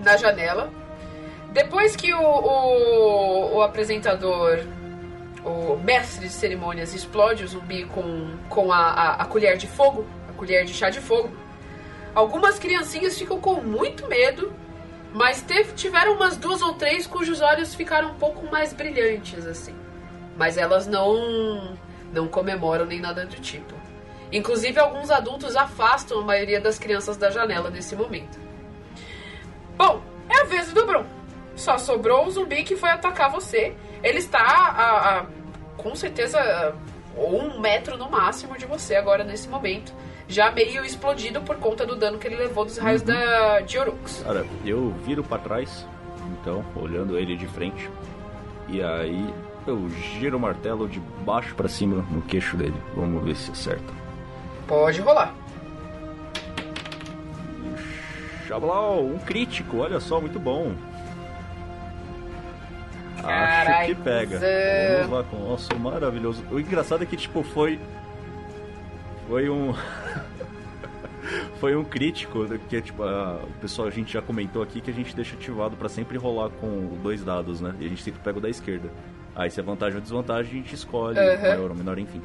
na 0.01 0.17
janela. 0.17 0.71
Depois 1.53 1.97
que 1.97 2.13
o, 2.15 2.21
o, 2.21 3.57
o 3.57 3.63
apresentador, 3.63 4.61
o 5.45 5.77
mestre 5.77 6.27
de 6.27 6.33
cerimônias, 6.33 6.95
explode 6.95 7.45
o 7.45 7.49
zumbi 7.49 7.85
com, 7.85 8.37
com 8.49 8.73
a, 8.73 8.79
a, 8.79 9.23
a 9.23 9.25
colher 9.27 9.57
de 9.57 9.67
fogo, 9.67 10.07
a 10.29 10.33
colher 10.33 10.65
de 10.65 10.73
chá 10.73 10.89
de 10.89 11.01
fogo, 11.01 11.31
algumas 12.15 12.59
criancinhas 12.59 13.19
ficam 13.19 13.39
com 13.41 13.61
muito 13.61 14.09
medo, 14.09 14.53
mas 15.13 15.43
teve- 15.43 15.73
tiveram 15.75 16.15
umas 16.15 16.37
duas 16.37 16.63
ou 16.63 16.75
três 16.75 17.07
cujos 17.07 17.41
olhos 17.41 17.75
ficaram 17.75 18.11
um 18.11 18.15
pouco 18.15 18.51
mais 18.51 18.73
brilhantes, 18.73 19.47
assim. 19.47 19.75
Mas 20.37 20.57
elas 20.57 20.87
não, 20.87 21.77
não 22.13 22.27
comemoram 22.29 22.85
nem 22.87 23.01
nada 23.01 23.27
do 23.27 23.37
tipo. 23.37 23.75
Inclusive, 24.33 24.79
alguns 24.81 25.11
adultos 25.11 25.55
afastam 25.57 26.21
a 26.21 26.23
maioria 26.25 26.61
das 26.61 26.79
crianças 26.79 27.17
da 27.19 27.31
janela 27.31 27.69
nesse 27.71 27.95
momento. 27.95 28.41
Bom, 29.77 30.03
é 30.29 30.41
a 30.41 30.45
vez 30.45 30.73
do 30.73 30.87
Brum. 30.87 31.05
Só 31.55 31.77
sobrou 31.77 32.27
o 32.27 32.31
zumbi 32.31 32.65
que 32.65 32.77
foi 32.77 32.89
atacar 32.91 33.31
você. 33.31 33.75
Ele 34.03 34.19
está 34.19 34.41
a, 34.41 35.19
a- 35.21 35.27
com 35.77 35.95
certeza 35.95 36.75
um 37.17 37.61
metro 37.61 37.99
no 37.99 38.11
máximo 38.11 38.57
de 38.57 38.65
você 38.65 38.97
agora 38.97 39.23
nesse 39.23 39.49
momento. 39.49 39.93
Já 40.33 40.51
meio 40.51 40.83
explodido 40.83 41.43
por 41.43 41.57
conta 41.57 41.85
do 41.85 41.95
dano 41.95 42.19
que 42.19 42.27
ele 42.27 42.37
levou 42.37 42.65
dos 42.65 42.79
raios 42.79 43.03
da 43.03 43.61
de 43.61 43.79
Orux. 43.79 44.23
Cara, 44.25 44.47
eu 44.65 44.91
viro 45.05 45.23
pra 45.23 45.37
trás, 45.37 45.87
então, 46.41 46.65
olhando 46.75 47.19
ele 47.19 47.37
de 47.37 47.47
frente. 47.47 47.91
E 48.67 48.83
aí 48.83 49.35
eu 49.67 49.91
giro 49.91 50.39
o 50.39 50.41
martelo 50.41 50.89
de 50.89 50.99
baixo 51.23 51.55
pra 51.55 51.69
cima 51.69 52.03
no 52.11 52.23
queixo 52.23 52.57
dele. 52.57 52.75
Vamos 52.97 53.23
ver 53.23 53.37
se 53.37 53.51
acerta. 53.51 53.93
Pode 54.67 55.03
rolar. 55.03 55.35
Xablau, 58.49 59.05
um 59.05 59.19
crítico, 59.19 59.81
olha 59.81 60.01
só, 60.01 60.19
muito 60.19 60.39
bom. 60.39 60.73
Acho 63.19 63.27
Carai, 63.27 63.87
que 63.87 63.95
pega. 63.97 64.41
Vamos 64.97 65.13
lá 65.13 65.25
com 65.25 65.37
o 65.37 65.49
nosso 65.51 65.79
maravilhoso. 65.79 66.43
O 66.51 66.59
engraçado 66.59 67.03
é 67.03 67.07
que, 67.07 67.19
tipo, 67.19 67.43
foi. 67.43 67.79
Foi 69.29 69.49
um. 69.49 69.73
foi 71.61 71.77
um 71.77 71.85
crítico, 71.85 72.47
que 72.69 72.81
tipo, 72.83 73.03
a- 73.03 73.41
o 73.45 73.61
pessoal, 73.61 73.89
a 73.89 73.91
gente 73.91 74.13
já 74.13 74.21
comentou 74.23 74.63
aqui 74.63 74.81
que 74.81 74.91
a 74.91 74.95
gente 74.95 75.15
deixa 75.15 75.35
ativado 75.37 75.77
pra 75.77 75.89
sempre 75.89 76.19
rolar 76.19 76.51
com 76.51 76.99
dois 77.03 77.23
dados, 77.25 77.61
né? 77.61 77.75
E 77.81 77.87
a 77.87 77.89
gente 77.89 78.03
sempre 78.03 78.21
pega 78.23 78.39
o 78.39 78.41
da 78.41 78.51
esquerda. 78.51 78.91
Aí 79.35 79.51
se 79.51 79.61
é 79.61 79.63
vantagem 79.63 79.97
ou 79.97 80.03
desvantagem, 80.03 80.51
a 80.53 80.55
gente 80.57 80.75
escolhe 80.75 81.19
Uhum. 81.19 81.41
maior 81.41 81.71
ou 81.71 81.77
menor, 81.77 81.99
enfim. 81.99 82.21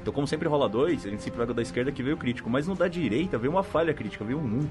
Então, 0.00 0.12
como 0.14 0.26
sempre 0.26 0.48
rola 0.48 0.68
dois, 0.68 1.04
a 1.04 1.10
gente 1.10 1.22
sempre 1.22 1.38
pega 1.40 1.52
o 1.52 1.54
da 1.54 1.60
esquerda 1.60 1.92
que 1.92 2.02
veio 2.02 2.16
o 2.16 2.18
crítico. 2.18 2.48
Mas 2.48 2.66
no 2.66 2.74
da 2.74 2.88
direita 2.88 3.36
veio 3.36 3.52
uma 3.52 3.62
falha 3.62 3.92
crítica, 3.92 4.24
veio 4.24 4.38
um 4.38 4.60
1. 4.60 4.68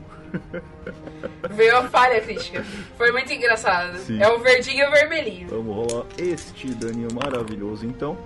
Veio 1.51 1.77
a 1.77 1.83
falha 1.83 2.19
crítica. 2.21 2.63
Foi 2.97 3.11
muito 3.11 3.31
engraçado. 3.31 3.97
Sim. 3.99 4.19
É 4.21 4.27
o 4.29 4.39
verdinho 4.39 4.83
e 4.83 4.87
o 4.87 4.91
vermelhinho. 4.91 5.47
Vamos 5.49 5.75
rolar 5.91 6.05
este 6.17 6.69
daninho 6.73 7.09
maravilhoso 7.13 7.85
então. 7.85 8.17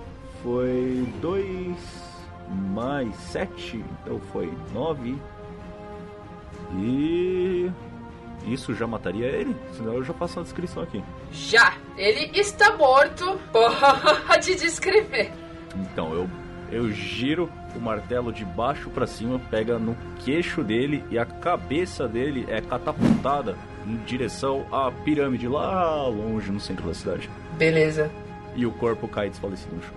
Foi 0.42 1.06
2 1.20 1.76
mais 2.48 3.14
7, 3.16 3.84
então 4.02 4.20
foi 4.32 4.52
9. 4.72 5.16
E. 6.76 7.70
Isso 8.46 8.74
já 8.74 8.86
mataria 8.86 9.26
ele? 9.26 9.54
Senão 9.76 9.94
eu 9.94 10.04
já 10.04 10.12
faço 10.12 10.38
uma 10.38 10.44
descrição 10.44 10.82
aqui. 10.82 11.02
Já. 11.30 11.74
Ele 11.96 12.30
está 12.38 12.76
morto. 12.76 13.38
Pode 14.26 14.54
descrever. 14.56 15.30
Então, 15.76 16.12
eu, 16.12 16.28
eu 16.70 16.90
giro 16.90 17.48
o 17.74 17.80
martelo 17.80 18.32
de 18.32 18.44
baixo 18.44 18.90
pra 18.90 19.06
cima, 19.06 19.40
pega 19.50 19.78
no 19.78 19.96
queixo 20.24 20.62
dele 20.62 21.04
e 21.10 21.18
a 21.18 21.24
cabeça 21.24 22.08
dele 22.08 22.44
é 22.48 22.60
catapultada 22.60 23.56
em 23.86 23.96
direção 24.04 24.66
à 24.70 24.90
pirâmide 24.90 25.48
lá 25.48 26.06
longe 26.06 26.50
no 26.50 26.60
centro 26.60 26.86
da 26.86 26.94
cidade. 26.94 27.30
Beleza. 27.56 28.10
E 28.54 28.66
o 28.66 28.72
corpo 28.72 29.08
cai 29.08 29.30
desfalecido 29.30 29.76
no 29.76 29.82
chão. 29.82 29.94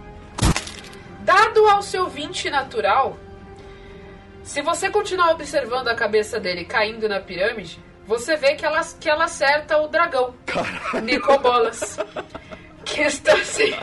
Dado 1.26 1.68
ao 1.68 1.82
seu 1.82 2.08
20 2.08 2.50
natural, 2.52 3.18
se 4.44 4.62
você 4.62 4.90
continuar 4.92 5.32
observando 5.32 5.88
a 5.88 5.96
cabeça 5.96 6.40
dele 6.40 6.64
caindo 6.66 7.10
na 7.10 7.20
pirâmide, 7.20 7.80
você 8.06 8.36
vê 8.36 8.54
que 8.54 8.64
ela, 8.64 8.82
que 9.00 9.10
ela 9.10 9.24
acerta 9.26 9.78
o 9.80 9.88
dragão. 9.88 10.36
Nicobolas. 11.04 11.98
Que 12.86 13.02
está 13.02 13.34
assim. 13.34 13.74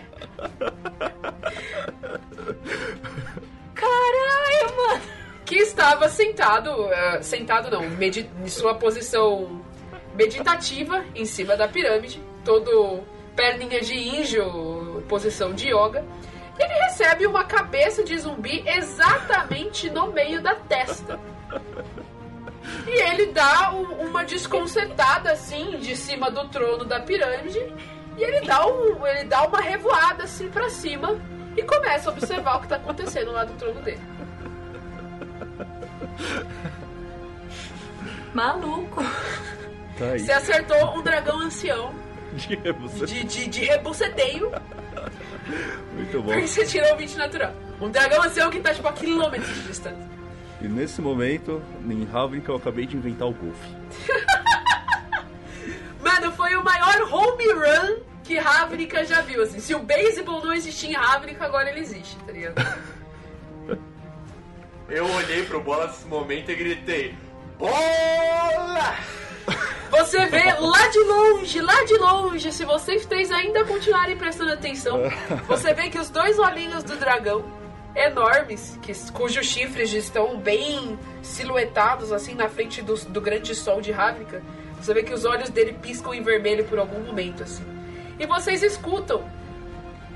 Caralho, 3.75 4.77
mano! 4.77 5.03
Que 5.45 5.57
estava 5.57 6.09
sentado. 6.09 6.71
eh, 6.93 7.23
sentado 7.23 7.71
não, 7.71 7.83
medi- 7.91 8.31
em 8.45 8.49
sua 8.49 8.75
posição 8.77 9.61
meditativa 10.15 11.05
em 11.15 11.25
cima 11.25 11.57
da 11.57 11.67
pirâmide. 11.67 12.23
Todo 12.45 13.01
perninha 13.35 13.81
de 13.81 13.95
índio, 13.95 15.03
posição 15.09 15.53
de 15.53 15.69
yoga. 15.69 16.05
Ele 16.59 16.75
recebe 16.85 17.27
uma 17.27 17.45
cabeça 17.45 18.05
de 18.05 18.17
zumbi 18.19 18.63
exatamente 18.67 19.89
no 19.91 20.13
meio 20.13 20.41
da 20.43 20.55
testa. 20.55 21.19
E 22.87 22.91
ele 22.91 23.27
dá 23.27 23.73
um- 23.73 24.07
uma 24.09 24.25
desconcertada 24.25 25.33
assim 25.33 25.79
de 25.79 25.97
cima 25.97 26.31
do 26.31 26.47
trono 26.49 26.85
da 26.85 27.01
pirâmide 27.01 27.59
e 28.17 28.23
ele 28.23 28.47
dá, 28.47 28.67
um, 28.67 29.05
ele 29.07 29.25
dá 29.25 29.43
uma 29.47 29.61
revoada 29.61 30.25
assim 30.25 30.49
pra 30.49 30.69
cima 30.71 31.19
e 31.57 31.63
começa 31.63 32.09
a 32.09 32.13
observar 32.13 32.57
o 32.57 32.61
que 32.61 32.69
tá 32.69 32.77
acontecendo 32.77 33.33
lá 33.33 33.45
do 33.45 33.55
trono 33.55 33.81
dele. 33.83 34.01
Maluco! 38.35 39.03
Tá 39.99 40.05
aí. 40.13 40.21
Você 40.21 40.33
acertou 40.33 40.97
um 40.99 41.03
dragão 41.03 41.39
ancião 41.41 41.93
Você- 42.81 43.07
de, 43.07 43.25
de, 43.25 43.47
de 43.47 43.65
rebuceteio 43.65 44.51
Muito 45.95 46.23
bom. 46.23 46.33
porque 46.33 46.47
você 46.47 46.65
tirou 46.67 46.95
o 46.95 46.97
20 46.97 47.17
natural. 47.17 47.55
Um 47.81 47.91
dragão 47.91 48.23
ancião 48.23 48.51
que 48.51 48.61
tá 48.61 48.73
tipo 48.75 48.89
a 48.89 48.93
quilômetros 48.93 49.55
de 49.55 49.63
distância. 49.63 50.11
E 50.61 50.69
nesse 50.69 51.01
momento, 51.01 51.63
em 51.89 52.09
Havik, 52.13 52.49
eu 52.49 52.57
acabei 52.57 52.87
de 52.87 52.97
inventar 52.97 53.29
o 53.29 53.33
golfe. 53.33 53.77
Mano, 56.01 56.33
foi 56.33 56.55
o 56.57 56.65
maior 56.65 57.13
home 57.13 57.53
run 57.53 58.03
que 58.23 58.39
Ravnica 58.39 59.05
já 59.05 59.21
viu. 59.21 59.43
Assim. 59.43 59.59
Se 59.59 59.75
o 59.75 59.81
baseball 59.81 60.45
não 60.45 60.53
existia 60.53 60.91
em 60.91 60.95
Ravnica, 60.95 61.45
agora 61.45 61.69
ele 61.71 61.81
existe, 61.81 62.17
tá 62.25 62.33
ligado? 62.33 62.55
Eu 64.89 65.07
olhei 65.07 65.45
pro 65.45 65.61
bola 65.61 65.87
nesse 65.87 66.07
momento 66.07 66.51
e 66.51 66.55
gritei: 66.55 67.15
Bola! 67.59 68.95
Você 69.93 70.25
vê 70.25 70.55
lá 70.59 70.89
de 70.89 70.99
longe, 71.01 71.61
lá 71.61 71.85
de 71.85 71.99
longe, 71.99 72.51
se 72.51 72.65
vocês 72.65 73.05
três 73.05 73.31
ainda 73.31 73.63
continuarem 73.67 74.17
prestando 74.17 74.51
atenção, 74.51 75.03
você 75.47 75.75
vê 75.75 75.91
que 75.91 75.99
os 75.99 76.09
dois 76.09 76.39
olhinhos 76.39 76.83
do 76.83 76.97
dragão, 76.97 77.45
enormes, 77.95 78.79
que, 78.81 78.91
cujos 79.13 79.47
chifres 79.47 79.93
estão 79.93 80.39
bem 80.39 80.99
silhuetados 81.21 82.11
assim 82.11 82.35
na 82.35 82.49
frente 82.49 82.81
do, 82.81 82.95
do 82.95 83.21
grande 83.21 83.55
sol 83.55 83.83
de 83.83 83.93
Ravnica, 83.93 84.43
você 84.81 84.95
vê 84.95 85.03
que 85.03 85.13
os 85.13 85.27
olhos 85.27 85.51
dele 85.51 85.75
piscam 85.75 86.15
em 86.15 86.23
vermelho 86.23 86.65
por 86.65 86.79
algum 86.79 87.01
momento 87.01 87.43
assim. 87.43 87.65
E 88.19 88.27
vocês 88.27 88.63
escutam 88.63 89.23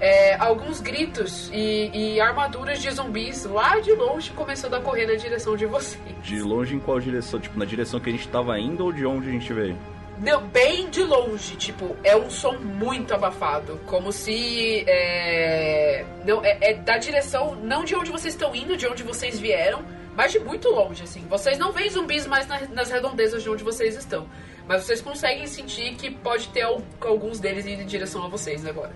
é, 0.01 0.35
alguns 0.37 0.81
gritos 0.81 1.51
e, 1.53 1.91
e 1.93 2.21
armaduras 2.21 2.81
de 2.81 2.91
zumbis 2.91 3.45
lá 3.45 3.79
de 3.81 3.93
longe 3.93 4.31
começando 4.33 4.75
a 4.75 4.81
correr 4.81 5.07
na 5.07 5.15
direção 5.15 5.57
de 5.57 5.67
vocês. 5.67 6.03
De 6.23 6.41
longe 6.41 6.75
em 6.75 6.79
qual 6.81 7.01
direção? 7.01 7.41
Tipo, 7.41 7.59
na 7.59 7.65
direção 7.65 7.99
que 8.01 8.09
a 8.11 8.13
gente 8.13 8.29
tava 8.29 8.59
indo 8.59 8.85
ou 8.85 8.93
de 8.93 9.07
onde 9.07 9.29
a 9.29 9.33
gente 9.33 9.53
veio? 9.53 9.77
não, 10.19 10.41
bem 10.47 10.89
de 10.89 11.03
longe, 11.03 11.57
tipo, 11.57 11.95
é 12.03 12.17
um 12.17 12.31
som 12.31 12.53
muito 12.55 13.13
abafado. 13.13 13.79
Como 13.85 14.11
se. 14.11 14.83
É, 14.89 16.05
não, 16.25 16.43
é, 16.43 16.57
é 16.71 16.75
da 16.75 16.97
direção, 16.97 17.55
não 17.57 17.85
de 17.85 17.95
onde 17.95 18.11
vocês 18.11 18.33
estão 18.33 18.55
indo, 18.55 18.77
de 18.79 18.87
onde 18.87 19.03
vocês 19.03 19.39
vieram, 19.39 19.85
mas 20.17 20.33
de 20.33 20.39
muito 20.39 20.71
longe, 20.71 21.03
assim. 21.03 21.21
Vocês 21.29 21.59
não 21.59 21.71
veem 21.71 21.91
zumbis 21.91 22.27
mais 22.27 22.47
na- 22.47 22.61
nas 22.73 22.91
redondezas 22.91 23.43
de 23.43 23.51
onde 23.51 23.63
vocês 23.63 23.95
estão. 23.95 24.27
Mas 24.67 24.85
vocês 24.85 25.03
conseguem 25.03 25.47
sentir 25.47 25.95
que 25.97 26.11
pode 26.11 26.49
ter 26.49 26.63
al- 26.63 26.81
alguns 27.03 27.39
deles 27.39 27.67
indo 27.67 27.83
em 27.83 27.87
direção 27.87 28.25
a 28.25 28.29
vocês 28.29 28.65
agora. 28.67 28.93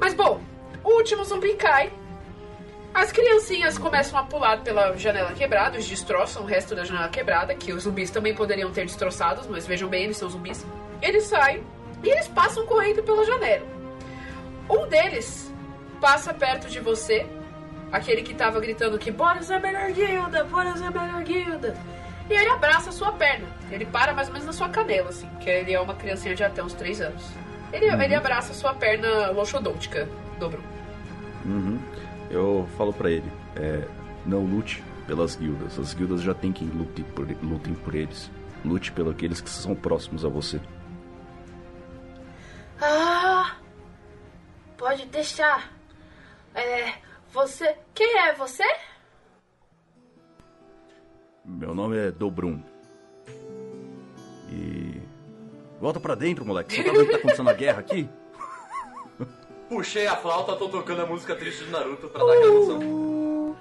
Mas 0.00 0.14
bom, 0.14 0.40
o 0.84 0.94
último 0.94 1.24
zumbi 1.24 1.54
cai. 1.54 1.92
As 2.94 3.12
criancinhas 3.12 3.78
começam 3.78 4.18
a 4.18 4.22
pular 4.24 4.62
pela 4.62 4.96
janela 4.96 5.32
quebrada, 5.32 5.76
eles 5.76 5.86
destroçam 5.86 6.42
o 6.42 6.46
resto 6.46 6.74
da 6.74 6.84
janela 6.84 7.08
quebrada, 7.08 7.54
que 7.54 7.72
os 7.72 7.84
zumbis 7.84 8.10
também 8.10 8.34
poderiam 8.34 8.72
ter 8.72 8.86
destroçados, 8.86 9.46
mas 9.46 9.66
vejam 9.66 9.88
bem, 9.88 10.04
eles 10.04 10.16
são 10.16 10.28
zumbis. 10.28 10.66
Eles 11.02 11.24
saem 11.24 11.62
e 12.02 12.08
eles 12.08 12.26
passam 12.28 12.66
correndo 12.66 13.02
pela 13.02 13.24
janela. 13.24 13.66
Um 14.68 14.86
deles 14.88 15.52
passa 16.00 16.32
perto 16.32 16.68
de 16.68 16.80
você, 16.80 17.26
aquele 17.92 18.22
que 18.22 18.34
tava 18.34 18.58
gritando 18.60 18.98
que 18.98 19.10
bora 19.10 19.42
ser 19.42 19.54
a 19.54 19.60
melhor 19.60 19.90
guilda, 19.92 20.44
bora 20.44 20.76
ser 20.76 20.84
a 20.84 20.90
melhor 20.90 21.22
guilda. 21.22 21.76
E 22.28 22.34
ele 22.34 22.50
abraça 22.50 22.90
a 22.90 22.92
sua 22.92 23.12
perna. 23.12 23.46
Ele 23.70 23.86
para 23.86 24.12
mais 24.12 24.28
ou 24.28 24.32
menos 24.32 24.46
na 24.46 24.52
sua 24.52 24.68
canela, 24.68 25.08
assim, 25.08 25.28
que 25.40 25.48
ele 25.48 25.72
é 25.72 25.80
uma 25.80 25.94
criancinha 25.94 26.34
de 26.34 26.44
até 26.44 26.62
uns 26.62 26.74
3 26.74 27.00
anos. 27.00 27.24
Ele, 27.72 27.86
ele 27.86 28.14
abraça 28.14 28.52
a 28.52 28.54
sua 28.54 28.74
perna 28.74 29.30
loxodôntica, 29.30 30.08
dobro. 30.38 30.62
Uhum. 31.44 31.78
Eu 32.30 32.68
falo 32.76 32.92
pra 32.92 33.10
ele, 33.10 33.30
é, 33.56 33.86
não 34.26 34.44
lute 34.44 34.82
pelas 35.06 35.36
guildas. 35.36 35.78
As 35.78 35.94
guildas 35.94 36.22
já 36.22 36.34
tem 36.34 36.52
quem 36.52 36.68
lute 36.68 37.02
por, 37.02 37.26
lutem 37.42 37.74
por 37.74 37.94
eles. 37.94 38.30
Lute 38.64 38.92
pelos 38.92 39.12
aqueles 39.12 39.40
que 39.40 39.48
são 39.48 39.74
próximos 39.74 40.24
a 40.24 40.28
você. 40.28 40.60
Ah, 42.80 43.56
pode 44.76 45.06
deixar. 45.06 45.72
É, 46.54 46.94
você. 47.32 47.76
Quem 47.94 48.18
é 48.18 48.34
você? 48.34 48.64
Meu 51.44 51.74
nome 51.74 51.96
é 51.96 52.10
Dobrun. 52.10 52.62
E. 54.50 54.87
Volta 55.80 56.00
pra 56.00 56.14
dentro, 56.14 56.44
moleque. 56.44 56.74
Você 56.74 56.82
tá 56.82 56.92
vendo 56.92 57.04
que 57.06 57.10
tá 57.12 57.16
acontecendo 57.18 57.50
a 57.50 57.52
guerra 57.54 57.80
aqui? 57.80 58.08
Puxei 59.68 60.06
a 60.06 60.16
flauta, 60.16 60.56
tô 60.56 60.68
tocando 60.68 61.02
a 61.02 61.06
música 61.06 61.34
triste 61.36 61.64
do 61.64 61.70
Naruto 61.70 62.08
pra 62.08 62.24
dar 62.24 62.32
aquela 62.32 62.46
emoção. 62.54 63.56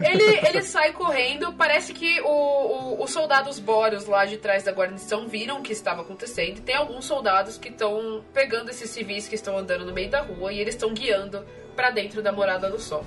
Ele, 0.00 0.22
ele 0.46 0.62
sai 0.62 0.92
correndo. 0.92 1.52
Parece 1.54 1.92
que 1.92 2.20
o, 2.20 2.26
o- 2.28 3.02
os 3.02 3.10
soldados 3.10 3.58
Boros 3.58 4.06
lá 4.06 4.24
de 4.24 4.36
trás 4.36 4.62
da 4.62 4.70
guarnição 4.72 5.26
viram 5.26 5.58
o 5.58 5.62
que 5.62 5.72
estava 5.72 6.02
acontecendo. 6.02 6.58
E 6.58 6.60
tem 6.60 6.74
alguns 6.76 7.04
soldados 7.04 7.58
que 7.58 7.68
estão 7.68 8.22
pegando 8.32 8.70
esses 8.70 8.90
civis 8.90 9.26
que 9.26 9.34
estão 9.34 9.56
andando 9.58 9.84
no 9.84 9.92
meio 9.92 10.10
da 10.10 10.20
rua 10.20 10.52
e 10.52 10.60
eles 10.60 10.74
estão 10.74 10.92
guiando 10.92 11.44
pra 11.74 11.90
dentro 11.90 12.22
da 12.22 12.30
Morada 12.30 12.68
do 12.70 12.78
Sol. 12.80 13.04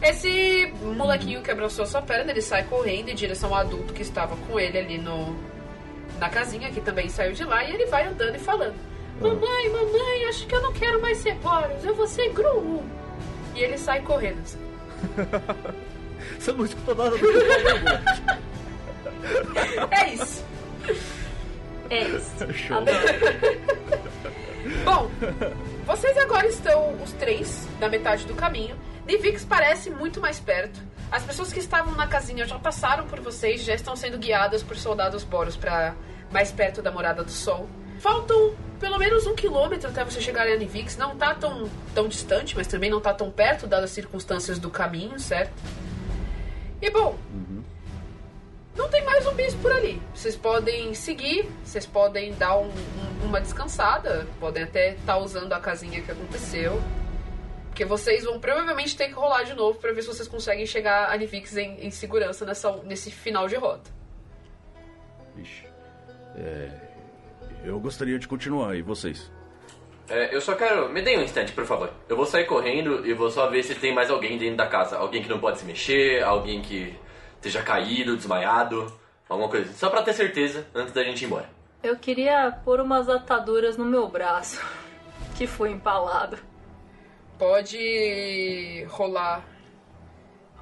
Esse 0.00 0.72
molequinho 0.96 1.42
que 1.42 1.50
abraçou 1.50 1.84
sua 1.86 2.02
perna, 2.02 2.30
ele 2.30 2.42
sai 2.42 2.62
correndo 2.64 3.08
em 3.08 3.14
direção 3.16 3.52
ao 3.52 3.60
adulto 3.60 3.92
que 3.92 4.02
estava 4.02 4.36
com 4.36 4.60
ele 4.60 4.78
ali 4.78 4.98
no, 4.98 5.36
na 6.18 6.28
casinha, 6.28 6.70
que 6.70 6.80
também 6.80 7.08
saiu 7.08 7.32
de 7.32 7.44
lá, 7.44 7.64
e 7.64 7.72
ele 7.72 7.86
vai 7.86 8.06
andando 8.06 8.34
e 8.36 8.38
falando: 8.38 8.74
Mamãe, 9.20 9.68
mamãe, 9.70 10.24
acho 10.28 10.46
que 10.46 10.54
eu 10.54 10.62
não 10.62 10.72
quero 10.72 11.00
mais 11.00 11.18
ser 11.18 11.34
Boros, 11.36 11.84
eu 11.84 11.94
vou 11.94 12.06
ser 12.06 12.32
Gru. 12.32 12.82
E 13.54 13.60
ele 13.60 13.76
sai 13.78 14.00
correndo. 14.02 14.40
assim. 14.40 14.58
Você 16.38 16.52
não 16.52 16.64
escuta 16.64 16.94
nada 16.94 17.10
do 17.10 17.18
que 17.18 17.24
eu. 17.24 17.32
É 19.90 20.08
isso. 20.14 20.44
É 21.90 22.02
isso. 22.02 22.52
Show. 22.54 22.82
Bom, 24.84 25.10
vocês 25.86 26.16
agora 26.18 26.46
estão 26.46 26.94
os 27.02 27.12
três 27.12 27.66
na 27.80 27.88
metade 27.88 28.26
do 28.26 28.34
caminho. 28.34 28.76
Nivix 29.06 29.44
parece 29.44 29.90
muito 29.90 30.20
mais 30.20 30.38
perto. 30.38 30.80
As 31.10 31.22
pessoas 31.24 31.52
que 31.52 31.58
estavam 31.58 31.94
na 31.94 32.06
casinha 32.06 32.46
já 32.46 32.58
passaram 32.58 33.06
por 33.06 33.20
vocês, 33.20 33.62
já 33.62 33.74
estão 33.74 33.96
sendo 33.96 34.18
guiadas 34.18 34.62
por 34.62 34.76
soldados 34.76 35.24
boros 35.24 35.56
para 35.56 35.94
mais 36.30 36.52
perto 36.52 36.82
da 36.82 36.90
Morada 36.92 37.24
do 37.24 37.30
Sol. 37.30 37.68
Faltam 37.98 38.54
pelo 38.78 38.98
menos 38.98 39.26
um 39.26 39.34
quilômetro 39.34 39.88
até 39.88 40.04
você 40.04 40.20
chegar 40.20 40.46
a 40.46 40.56
Nivix. 40.56 40.96
Não 40.96 41.16
tá 41.16 41.34
tão, 41.34 41.68
tão 41.94 42.06
distante, 42.08 42.54
mas 42.56 42.66
também 42.66 42.90
não 42.90 43.00
tá 43.00 43.12
tão 43.14 43.30
perto, 43.30 43.66
dadas 43.66 43.86
as 43.86 43.90
circunstâncias 43.90 44.58
do 44.58 44.70
caminho, 44.70 45.18
certo? 45.18 45.52
E 46.80 46.90
bom, 46.90 47.18
não 48.76 48.88
tem 48.88 49.02
mais 49.04 49.24
zumbis 49.24 49.54
por 49.54 49.72
ali. 49.72 50.00
Vocês 50.14 50.36
podem 50.36 50.94
seguir, 50.94 51.50
vocês 51.64 51.86
podem 51.86 52.34
dar 52.34 52.56
um- 52.58 52.68
um- 52.68 53.24
uma 53.24 53.40
descansada, 53.40 54.26
podem 54.38 54.62
até 54.62 54.92
estar 54.92 55.16
usando 55.18 55.52
a 55.54 55.58
casinha 55.58 56.00
que 56.02 56.12
aconteceu. 56.12 56.80
Porque 57.78 57.88
vocês 57.88 58.24
vão 58.24 58.40
provavelmente 58.40 58.96
ter 58.96 59.06
que 59.06 59.12
rolar 59.12 59.44
de 59.44 59.54
novo 59.54 59.78
pra 59.78 59.92
ver 59.92 60.02
se 60.02 60.08
vocês 60.08 60.26
conseguem 60.26 60.66
chegar 60.66 61.12
a 61.12 61.16
Nivix 61.16 61.56
em, 61.56 61.86
em 61.86 61.92
segurança 61.92 62.44
nessa, 62.44 62.72
nesse 62.78 63.08
final 63.08 63.46
de 63.46 63.54
rota. 63.54 63.88
Vixe. 65.36 65.64
É, 66.34 66.72
eu 67.62 67.78
gostaria 67.78 68.18
de 68.18 68.26
continuar, 68.26 68.74
e 68.74 68.82
vocês? 68.82 69.30
É, 70.08 70.34
eu 70.34 70.40
só 70.40 70.56
quero. 70.56 70.88
Me 70.88 71.00
dê 71.02 71.16
um 71.16 71.22
instante, 71.22 71.52
por 71.52 71.64
favor. 71.64 71.92
Eu 72.08 72.16
vou 72.16 72.26
sair 72.26 72.46
correndo 72.46 73.06
e 73.06 73.14
vou 73.14 73.30
só 73.30 73.48
ver 73.48 73.62
se 73.62 73.76
tem 73.76 73.94
mais 73.94 74.10
alguém 74.10 74.36
dentro 74.36 74.56
da 74.56 74.66
casa. 74.66 74.96
Alguém 74.96 75.22
que 75.22 75.28
não 75.28 75.38
pode 75.38 75.60
se 75.60 75.64
mexer, 75.64 76.20
alguém 76.24 76.60
que 76.60 76.98
esteja 77.36 77.62
caído, 77.62 78.16
desmaiado, 78.16 78.92
alguma 79.28 79.48
coisa. 79.48 79.72
Só 79.74 79.88
pra 79.88 80.02
ter 80.02 80.14
certeza 80.14 80.66
antes 80.74 80.92
da 80.92 81.04
gente 81.04 81.22
ir 81.22 81.26
embora. 81.26 81.48
Eu 81.80 81.96
queria 81.96 82.50
pôr 82.64 82.80
umas 82.80 83.08
ataduras 83.08 83.76
no 83.76 83.84
meu 83.84 84.08
braço, 84.08 84.60
que 85.38 85.46
foi 85.46 85.70
empalado. 85.70 86.48
Pode 87.38 88.84
rolar. 88.90 89.44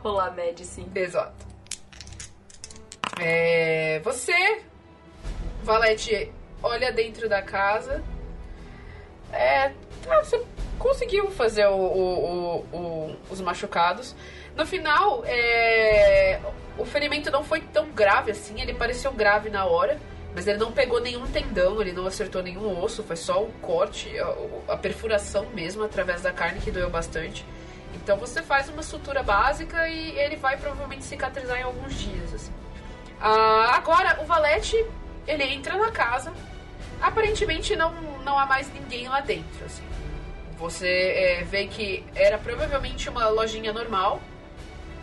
Rolar 0.03 0.31
medicine. 0.35 0.91
Exato. 0.95 1.47
É, 3.19 3.99
você, 4.05 4.61
Valete, 5.63 6.31
olha 6.63 6.93
dentro 6.93 7.29
da 7.29 7.41
casa. 7.43 8.03
É, 9.33 9.73
tá, 10.05 10.23
você 10.23 10.45
conseguiu 10.79 11.31
fazer 11.31 11.67
o- 11.67 11.75
o- 11.75 12.59
o- 12.73 13.17
os 13.31 13.41
machucados. 13.41 14.15
No 14.55 14.67
final, 14.67 15.23
é, 15.27 16.39
o 16.79 16.85
ferimento 16.85 17.31
não 17.31 17.43
foi 17.43 17.61
tão 17.63 17.91
grave 17.91 18.31
assim. 18.33 18.61
Ele 18.61 18.75
pareceu 18.75 19.13
grave 19.13 19.49
na 19.49 19.65
hora, 19.65 19.99
mas 20.37 20.47
ele 20.47 20.59
não 20.59 20.71
pegou 20.71 21.01
nenhum 21.01 21.27
tendão, 21.29 21.81
ele 21.81 21.95
não 21.95 22.07
acertou 22.07 22.43
nenhum 22.43 22.79
osso. 22.83 23.03
Foi 23.03 23.17
só 23.17 23.43
o 23.43 23.51
corte, 23.63 24.19
a, 24.19 24.75
a 24.75 24.77
perfuração 24.77 25.47
mesmo 25.55 25.83
através 25.83 26.21
da 26.21 26.31
carne 26.31 26.61
que 26.61 26.71
doeu 26.71 26.91
bastante. 26.91 27.43
Então 27.95 28.19
você 28.19 28.43
faz 28.43 28.69
uma 28.69 28.83
sutura 28.83 29.23
básica 29.23 29.89
e 29.89 30.11
ele 30.19 30.37
vai 30.37 30.59
provavelmente 30.59 31.05
cicatrizar 31.05 31.59
em 31.59 31.63
alguns 31.63 31.95
dias. 31.95 32.35
Assim. 32.35 32.53
Ah, 33.19 33.77
agora, 33.77 34.21
o 34.21 34.27
Valete, 34.27 34.77
ele 35.27 35.43
entra 35.43 35.75
na 35.79 35.91
casa. 35.91 36.31
Aparentemente 37.01 37.75
não, 37.75 37.95
não 38.23 38.39
há 38.39 38.45
mais 38.45 38.71
ninguém 38.75 39.09
lá 39.09 39.21
dentro. 39.21 39.65
Assim. 39.65 39.83
Você 40.59 40.87
é, 40.87 41.45
vê 41.45 41.67
que 41.67 42.05
era 42.15 42.37
provavelmente 42.37 43.09
uma 43.09 43.27
lojinha 43.31 43.73
normal. 43.73 44.21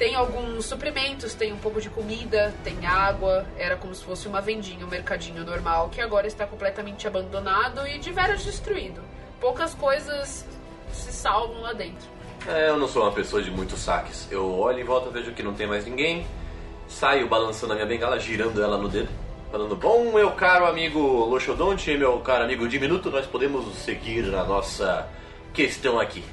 Tem 0.04 0.16
alguns 0.16 0.66
suprimentos, 0.66 1.34
tem 1.34 1.54
um 1.54 1.58
pouco 1.58 1.80
de 1.80 1.90
comida, 1.90 2.54
tem 2.62 2.86
água. 2.86 3.46
Era 3.58 3.78
como 3.78 3.96
se 3.96 4.04
fosse 4.04 4.28
uma 4.28 4.42
vendinha, 4.42 4.86
um 4.86 4.90
mercadinho 4.90 5.46
normal, 5.46 5.88
que 5.88 6.02
agora 6.02 6.28
está 6.28 6.46
completamente 6.46 7.08
abandonado 7.08 7.88
e 7.88 7.98
de 7.98 8.12
veras 8.12 8.44
destruído. 8.44 9.02
Poucas 9.40 9.74
coisas 9.74 10.46
se 10.92 11.10
salvam 11.14 11.62
lá 11.62 11.72
dentro. 11.72 12.06
É, 12.46 12.68
eu 12.68 12.76
não 12.76 12.86
sou 12.86 13.04
uma 13.04 13.14
pessoa 13.14 13.42
de 13.42 13.50
muitos 13.50 13.80
saques. 13.80 14.28
Eu 14.30 14.60
olho 14.60 14.82
em 14.82 14.84
volta, 14.84 15.10
vejo 15.10 15.32
que 15.32 15.42
não 15.42 15.54
tem 15.54 15.68
mais 15.68 15.86
ninguém. 15.86 16.28
Saio 16.86 17.26
balançando 17.30 17.72
a 17.72 17.76
minha 17.78 17.88
bengala, 17.88 18.20
girando 18.20 18.62
ela 18.62 18.78
no 18.78 18.90
dedo. 18.90 19.10
Falando, 19.54 19.74
bom, 19.74 20.12
meu 20.12 20.32
caro 20.32 20.66
amigo 20.66 21.00
Loxodonte 21.00 21.96
meu 21.96 22.20
caro 22.20 22.44
amigo 22.44 22.68
Diminuto, 22.68 23.10
nós 23.10 23.26
podemos 23.26 23.74
seguir 23.78 24.36
a 24.36 24.44
nossa 24.44 25.08
questão 25.54 25.98
aqui. 25.98 26.26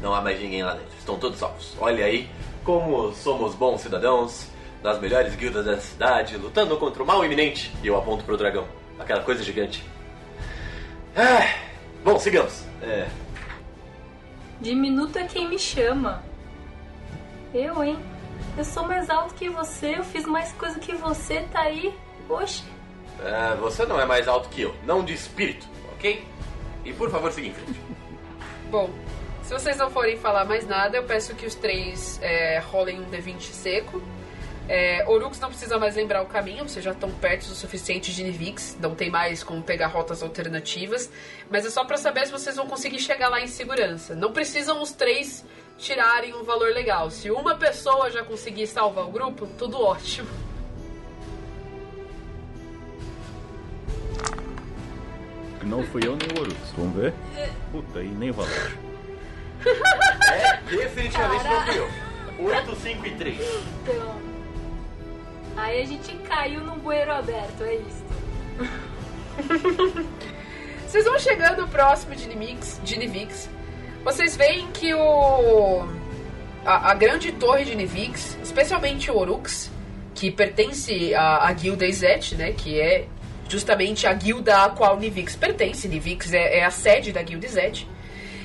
Não 0.00 0.14
há 0.14 0.22
mais 0.22 0.40
ninguém 0.40 0.62
lá 0.62 0.72
dentro, 0.72 0.96
estão 0.98 1.18
todos 1.18 1.38
salvos. 1.38 1.76
Olha 1.78 2.06
aí 2.06 2.30
como 2.64 3.12
somos 3.14 3.54
bons 3.54 3.80
cidadãos, 3.80 4.48
nas 4.82 5.00
melhores 5.00 5.34
guildas 5.34 5.64
da 5.64 5.78
cidade, 5.78 6.36
lutando 6.36 6.76
contra 6.76 7.02
o 7.02 7.06
mal 7.06 7.24
iminente. 7.24 7.72
E 7.82 7.86
eu 7.86 7.96
aponto 7.96 8.24
pro 8.24 8.36
dragão, 8.36 8.66
aquela 8.98 9.22
coisa 9.22 9.42
gigante. 9.42 9.84
Ah, 11.16 11.54
bom, 12.04 12.18
sigamos. 12.18 12.64
É, 12.82 13.08
Diminuto 14.60 15.18
é 15.18 15.24
quem 15.24 15.48
me 15.48 15.58
chama. 15.58 16.22
Eu, 17.54 17.82
hein? 17.82 17.98
Eu 18.56 18.64
sou 18.64 18.86
mais 18.86 19.08
alto 19.08 19.34
que 19.34 19.48
você, 19.48 19.96
eu 19.98 20.04
fiz 20.04 20.26
mais 20.26 20.52
coisa 20.52 20.78
que 20.80 20.94
você, 20.94 21.42
tá 21.52 21.60
aí. 21.60 21.94
Oxe. 22.28 22.64
É, 23.20 23.54
você 23.56 23.86
não 23.86 24.00
é 24.00 24.04
mais 24.04 24.26
alto 24.26 24.48
que 24.48 24.62
eu, 24.62 24.74
não 24.84 25.04
de 25.04 25.12
espírito, 25.12 25.66
ok? 25.92 26.24
E 26.84 26.92
por 26.92 27.10
favor, 27.10 27.32
siga 27.32 27.48
em 27.48 27.52
frente. 27.52 27.80
Bom, 28.70 28.90
se 29.48 29.54
vocês 29.54 29.78
não 29.78 29.88
forem 29.88 30.18
falar 30.18 30.44
mais 30.44 30.66
nada, 30.66 30.98
eu 30.98 31.04
peço 31.04 31.34
que 31.34 31.46
os 31.46 31.54
três 31.54 32.20
é, 32.20 32.58
rolem 32.58 33.00
um 33.00 33.06
D20 33.06 33.40
seco. 33.40 34.02
É, 34.68 35.02
Orux 35.08 35.40
não 35.40 35.48
precisa 35.48 35.78
mais 35.78 35.96
lembrar 35.96 36.20
o 36.20 36.26
caminho, 36.26 36.68
vocês 36.68 36.84
já 36.84 36.90
estão 36.90 37.10
perto 37.10 37.44
o 37.44 37.54
suficiente 37.54 38.12
de 38.12 38.22
Nivix, 38.24 38.76
não 38.78 38.94
tem 38.94 39.10
mais 39.10 39.42
como 39.42 39.62
pegar 39.62 39.86
rotas 39.86 40.22
alternativas, 40.22 41.10
mas 41.50 41.64
é 41.64 41.70
só 41.70 41.82
para 41.82 41.96
saber 41.96 42.26
se 42.26 42.32
vocês 42.32 42.56
vão 42.56 42.66
conseguir 42.66 42.98
chegar 42.98 43.30
lá 43.30 43.40
em 43.40 43.46
segurança. 43.46 44.14
Não 44.14 44.34
precisam 44.34 44.82
os 44.82 44.92
três 44.92 45.46
tirarem 45.78 46.34
um 46.34 46.44
valor 46.44 46.68
legal. 46.74 47.10
Se 47.10 47.30
uma 47.30 47.54
pessoa 47.54 48.10
já 48.10 48.22
conseguir 48.22 48.66
salvar 48.66 49.06
o 49.06 49.10
grupo, 49.10 49.46
tudo 49.56 49.80
ótimo. 49.80 50.28
Não 55.62 55.82
fui 55.84 56.02
eu 56.04 56.16
nem 56.16 56.28
o 56.36 56.40
Orux, 56.42 56.70
vamos 56.76 56.96
ver? 56.96 57.14
Puta, 57.72 58.02
e 58.02 58.08
nem 58.08 58.28
o 58.28 58.34
Valete. 58.34 58.87
É, 60.32 60.56
definitivamente 60.70 61.44
não 61.44 61.62
fui 61.62 61.78
eu. 61.78 61.90
8, 62.38 62.76
5 62.76 63.06
e 63.06 63.10
3. 63.16 63.40
Então. 63.82 64.20
Aí 65.56 65.82
a 65.82 65.84
gente 65.86 66.14
caiu 66.28 66.60
num 66.60 66.78
bueiro 66.78 67.12
aberto, 67.12 67.62
é 67.62 67.74
isso. 67.74 68.04
Vocês 70.86 71.04
vão 71.04 71.18
chegando 71.18 71.66
próximo 71.68 72.14
de 72.14 72.28
Nivix, 72.28 72.80
de 72.82 72.98
Nivix. 72.98 73.50
Vocês 74.04 74.36
veem 74.36 74.68
que 74.68 74.94
o 74.94 75.86
a, 76.64 76.90
a 76.90 76.94
grande 76.94 77.32
torre 77.32 77.64
de 77.64 77.74
Nivix, 77.74 78.38
especialmente 78.42 79.10
o 79.10 79.16
Orux, 79.16 79.70
que 80.14 80.30
pertence 80.30 81.14
à, 81.14 81.48
à 81.48 81.52
guilda 81.52 81.86
Izet, 81.86 82.34
né, 82.34 82.52
que 82.52 82.80
é 82.80 83.06
justamente 83.48 84.06
a 84.06 84.12
guilda 84.12 84.64
a 84.64 84.70
qual 84.70 84.98
Nivix 84.98 85.34
pertence. 85.34 85.88
Nivix 85.88 86.32
é, 86.32 86.58
é 86.58 86.64
a 86.64 86.70
sede 86.70 87.12
da 87.12 87.22
guilda 87.22 87.46
Izet. 87.46 87.88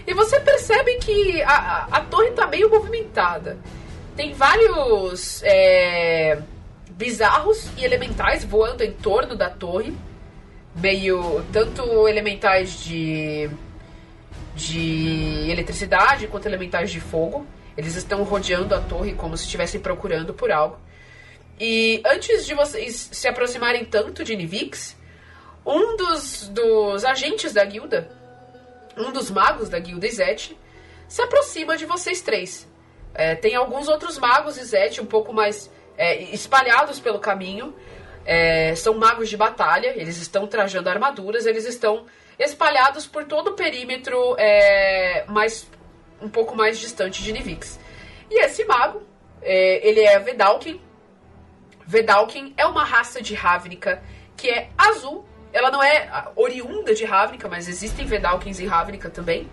E 0.06 0.14
você 0.14 0.40
percebe 0.40 0.96
que 0.96 1.42
a, 1.44 1.54
a, 1.54 1.84
a 1.98 2.02
torre 2.02 2.30
está 2.30 2.46
meio 2.48 2.70
movimentada. 2.70 3.58
Tem 4.16 4.34
vários 4.34 5.42
é, 5.44 6.40
bizarros 6.92 7.70
e 7.78 7.86
elementais 7.86 8.44
voando 8.44 8.84
em 8.84 8.92
torno 8.92 9.36
da 9.36 9.50
torre. 9.50 9.96
Meio. 10.76 11.44
tanto 11.52 12.08
elementais 12.08 12.84
de. 12.84 13.50
de 14.56 15.50
eletricidade 15.50 16.28
quanto 16.28 16.48
elementais 16.48 16.92
de 16.92 17.00
fogo. 17.00 17.46
Eles 17.78 17.96
estão 17.96 18.24
rodeando 18.24 18.76
a 18.76 18.80
torre 18.80 19.14
como 19.14 19.38
se 19.38 19.46
estivessem 19.46 19.80
procurando 19.80 20.34
por 20.34 20.52
algo. 20.52 20.78
E 21.60 22.02
antes 22.06 22.46
de 22.46 22.54
vocês 22.54 23.10
se 23.12 23.28
aproximarem 23.28 23.86
tanto 23.86 24.24
de 24.24 24.36
Nivix, 24.36 24.96
um 25.66 25.96
dos, 25.96 26.50
dos 26.50 27.06
agentes 27.06 27.54
da 27.54 27.64
guilda, 27.64 28.12
um 28.98 29.12
dos 29.12 29.30
magos 29.30 29.70
da 29.70 29.80
guilda 29.80 30.08
Izete, 30.08 30.58
se 31.08 31.22
aproxima 31.22 31.78
de 31.78 31.86
vocês 31.86 32.22
três. 32.22 32.68
É, 33.14 33.36
tem 33.36 33.56
alguns 33.56 33.88
outros 33.88 34.18
magos 34.18 34.58
Izete 34.58 35.02
um 35.02 35.06
pouco 35.06 35.32
mais 35.32 35.70
é, 35.98 36.22
espalhados 36.34 37.00
pelo 37.00 37.20
caminho. 37.20 37.74
É, 38.26 38.74
são 38.76 38.94
magos 38.94 39.30
de 39.30 39.36
batalha, 39.36 39.94
eles 39.96 40.18
estão 40.18 40.48
trajando 40.48 40.90
armaduras, 40.90 41.46
eles 41.46 41.66
estão 41.66 42.06
espalhados 42.40 43.06
por 43.06 43.26
todo 43.26 43.50
o 43.50 43.54
perímetro 43.54 44.36
é, 44.38 45.26
mais 45.28 45.68
um 46.22 46.30
pouco 46.30 46.56
mais 46.56 46.80
distante 46.80 47.22
de 47.22 47.32
Nivix. 47.34 47.80
E 48.32 48.42
esse 48.44 48.64
mago, 48.66 49.04
é, 49.42 49.88
ele 49.88 50.00
é 50.00 50.18
Vedalkin. 50.20 50.82
Vedalkin 51.86 52.54
é 52.56 52.66
uma 52.66 52.84
raça 52.84 53.22
de 53.22 53.36
Ravnica 53.36 54.02
que 54.38 54.50
é 54.50 54.70
azul. 54.78 55.26
Ela 55.54 55.70
não 55.70 55.82
é 55.82 56.26
oriunda 56.36 56.94
de 56.94 57.06
Ravnica, 57.06 57.48
mas 57.48 57.68
existem 57.68 58.06
Vedalkins 58.06 58.60
em 58.60 58.66
Ravnica 58.66 59.10
também. 59.10 59.48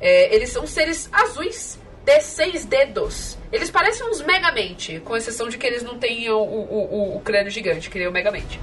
É, 0.00 0.34
eles 0.34 0.50
são 0.50 0.66
seres 0.66 1.08
azuis 1.12 1.78
de 2.04 2.20
seis 2.20 2.64
dedos. 2.64 3.38
Eles 3.52 3.70
parecem 3.70 4.08
uns 4.08 4.22
Megamente, 4.22 5.00
com 5.00 5.16
exceção 5.16 5.48
de 5.48 5.58
que 5.58 5.66
eles 5.66 5.82
não 5.82 5.98
têm 5.98 6.28
o, 6.30 6.38
o, 6.38 6.84
o, 6.84 7.16
o 7.16 7.20
crânio 7.20 7.50
gigante, 7.50 7.90
que 7.90 7.98
nem 7.98 8.08
o 8.08 8.12
Megamente. 8.12 8.58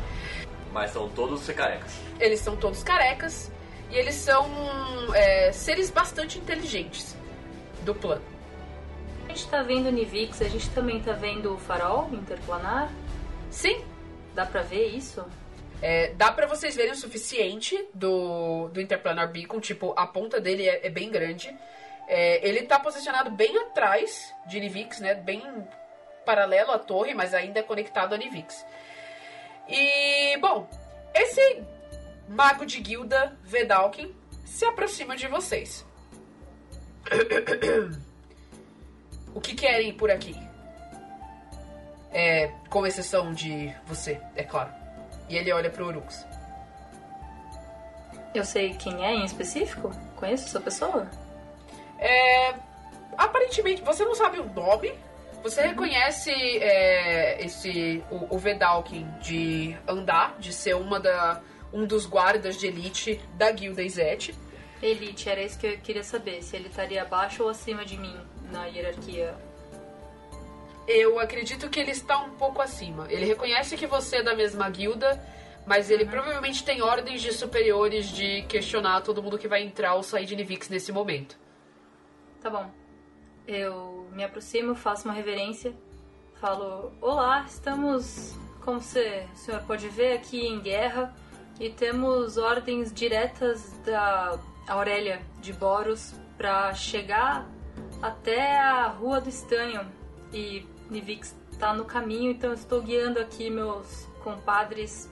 Mas 0.72 0.92
são 0.92 1.08
todos 1.10 1.46
carecas. 1.48 1.94
Eles 2.20 2.40
são 2.40 2.56
todos 2.56 2.84
carecas 2.84 3.52
e 3.92 3.96
eles 3.96 4.16
são 4.16 4.50
é, 5.14 5.52
seres 5.52 5.92
bastante 5.92 6.40
inteligentes 6.40 7.16
do 7.84 7.94
plano. 7.94 8.24
A 9.26 9.30
gente 9.30 9.48
tá 9.48 9.62
vendo 9.62 9.88
o 9.88 9.92
Nivix, 9.92 10.42
a 10.42 10.48
gente 10.50 10.70
também 10.72 11.00
tá 11.00 11.14
vendo 11.14 11.54
o 11.54 11.58
farol 11.58 12.10
interplanar. 12.12 12.92
Sim, 13.50 13.84
Dá 14.34 14.46
pra 14.46 14.62
ver 14.62 14.88
isso? 14.88 15.24
É, 15.86 16.14
dá 16.14 16.32
pra 16.32 16.48
vocês 16.48 16.78
verem 16.78 16.94
o 16.94 16.96
suficiente 16.96 17.90
do, 17.94 18.70
do 18.70 18.80
Interplanar 18.80 19.30
Beacon, 19.30 19.60
tipo, 19.60 19.94
a 19.98 20.08
ponta 20.08 20.40
dele 20.40 20.66
é, 20.66 20.88
é 20.88 20.90
bem 20.90 21.12
grande. 21.12 21.54
É, 22.08 22.48
ele 22.48 22.64
tá 22.64 22.80
posicionado 22.80 23.30
bem 23.30 23.58
atrás 23.58 24.34
de 24.48 24.62
Nivix, 24.62 25.02
né? 25.02 25.14
Bem 25.14 25.44
paralelo 26.26 26.72
à 26.72 26.80
torre, 26.80 27.14
mas 27.14 27.34
ainda 27.34 27.62
conectado 27.62 28.16
a 28.16 28.18
Nivix. 28.18 28.66
E, 29.68 30.38
bom, 30.38 30.70
esse 31.14 31.62
mago 32.30 32.66
de 32.66 32.80
guilda, 32.80 33.38
Vedalkin, 33.44 34.16
se 34.46 34.64
aproxima 34.64 35.18
de 35.18 35.28
vocês. 35.28 35.86
o 39.36 39.42
que 39.42 39.54
querem 39.54 39.94
por 39.94 40.10
aqui? 40.10 40.34
É, 42.10 42.54
com 42.70 42.88
exceção 42.88 43.34
de 43.34 43.76
você, 43.86 44.22
é 44.34 44.44
claro. 44.44 44.83
E 45.30 45.38
ele 45.38 45.52
olha 45.52 45.70
pro 45.70 45.88
Urux. 45.88 46.26
Eu 48.34 48.44
sei 48.44 48.74
quem 48.74 49.06
é 49.06 49.14
em 49.14 49.26
específico? 49.26 49.92
Conheço 50.16 50.46
essa 50.46 50.60
pessoa? 50.60 51.10
É, 52.00 52.56
aparentemente, 53.18 53.82
você 53.82 54.04
não 54.04 54.16
sabe 54.16 54.40
o 54.40 54.46
nome. 54.46 54.94
Você 55.44 55.62
reconhece 55.62 56.32
é, 56.32 57.44
esse 57.44 58.04
o, 58.10 58.36
o 58.36 58.38
Vedalkin 58.40 59.06
de 59.20 59.78
andar, 59.88 60.38
de 60.40 60.54
ser 60.54 60.76
uma 60.76 61.00
da, 61.00 61.42
um 61.72 61.86
dos 61.86 62.06
guardas 62.06 62.58
de 62.58 62.68
elite 62.68 63.22
da 63.36 63.52
guilda 63.52 63.84
Izete. 63.84 64.34
Elite, 64.82 65.30
era 65.30 65.42
isso 65.42 65.60
que 65.60 65.68
eu 65.68 65.78
queria 65.80 66.04
saber. 66.04 66.42
Se 66.42 66.56
ele 66.56 66.70
estaria 66.70 67.02
abaixo 67.02 67.44
ou 67.44 67.50
acima 67.50 67.86
de 67.86 67.98
mim 67.98 68.16
na 68.52 68.66
hierarquia. 68.66 69.36
Eu 70.88 71.20
acredito 71.20 71.70
que 71.70 71.80
ele 71.80 71.92
está 71.92 72.20
um 72.20 72.32
pouco 72.32 72.62
acima. 72.62 73.08
Ele 73.10 73.26
reconhece 73.26 73.78
que 73.78 73.88
você 73.88 74.18
é 74.18 74.24
da 74.24 74.36
mesma 74.36 74.70
guilda, 74.70 75.22
mas 75.66 75.90
ele 75.90 76.06
provavelmente 76.06 76.64
tem 76.64 76.82
ordens 76.82 77.22
de 77.22 77.32
superiores 77.32 78.08
de 78.08 78.42
questionar 78.44 79.02
todo 79.02 79.24
mundo 79.24 79.38
que 79.38 79.48
vai 79.48 79.64
entrar 79.64 79.96
ou 79.96 80.04
sair 80.04 80.26
de 80.26 80.36
Nivix 80.36 80.70
nesse 80.70 80.92
momento. 80.92 81.38
Tá 82.42 82.50
bom. 82.50 82.70
Eu 83.48 84.08
me 84.12 84.24
aproximo, 84.24 84.76
faço 84.76 85.08
uma 85.08 85.14
reverência, 85.14 85.74
falo: 86.36 86.92
Olá, 87.00 87.46
estamos, 87.48 88.38
como 88.62 88.82
você, 88.82 89.28
o 89.34 89.38
senhor 89.38 89.62
pode 89.64 89.88
ver, 89.90 90.14
aqui 90.14 90.46
em 90.46 90.60
guerra 90.60 91.16
e 91.60 91.70
temos 91.70 92.38
ordens 92.38 92.92
diretas 92.92 93.72
da 93.86 94.40
Aurélia 94.68 95.22
de 95.40 95.54
Boros 95.54 96.14
para 96.38 96.74
chegar 96.74 97.48
até 98.02 98.60
a 98.60 98.88
Rua 98.88 99.22
do 99.22 99.30
Estanho. 99.30 99.86
E 100.34 100.66
Nivix 100.94 101.36
tá 101.60 101.74
no 101.74 101.86
caminho, 101.86 102.32
então 102.32 102.52
eu 102.52 102.56
estou 102.56 102.82
guiando 102.82 103.20
aqui 103.20 103.50
meus 103.50 104.08
compadres 104.24 105.10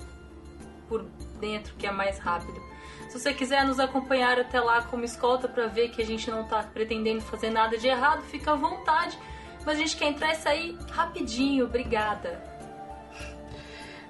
por 0.88 1.04
dentro, 1.40 1.74
que 1.76 1.88
é 1.88 1.92
mais 1.92 2.20
rápido. 2.20 2.62
Se 3.10 3.20
você 3.20 3.34
quiser 3.34 3.66
nos 3.66 3.80
acompanhar 3.80 4.40
até 4.40 4.60
lá 4.60 4.84
como 4.84 5.04
escolta 5.04 5.48
para 5.48 5.68
ver 5.68 5.90
que 5.90 6.02
a 6.02 6.06
gente 6.06 6.30
não 6.30 6.46
tá 6.46 6.64
pretendendo 6.64 7.22
fazer 7.22 7.50
nada 7.50 7.78
de 7.78 7.88
errado, 7.88 8.22
fica 8.24 8.52
à 8.52 8.56
vontade. 8.56 9.18
Mas 9.66 9.78
a 9.78 9.80
gente 9.80 9.98
quer 9.98 10.06
entrar 10.06 10.32
e 10.32 10.36
sair 10.36 10.78
rapidinho, 10.92 11.66
obrigada. 11.66 12.42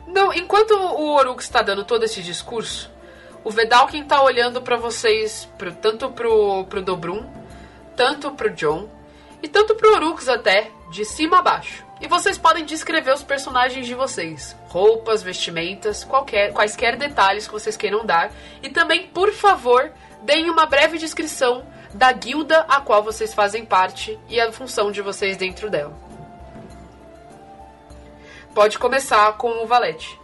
Não, 0.07 0.33
enquanto 0.33 0.71
o 0.71 1.13
Orux 1.15 1.43
está 1.43 1.61
dando 1.61 1.83
todo 1.83 2.03
esse 2.03 2.21
discurso, 2.21 2.91
o 3.43 3.49
Vedalkin 3.49 4.03
tá 4.03 4.21
olhando 4.21 4.61
para 4.61 4.77
vocês, 4.77 5.47
pro, 5.57 5.73
tanto 5.73 6.09
pro, 6.11 6.65
pro 6.65 6.81
Dobrum, 6.81 7.25
tanto 7.95 8.31
pro 8.31 8.49
John 8.51 8.89
e 9.41 9.47
tanto 9.47 9.75
pro 9.75 9.93
Orux 9.95 10.27
até, 10.27 10.71
de 10.91 11.05
cima 11.05 11.39
a 11.39 11.41
baixo. 11.41 11.83
E 12.01 12.07
vocês 12.07 12.37
podem 12.37 12.65
descrever 12.65 13.13
os 13.13 13.23
personagens 13.23 13.87
de 13.87 13.95
vocês, 13.95 14.55
roupas, 14.67 15.23
vestimentas, 15.23 16.03
qualquer, 16.03 16.51
quaisquer 16.51 16.97
detalhes 16.97 17.47
que 17.47 17.53
vocês 17.53 17.77
queiram 17.77 18.05
dar. 18.05 18.31
E 18.61 18.69
também, 18.69 19.07
por 19.07 19.31
favor, 19.31 19.91
deem 20.21 20.49
uma 20.49 20.65
breve 20.65 20.97
descrição 20.97 21.65
da 21.93 22.11
guilda 22.11 22.65
a 22.67 22.81
qual 22.81 23.01
vocês 23.01 23.33
fazem 23.33 23.65
parte 23.65 24.19
e 24.27 24.39
a 24.39 24.51
função 24.51 24.91
de 24.91 25.01
vocês 25.01 25.37
dentro 25.37 25.69
dela. 25.69 25.97
Pode 28.53 28.77
começar 28.77 29.37
com 29.37 29.63
o 29.63 29.65
Valete. 29.65 30.19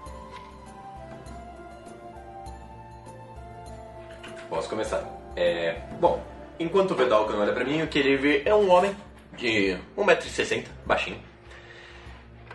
Posso 4.50 4.68
começar. 4.68 5.04
É, 5.36 5.82
bom, 6.00 6.22
enquanto 6.60 6.92
o 6.92 6.96
Vedalcan 6.96 7.38
olha 7.38 7.54
pra 7.54 7.64
mim, 7.64 7.82
o 7.84 7.88
que 7.88 8.00
ele 8.00 8.18
vê 8.18 8.44
é 8.46 8.56
um 8.56 8.70
homem 8.72 8.96
de 9.38 9.78
1,60m, 9.98 10.66
baixinho. 10.86 11.20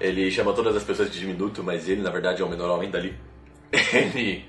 Ele 0.00 0.30
chama 0.30 0.52
todas 0.52 0.74
as 0.74 0.84
pessoas 0.84 1.10
de 1.10 1.20
diminuto, 1.20 1.62
mas 1.62 1.88
ele 1.88 2.02
na 2.02 2.10
verdade 2.10 2.42
é 2.42 2.44
o 2.44 2.48
menor 2.48 2.70
homem 2.70 2.90
dali. 2.90 3.16
Ele, 3.72 4.44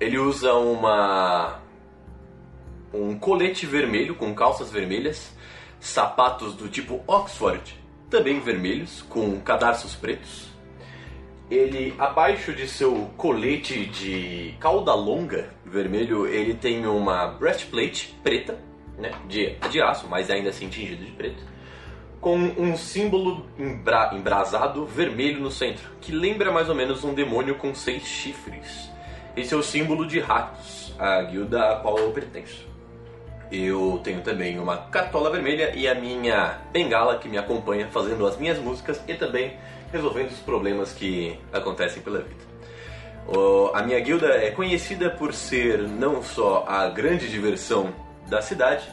ele 0.00 0.18
usa 0.18 0.54
uma 0.54 1.60
um 2.94 3.18
colete 3.18 3.66
vermelho 3.66 4.14
com 4.14 4.34
calças 4.34 4.70
vermelhas, 4.70 5.36
sapatos 5.78 6.54
do 6.54 6.66
tipo 6.66 7.02
Oxford 7.06 7.78
também 8.08 8.40
vermelhos, 8.40 9.02
com 9.02 9.38
cadarços 9.40 9.94
pretos. 9.94 10.48
Ele, 11.50 11.94
abaixo 11.98 12.52
de 12.52 12.68
seu 12.68 13.10
colete 13.16 13.86
de 13.86 14.54
cauda 14.60 14.94
longa 14.94 15.50
vermelho, 15.64 16.26
ele 16.26 16.54
tem 16.54 16.86
uma 16.86 17.26
breastplate 17.26 18.14
preta, 18.22 18.58
né, 18.98 19.12
de, 19.28 19.54
de 19.70 19.80
aço, 19.80 20.06
mas 20.08 20.30
ainda 20.30 20.50
assim 20.50 20.68
tingido 20.68 21.04
de 21.04 21.12
preto, 21.12 21.42
com 22.20 22.36
um 22.36 22.76
símbolo 22.76 23.46
embra, 23.58 24.10
embrasado 24.12 24.84
vermelho 24.84 25.40
no 25.40 25.50
centro, 25.50 25.88
que 26.00 26.12
lembra 26.12 26.50
mais 26.50 26.68
ou 26.68 26.74
menos 26.74 27.04
um 27.04 27.14
demônio 27.14 27.54
com 27.54 27.74
seis 27.74 28.02
chifres. 28.02 28.90
Esse 29.36 29.54
é 29.54 29.56
o 29.56 29.62
símbolo 29.62 30.06
de 30.06 30.18
Ratos, 30.18 30.92
a 30.98 31.22
guilda 31.22 31.72
a 31.72 31.76
qual 31.76 31.96
eu 31.98 32.10
pertenço. 32.10 32.66
Eu 33.50 34.00
tenho 34.02 34.20
também 34.20 34.58
uma 34.58 34.76
cartola 34.76 35.30
vermelha 35.30 35.72
e 35.74 35.88
a 35.88 35.94
minha 35.94 36.58
bengala 36.72 37.18
que 37.18 37.28
me 37.28 37.38
acompanha 37.38 37.86
fazendo 37.88 38.26
as 38.26 38.36
minhas 38.36 38.58
músicas 38.58 39.02
e 39.06 39.14
também 39.14 39.56
resolvendo 39.92 40.30
os 40.30 40.40
problemas 40.40 40.92
que 40.92 41.38
acontecem 41.52 42.02
pela 42.02 42.18
vida. 42.18 42.48
A 43.74 43.82
minha 43.82 44.00
guilda 44.00 44.26
é 44.26 44.50
conhecida 44.50 45.08
por 45.08 45.32
ser 45.32 45.78
não 45.82 46.22
só 46.22 46.64
a 46.66 46.88
grande 46.88 47.28
diversão 47.28 47.92
da 48.28 48.42
cidade, 48.42 48.88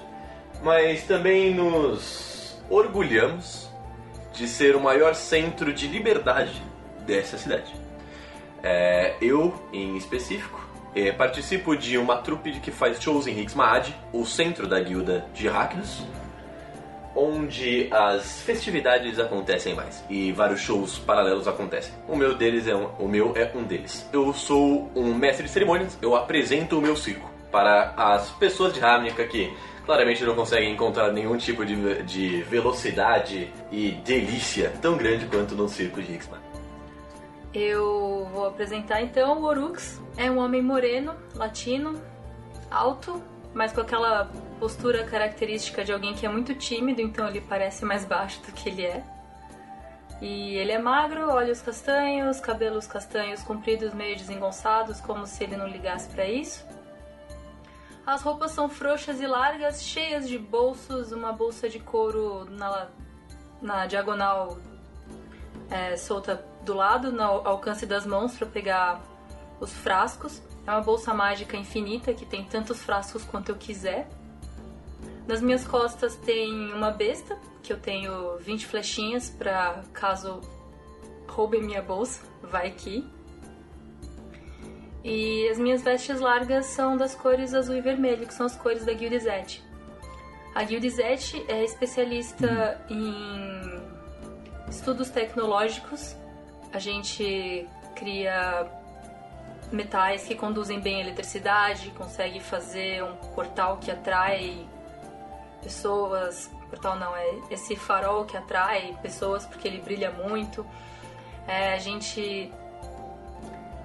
mas 0.63 1.03
também 1.03 1.53
nos 1.53 2.57
orgulhamos 2.69 3.69
de 4.33 4.47
ser 4.47 4.75
o 4.75 4.81
maior 4.81 5.13
centro 5.13 5.73
de 5.73 5.87
liberdade 5.87 6.61
dessa 7.05 7.37
cidade. 7.37 7.73
É, 8.63 9.15
eu, 9.21 9.53
em 9.71 9.95
específico, 9.95 10.59
é, 10.95 11.11
participo 11.11 11.75
de 11.75 11.97
uma 11.97 12.17
trupe 12.17 12.59
que 12.59 12.71
faz 12.71 13.01
shows 13.01 13.27
em 13.27 13.33
Rixmaad, 13.33 13.95
o 14.11 14.25
centro 14.25 14.67
da 14.67 14.79
guilda 14.79 15.25
de 15.33 15.47
Rakdos, 15.47 16.03
onde 17.15 17.87
as 17.91 18.41
festividades 18.41 19.19
acontecem 19.19 19.73
mais 19.73 20.03
e 20.09 20.31
vários 20.33 20.59
shows 20.59 20.97
paralelos 20.99 21.47
acontecem. 21.47 21.93
O 22.07 22.15
meu 22.15 22.35
deles 22.35 22.67
é 22.67 22.75
um, 22.75 22.87
o 22.99 23.07
meu 23.07 23.33
é 23.37 23.49
um 23.55 23.63
deles. 23.63 24.09
Eu 24.11 24.33
sou 24.33 24.91
um 24.95 25.13
mestre 25.13 25.45
de 25.45 25.51
cerimônias, 25.51 25.97
eu 26.01 26.15
apresento 26.15 26.77
o 26.77 26.81
meu 26.81 26.95
circo 26.95 27.34
para 27.55 27.93
as 27.95 28.31
pessoas 28.31 28.73
de 28.73 28.81
Ravnica 28.81 29.25
que 29.25 29.55
claramente 29.85 30.25
não 30.25 30.35
conseguem 30.35 30.73
encontrar 30.73 31.13
nenhum 31.13 31.37
tipo 31.37 31.65
de, 31.65 32.03
de 32.03 32.41
velocidade 32.43 33.49
e 33.71 33.91
delícia 33.91 34.73
tão 34.81 34.97
grande 34.97 35.25
quanto 35.27 35.55
no 35.55 35.69
circo 35.69 36.01
de 36.01 36.11
Rixmaad. 36.11 36.43
Eu 37.53 38.27
vou 38.33 38.45
apresentar 38.45 39.01
então 39.01 39.39
o 39.39 39.45
Orux. 39.45 40.01
É 40.17 40.29
um 40.29 40.37
homem 40.37 40.61
moreno, 40.61 41.15
latino, 41.33 41.93
alto, 42.69 43.23
mas 43.53 43.71
com 43.71 43.79
aquela 43.79 44.29
postura 44.59 45.05
característica 45.05 45.81
de 45.81 45.93
alguém 45.93 46.13
que 46.13 46.25
é 46.25 46.29
muito 46.29 46.53
tímido, 46.55 46.99
então 46.99 47.25
ele 47.25 47.39
parece 47.39 47.85
mais 47.85 48.03
baixo 48.03 48.41
do 48.41 48.51
que 48.51 48.67
ele 48.67 48.83
é. 48.85 49.01
E 50.21 50.57
ele 50.57 50.73
é 50.73 50.77
magro, 50.77 51.29
olhos 51.29 51.61
castanhos, 51.61 52.41
cabelos 52.41 52.85
castanhos 52.85 53.41
compridos, 53.43 53.93
meio 53.93 54.17
desengonçados, 54.17 54.99
como 54.99 55.25
se 55.25 55.41
ele 55.45 55.55
não 55.55 55.69
ligasse 55.69 56.09
para 56.09 56.25
isso. 56.25 56.74
As 58.05 58.21
roupas 58.21 58.51
são 58.51 58.69
frouxas 58.69 59.19
e 59.19 59.25
largas, 59.25 59.83
cheias 59.83 60.27
de 60.27 60.37
bolsos, 60.37 61.11
uma 61.11 61.31
bolsa 61.31 61.67
de 61.67 61.79
couro 61.79 62.45
na, 62.45 62.87
na 63.59 63.87
diagonal 63.87 64.59
é, 65.71 65.97
solta 65.97 66.45
do 66.63 66.75
lado, 66.75 67.11
no 67.11 67.23
alcance 67.23 67.85
das 67.85 68.05
mãos 68.05 68.37
para 68.37 68.45
pegar 68.45 69.01
os 69.59 69.73
frascos. 69.73 70.41
É 70.67 70.71
uma 70.71 70.81
bolsa 70.81 71.13
mágica 71.13 71.57
infinita 71.57 72.13
que 72.13 72.25
tem 72.25 72.45
tantos 72.45 72.79
frascos 72.81 73.23
quanto 73.23 73.49
eu 73.49 73.55
quiser. 73.55 74.07
Nas 75.27 75.41
minhas 75.41 75.65
costas 75.65 76.15
tem 76.15 76.71
uma 76.73 76.91
besta, 76.91 77.39
que 77.63 77.73
eu 77.73 77.79
tenho 77.79 78.37
20 78.37 78.67
flechinhas 78.67 79.31
para 79.31 79.81
caso 79.91 80.41
roubem 81.27 81.63
minha 81.63 81.81
bolsa, 81.81 82.21
vai 82.43 82.69
que. 82.69 83.14
E 85.05 85.47
as 85.49 85.59
minhas 85.59 85.83
vestes 85.83 86.19
largas 86.19 86.65
são 86.65 86.97
das 86.97 87.13
cores 87.13 87.53
azul 87.53 87.75
e 87.75 87.81
vermelho, 87.81 88.25
que 88.25 88.33
são 88.33 88.47
as 88.47 88.55
cores 88.55 88.83
da 88.83 88.91
Guildizete. 88.91 89.63
A 90.55 90.63
Guildizete 90.63 91.45
é 91.47 91.63
especialista 91.63 92.81
em 92.89 93.83
estudos 94.67 95.11
tecnológicos. 95.11 96.15
A 96.73 96.79
gente 96.79 97.69
cria 97.95 98.67
metais 99.71 100.23
que 100.23 100.33
conduzem 100.33 100.79
bem 100.79 100.95
a 100.95 101.01
eletricidade, 101.01 101.91
consegue 101.91 102.39
fazer 102.39 103.03
um 103.03 103.15
portal 103.35 103.77
que 103.77 103.91
atrai 103.91 104.67
pessoas. 105.61 106.49
Portal 106.67 106.97
não, 106.97 107.15
é 107.15 107.41
esse 107.51 107.75
farol 107.75 108.25
que 108.25 108.35
atrai 108.35 108.97
pessoas 109.03 109.45
porque 109.45 109.67
ele 109.67 109.81
brilha 109.81 110.09
muito. 110.09 110.65
É, 111.47 111.75
a 111.75 111.77
gente 111.77 112.51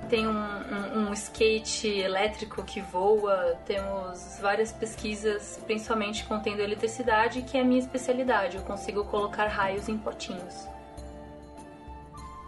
tem 0.08 0.26
um, 0.26 0.32
um, 0.32 1.08
um, 1.08 1.12
skate 1.12 1.88
elétrico 1.88 2.62
que 2.62 2.80
voa, 2.80 3.56
temos 3.64 4.38
várias 4.40 4.72
pesquisas, 4.72 5.62
principalmente 5.66 6.24
contendo 6.24 6.60
eletricidade, 6.60 7.42
que 7.42 7.56
é 7.56 7.60
a 7.60 7.64
minha 7.64 7.80
especialidade. 7.80 8.56
Eu 8.56 8.62
consigo 8.62 9.04
colocar 9.04 9.46
raios 9.46 9.88
em 9.88 9.96
potinhos. 9.96 10.68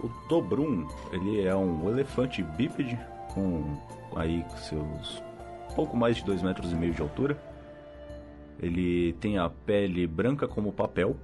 O 0.00 0.08
Dobrum, 0.28 0.88
ele 1.12 1.46
é 1.46 1.54
um 1.54 1.88
elefante 1.88 2.42
bípede 2.42 2.98
com 3.32 3.76
aí 4.16 4.44
seus 4.58 5.22
pouco 5.74 5.96
mais 5.96 6.16
de 6.16 6.24
2 6.24 6.42
metros 6.42 6.72
e 6.72 6.74
meio 6.74 6.92
de 6.92 7.02
altura. 7.02 7.40
Ele 8.60 9.12
tem 9.14 9.38
a 9.38 9.48
pele 9.48 10.06
branca 10.06 10.46
como 10.46 10.72
papel. 10.72 11.16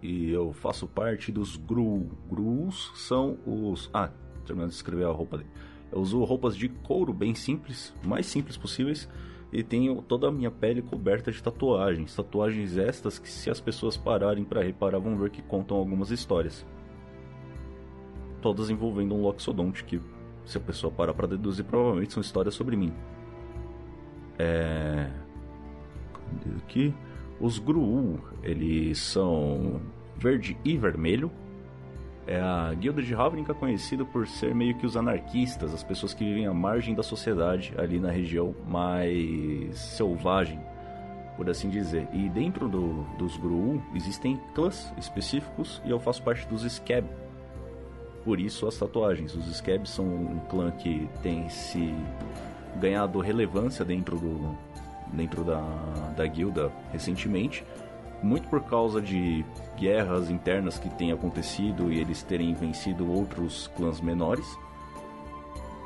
E 0.00 0.30
eu 0.30 0.52
faço 0.52 0.86
parte 0.86 1.32
dos 1.32 1.56
Gru. 1.56 2.08
Grus 2.30 2.92
são 2.94 3.36
os. 3.44 3.90
Ah, 3.92 4.10
terminando 4.48 4.70
de 4.70 4.76
escrever 4.76 5.06
a 5.06 5.12
roupa 5.12 5.38
dele. 5.38 5.50
Eu 5.92 6.00
uso 6.00 6.22
roupas 6.24 6.56
de 6.56 6.68
couro 6.68 7.12
bem 7.12 7.34
simples, 7.34 7.94
mais 8.04 8.26
simples 8.26 8.56
possíveis. 8.56 9.08
E 9.50 9.62
tenho 9.62 10.02
toda 10.02 10.28
a 10.28 10.30
minha 10.30 10.50
pele 10.50 10.82
coberta 10.82 11.32
de 11.32 11.42
tatuagens. 11.42 12.14
Tatuagens 12.14 12.76
estas 12.76 13.18
que, 13.18 13.30
se 13.30 13.48
as 13.48 13.60
pessoas 13.60 13.96
pararem 13.96 14.44
para 14.44 14.62
reparar, 14.62 14.98
vão 14.98 15.16
ver 15.16 15.30
que 15.30 15.40
contam 15.40 15.76
algumas 15.76 16.10
histórias. 16.10 16.66
Todas 18.42 18.68
envolvendo 18.68 19.14
um 19.14 19.22
Loxodonte 19.22 19.84
que 19.84 20.00
se 20.44 20.58
a 20.58 20.60
pessoa 20.60 20.92
parar 20.92 21.14
para 21.14 21.28
deduzir, 21.28 21.64
provavelmente 21.64 22.12
são 22.12 22.20
histórias 22.20 22.54
sobre 22.54 22.76
mim. 22.76 22.92
É. 24.38 25.10
Aqui. 26.58 26.94
Os 27.40 27.58
Gruu, 27.58 28.20
eles 28.42 28.98
são 28.98 29.80
verde 30.16 30.58
e 30.64 30.76
vermelho. 30.76 31.30
É 32.28 32.38
a 32.38 32.74
guilda 32.74 33.00
de 33.00 33.14
Ravnica 33.14 33.54
conhecida 33.54 34.04
por 34.04 34.28
ser 34.28 34.54
meio 34.54 34.74
que 34.74 34.84
os 34.84 34.98
anarquistas, 34.98 35.72
as 35.72 35.82
pessoas 35.82 36.12
que 36.12 36.22
vivem 36.22 36.46
à 36.46 36.52
margem 36.52 36.94
da 36.94 37.02
sociedade 37.02 37.72
ali 37.78 37.98
na 37.98 38.10
região 38.10 38.54
mais 38.66 39.78
selvagem, 39.78 40.60
por 41.38 41.48
assim 41.48 41.70
dizer. 41.70 42.06
E 42.12 42.28
dentro 42.28 42.68
do, 42.68 43.04
dos 43.16 43.38
Gruu 43.38 43.82
existem 43.94 44.38
clãs 44.54 44.92
específicos 44.98 45.80
e 45.86 45.90
eu 45.90 45.98
faço 45.98 46.22
parte 46.22 46.46
dos 46.46 46.70
Scab, 46.70 47.06
por 48.26 48.38
isso 48.38 48.68
as 48.68 48.76
tatuagens. 48.76 49.34
Os 49.34 49.46
Scabs 49.56 49.88
são 49.88 50.04
um 50.04 50.38
clã 50.50 50.70
que 50.70 51.08
tem 51.22 51.48
se 51.48 51.94
ganhado 52.78 53.20
relevância 53.20 53.86
dentro 53.86 54.18
do 54.18 54.54
dentro 55.12 55.42
da, 55.42 55.60
da 56.14 56.26
guilda 56.26 56.70
recentemente, 56.92 57.64
muito 58.22 58.48
por 58.48 58.62
causa 58.64 59.00
de 59.00 59.44
guerras 59.76 60.30
internas 60.30 60.78
que 60.78 60.88
têm 60.90 61.12
acontecido 61.12 61.92
e 61.92 61.98
eles 61.98 62.22
terem 62.22 62.52
vencido 62.54 63.10
outros 63.10 63.68
clãs 63.76 64.00
menores. 64.00 64.46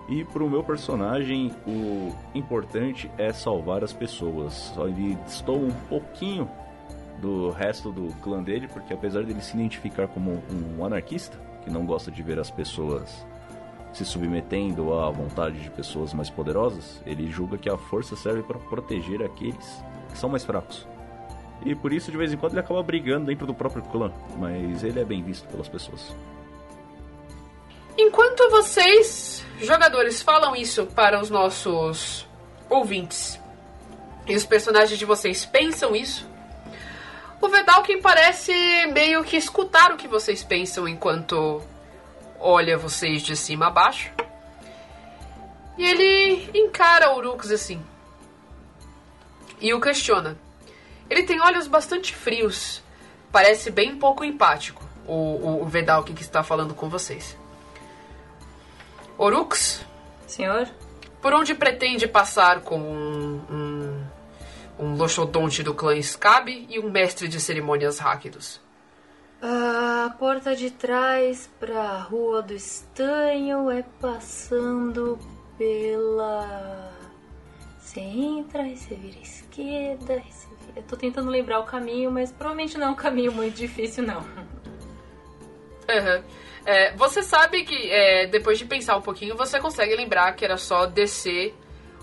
E 0.08 0.24
para 0.24 0.42
o 0.42 0.50
meu 0.50 0.64
personagem, 0.64 1.52
o 1.66 2.12
importante 2.34 3.10
é 3.16 3.32
salvar 3.32 3.84
as 3.84 3.92
pessoas. 3.92 4.52
Só 4.74 4.88
ele 4.88 5.16
estou 5.26 5.56
um 5.56 5.72
pouquinho 5.88 6.50
do 7.20 7.50
resto 7.50 7.92
do 7.92 8.12
clã 8.16 8.42
dele, 8.42 8.66
porque 8.66 8.92
apesar 8.92 9.22
dele 9.22 9.40
se 9.40 9.56
identificar 9.56 10.08
como 10.08 10.42
um 10.50 10.84
anarquista, 10.84 11.38
que 11.62 11.70
não 11.70 11.86
gosta 11.86 12.10
de 12.10 12.22
ver 12.22 12.38
as 12.38 12.50
pessoas 12.50 13.24
se 13.92 14.04
submetendo 14.04 14.94
à 14.94 15.10
vontade 15.10 15.60
de 15.60 15.70
pessoas 15.70 16.12
mais 16.14 16.30
poderosas, 16.30 17.00
ele 17.06 17.30
julga 17.30 17.58
que 17.58 17.68
a 17.68 17.76
força 17.76 18.16
serve 18.16 18.42
para 18.42 18.58
proteger 18.58 19.22
aqueles 19.22 19.84
que 20.10 20.18
são 20.18 20.30
mais 20.30 20.44
fracos. 20.44 20.91
E 21.64 21.74
por 21.74 21.92
isso, 21.92 22.10
de 22.10 22.16
vez 22.16 22.32
em 22.32 22.36
quando, 22.36 22.52
ele 22.52 22.60
acaba 22.60 22.82
brigando 22.82 23.26
dentro 23.26 23.46
do 23.46 23.54
próprio 23.54 23.82
clã, 23.82 24.12
mas 24.36 24.82
ele 24.82 25.00
é 25.00 25.04
bem 25.04 25.22
visto 25.22 25.46
pelas 25.48 25.68
pessoas. 25.68 26.14
Enquanto 27.96 28.50
vocês, 28.50 29.44
jogadores, 29.60 30.22
falam 30.22 30.56
isso 30.56 30.86
para 30.86 31.20
os 31.20 31.30
nossos 31.30 32.26
ouvintes 32.68 33.38
e 34.26 34.34
os 34.34 34.46
personagens 34.46 34.98
de 34.98 35.04
vocês 35.04 35.44
pensam 35.44 35.94
isso, 35.94 36.26
o 37.40 37.48
Vedalken 37.48 38.00
parece 38.00 38.52
meio 38.92 39.22
que 39.24 39.36
escutar 39.36 39.92
o 39.92 39.96
que 39.96 40.08
vocês 40.08 40.42
pensam 40.42 40.88
enquanto 40.88 41.62
olha 42.38 42.78
vocês 42.78 43.22
de 43.22 43.36
cima 43.36 43.66
a 43.66 43.70
baixo. 43.70 44.10
E 45.76 45.84
ele 45.84 46.50
encara 46.54 47.10
o 47.10 47.16
Urux 47.16 47.50
assim. 47.50 47.82
E 49.60 49.72
o 49.74 49.80
questiona. 49.80 50.36
Ele 51.12 51.24
tem 51.24 51.42
olhos 51.42 51.66
bastante 51.66 52.14
frios, 52.14 52.82
parece 53.30 53.70
bem 53.70 53.98
pouco 53.98 54.24
empático, 54.24 54.82
o, 55.06 55.12
o, 55.12 55.66
o 55.66 56.02
que 56.04 56.22
está 56.22 56.42
falando 56.42 56.74
com 56.74 56.88
vocês. 56.88 57.36
Orux, 59.18 59.84
Senhor? 60.26 60.66
por 61.20 61.34
onde 61.34 61.54
pretende 61.54 62.08
passar 62.08 62.62
com 62.62 62.80
um, 62.80 63.40
um, 63.50 64.04
um 64.78 64.96
loxodonte 64.96 65.62
do 65.62 65.74
clã 65.74 66.00
Scabe 66.00 66.66
e 66.70 66.80
um 66.80 66.90
mestre 66.90 67.28
de 67.28 67.38
cerimônias 67.38 67.98
ráquidos? 67.98 68.58
A 69.42 70.14
porta 70.18 70.56
de 70.56 70.70
trás 70.70 71.50
pra 71.60 71.98
Rua 71.98 72.40
do 72.40 72.54
Estanho 72.54 73.70
é 73.70 73.84
passando 74.00 75.18
pela. 75.58 76.90
Você 77.78 78.00
entra, 78.00 78.62
aí 78.62 78.78
você 78.78 78.94
vira 78.94 79.18
à 79.18 79.22
esquerda, 79.22 80.14
aí 80.14 80.32
você. 80.32 80.51
Eu 80.74 80.82
tô 80.82 80.96
tentando 80.96 81.30
lembrar 81.30 81.60
o 81.60 81.64
caminho, 81.64 82.10
mas 82.10 82.32
provavelmente 82.32 82.78
não 82.78 82.88
é 82.88 82.90
um 82.90 82.94
caminho 82.94 83.32
muito 83.32 83.54
difícil, 83.54 84.04
não. 84.04 84.20
Uhum. 84.20 86.22
É, 86.64 86.94
você 86.94 87.22
sabe 87.22 87.64
que 87.64 87.90
é, 87.90 88.26
depois 88.26 88.58
de 88.58 88.64
pensar 88.64 88.96
um 88.96 89.02
pouquinho, 89.02 89.36
você 89.36 89.60
consegue 89.60 89.94
lembrar 89.96 90.32
que 90.32 90.44
era 90.44 90.56
só 90.56 90.86
descer 90.86 91.54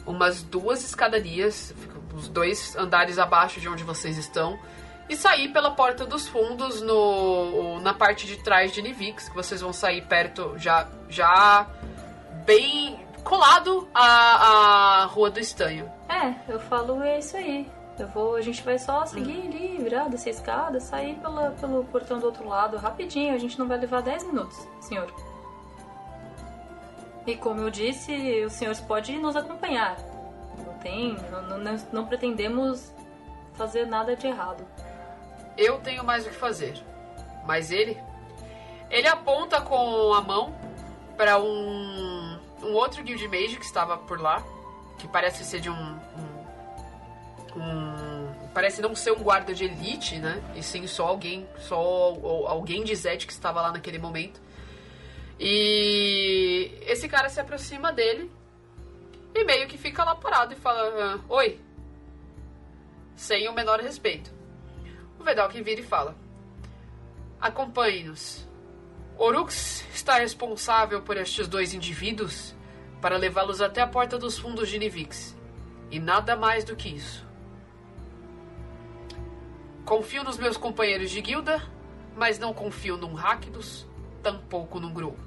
umas 0.06 0.44
duas 0.44 0.84
escadarias, 0.84 1.74
os 2.14 2.28
dois 2.28 2.76
andares 2.76 3.18
abaixo 3.18 3.60
de 3.60 3.70
onde 3.70 3.84
vocês 3.84 4.18
estão, 4.18 4.60
e 5.08 5.16
sair 5.16 5.50
pela 5.50 5.72
porta 5.72 6.06
dos 6.06 6.28
fundos 6.28 6.82
no, 6.82 7.80
na 7.80 7.94
parte 7.94 8.28
de 8.28 8.38
trás 8.38 8.72
de 8.72 8.82
Nivix, 8.82 9.30
que 9.30 9.36
vocês 9.36 9.62
vão 9.62 9.74
sair 9.74 10.06
perto, 10.06 10.54
já, 10.58 10.88
já 11.10 11.66
bem 12.46 13.00
colado 13.24 13.88
à, 13.94 15.02
à 15.02 15.06
Rua 15.06 15.32
do 15.32 15.40
Estanho. 15.40 15.90
É, 16.08 16.52
eu 16.52 16.60
falo, 16.60 17.02
é 17.02 17.20
isso 17.20 17.38
aí. 17.38 17.68
Eu 18.00 18.08
vou, 18.08 18.36
a 18.36 18.42
gente 18.42 18.64
vai 18.64 18.80
só 18.80 19.06
seguir 19.06 19.48
ali, 19.48 19.78
virar, 19.78 20.08
descer 20.08 20.30
a 20.30 20.32
escada, 20.32 20.80
sair 20.80 21.16
pela, 21.16 21.52
pelo 21.52 21.84
portão 21.86 22.18
do 22.18 22.26
outro 22.26 22.48
lado 22.48 22.78
rapidinho. 22.78 23.36
A 23.36 23.38
gente 23.38 23.60
não 23.60 23.68
vai 23.68 23.78
levar 23.78 24.02
10 24.02 24.24
minutos, 24.24 24.68
senhor. 24.80 25.14
E 27.28 27.36
como 27.36 27.62
eu 27.62 27.70
disse, 27.70 28.44
os 28.46 28.54
senhores 28.54 28.80
podem 28.80 29.20
nos 29.20 29.36
acompanhar. 29.36 29.98
Não 30.66 30.74
tem. 30.80 31.16
Não, 31.30 31.60
não, 31.60 31.78
não 31.92 32.06
pretendemos 32.06 32.94
fazer 33.54 33.86
nada 33.86 34.16
de 34.16 34.26
errado. 34.26 34.66
Eu 35.58 35.78
tenho 35.80 36.04
mais 36.04 36.26
o 36.26 36.30
que 36.30 36.36
fazer. 36.36 36.82
Mas 37.46 37.70
ele. 37.72 37.98
Ele 38.90 39.08
aponta 39.08 39.62
com 39.62 40.14
a 40.14 40.22
mão 40.22 40.56
para 41.16 41.38
um, 41.40 42.40
um 42.64 42.74
outro 42.74 43.04
Guild 43.04 43.28
Mage 43.28 43.58
que 43.58 43.66
estava 43.66 43.98
por 43.98 44.20
lá. 44.20 44.42
Que 44.98 45.08
parece 45.08 45.44
ser 45.44 45.60
de 45.60 45.70
um, 45.70 45.74
um, 45.74 46.39
um- 47.58 48.50
Parece 48.54 48.82
não 48.82 48.96
ser 48.96 49.12
um 49.12 49.22
guarda 49.24 49.54
de 49.54 49.66
elite, 49.66 50.18
né? 50.18 50.42
E 50.56 50.64
sim 50.64 50.86
só 50.88 51.08
alguém. 51.08 51.48
Só 51.60 51.76
alguém 52.48 52.84
de 52.84 52.96
Zed 52.96 53.26
que 53.26 53.32
estava 53.34 53.62
lá 53.62 53.72
naquele 53.72 54.00
momento. 54.00 54.42
E 55.40 56.72
esse 56.82 57.08
cara 57.08 57.30
se 57.30 57.40
aproxima 57.40 57.92
dele. 57.94 58.30
E 59.34 59.44
meio 59.46 59.68
que 59.68 59.78
fica 59.78 60.04
lá 60.04 60.16
parado 60.16 60.54
e 60.54 60.56
fala: 60.58 60.82
"Ah, 61.16 61.20
Oi. 61.30 61.60
Sem 63.16 63.48
o 63.48 63.54
menor 63.54 63.80
respeito. 63.80 64.32
O 65.20 65.24
Vedalken 65.24 65.62
vira 65.62 65.82
e 65.82 65.84
fala: 65.84 66.16
Acompanhe-nos. 67.40 68.48
Orux 69.18 69.86
está 69.94 70.16
responsável 70.16 71.02
por 71.02 71.18
estes 71.18 71.48
dois 71.48 71.74
indivíduos 71.74 72.56
para 73.02 73.18
levá-los 73.18 73.62
até 73.62 73.82
a 73.82 73.88
porta 73.88 74.18
dos 74.18 74.38
fundos 74.38 74.70
de 74.70 74.80
Nivix. 74.80 75.38
E 75.92 76.00
nada 76.00 76.36
mais 76.36 76.64
do 76.64 76.76
que 76.76 76.90
isso. 76.90 77.26
Confio 79.90 80.24
nos 80.24 80.38
meus 80.38 80.56
companheiros 80.56 81.10
de 81.10 81.20
guilda, 81.20 81.60
mas 82.16 82.38
não 82.38 82.54
confio 82.54 82.96
num 82.96 83.16
Rakdos, 83.16 83.88
tampouco 84.22 84.80
num 84.80 84.94
Gru. 84.94 85.18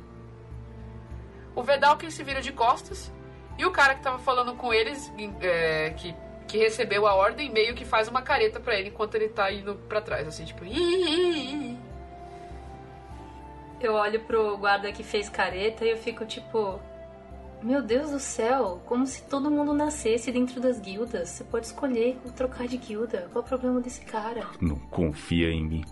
O 1.52 1.64
Vedalken 1.64 2.08
se 2.12 2.22
vira 2.22 2.40
de 2.40 2.52
costas 2.52 3.12
e 3.58 3.66
o 3.66 3.72
cara 3.72 3.96
que 3.96 4.04
tava 4.04 4.20
falando 4.20 4.54
com 4.54 4.72
eles, 4.72 5.12
é, 5.40 5.90
que, 5.96 6.14
que 6.46 6.58
recebeu 6.58 7.08
a 7.08 7.14
ordem, 7.16 7.50
meio 7.50 7.74
que 7.74 7.84
faz 7.84 8.06
uma 8.06 8.22
careta 8.22 8.60
pra 8.60 8.78
ele 8.78 8.90
enquanto 8.90 9.16
ele 9.16 9.30
tá 9.30 9.50
indo 9.50 9.74
pra 9.88 10.00
trás, 10.00 10.28
assim, 10.28 10.44
tipo. 10.44 10.64
Eu 13.80 13.94
olho 13.94 14.20
pro 14.20 14.56
guarda 14.58 14.92
que 14.92 15.02
fez 15.02 15.28
careta 15.28 15.84
e 15.84 15.90
eu 15.90 15.96
fico 15.96 16.24
tipo. 16.24 16.80
Meu 17.62 17.80
Deus 17.80 18.10
do 18.10 18.18
céu, 18.18 18.82
como 18.86 19.06
se 19.06 19.22
todo 19.22 19.48
mundo 19.48 19.72
nascesse 19.72 20.32
dentro 20.32 20.60
das 20.60 20.80
guildas. 20.80 21.28
Você 21.28 21.44
pode 21.44 21.66
escolher 21.66 22.18
trocar 22.34 22.66
de 22.66 22.76
guilda. 22.76 23.28
Qual 23.32 23.40
é 23.42 23.46
o 23.46 23.48
problema 23.48 23.80
desse 23.80 24.00
cara? 24.00 24.44
Não 24.60 24.76
confia 24.90 25.48
em 25.48 25.64
mim. 25.64 25.84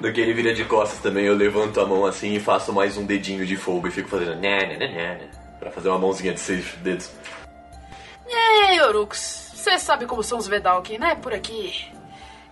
Do 0.00 0.12
que 0.12 0.20
ele 0.20 0.34
vira 0.34 0.54
de 0.54 0.66
costas 0.66 1.00
também, 1.00 1.24
eu 1.24 1.34
levanto 1.34 1.80
a 1.80 1.86
mão 1.86 2.04
assim 2.04 2.34
e 2.34 2.40
faço 2.40 2.74
mais 2.74 2.98
um 2.98 3.06
dedinho 3.06 3.46
de 3.46 3.56
fogo 3.56 3.88
e 3.88 3.90
fico 3.90 4.08
fazendo 4.08 4.36
né, 4.36 4.66
né, 4.66 4.76
né, 4.76 4.88
né, 4.88 5.14
né, 5.14 5.30
pra 5.58 5.70
fazer 5.70 5.88
uma 5.88 5.98
mãozinha 5.98 6.34
de 6.34 6.40
seis 6.40 6.74
dedos. 6.82 7.10
Ei, 8.28 8.80
Orux, 8.82 9.52
você 9.54 9.78
sabe 9.78 10.04
como 10.04 10.22
são 10.22 10.38
os 10.38 10.46
Vedalken, 10.46 10.98
né? 10.98 11.14
Por 11.14 11.32
aqui. 11.32 11.90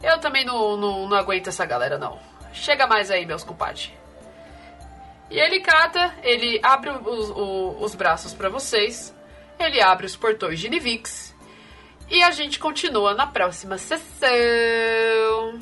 Eu 0.03 0.19
também 0.19 0.47
não, 0.47 0.77
não, 0.79 1.09
não 1.09 1.17
aguento 1.17 1.49
essa 1.49 1.67
galera, 1.67 1.99
não. 1.99 2.19
Chega 2.53 2.87
mais 2.87 3.11
aí, 3.11 3.27
meus 3.27 3.45
compadres. 3.45 3.93
E 5.31 5.39
ele 5.39 5.61
cata, 5.61 6.15
ele 6.23 6.61
abre 6.63 6.91
os, 6.91 7.31
o- 7.31 7.77
os 7.81 7.95
braços 7.95 8.33
pra 8.33 8.49
vocês, 8.49 9.15
ele 9.59 9.81
abre 9.81 10.07
os 10.07 10.15
portões 10.17 10.61
de 10.61 10.69
Nivix, 10.69 11.35
e 12.09 12.23
a 12.23 12.31
gente 12.31 12.59
continua 12.61 13.15
na 13.15 13.27
próxima 13.27 13.77
sessão. 13.79 15.59